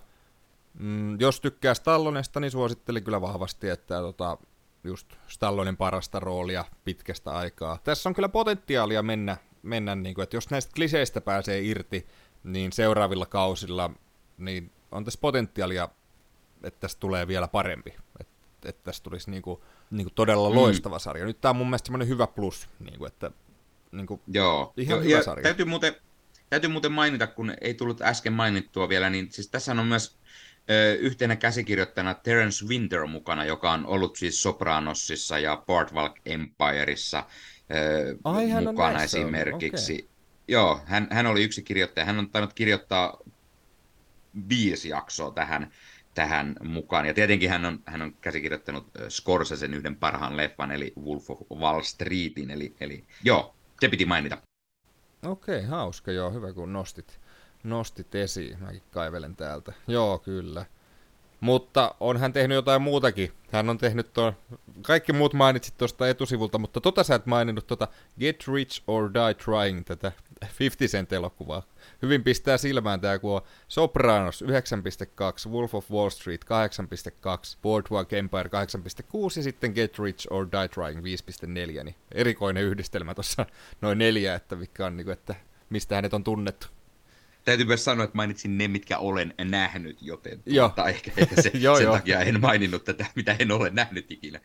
Mm, 0.79 1.21
jos 1.21 1.41
tykkää 1.41 1.75
Stallonesta, 1.75 2.41
niin 2.41 2.51
suosittelen 2.51 3.05
kyllä 3.05 3.21
vahvasti, 3.21 3.69
että 3.69 4.01
tota, 4.01 4.39
just 4.85 5.09
Stallonen 5.29 5.77
parasta 5.77 6.21
roolia 6.21 6.65
pitkästä 6.85 7.31
aikaa. 7.31 7.79
Tässä 7.85 8.09
on 8.09 8.15
kyllä 8.15 8.29
potentiaalia 8.29 9.03
mennä, 9.03 9.37
mennä 9.63 9.95
niin 9.95 10.15
kuin, 10.15 10.23
että 10.23 10.37
jos 10.37 10.51
näistä 10.51 10.73
kliseistä 10.75 11.21
pääsee 11.21 11.61
irti, 11.61 12.07
niin 12.45 12.73
seuraavilla 12.73 13.27
kausilla 13.27 13.91
niin 14.39 14.73
on 14.97 15.05
tässä 15.05 15.21
potentiaalia, 15.21 15.89
että 16.63 16.81
tästä 16.81 17.01
tulee 17.01 17.29
vielä 17.29 17.49
parempi. 17.49 17.95
Että, 18.21 18.35
että 18.65 18.85
tästä 18.85 19.05
tulisi 19.05 19.31
niinku, 19.31 19.63
niinku 19.91 20.11
todella 20.15 20.51
mm. 20.51 20.55
loistava 20.55 20.99
sarja. 20.99 21.25
Nyt 21.25 21.41
tämä 21.41 21.51
on 21.51 21.57
mun 21.57 21.67
mielestä 21.67 21.87
semmoinen 21.87 22.09
hyvä 22.09 22.27
plus, 22.27 22.69
niinku, 22.81 23.07
että 23.07 23.31
niinku, 23.93 24.21
Joo. 24.29 24.73
ihan 24.77 24.99
jo, 24.99 25.05
hyvä 25.05 25.23
sarja. 25.23 25.43
Täytyy 25.43 25.65
muuten, 25.65 25.95
täytyy 26.51 26.71
muuten 26.71 26.93
mainita, 26.93 27.27
kun 27.27 27.55
ei 27.61 27.75
tullut 27.75 28.03
äsken 28.03 28.33
mainittua 28.33 28.89
vielä, 28.89 29.11
niin 29.11 29.33
siis 29.33 29.49
tässä 29.49 29.73
on 29.73 29.87
myös 29.87 30.17
ö, 30.71 30.95
yhtenä 30.95 31.37
käsikirjoittajana 31.37 32.15
Terence 32.15 32.67
Winter 32.67 33.07
mukana, 33.07 33.45
joka 33.45 33.73
on 33.73 33.87
ollut 33.87 34.17
siis 34.17 34.43
Sopranosissa 34.43 35.39
ja 35.39 35.63
Boardwalk 35.67 36.17
Empireissa 36.27 37.25
ö, 37.75 38.17
Ai, 38.25 38.65
mukana 38.65 39.03
esimerkiksi. 39.03 39.95
Okay. 39.95 40.09
Joo, 40.49 40.81
hän, 40.85 41.09
hän 41.11 41.27
oli 41.27 41.45
yksi 41.45 41.63
kirjoittaja. 41.63 42.07
Hän 42.07 42.19
on 42.19 42.31
tainnut 42.31 42.53
kirjoittaa 42.53 43.19
viisi 44.49 44.89
jaksoa 44.89 45.31
tähän, 45.31 45.71
tähän 46.15 46.57
mukaan. 46.63 47.07
Ja 47.07 47.15
tietenkin 47.15 47.51
hän 47.51 47.65
on, 47.65 47.83
hän 47.87 48.03
on 48.03 48.15
käsikirjoittanut 48.21 48.87
Scorsesen 49.09 49.75
yhden 49.75 49.97
parhaan 49.97 50.37
leffan, 50.37 50.71
eli 50.71 50.93
Wolf 51.05 51.31
of 51.31 51.41
Wall 51.55 51.83
Streetin. 51.83 52.51
Eli, 52.51 52.75
eli 52.81 53.05
joo, 53.25 53.55
se 53.81 53.89
piti 53.89 54.05
mainita. 54.05 54.39
Okei, 55.23 55.57
okay, 55.57 55.69
hauska, 55.69 56.13
joo, 56.13 56.31
hyvä 56.31 56.53
kun 56.53 56.73
nostit, 56.73 57.21
nostit 57.65 58.15
esiin. 58.15 58.59
Mäkin 58.61 58.83
kaivelen 58.91 59.37
täältä. 59.37 59.73
Joo, 59.87 60.19
kyllä. 60.19 60.67
Mutta 61.47 61.95
on 62.01 62.17
hän 62.17 62.33
tehnyt 62.33 62.55
jotain 62.55 62.83
muutakin. 62.83 63.33
Hän 63.53 63.71
on 63.71 63.79
tehnyt 63.79 64.13
tuon, 64.13 64.33
kaikki 64.83 65.13
muut 65.13 65.35
mainitsit 65.35 65.79
tuosta 65.79 66.09
etusivulta, 66.09 66.59
mutta 66.59 66.81
tota 66.81 67.05
sä 67.05 67.15
et 67.15 67.27
maininnut 67.27 67.67
tota 67.67 67.89
Get 68.21 68.45
Rich 68.55 68.83
or 68.87 69.11
Die 69.15 69.35
Trying, 69.35 69.85
tätä 69.85 70.13
50 70.61 70.93
Cent 70.97 71.13
elokuvaa. 71.13 71.63
Hyvin 72.03 72.25
pistää 72.25 72.59
silmään 72.59 73.01
tämä, 73.01 73.19
kun 73.19 73.35
on 73.35 73.43
Sopranos 73.69 74.45
9.2, 75.47 75.53
Wolf 75.53 75.75
of 75.75 75.91
Wall 75.91 76.11
Street 76.11 76.45
8.2, 76.45 76.51
Boardwalk 77.63 78.13
Empire 78.13 78.51
8.6 78.51 78.51
ja 79.37 79.43
sitten 79.43 79.73
Get 79.73 79.99
Rich 79.99 80.27
or 80.31 80.47
Die 80.53 80.69
Trying 80.69 81.01
5.4, 81.79 81.85
niin 81.85 81.95
erikoinen 82.13 82.63
yhdistelmä 82.63 83.15
tuossa 83.15 83.47
noin 83.81 83.99
neljä, 83.99 84.35
että 84.35 84.57
mikä 84.57 84.87
on, 84.87 84.97
niin 84.97 85.05
kuin, 85.05 85.13
että 85.13 85.35
mistä 85.71 85.95
hänet 85.95 86.15
on 86.15 86.25
tunnettu 86.25 86.67
täytyy 87.47 87.67
myös 87.67 87.85
sanoa, 87.85 88.05
että 88.05 88.17
mainitsin 88.17 88.59
ne, 88.59 88.69
mitkä 88.69 88.99
olen 88.99 89.35
nähnyt, 89.45 90.03
joten 90.03 90.43
joo. 90.47 90.69
Tuota, 90.69 90.89
ehkä, 90.89 91.11
ehkä 91.17 91.43
se, 91.43 91.51
joo, 91.59 91.77
sen 91.77 91.85
joo. 91.85 91.95
takia 91.95 92.21
en 92.21 92.41
maininnut 92.41 92.85
tätä, 92.85 93.07
mitä 93.15 93.37
en 93.39 93.53
ole 93.53 93.71
nähnyt 93.71 94.11
ikinä. 94.11 94.41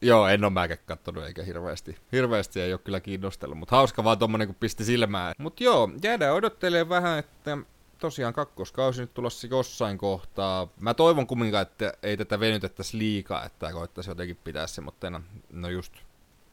Joo, 0.00 0.28
en 0.28 0.44
ole 0.44 0.52
mäkään 0.52 0.78
kattonut 0.86 1.24
eikä 1.24 1.42
hirveästi. 1.42 1.96
Hirveästi 2.12 2.60
ei 2.60 2.72
ole 2.72 2.80
kyllä 2.84 3.00
kiinnostellut, 3.00 3.58
mutta 3.58 3.76
hauska 3.76 4.04
vaan 4.04 4.18
tommonen, 4.18 4.48
kun 4.48 4.56
pisti 4.60 4.84
silmään. 4.84 5.34
Mutta 5.38 5.64
joo, 5.64 5.90
jäädään 6.02 6.34
odottelemaan 6.34 6.88
vähän, 6.88 7.18
että 7.18 7.58
tosiaan 7.98 8.34
kakkoskausi 8.34 9.00
nyt 9.00 9.14
tulossa 9.14 9.46
jossain 9.46 9.98
kohtaa. 9.98 10.68
Mä 10.80 10.94
toivon 10.94 11.26
kumminkaan, 11.26 11.62
että 11.62 11.92
ei 12.02 12.16
tätä 12.16 12.40
venytettäisi 12.40 12.98
liikaa, 12.98 13.44
että 13.44 13.72
koittaisi 13.72 14.10
jotenkin 14.10 14.38
pitää 14.44 14.66
se, 14.66 14.80
mutta 14.80 15.22
no 15.52 15.68
just, 15.68 15.92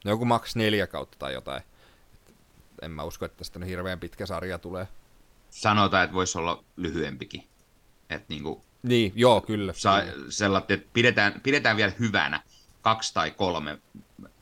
no 0.05 0.11
joku 0.11 0.25
maks 0.25 0.55
neljä 0.55 0.87
kautta 0.87 1.17
tai 1.19 1.33
jotain. 1.33 1.63
En 2.81 2.91
mä 2.91 3.03
usko, 3.03 3.25
että 3.25 3.37
tästä 3.37 3.65
hirveän 3.65 3.99
pitkä 3.99 4.25
sarja 4.25 4.59
tulee 4.59 4.87
sanotaan, 5.49 6.03
että 6.03 6.13
voisi 6.13 6.37
olla 6.37 6.63
lyhyempikin. 6.75 7.43
Että 8.09 8.25
niin, 8.29 8.43
kuin 8.43 8.61
niin, 8.83 9.11
joo, 9.15 9.41
kyllä. 9.41 9.73
Saa, 9.73 10.01
sellaiset, 10.29 10.71
että 10.71 10.89
pidetään, 10.93 11.41
pidetään 11.41 11.77
vielä 11.77 11.91
hyvänä 11.99 12.43
kaksi 12.81 13.13
tai 13.13 13.31
kolme 13.31 13.79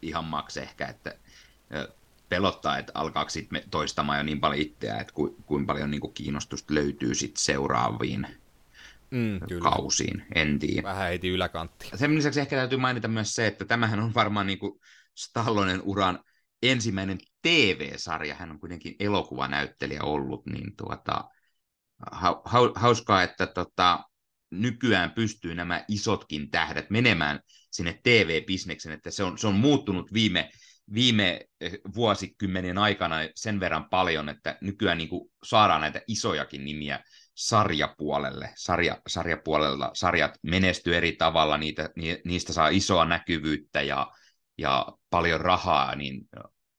ihan 0.01 0.25
maks 0.25 0.57
ehkä, 0.57 0.87
että 0.87 1.15
pelottaa, 2.29 2.77
että 2.77 2.91
alkaako 2.95 3.29
sitten 3.29 3.63
toistamaan 3.71 4.17
jo 4.17 4.23
niin 4.23 4.39
paljon 4.39 4.61
itseä, 4.61 4.97
että 4.97 5.13
ku, 5.13 5.35
kuinka 5.45 5.73
paljon 5.73 5.91
niin 5.91 6.01
kuin 6.01 6.13
kiinnostusta 6.13 6.73
löytyy 6.73 7.15
sitten 7.15 7.43
seuraaviin 7.43 8.27
mm, 9.11 9.39
kyllä. 9.47 9.61
kausiin, 9.61 10.25
en 10.35 10.59
tiedä. 10.59 10.83
Vähän 10.83 11.09
heti 11.09 11.29
yläkantti. 11.29 11.89
Sen 11.95 12.15
lisäksi 12.15 12.39
ehkä 12.39 12.55
täytyy 12.55 12.77
mainita 12.77 13.07
myös 13.07 13.35
se, 13.35 13.47
että 13.47 13.65
tämähän 13.65 13.99
on 13.99 14.13
varmaan 14.13 14.47
niin 14.47 14.59
kuin 14.59 14.79
Stallonen 15.15 15.81
uran 15.81 16.19
ensimmäinen 16.63 17.17
TV-sarja, 17.47 18.35
hän 18.35 18.51
on 18.51 18.59
kuitenkin 18.59 18.95
elokuvanäyttelijä 18.99 20.03
ollut, 20.03 20.45
niin 20.45 20.75
tuota, 20.77 21.23
ha, 22.11 22.41
ha, 22.45 22.59
hauskaa, 22.75 23.23
että 23.23 23.47
tota, 23.47 24.03
nykyään 24.51 25.11
pystyy 25.11 25.55
nämä 25.55 25.85
isotkin 25.87 26.49
tähdet 26.51 26.89
menemään 26.89 27.39
sinne 27.71 27.99
TV-bisneksen, 28.03 28.91
että 28.91 29.11
se 29.11 29.23
on, 29.23 29.37
se 29.37 29.47
on 29.47 29.55
muuttunut 29.55 30.13
viime, 30.13 30.49
viime 30.93 31.41
eh, 31.61 31.79
vuosikymmenien 31.95 32.77
aikana 32.77 33.15
sen 33.35 33.59
verran 33.59 33.89
paljon, 33.89 34.29
että 34.29 34.57
nykyään 34.61 34.97
niin 34.97 35.09
saadaan 35.43 35.81
näitä 35.81 36.01
isojakin 36.07 36.65
nimiä 36.65 37.03
sarjapuolelle. 37.35 38.53
Sarja, 38.55 39.01
sarjapuolella 39.07 39.91
sarjat 39.93 40.31
menestyy 40.41 40.95
eri 40.95 41.11
tavalla, 41.11 41.57
niitä, 41.57 41.89
niistä 42.25 42.53
saa 42.53 42.69
isoa 42.69 43.05
näkyvyyttä 43.05 43.81
ja, 43.81 44.11
ja 44.57 44.87
paljon 45.09 45.41
rahaa, 45.41 45.95
niin 45.95 46.21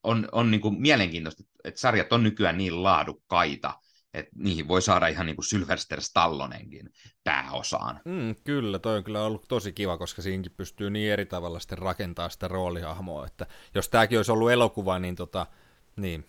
on, 0.02 0.28
on 0.32 0.50
niin 0.50 0.60
kuin 0.60 0.80
mielenkiintoista, 0.80 1.42
että 1.64 1.80
sarjat 1.80 2.12
on 2.12 2.22
nykyään 2.22 2.58
niin 2.58 2.82
laadukkaita, 2.82 3.74
että 4.14 4.30
niihin 4.34 4.68
voi 4.68 4.82
saada 4.82 5.06
ihan 5.08 5.26
niin 5.26 5.36
kuin 5.36 5.44
Sylvester 5.44 6.00
Stallonenkin 6.00 6.90
pääosaan. 7.24 8.00
Mm, 8.04 8.34
kyllä, 8.44 8.78
toi 8.78 8.96
on 8.96 9.04
kyllä 9.04 9.22
ollut 9.22 9.48
tosi 9.48 9.72
kiva, 9.72 9.98
koska 9.98 10.22
siinkin 10.22 10.52
pystyy 10.56 10.90
niin 10.90 11.12
eri 11.12 11.26
tavalla 11.26 11.60
sitten 11.60 11.78
rakentamaan 11.78 12.30
sitä 12.30 12.48
roolihahmoa, 12.48 13.26
että 13.26 13.46
jos 13.74 13.88
tämäkin 13.88 14.18
olisi 14.18 14.32
ollut 14.32 14.50
elokuva, 14.50 14.98
niin, 14.98 15.16
tota, 15.16 15.46
niin 15.96 16.24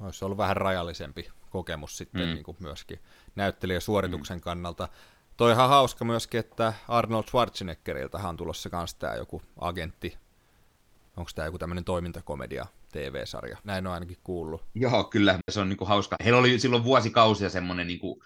olisi 0.00 0.24
ollut 0.24 0.38
vähän 0.38 0.56
rajallisempi 0.56 1.28
kokemus 1.50 1.96
sitten 1.96 2.28
mm. 2.28 2.34
niin 2.34 2.44
kuin 2.44 2.56
myöskin 2.60 2.98
näyttelijäsuorituksen 3.36 4.38
mm. 4.38 4.42
kannalta. 4.42 4.88
Toi 5.36 5.52
ihan 5.52 5.68
hauska 5.68 6.04
myöskin, 6.04 6.40
että 6.40 6.72
Arnold 6.88 7.24
Schwarzeneggeriltä 7.24 8.18
on 8.18 8.36
tulossa 8.36 8.68
myös 8.72 8.94
tämä 8.94 9.14
joku 9.14 9.42
agentti. 9.60 10.18
Onko 11.16 11.30
tämä 11.34 11.46
joku 11.46 11.58
tämmöinen 11.58 11.84
toimintakomedia 11.84 12.66
TV-sarja. 12.92 13.58
Näin 13.64 13.86
on 13.86 13.92
ainakin 13.92 14.16
kuullut. 14.24 14.62
Joo, 14.74 15.04
kyllä. 15.04 15.38
Se 15.50 15.60
on 15.60 15.68
niinku 15.68 15.84
hauska. 15.84 16.16
Heillä 16.24 16.38
oli 16.38 16.58
silloin 16.58 16.84
vuosikausia 16.84 17.50
semmoinen 17.50 17.86
niinku 17.86 18.22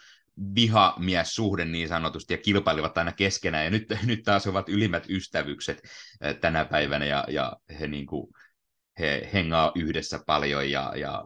vihamies-suhde 0.55 1.65
niin 1.65 1.89
sanotusti, 1.89 2.35
ja 2.35 2.39
kilpailivat 2.39 2.99
aina 2.99 3.13
keskenään, 3.13 3.65
ja 3.65 3.71
nyt, 3.71 3.87
nyt 4.07 4.23
taas 4.23 4.47
ovat 4.47 4.69
ylimmät 4.69 5.05
ystävykset 5.09 5.83
tänä 6.41 6.65
päivänä, 6.65 7.05
ja, 7.05 7.25
ja 7.29 7.57
he, 7.81 7.89
niinku, 7.89 8.33
he 8.99 9.31
hengaa 9.33 9.73
yhdessä 9.75 10.21
paljon, 10.27 10.71
ja, 10.71 10.93
ja 10.97 11.25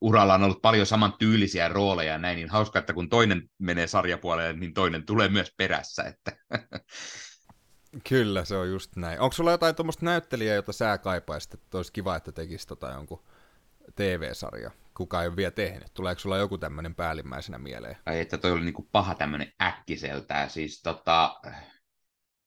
uralla 0.00 0.34
on 0.34 0.42
ollut 0.42 0.62
paljon 0.62 0.86
saman 0.86 1.14
tyylisiä 1.18 1.68
rooleja 1.68 2.12
ja 2.12 2.18
näin, 2.18 2.36
niin 2.36 2.48
hauska, 2.48 2.78
että 2.78 2.92
kun 2.92 3.08
toinen 3.08 3.50
menee 3.58 3.86
sarjapuolelle, 3.86 4.52
niin 4.52 4.74
toinen 4.74 5.06
tulee 5.06 5.28
myös 5.28 5.52
perässä. 5.56 6.02
Että... 6.02 6.32
Kyllä, 8.08 8.44
se 8.44 8.56
on 8.56 8.70
just 8.70 8.96
näin. 8.96 9.20
Onko 9.20 9.32
sulla 9.32 9.50
jotain 9.50 9.74
tuommoista 9.74 10.04
näyttelijää, 10.04 10.54
jota 10.54 10.72
sä 10.72 10.98
kaipaisit, 10.98 11.54
että 11.54 11.76
olisi 11.76 11.92
kiva, 11.92 12.16
että 12.16 12.32
tekisi 12.32 12.66
tota 12.66 12.90
jonkun 12.90 13.22
TV-sarja? 13.96 14.70
Kuka 14.96 15.22
ei 15.22 15.28
ole 15.28 15.36
vielä 15.36 15.50
tehnyt. 15.50 15.94
Tuleeko 15.94 16.18
sulla 16.18 16.38
joku 16.38 16.58
tämmöinen 16.58 16.94
päällimmäisenä 16.94 17.58
mieleen? 17.58 17.96
Ai, 18.06 18.20
että 18.20 18.38
toi 18.38 18.52
oli 18.52 18.64
niinku 18.64 18.88
paha 18.92 19.14
tämmöinen 19.14 19.52
äkkiseltään. 19.62 20.50
Siis 20.50 20.82
tota, 20.82 21.40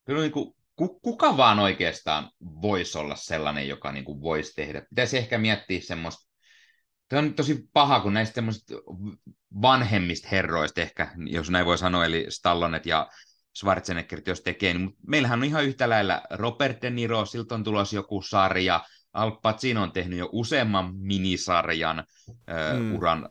kyllä 0.06 0.22
niinku, 0.22 0.56
kuka 1.02 1.38
vaan 1.38 1.60
oikeastaan 1.60 2.32
voisi 2.41 2.98
olla 2.98 3.15
sellainen, 3.15 3.68
joka 3.68 3.91
niinku 3.91 4.22
voisi 4.22 4.53
tehdä. 4.56 4.86
Pitäisi 4.90 5.18
ehkä 5.18 5.38
miettiä 5.38 5.82
semmoista 5.82 6.34
Tämä 7.10 7.22
on 7.22 7.34
tosi 7.34 7.70
paha, 7.74 7.99
kun 7.99 8.14
näistä 8.14 8.44
vanhemmista 9.61 10.28
herroista 10.32 10.82
ehkä, 10.82 11.11
jos 11.26 11.49
näin 11.49 11.65
voi 11.65 11.78
sanoa, 11.78 12.06
eli 12.06 12.26
Stallonet 12.30 12.86
ja 12.86 13.10
Schwarzenegger, 13.58 14.22
jos 14.26 14.42
tekee, 14.42 14.74
niin 14.74 14.96
meillähän 15.08 15.40
on 15.40 15.46
ihan 15.46 15.66
yhtä 15.66 15.90
lailla 15.90 16.22
Robert 16.30 16.82
De 16.82 16.90
Niro, 16.90 17.26
siltä 17.26 17.56
on 17.56 17.64
tulossa 17.64 17.96
joku 17.96 18.22
sarja, 18.22 18.82
Al 19.14 19.32
Pacino 19.32 19.84
on 19.84 19.92
tehnyt 19.92 20.20
jo 20.20 20.30
useamman 20.32 20.96
minisarjan 20.96 22.04
mm. 22.80 22.96
uran 22.96 23.30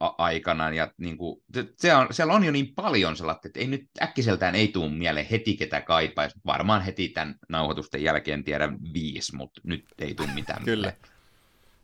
a- 0.00 0.14
aikana, 0.18 0.70
ja 0.70 0.92
niin 0.98 1.18
kuin, 1.18 1.42
se 1.76 1.94
on, 1.94 2.06
siellä 2.10 2.32
on 2.32 2.44
jo 2.44 2.52
niin 2.52 2.74
paljon 2.74 3.16
sellaista, 3.16 3.48
että 3.48 3.60
ei 3.60 3.66
nyt 3.66 3.88
äkkiseltään 4.02 4.54
ei 4.54 4.68
tule 4.68 4.90
mieleen 4.90 5.26
heti 5.26 5.56
ketä 5.56 5.80
kaipaisi, 5.80 6.40
varmaan 6.46 6.82
heti 6.82 7.08
tämän 7.08 7.34
nauhoitusten 7.48 8.02
jälkeen 8.02 8.44
tiedä 8.44 8.72
viisi, 8.92 9.36
mutta 9.36 9.60
nyt 9.64 9.84
ei 9.98 10.14
tule 10.14 10.28
mitään 10.34 10.64
Kyllä. 10.64 10.92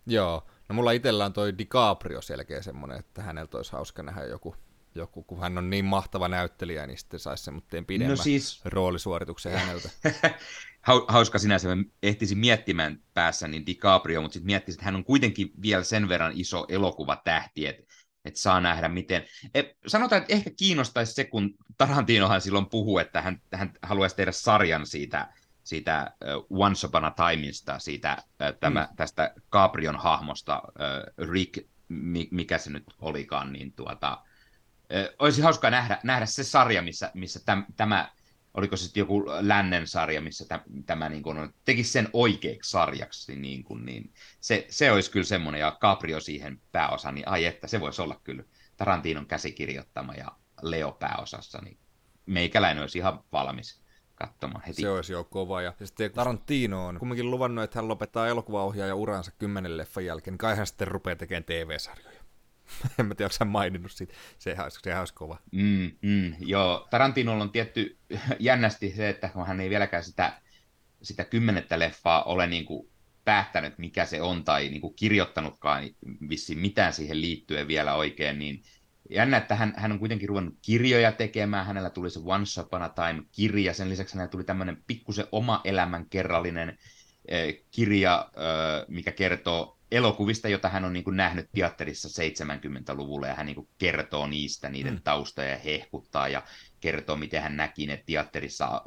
Joo, 0.06 0.46
no 0.68 0.74
mulla 0.74 0.92
itsellä 0.92 1.24
on 1.24 1.32
toi 1.32 1.58
DiCaprio 1.58 2.22
selkeä 2.22 2.62
semmoinen, 2.62 2.98
että 2.98 3.22
häneltä 3.22 3.56
olisi 3.56 3.72
hauska 3.72 4.02
nähdä 4.02 4.24
joku 4.24 4.56
joku, 4.94 5.22
kun 5.22 5.40
hän 5.40 5.58
on 5.58 5.70
niin 5.70 5.84
mahtava 5.84 6.28
näyttelijä, 6.28 6.86
niin 6.86 6.98
sitten 6.98 7.20
saisi 7.20 7.44
semmoinen 7.44 7.86
pidemmän 7.86 8.16
no 8.16 8.22
siis... 8.22 8.60
roolisuorituksen 8.64 9.52
häneltä. 9.52 9.90
Hauska 11.08 11.38
sinänsä, 11.38 11.76
mä 11.76 11.82
ehtisin 12.02 12.38
miettimään 12.38 12.98
päässä 13.14 13.48
niin 13.48 13.66
DiCaprio, 13.66 14.20
mutta 14.22 14.32
sitten 14.32 14.46
miettisin, 14.46 14.78
että 14.78 14.84
hän 14.84 14.96
on 14.96 15.04
kuitenkin 15.04 15.50
vielä 15.62 15.84
sen 15.84 16.08
verran 16.08 16.32
iso 16.34 16.66
elokuvatähti, 16.68 17.66
että 17.66 17.82
että 18.24 18.40
saa 18.40 18.60
nähdä 18.60 18.88
miten. 18.88 19.24
E, 19.54 19.62
sanotaan, 19.86 20.22
että 20.22 20.34
ehkä 20.34 20.50
kiinnostaisi 20.58 21.14
se, 21.14 21.24
kun 21.24 21.54
Tarantinohan 21.78 22.40
silloin 22.40 22.66
puhuu, 22.66 22.98
että 22.98 23.22
hän, 23.22 23.42
hän 23.52 23.72
haluaisi 23.82 24.16
tehdä 24.16 24.32
sarjan 24.32 24.86
siitä, 24.86 25.32
siitä 25.64 26.12
uh, 26.50 26.62
Once 26.62 26.86
Upon 26.86 27.04
a 27.04 27.10
Timeista, 27.10 27.78
siitä, 27.78 28.16
uh, 28.20 28.58
tämä, 28.60 28.88
mm. 28.90 28.96
tästä 28.96 29.34
Caprion 29.52 29.96
hahmosta, 29.96 30.62
uh, 30.64 31.28
Rick, 31.28 31.66
mikä 32.30 32.58
se 32.58 32.70
nyt 32.70 32.84
olikaan, 32.98 33.52
niin 33.52 33.72
tuota, 33.72 34.22
olisi 35.18 35.42
hauskaa 35.42 35.70
nähdä, 35.70 35.98
nähdä 36.02 36.26
se 36.26 36.44
sarja, 36.44 36.82
missä, 36.82 37.10
missä 37.14 37.40
täm, 37.44 37.64
tämä, 37.76 38.10
oliko 38.54 38.76
se 38.76 38.84
sitten 38.84 39.00
joku 39.00 39.24
lännen 39.40 39.86
sarja, 39.86 40.20
missä 40.20 40.44
täm, 40.48 40.60
tämä 40.86 41.08
niin 41.08 41.22
kuin, 41.22 41.54
tekisi 41.64 41.92
sen 41.92 42.08
oikeaksi 42.12 42.70
sarjaksi, 42.70 43.36
niin, 43.36 43.64
kuin, 43.64 43.86
niin 43.86 44.12
se, 44.40 44.66
se 44.70 44.92
olisi 44.92 45.10
kyllä 45.10 45.26
semmoinen, 45.26 45.60
ja 45.60 45.76
Caprio 45.80 46.20
siihen 46.20 46.60
pääosa, 46.72 47.12
niin 47.12 47.28
ai 47.28 47.44
että, 47.44 47.66
se 47.66 47.80
voisi 47.80 48.02
olla 48.02 48.20
kyllä 48.24 48.44
Tarantinon 48.76 49.26
käsikirjoittama 49.26 50.14
ja 50.14 50.28
Leo 50.62 50.92
pääosassa, 50.92 51.58
niin 51.64 51.78
meikäläinen 52.26 52.82
olisi 52.82 52.98
ihan 52.98 53.24
valmis 53.32 53.82
katsomaan 54.14 54.64
heti. 54.64 54.82
Se 54.82 54.90
olisi 54.90 55.12
jo 55.12 55.24
kova. 55.24 55.62
Ja 55.62 55.72
sitten 55.84 56.12
Tarantino 56.12 56.86
on 56.86 56.98
kumminkin 56.98 57.30
luvannut, 57.30 57.64
että 57.64 57.78
hän 57.78 57.88
lopettaa 57.88 58.28
elokuvaohjaaja 58.28 58.94
uransa 58.94 59.30
kymmenen 59.38 59.76
leffan 59.76 60.04
jälkeen, 60.04 60.38
kai 60.38 60.56
hän 60.56 60.66
sitten 60.66 60.88
rupeaa 60.88 61.16
tekemään 61.16 61.44
TV-sarjoja. 61.44 62.11
en 62.98 63.06
mä 63.06 63.14
tiedä, 63.14 63.30
onko 63.40 63.52
maininnut 63.52 63.92
siitä. 63.92 64.14
Sehän 64.38 64.64
olisi, 64.64 64.78
sehän 64.82 65.00
olisi 65.00 65.14
kova. 65.14 65.38
Mm, 65.52 65.90
mm, 66.02 66.34
joo, 66.40 66.86
Tarantinolla 66.90 67.44
on 67.44 67.52
tietty 67.52 67.98
jännästi 68.38 68.92
se, 68.96 69.08
että 69.08 69.30
hän 69.46 69.60
ei 69.60 69.70
vieläkään 69.70 70.04
sitä, 70.04 70.40
sitä 71.02 71.24
kymmenettä 71.24 71.78
leffaa 71.78 72.22
ole 72.24 72.46
niin 72.46 72.64
kuin 72.64 72.88
päättänyt, 73.24 73.78
mikä 73.78 74.04
se 74.04 74.22
on, 74.22 74.44
tai 74.44 74.68
niin 74.68 74.80
kuin 74.80 74.94
kirjoittanutkaan 74.94 75.84
vissiin 76.28 76.58
mitään 76.58 76.92
siihen 76.92 77.20
liittyen 77.20 77.68
vielä 77.68 77.94
oikein, 77.94 78.38
niin 78.38 78.62
jännä, 79.10 79.36
että 79.36 79.54
hän, 79.54 79.74
hän 79.76 79.92
on 79.92 79.98
kuitenkin 79.98 80.28
ruvennut 80.28 80.58
kirjoja 80.62 81.12
tekemään, 81.12 81.66
hänellä 81.66 81.90
tuli 81.90 82.10
se 82.10 82.20
Once 82.24 82.60
Upon 82.60 82.82
a 82.82 82.88
Time-kirja, 82.88 83.74
sen 83.74 83.88
lisäksi 83.88 84.14
hänellä 84.14 84.30
tuli 84.30 84.44
tämmöinen 84.44 84.82
pikkusen 84.86 85.26
oma 85.32 85.60
elämän 85.64 86.06
kerrallinen 86.10 86.78
eh, 87.28 87.62
kirja, 87.70 88.30
eh, 88.36 88.84
mikä 88.88 89.12
kertoo 89.12 89.78
elokuvista, 89.92 90.48
jota 90.48 90.68
hän 90.68 90.84
on 90.84 90.92
niin 90.92 91.04
kuin 91.04 91.16
nähnyt 91.16 91.48
teatterissa 91.54 92.22
70-luvulla, 92.22 93.26
ja 93.26 93.34
hän 93.34 93.46
niin 93.46 93.56
kuin 93.56 93.68
kertoo 93.78 94.26
niistä, 94.26 94.68
niiden 94.68 94.94
mm. 94.94 95.02
taustoja 95.04 95.48
ja 95.48 95.58
hehkuttaa, 95.58 96.28
ja 96.28 96.42
kertoo, 96.80 97.16
miten 97.16 97.42
hän 97.42 97.56
näki 97.56 97.86
ne 97.86 98.02
teatterissa 98.06 98.82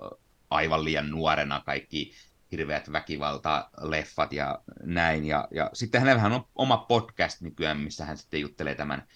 aivan 0.50 0.84
liian 0.84 1.10
nuorena 1.10 1.62
kaikki 1.66 2.12
hirveät 2.52 2.92
väkivalta-leffat 2.92 4.34
ja 4.34 4.60
näin. 4.84 5.26
Ja, 5.26 5.48
ja 5.52 5.70
sitten 5.74 6.02
hänellä 6.02 6.36
on 6.36 6.46
oma 6.56 6.78
podcast 6.78 7.42
nykyään, 7.42 7.80
missä 7.80 8.06
hän 8.06 8.18
sitten 8.18 8.42
juttelee 8.42 8.76
tämän 8.76 9.08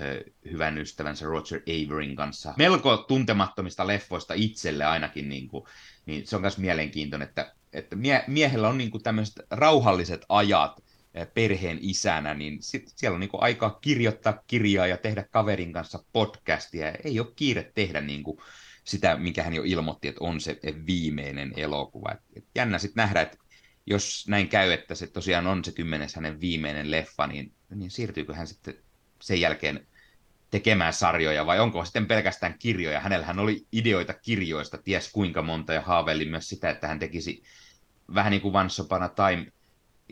ö, 0.00 0.24
hyvän 0.50 0.78
ystävänsä 0.78 1.26
Roger 1.26 1.60
Averin 1.60 2.16
kanssa. 2.16 2.54
Melko 2.56 2.96
tuntemattomista 2.96 3.86
leffoista 3.86 4.34
itselle 4.34 4.84
ainakin, 4.84 5.28
niin, 5.28 5.48
kuin, 5.48 5.64
niin 6.06 6.26
se 6.26 6.36
on 6.36 6.42
myös 6.42 6.58
mielenkiintoinen, 6.58 7.28
että, 7.28 7.54
että 7.72 7.96
mie- 7.96 8.24
miehellä 8.26 8.68
on 8.68 8.78
niin 8.78 8.90
kuin 8.90 9.02
tämmöiset 9.02 9.46
rauhalliset 9.50 10.24
ajat, 10.28 10.82
perheen 11.34 11.78
isänä, 11.80 12.34
niin 12.34 12.62
sit 12.62 12.92
siellä 12.96 13.14
on 13.14 13.20
niin 13.20 13.30
aika 13.32 13.78
kirjoittaa 13.80 14.42
kirjaa 14.46 14.86
ja 14.86 14.96
tehdä 14.96 15.24
kaverin 15.30 15.72
kanssa 15.72 16.04
podcastia. 16.12 16.92
Ei 17.04 17.20
ole 17.20 17.32
kiire 17.36 17.72
tehdä 17.74 18.00
niin 18.00 18.22
kuin 18.22 18.38
sitä, 18.84 19.16
minkä 19.16 19.42
hän 19.42 19.54
jo 19.54 19.62
ilmoitti, 19.64 20.08
että 20.08 20.24
on 20.24 20.40
se 20.40 20.58
viimeinen 20.86 21.52
elokuva. 21.56 22.16
Et 22.36 22.44
jännä 22.54 22.78
sitten 22.78 23.02
nähdä, 23.02 23.20
että 23.20 23.38
jos 23.86 24.24
näin 24.28 24.48
käy, 24.48 24.72
että 24.72 24.94
se 24.94 25.06
tosiaan 25.06 25.46
on 25.46 25.64
se 25.64 25.72
kymmenes 25.72 26.14
hänen 26.14 26.40
viimeinen 26.40 26.90
leffa, 26.90 27.26
niin, 27.26 27.52
niin 27.74 27.90
siirtyykö 27.90 28.34
hän 28.34 28.46
sitten 28.46 28.74
sen 29.20 29.40
jälkeen 29.40 29.86
tekemään 30.50 30.92
sarjoja 30.92 31.46
vai 31.46 31.60
onko 31.60 31.84
sitten 31.84 32.06
pelkästään 32.06 32.58
kirjoja? 32.58 33.00
Hänellähän 33.00 33.38
oli 33.38 33.66
ideoita 33.72 34.14
kirjoista, 34.14 34.78
ties 34.78 35.12
kuinka 35.12 35.42
monta 35.42 35.72
ja 35.72 35.80
haaveili 35.80 36.24
myös 36.24 36.48
sitä, 36.48 36.70
että 36.70 36.88
hän 36.88 36.98
tekisi 36.98 37.42
vähän 38.14 38.30
niin 38.30 38.42
kuin 38.42 38.56
Once 38.56 38.82
Upon 38.82 39.02
a 39.02 39.08
Time 39.08 39.52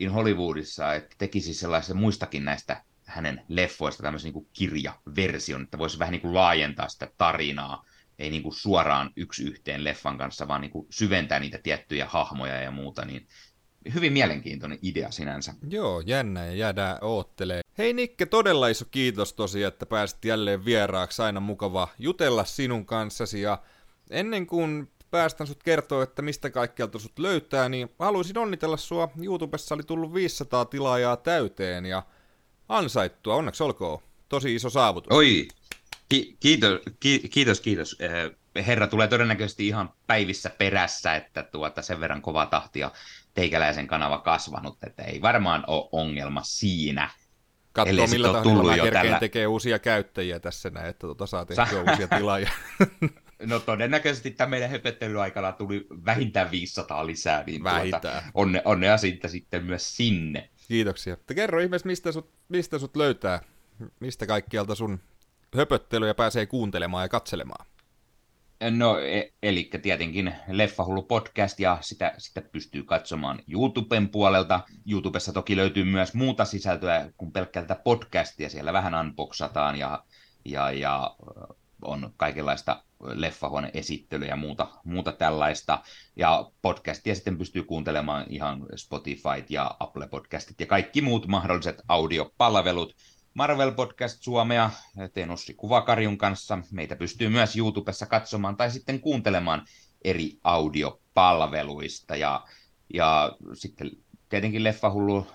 in 0.01 0.11
Hollywoodissa, 0.11 0.93
että 0.93 1.15
tekisi 1.17 1.53
sellaisen 1.53 1.97
muistakin 1.97 2.45
näistä 2.45 2.83
hänen 3.05 3.41
leffoista 3.47 4.03
tämmöisen 4.03 4.33
niin 4.33 4.47
kirjaversion, 4.53 5.63
että 5.63 5.77
voisi 5.77 5.99
vähän 5.99 6.11
niin 6.11 6.21
kuin 6.21 6.33
laajentaa 6.33 6.89
sitä 6.89 7.11
tarinaa, 7.17 7.85
ei 8.19 8.29
niin 8.29 8.43
kuin 8.43 8.53
suoraan 8.53 9.11
yksi 9.15 9.43
yhteen 9.43 9.83
leffan 9.83 10.17
kanssa, 10.17 10.47
vaan 10.47 10.61
niin 10.61 10.71
kuin 10.71 10.87
syventää 10.89 11.39
niitä 11.39 11.59
tiettyjä 11.63 12.05
hahmoja 12.05 12.61
ja 12.61 12.71
muuta, 12.71 13.05
niin 13.05 13.27
hyvin 13.93 14.13
mielenkiintoinen 14.13 14.79
idea 14.81 15.11
sinänsä. 15.11 15.53
Joo, 15.69 16.01
jännä 16.05 16.45
ja 16.45 16.53
jäädään 16.53 16.97
oottelee. 17.01 17.61
Hei 17.77 17.93
Nikke, 17.93 18.25
todella 18.25 18.67
iso 18.67 18.85
kiitos 18.91 19.33
tosiaan, 19.33 19.73
että 19.73 19.85
pääsit 19.85 20.25
jälleen 20.25 20.65
vieraaksi. 20.65 21.21
Aina 21.21 21.39
mukava 21.39 21.87
jutella 21.99 22.45
sinun 22.45 22.85
kanssasi 22.85 23.41
ja 23.41 23.63
ennen 24.09 24.47
kuin 24.47 24.91
päästän 25.11 25.47
sut 25.47 25.63
kertoa, 25.63 26.03
että 26.03 26.21
mistä 26.21 26.49
kaikkialta 26.49 26.99
sut 26.99 27.19
löytää, 27.19 27.69
niin 27.69 27.89
haluaisin 27.99 28.37
onnitella 28.37 28.77
sua. 28.77 29.09
YouTubessa 29.23 29.75
oli 29.75 29.83
tullut 29.83 30.13
500 30.13 30.65
tilaajaa 30.65 31.17
täyteen 31.17 31.85
ja 31.85 32.03
ansaittua, 32.69 33.35
onneksi 33.35 33.63
olkoon. 33.63 33.99
Tosi 34.29 34.55
iso 34.55 34.69
saavutus. 34.69 35.17
Oi, 35.17 35.47
ki- 36.09 36.37
kiitos, 36.39 36.79
ki- 36.99 37.29
kiitos, 37.29 37.61
kiitos. 37.61 37.95
Eh, 37.99 38.65
herra 38.67 38.87
tulee 38.87 39.07
todennäköisesti 39.07 39.67
ihan 39.67 39.93
päivissä 40.07 40.49
perässä, 40.57 41.15
että 41.15 41.43
tuota 41.43 41.81
sen 41.81 41.99
verran 41.99 42.21
kova 42.21 42.45
tahtia 42.45 42.91
teikäläisen 43.33 43.87
kanava 43.87 44.19
kasvanut, 44.19 44.77
että 44.83 45.03
ei 45.03 45.21
varmaan 45.21 45.63
ole 45.67 45.89
ongelma 45.91 46.41
siinä. 46.43 47.09
Katsoo 47.73 48.07
millä 48.07 48.33
tahdilla 48.33 48.63
mä 48.63 48.91
tällä... 48.91 49.19
tekee 49.19 49.47
uusia 49.47 49.79
käyttäjiä 49.79 50.39
tässä 50.39 50.69
näin, 50.69 50.89
että 50.89 51.07
tuota 51.07 51.25
saa 51.25 51.45
tehtyä 51.45 51.65
Sa- 51.65 51.91
uusia 51.91 52.07
tilaajia. 52.07 52.51
No 53.45 53.59
todennäköisesti 53.59 54.31
tämän 54.31 54.49
meidän 54.49 54.69
höpöttelyaikana 54.69 55.51
tuli 55.51 55.87
vähintään 56.05 56.51
500 56.51 57.05
lisää, 57.05 57.43
niin 57.43 57.61
tuota, 57.61 57.75
vähintään. 57.75 58.01
Tuota, 58.23 58.31
onne, 58.33 58.61
onnea 58.65 58.97
siitä 58.97 59.27
sitten 59.27 59.63
myös 59.63 59.97
sinne. 59.97 60.49
Kiitoksia. 60.67 61.17
Te 61.27 61.33
kerro 61.33 61.59
ihmeessä, 61.59 61.87
mistä 61.87 62.11
sut, 62.11 62.31
mistä 62.49 62.79
sut 62.79 62.95
löytää, 62.95 63.41
mistä 63.99 64.25
kaikkialta 64.25 64.75
sun 64.75 64.99
höpöttelyjä 65.55 66.13
pääsee 66.13 66.45
kuuntelemaan 66.45 67.03
ja 67.03 67.09
katselemaan. 67.09 67.65
No, 68.69 68.99
e- 68.99 69.33
eli 69.43 69.69
tietenkin 69.81 70.35
Leffahullu 70.47 71.03
podcast 71.03 71.59
ja 71.59 71.77
sitä, 71.81 72.13
sitä 72.17 72.41
pystyy 72.41 72.83
katsomaan 72.83 73.39
YouTuben 73.47 74.09
puolelta. 74.09 74.59
YouTubessa 74.91 75.33
toki 75.33 75.55
löytyy 75.55 75.83
myös 75.83 76.13
muuta 76.13 76.45
sisältöä 76.45 77.11
kuin 77.17 77.31
pelkkältä 77.31 77.75
podcastia. 77.75 78.49
Siellä 78.49 78.73
vähän 78.73 78.95
unboxataan 78.95 79.75
ja, 79.75 80.03
ja, 80.45 80.71
ja 80.71 81.15
on 81.81 82.13
kaikenlaista 82.17 82.83
leffahuone-esittelyä 83.03 84.27
ja 84.27 84.35
muuta, 84.35 84.67
muuta 84.83 85.11
tällaista. 85.11 85.83
Ja 86.15 86.51
podcastia 86.61 87.15
sitten 87.15 87.37
pystyy 87.37 87.63
kuuntelemaan 87.63 88.25
ihan 88.29 88.65
Spotify 88.75 89.45
ja 89.49 89.75
Apple 89.79 90.07
Podcastit 90.07 90.59
ja 90.59 90.65
kaikki 90.65 91.01
muut 91.01 91.27
mahdolliset 91.27 91.81
audiopalvelut. 91.87 92.95
Marvel 93.33 93.71
Podcast 93.71 94.23
Suomea 94.23 94.71
teen 95.13 95.31
Ossi 95.31 95.53
Kuvakarjun 95.53 96.17
kanssa. 96.17 96.59
Meitä 96.71 96.95
pystyy 96.95 97.29
myös 97.29 97.55
YouTubessa 97.55 98.05
katsomaan 98.05 98.57
tai 98.57 98.71
sitten 98.71 98.99
kuuntelemaan 98.99 99.65
eri 100.03 100.39
audiopalveluista. 100.43 102.15
Ja, 102.15 102.45
ja 102.93 103.37
sitten 103.53 103.91
tietenkin 104.29 104.63
Leffahullu 104.63 105.27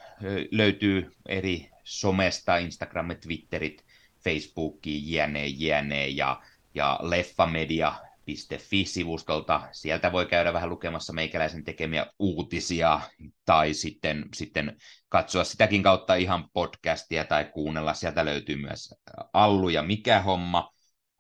löytyy 0.51 1.17
eri 1.29 1.71
somesta, 1.85 2.57
Instagramit, 2.57 3.21
Twitterit, 3.21 3.85
Facebookiin, 4.25 5.13
jne, 5.13 5.47
jne, 5.47 6.09
ja, 6.09 6.43
ja 6.77 6.99
leffamedia.fi-sivustolta. 7.03 9.69
Sieltä 9.73 10.13
voi 10.13 10.27
käydä 10.27 10.53
vähän 10.53 10.71
lukemassa 10.71 11.13
meikäläisen 11.13 11.65
tekemiä 11.65 12.07
uutisia, 12.19 13.01
tai 13.45 13.75
sitten, 13.75 14.25
sitten 14.35 14.77
katsoa 15.09 15.45
sitäkin 15.45 15.83
kautta 15.83 16.15
ihan 16.15 16.49
podcastia 16.53 17.25
tai 17.25 17.45
kuunnella. 17.45 17.95
Sieltä 17.95 18.25
löytyy 18.25 18.57
myös 18.57 18.95
Allu 19.33 19.69
ja 19.69 19.83
Mikä 19.83 20.21
homma, 20.21 20.71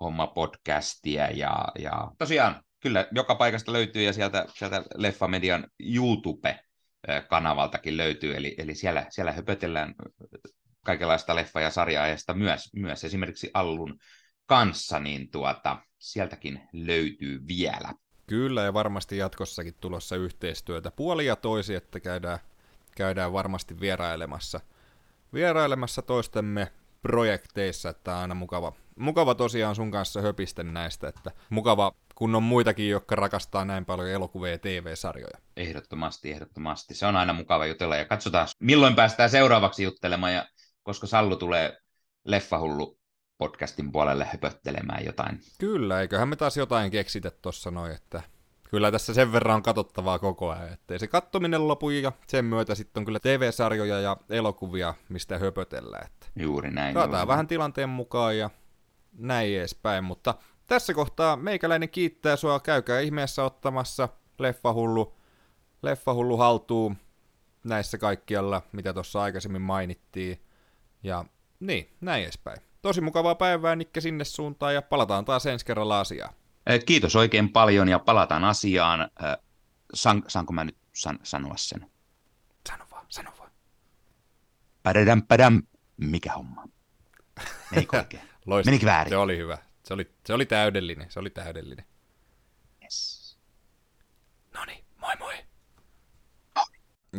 homma 0.01 0.27
podcastia, 0.27 1.31
ja, 1.31 1.69
ja 1.79 2.11
tosiaan 2.19 2.63
kyllä 2.81 3.07
joka 3.11 3.35
paikasta 3.35 3.73
löytyy, 3.73 4.03
ja 4.03 4.13
sieltä, 4.13 4.47
sieltä 4.55 4.85
Leffamedian 4.95 5.67
YouTube 5.79 6.61
kanavaltakin 7.29 7.97
löytyy, 7.97 8.37
eli, 8.37 8.55
eli 8.59 8.75
siellä, 8.75 9.07
siellä 9.11 9.33
höpötellään 9.33 9.95
kaikenlaista 10.85 11.37
leffa- 11.37 11.61
ja 11.61 11.71
sarja 11.71 12.03
myös, 12.35 12.71
myös 12.75 13.05
esimerkiksi 13.05 13.51
Allun 13.55 13.99
kanssa, 14.47 14.99
niin 14.99 15.31
tuota, 15.31 15.79
sieltäkin 15.99 16.69
löytyy 16.73 17.47
vielä. 17.49 17.95
Kyllä, 18.27 18.63
ja 18.63 18.75
varmasti 18.75 19.17
jatkossakin 19.17 19.75
tulossa 19.81 20.17
yhteistyötä 20.17 20.91
puoli 20.91 21.27
ja 21.27 21.37
toisi, 21.37 21.75
että 21.75 22.01
käydään, 22.01 22.39
käydään 22.97 23.33
varmasti 23.33 23.81
vierailemassa, 23.81 24.61
vierailemassa 25.35 26.03
toistemme 26.03 26.73
projekteissa, 27.03 27.89
että 27.89 28.15
on 28.15 28.19
aina 28.19 28.35
mukava, 28.35 28.73
mukava 28.97 29.35
tosiaan 29.35 29.75
sun 29.75 29.91
kanssa 29.91 30.23
höpisten 30.23 30.75
näistä, 30.75 31.09
että 31.09 31.31
mukava 31.51 31.93
kun 32.15 32.35
on 32.35 32.43
muitakin, 32.43 32.91
jotka 32.91 33.15
rakastaa 33.15 33.65
näin 33.65 33.85
paljon 33.85 34.09
elokuvia 34.09 34.53
ja 34.53 34.59
TV-sarjoja. 34.59 35.39
Ehdottomasti, 35.57 36.31
ehdottomasti. 36.31 36.95
Se 36.95 37.07
on 37.07 37.17
aina 37.17 37.33
mukava 37.33 37.67
jutella 37.67 37.97
ja 37.97 38.05
katsotaan, 38.05 38.49
milloin 38.61 38.95
päästään 38.95 39.31
seuraavaksi 39.31 39.83
juttelemaan 39.83 40.35
ja 40.35 40.47
koska 40.83 41.07
Sallu 41.07 41.37
tulee 41.37 41.79
Leffahullu 42.25 42.96
podcastin 43.39 43.93
puolelle 43.93 44.25
höpöttelemään 44.25 45.05
jotain. 45.05 45.41
Kyllä, 45.59 46.01
eiköhän 46.01 46.29
me 46.29 46.37
taas 46.37 46.57
jotain 46.57 46.91
keksitä 46.91 47.31
tuossa 47.31 47.71
noin, 47.71 47.93
että 47.93 48.23
kyllä 48.71 48.91
tässä 48.93 49.15
sen 49.15 49.33
verran 49.33 49.57
on 49.57 49.63
katsottavaa 49.63 50.19
koko 50.19 50.51
ajan, 50.51 50.73
ettei 50.73 50.99
se 50.99 51.07
kattominen 51.07 51.69
lopu 51.69 51.91
ja 51.91 52.13
sen 52.27 52.45
myötä 52.45 52.75
sitten 52.75 53.01
on 53.01 53.05
kyllä 53.05 53.21
TV-sarjoja 53.21 54.01
ja 54.01 54.17
elokuvia, 54.31 54.95
mistä 55.09 55.39
höpötellä. 55.39 55.99
Että 56.05 56.27
juuri 56.37 56.71
näin. 56.71 56.95
Katsotaan 56.95 57.29
vähän 57.29 57.47
tilanteen 57.47 57.89
mukaan 57.89 58.39
ja 58.39 58.51
näin 59.13 59.59
edespäin, 59.59 60.05
mutta 60.05 60.35
tässä 60.67 60.95
kohtaa 60.95 61.37
meikäläinen 61.37 61.89
kiittää 61.89 62.37
sua, 62.37 62.61
käykää 62.61 63.01
ihmeessä 63.01 63.45
ottamassa 63.45 64.09
Leffahullu, 64.39 65.17
Leffahullu 65.83 66.37
haltuu 66.37 66.95
näissä 67.65 67.99
kaikkialla, 67.99 68.63
mitä 68.73 68.93
tuossa 68.93 69.23
aikaisemmin 69.23 69.63
mainittiin. 69.63 70.43
Ja 71.03 71.25
niin, 71.61 71.97
näin 72.01 72.23
edespäin. 72.23 72.66
Tosi 72.83 73.01
mukavaa 73.01 73.35
päivää 73.35 73.77
Nikke 73.77 74.01
sinne 74.01 74.25
suuntaan 74.25 74.75
ja 74.75 74.83
palataan 74.83 75.25
taas 75.25 75.47
ensi 75.47 75.67
kerralla 75.67 76.01
asiaan. 76.01 76.35
Kiitos 76.87 77.17
oikein 77.17 77.53
paljon 77.53 77.89
ja 77.89 77.99
palataan 77.99 78.45
asiaan. 78.45 79.11
San, 79.95 80.23
saanko 80.29 80.53
mä 80.53 80.65
nyt 80.65 80.77
san, 80.93 81.19
sanoa 81.23 81.57
sen? 81.57 81.91
Sano 82.69 82.85
vaan, 82.91 83.07
sano 83.09 83.33
vaan. 83.39 83.51
Pädädäm, 84.83 85.23
pädäm. 85.23 85.63
Mikä 85.97 86.33
homma? 86.33 86.65
Menikö 87.71 87.99
oikein? 88.01 88.23
Menikö 88.65 88.87
väärin? 88.87 89.11
Se 89.11 89.17
oli 89.17 89.37
hyvä. 89.39 89.59
Se 89.85 89.95
oli, 89.95 90.11
se 90.27 90.35
oli 90.35 90.47
täydellinen, 90.47 91.11
se 91.11 91.21
oli 91.21 91.31
täydellinen. 91.31 91.85
Yes. 92.83 93.39
Noni, 94.55 94.85
moi 95.01 95.17
moi. 95.19 95.35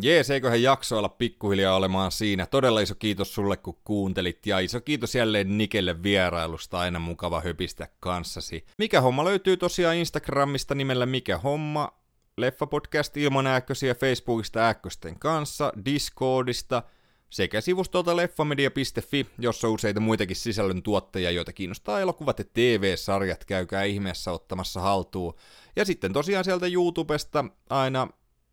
Jees, 0.02 0.30
eiköhän 0.30 0.62
jakso 0.62 0.98
olla 0.98 1.10
pikkuhiljaa 1.10 1.76
olemaan 1.76 2.12
siinä. 2.12 2.46
Todella 2.46 2.80
iso 2.80 2.96
kiitos 2.96 3.34
sulle, 3.34 3.58
kun 3.58 3.78
kuuntelit, 3.84 4.46
ja 4.46 4.60
iso 4.60 4.82
kiitos 4.82 5.16
jälleen 5.16 5.58
Nikelle 5.58 6.04
vierailusta, 6.04 6.80
aina 6.80 7.00
mukava 7.00 7.42
höpistä 7.42 7.88
kanssasi. 8.00 8.66
Mikä 8.78 9.02
homma 9.02 9.26
löytyy 9.26 9.58
tosiaan 9.58 9.96
Instagramista 9.96 10.76
nimellä 10.76 11.06
Mikä 11.06 11.38
homma, 11.38 11.92
Leffapodcast 12.38 13.18
ilman 13.18 13.48
ääkkösiä 13.48 13.96
Facebookista 13.96 14.60
ääkkösten 14.60 15.20
kanssa, 15.20 15.74
Discordista– 15.86 16.84
sekä 17.30 17.62
sivustolta 17.62 18.16
leffamedia.fi, 18.16 19.28
jossa 19.40 19.68
on 19.68 19.74
useita 19.74 20.00
muitakin 20.00 20.36
sisällön 20.36 20.84
tuottajia, 20.84 21.32
joita 21.32 21.54
kiinnostaa 21.54 22.00
elokuvat 22.00 22.40
ja 22.40 22.46
TV-sarjat, 22.54 23.46
käykää 23.46 23.84
ihmeessä 23.84 24.32
ottamassa 24.32 24.82
haltuun. 24.82 25.34
Ja 25.76 25.86
sitten 25.86 26.14
tosiaan 26.14 26.46
sieltä 26.46 26.68
YouTubesta 26.68 27.46
aina 27.70 28.08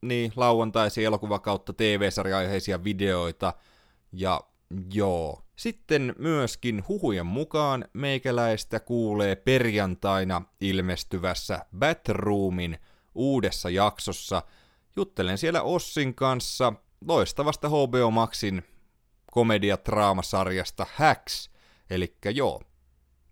niin 0.09 0.33
lauantaisia 0.37 1.07
elokuva 1.07 1.39
kautta 1.39 1.73
TV-sarja-aiheisia 1.73 2.85
videoita, 2.85 3.55
ja 4.13 4.41
joo. 4.95 5.41
Sitten 5.57 6.15
myöskin 6.19 6.85
huhujen 6.89 7.27
mukaan 7.27 7.85
meikäläistä 7.93 8.81
kuulee 8.81 9.37
perjantaina 9.37 10.43
ilmestyvässä 10.61 11.67
Batroomin 11.79 12.79
uudessa 13.15 13.71
jaksossa. 13.71 14.43
Juttelen 14.97 15.39
siellä 15.39 15.63
Ossin 15.63 16.15
kanssa 16.15 16.73
loistavasta 17.09 17.69
HBO 17.69 18.11
Maxin 18.11 18.63
komediatraamasarjasta 19.31 20.87
Hacks. 20.95 21.51
Eli 21.91 22.17
joo, 22.35 22.63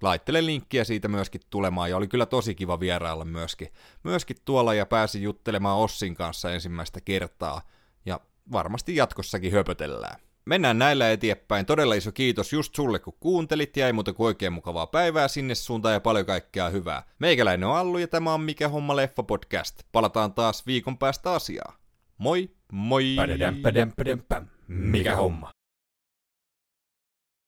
laittelen 0.03 0.47
linkkiä 0.47 0.85
siitä 0.85 1.09
myöskin 1.09 1.41
tulemaan, 1.51 1.91
ja 1.91 1.97
oli 1.97 2.09
kyllä 2.09 2.27
tosi 2.27 2.55
kiva 2.55 2.81
vierailla 2.81 3.25
myöskin, 3.25 3.69
myöskin 4.05 4.37
tuolla, 4.45 4.75
ja 4.75 4.87
pääsi 4.87 5.23
juttelemaan 5.23 5.79
Ossin 5.79 6.15
kanssa 6.15 6.53
ensimmäistä 6.53 7.01
kertaa, 7.01 7.63
ja 8.07 8.21
varmasti 8.53 8.97
jatkossakin 8.97 9.53
höpötellään. 9.53 10.21
Mennään 10.45 10.79
näillä 10.79 11.11
eteenpäin. 11.11 11.67
Todella 11.67 11.95
iso 11.95 12.13
kiitos 12.13 12.53
just 12.53 12.75
sulle, 12.75 12.99
kun 12.99 13.17
kuuntelit, 13.21 13.77
ja 13.77 13.87
ei 13.87 13.93
muuta 13.93 14.13
kuin 14.13 14.27
oikein 14.27 14.53
mukavaa 14.53 14.87
päivää 14.87 15.29
sinne 15.29 15.55
suuntaan 15.55 15.93
ja 15.93 16.01
paljon 16.01 16.27
kaikkea 16.27 16.71
hyvää. 16.71 17.03
Meikäläinen 17.19 17.69
on 17.69 17.77
Allu, 17.77 17.99
ja 17.99 18.09
tämä 18.09 18.35
on 18.35 18.41
Mikä 18.41 18.69
Homma 18.69 18.97
Leffa 18.97 19.23
Podcast. 19.23 19.83
Palataan 19.93 20.35
taas 20.35 20.67
viikon 20.67 20.99
päästä 20.99 21.33
asiaa. 21.33 21.77
Moi, 22.19 22.51
moi! 22.73 23.17
Mikä 24.69 25.17
homma? 25.17 25.52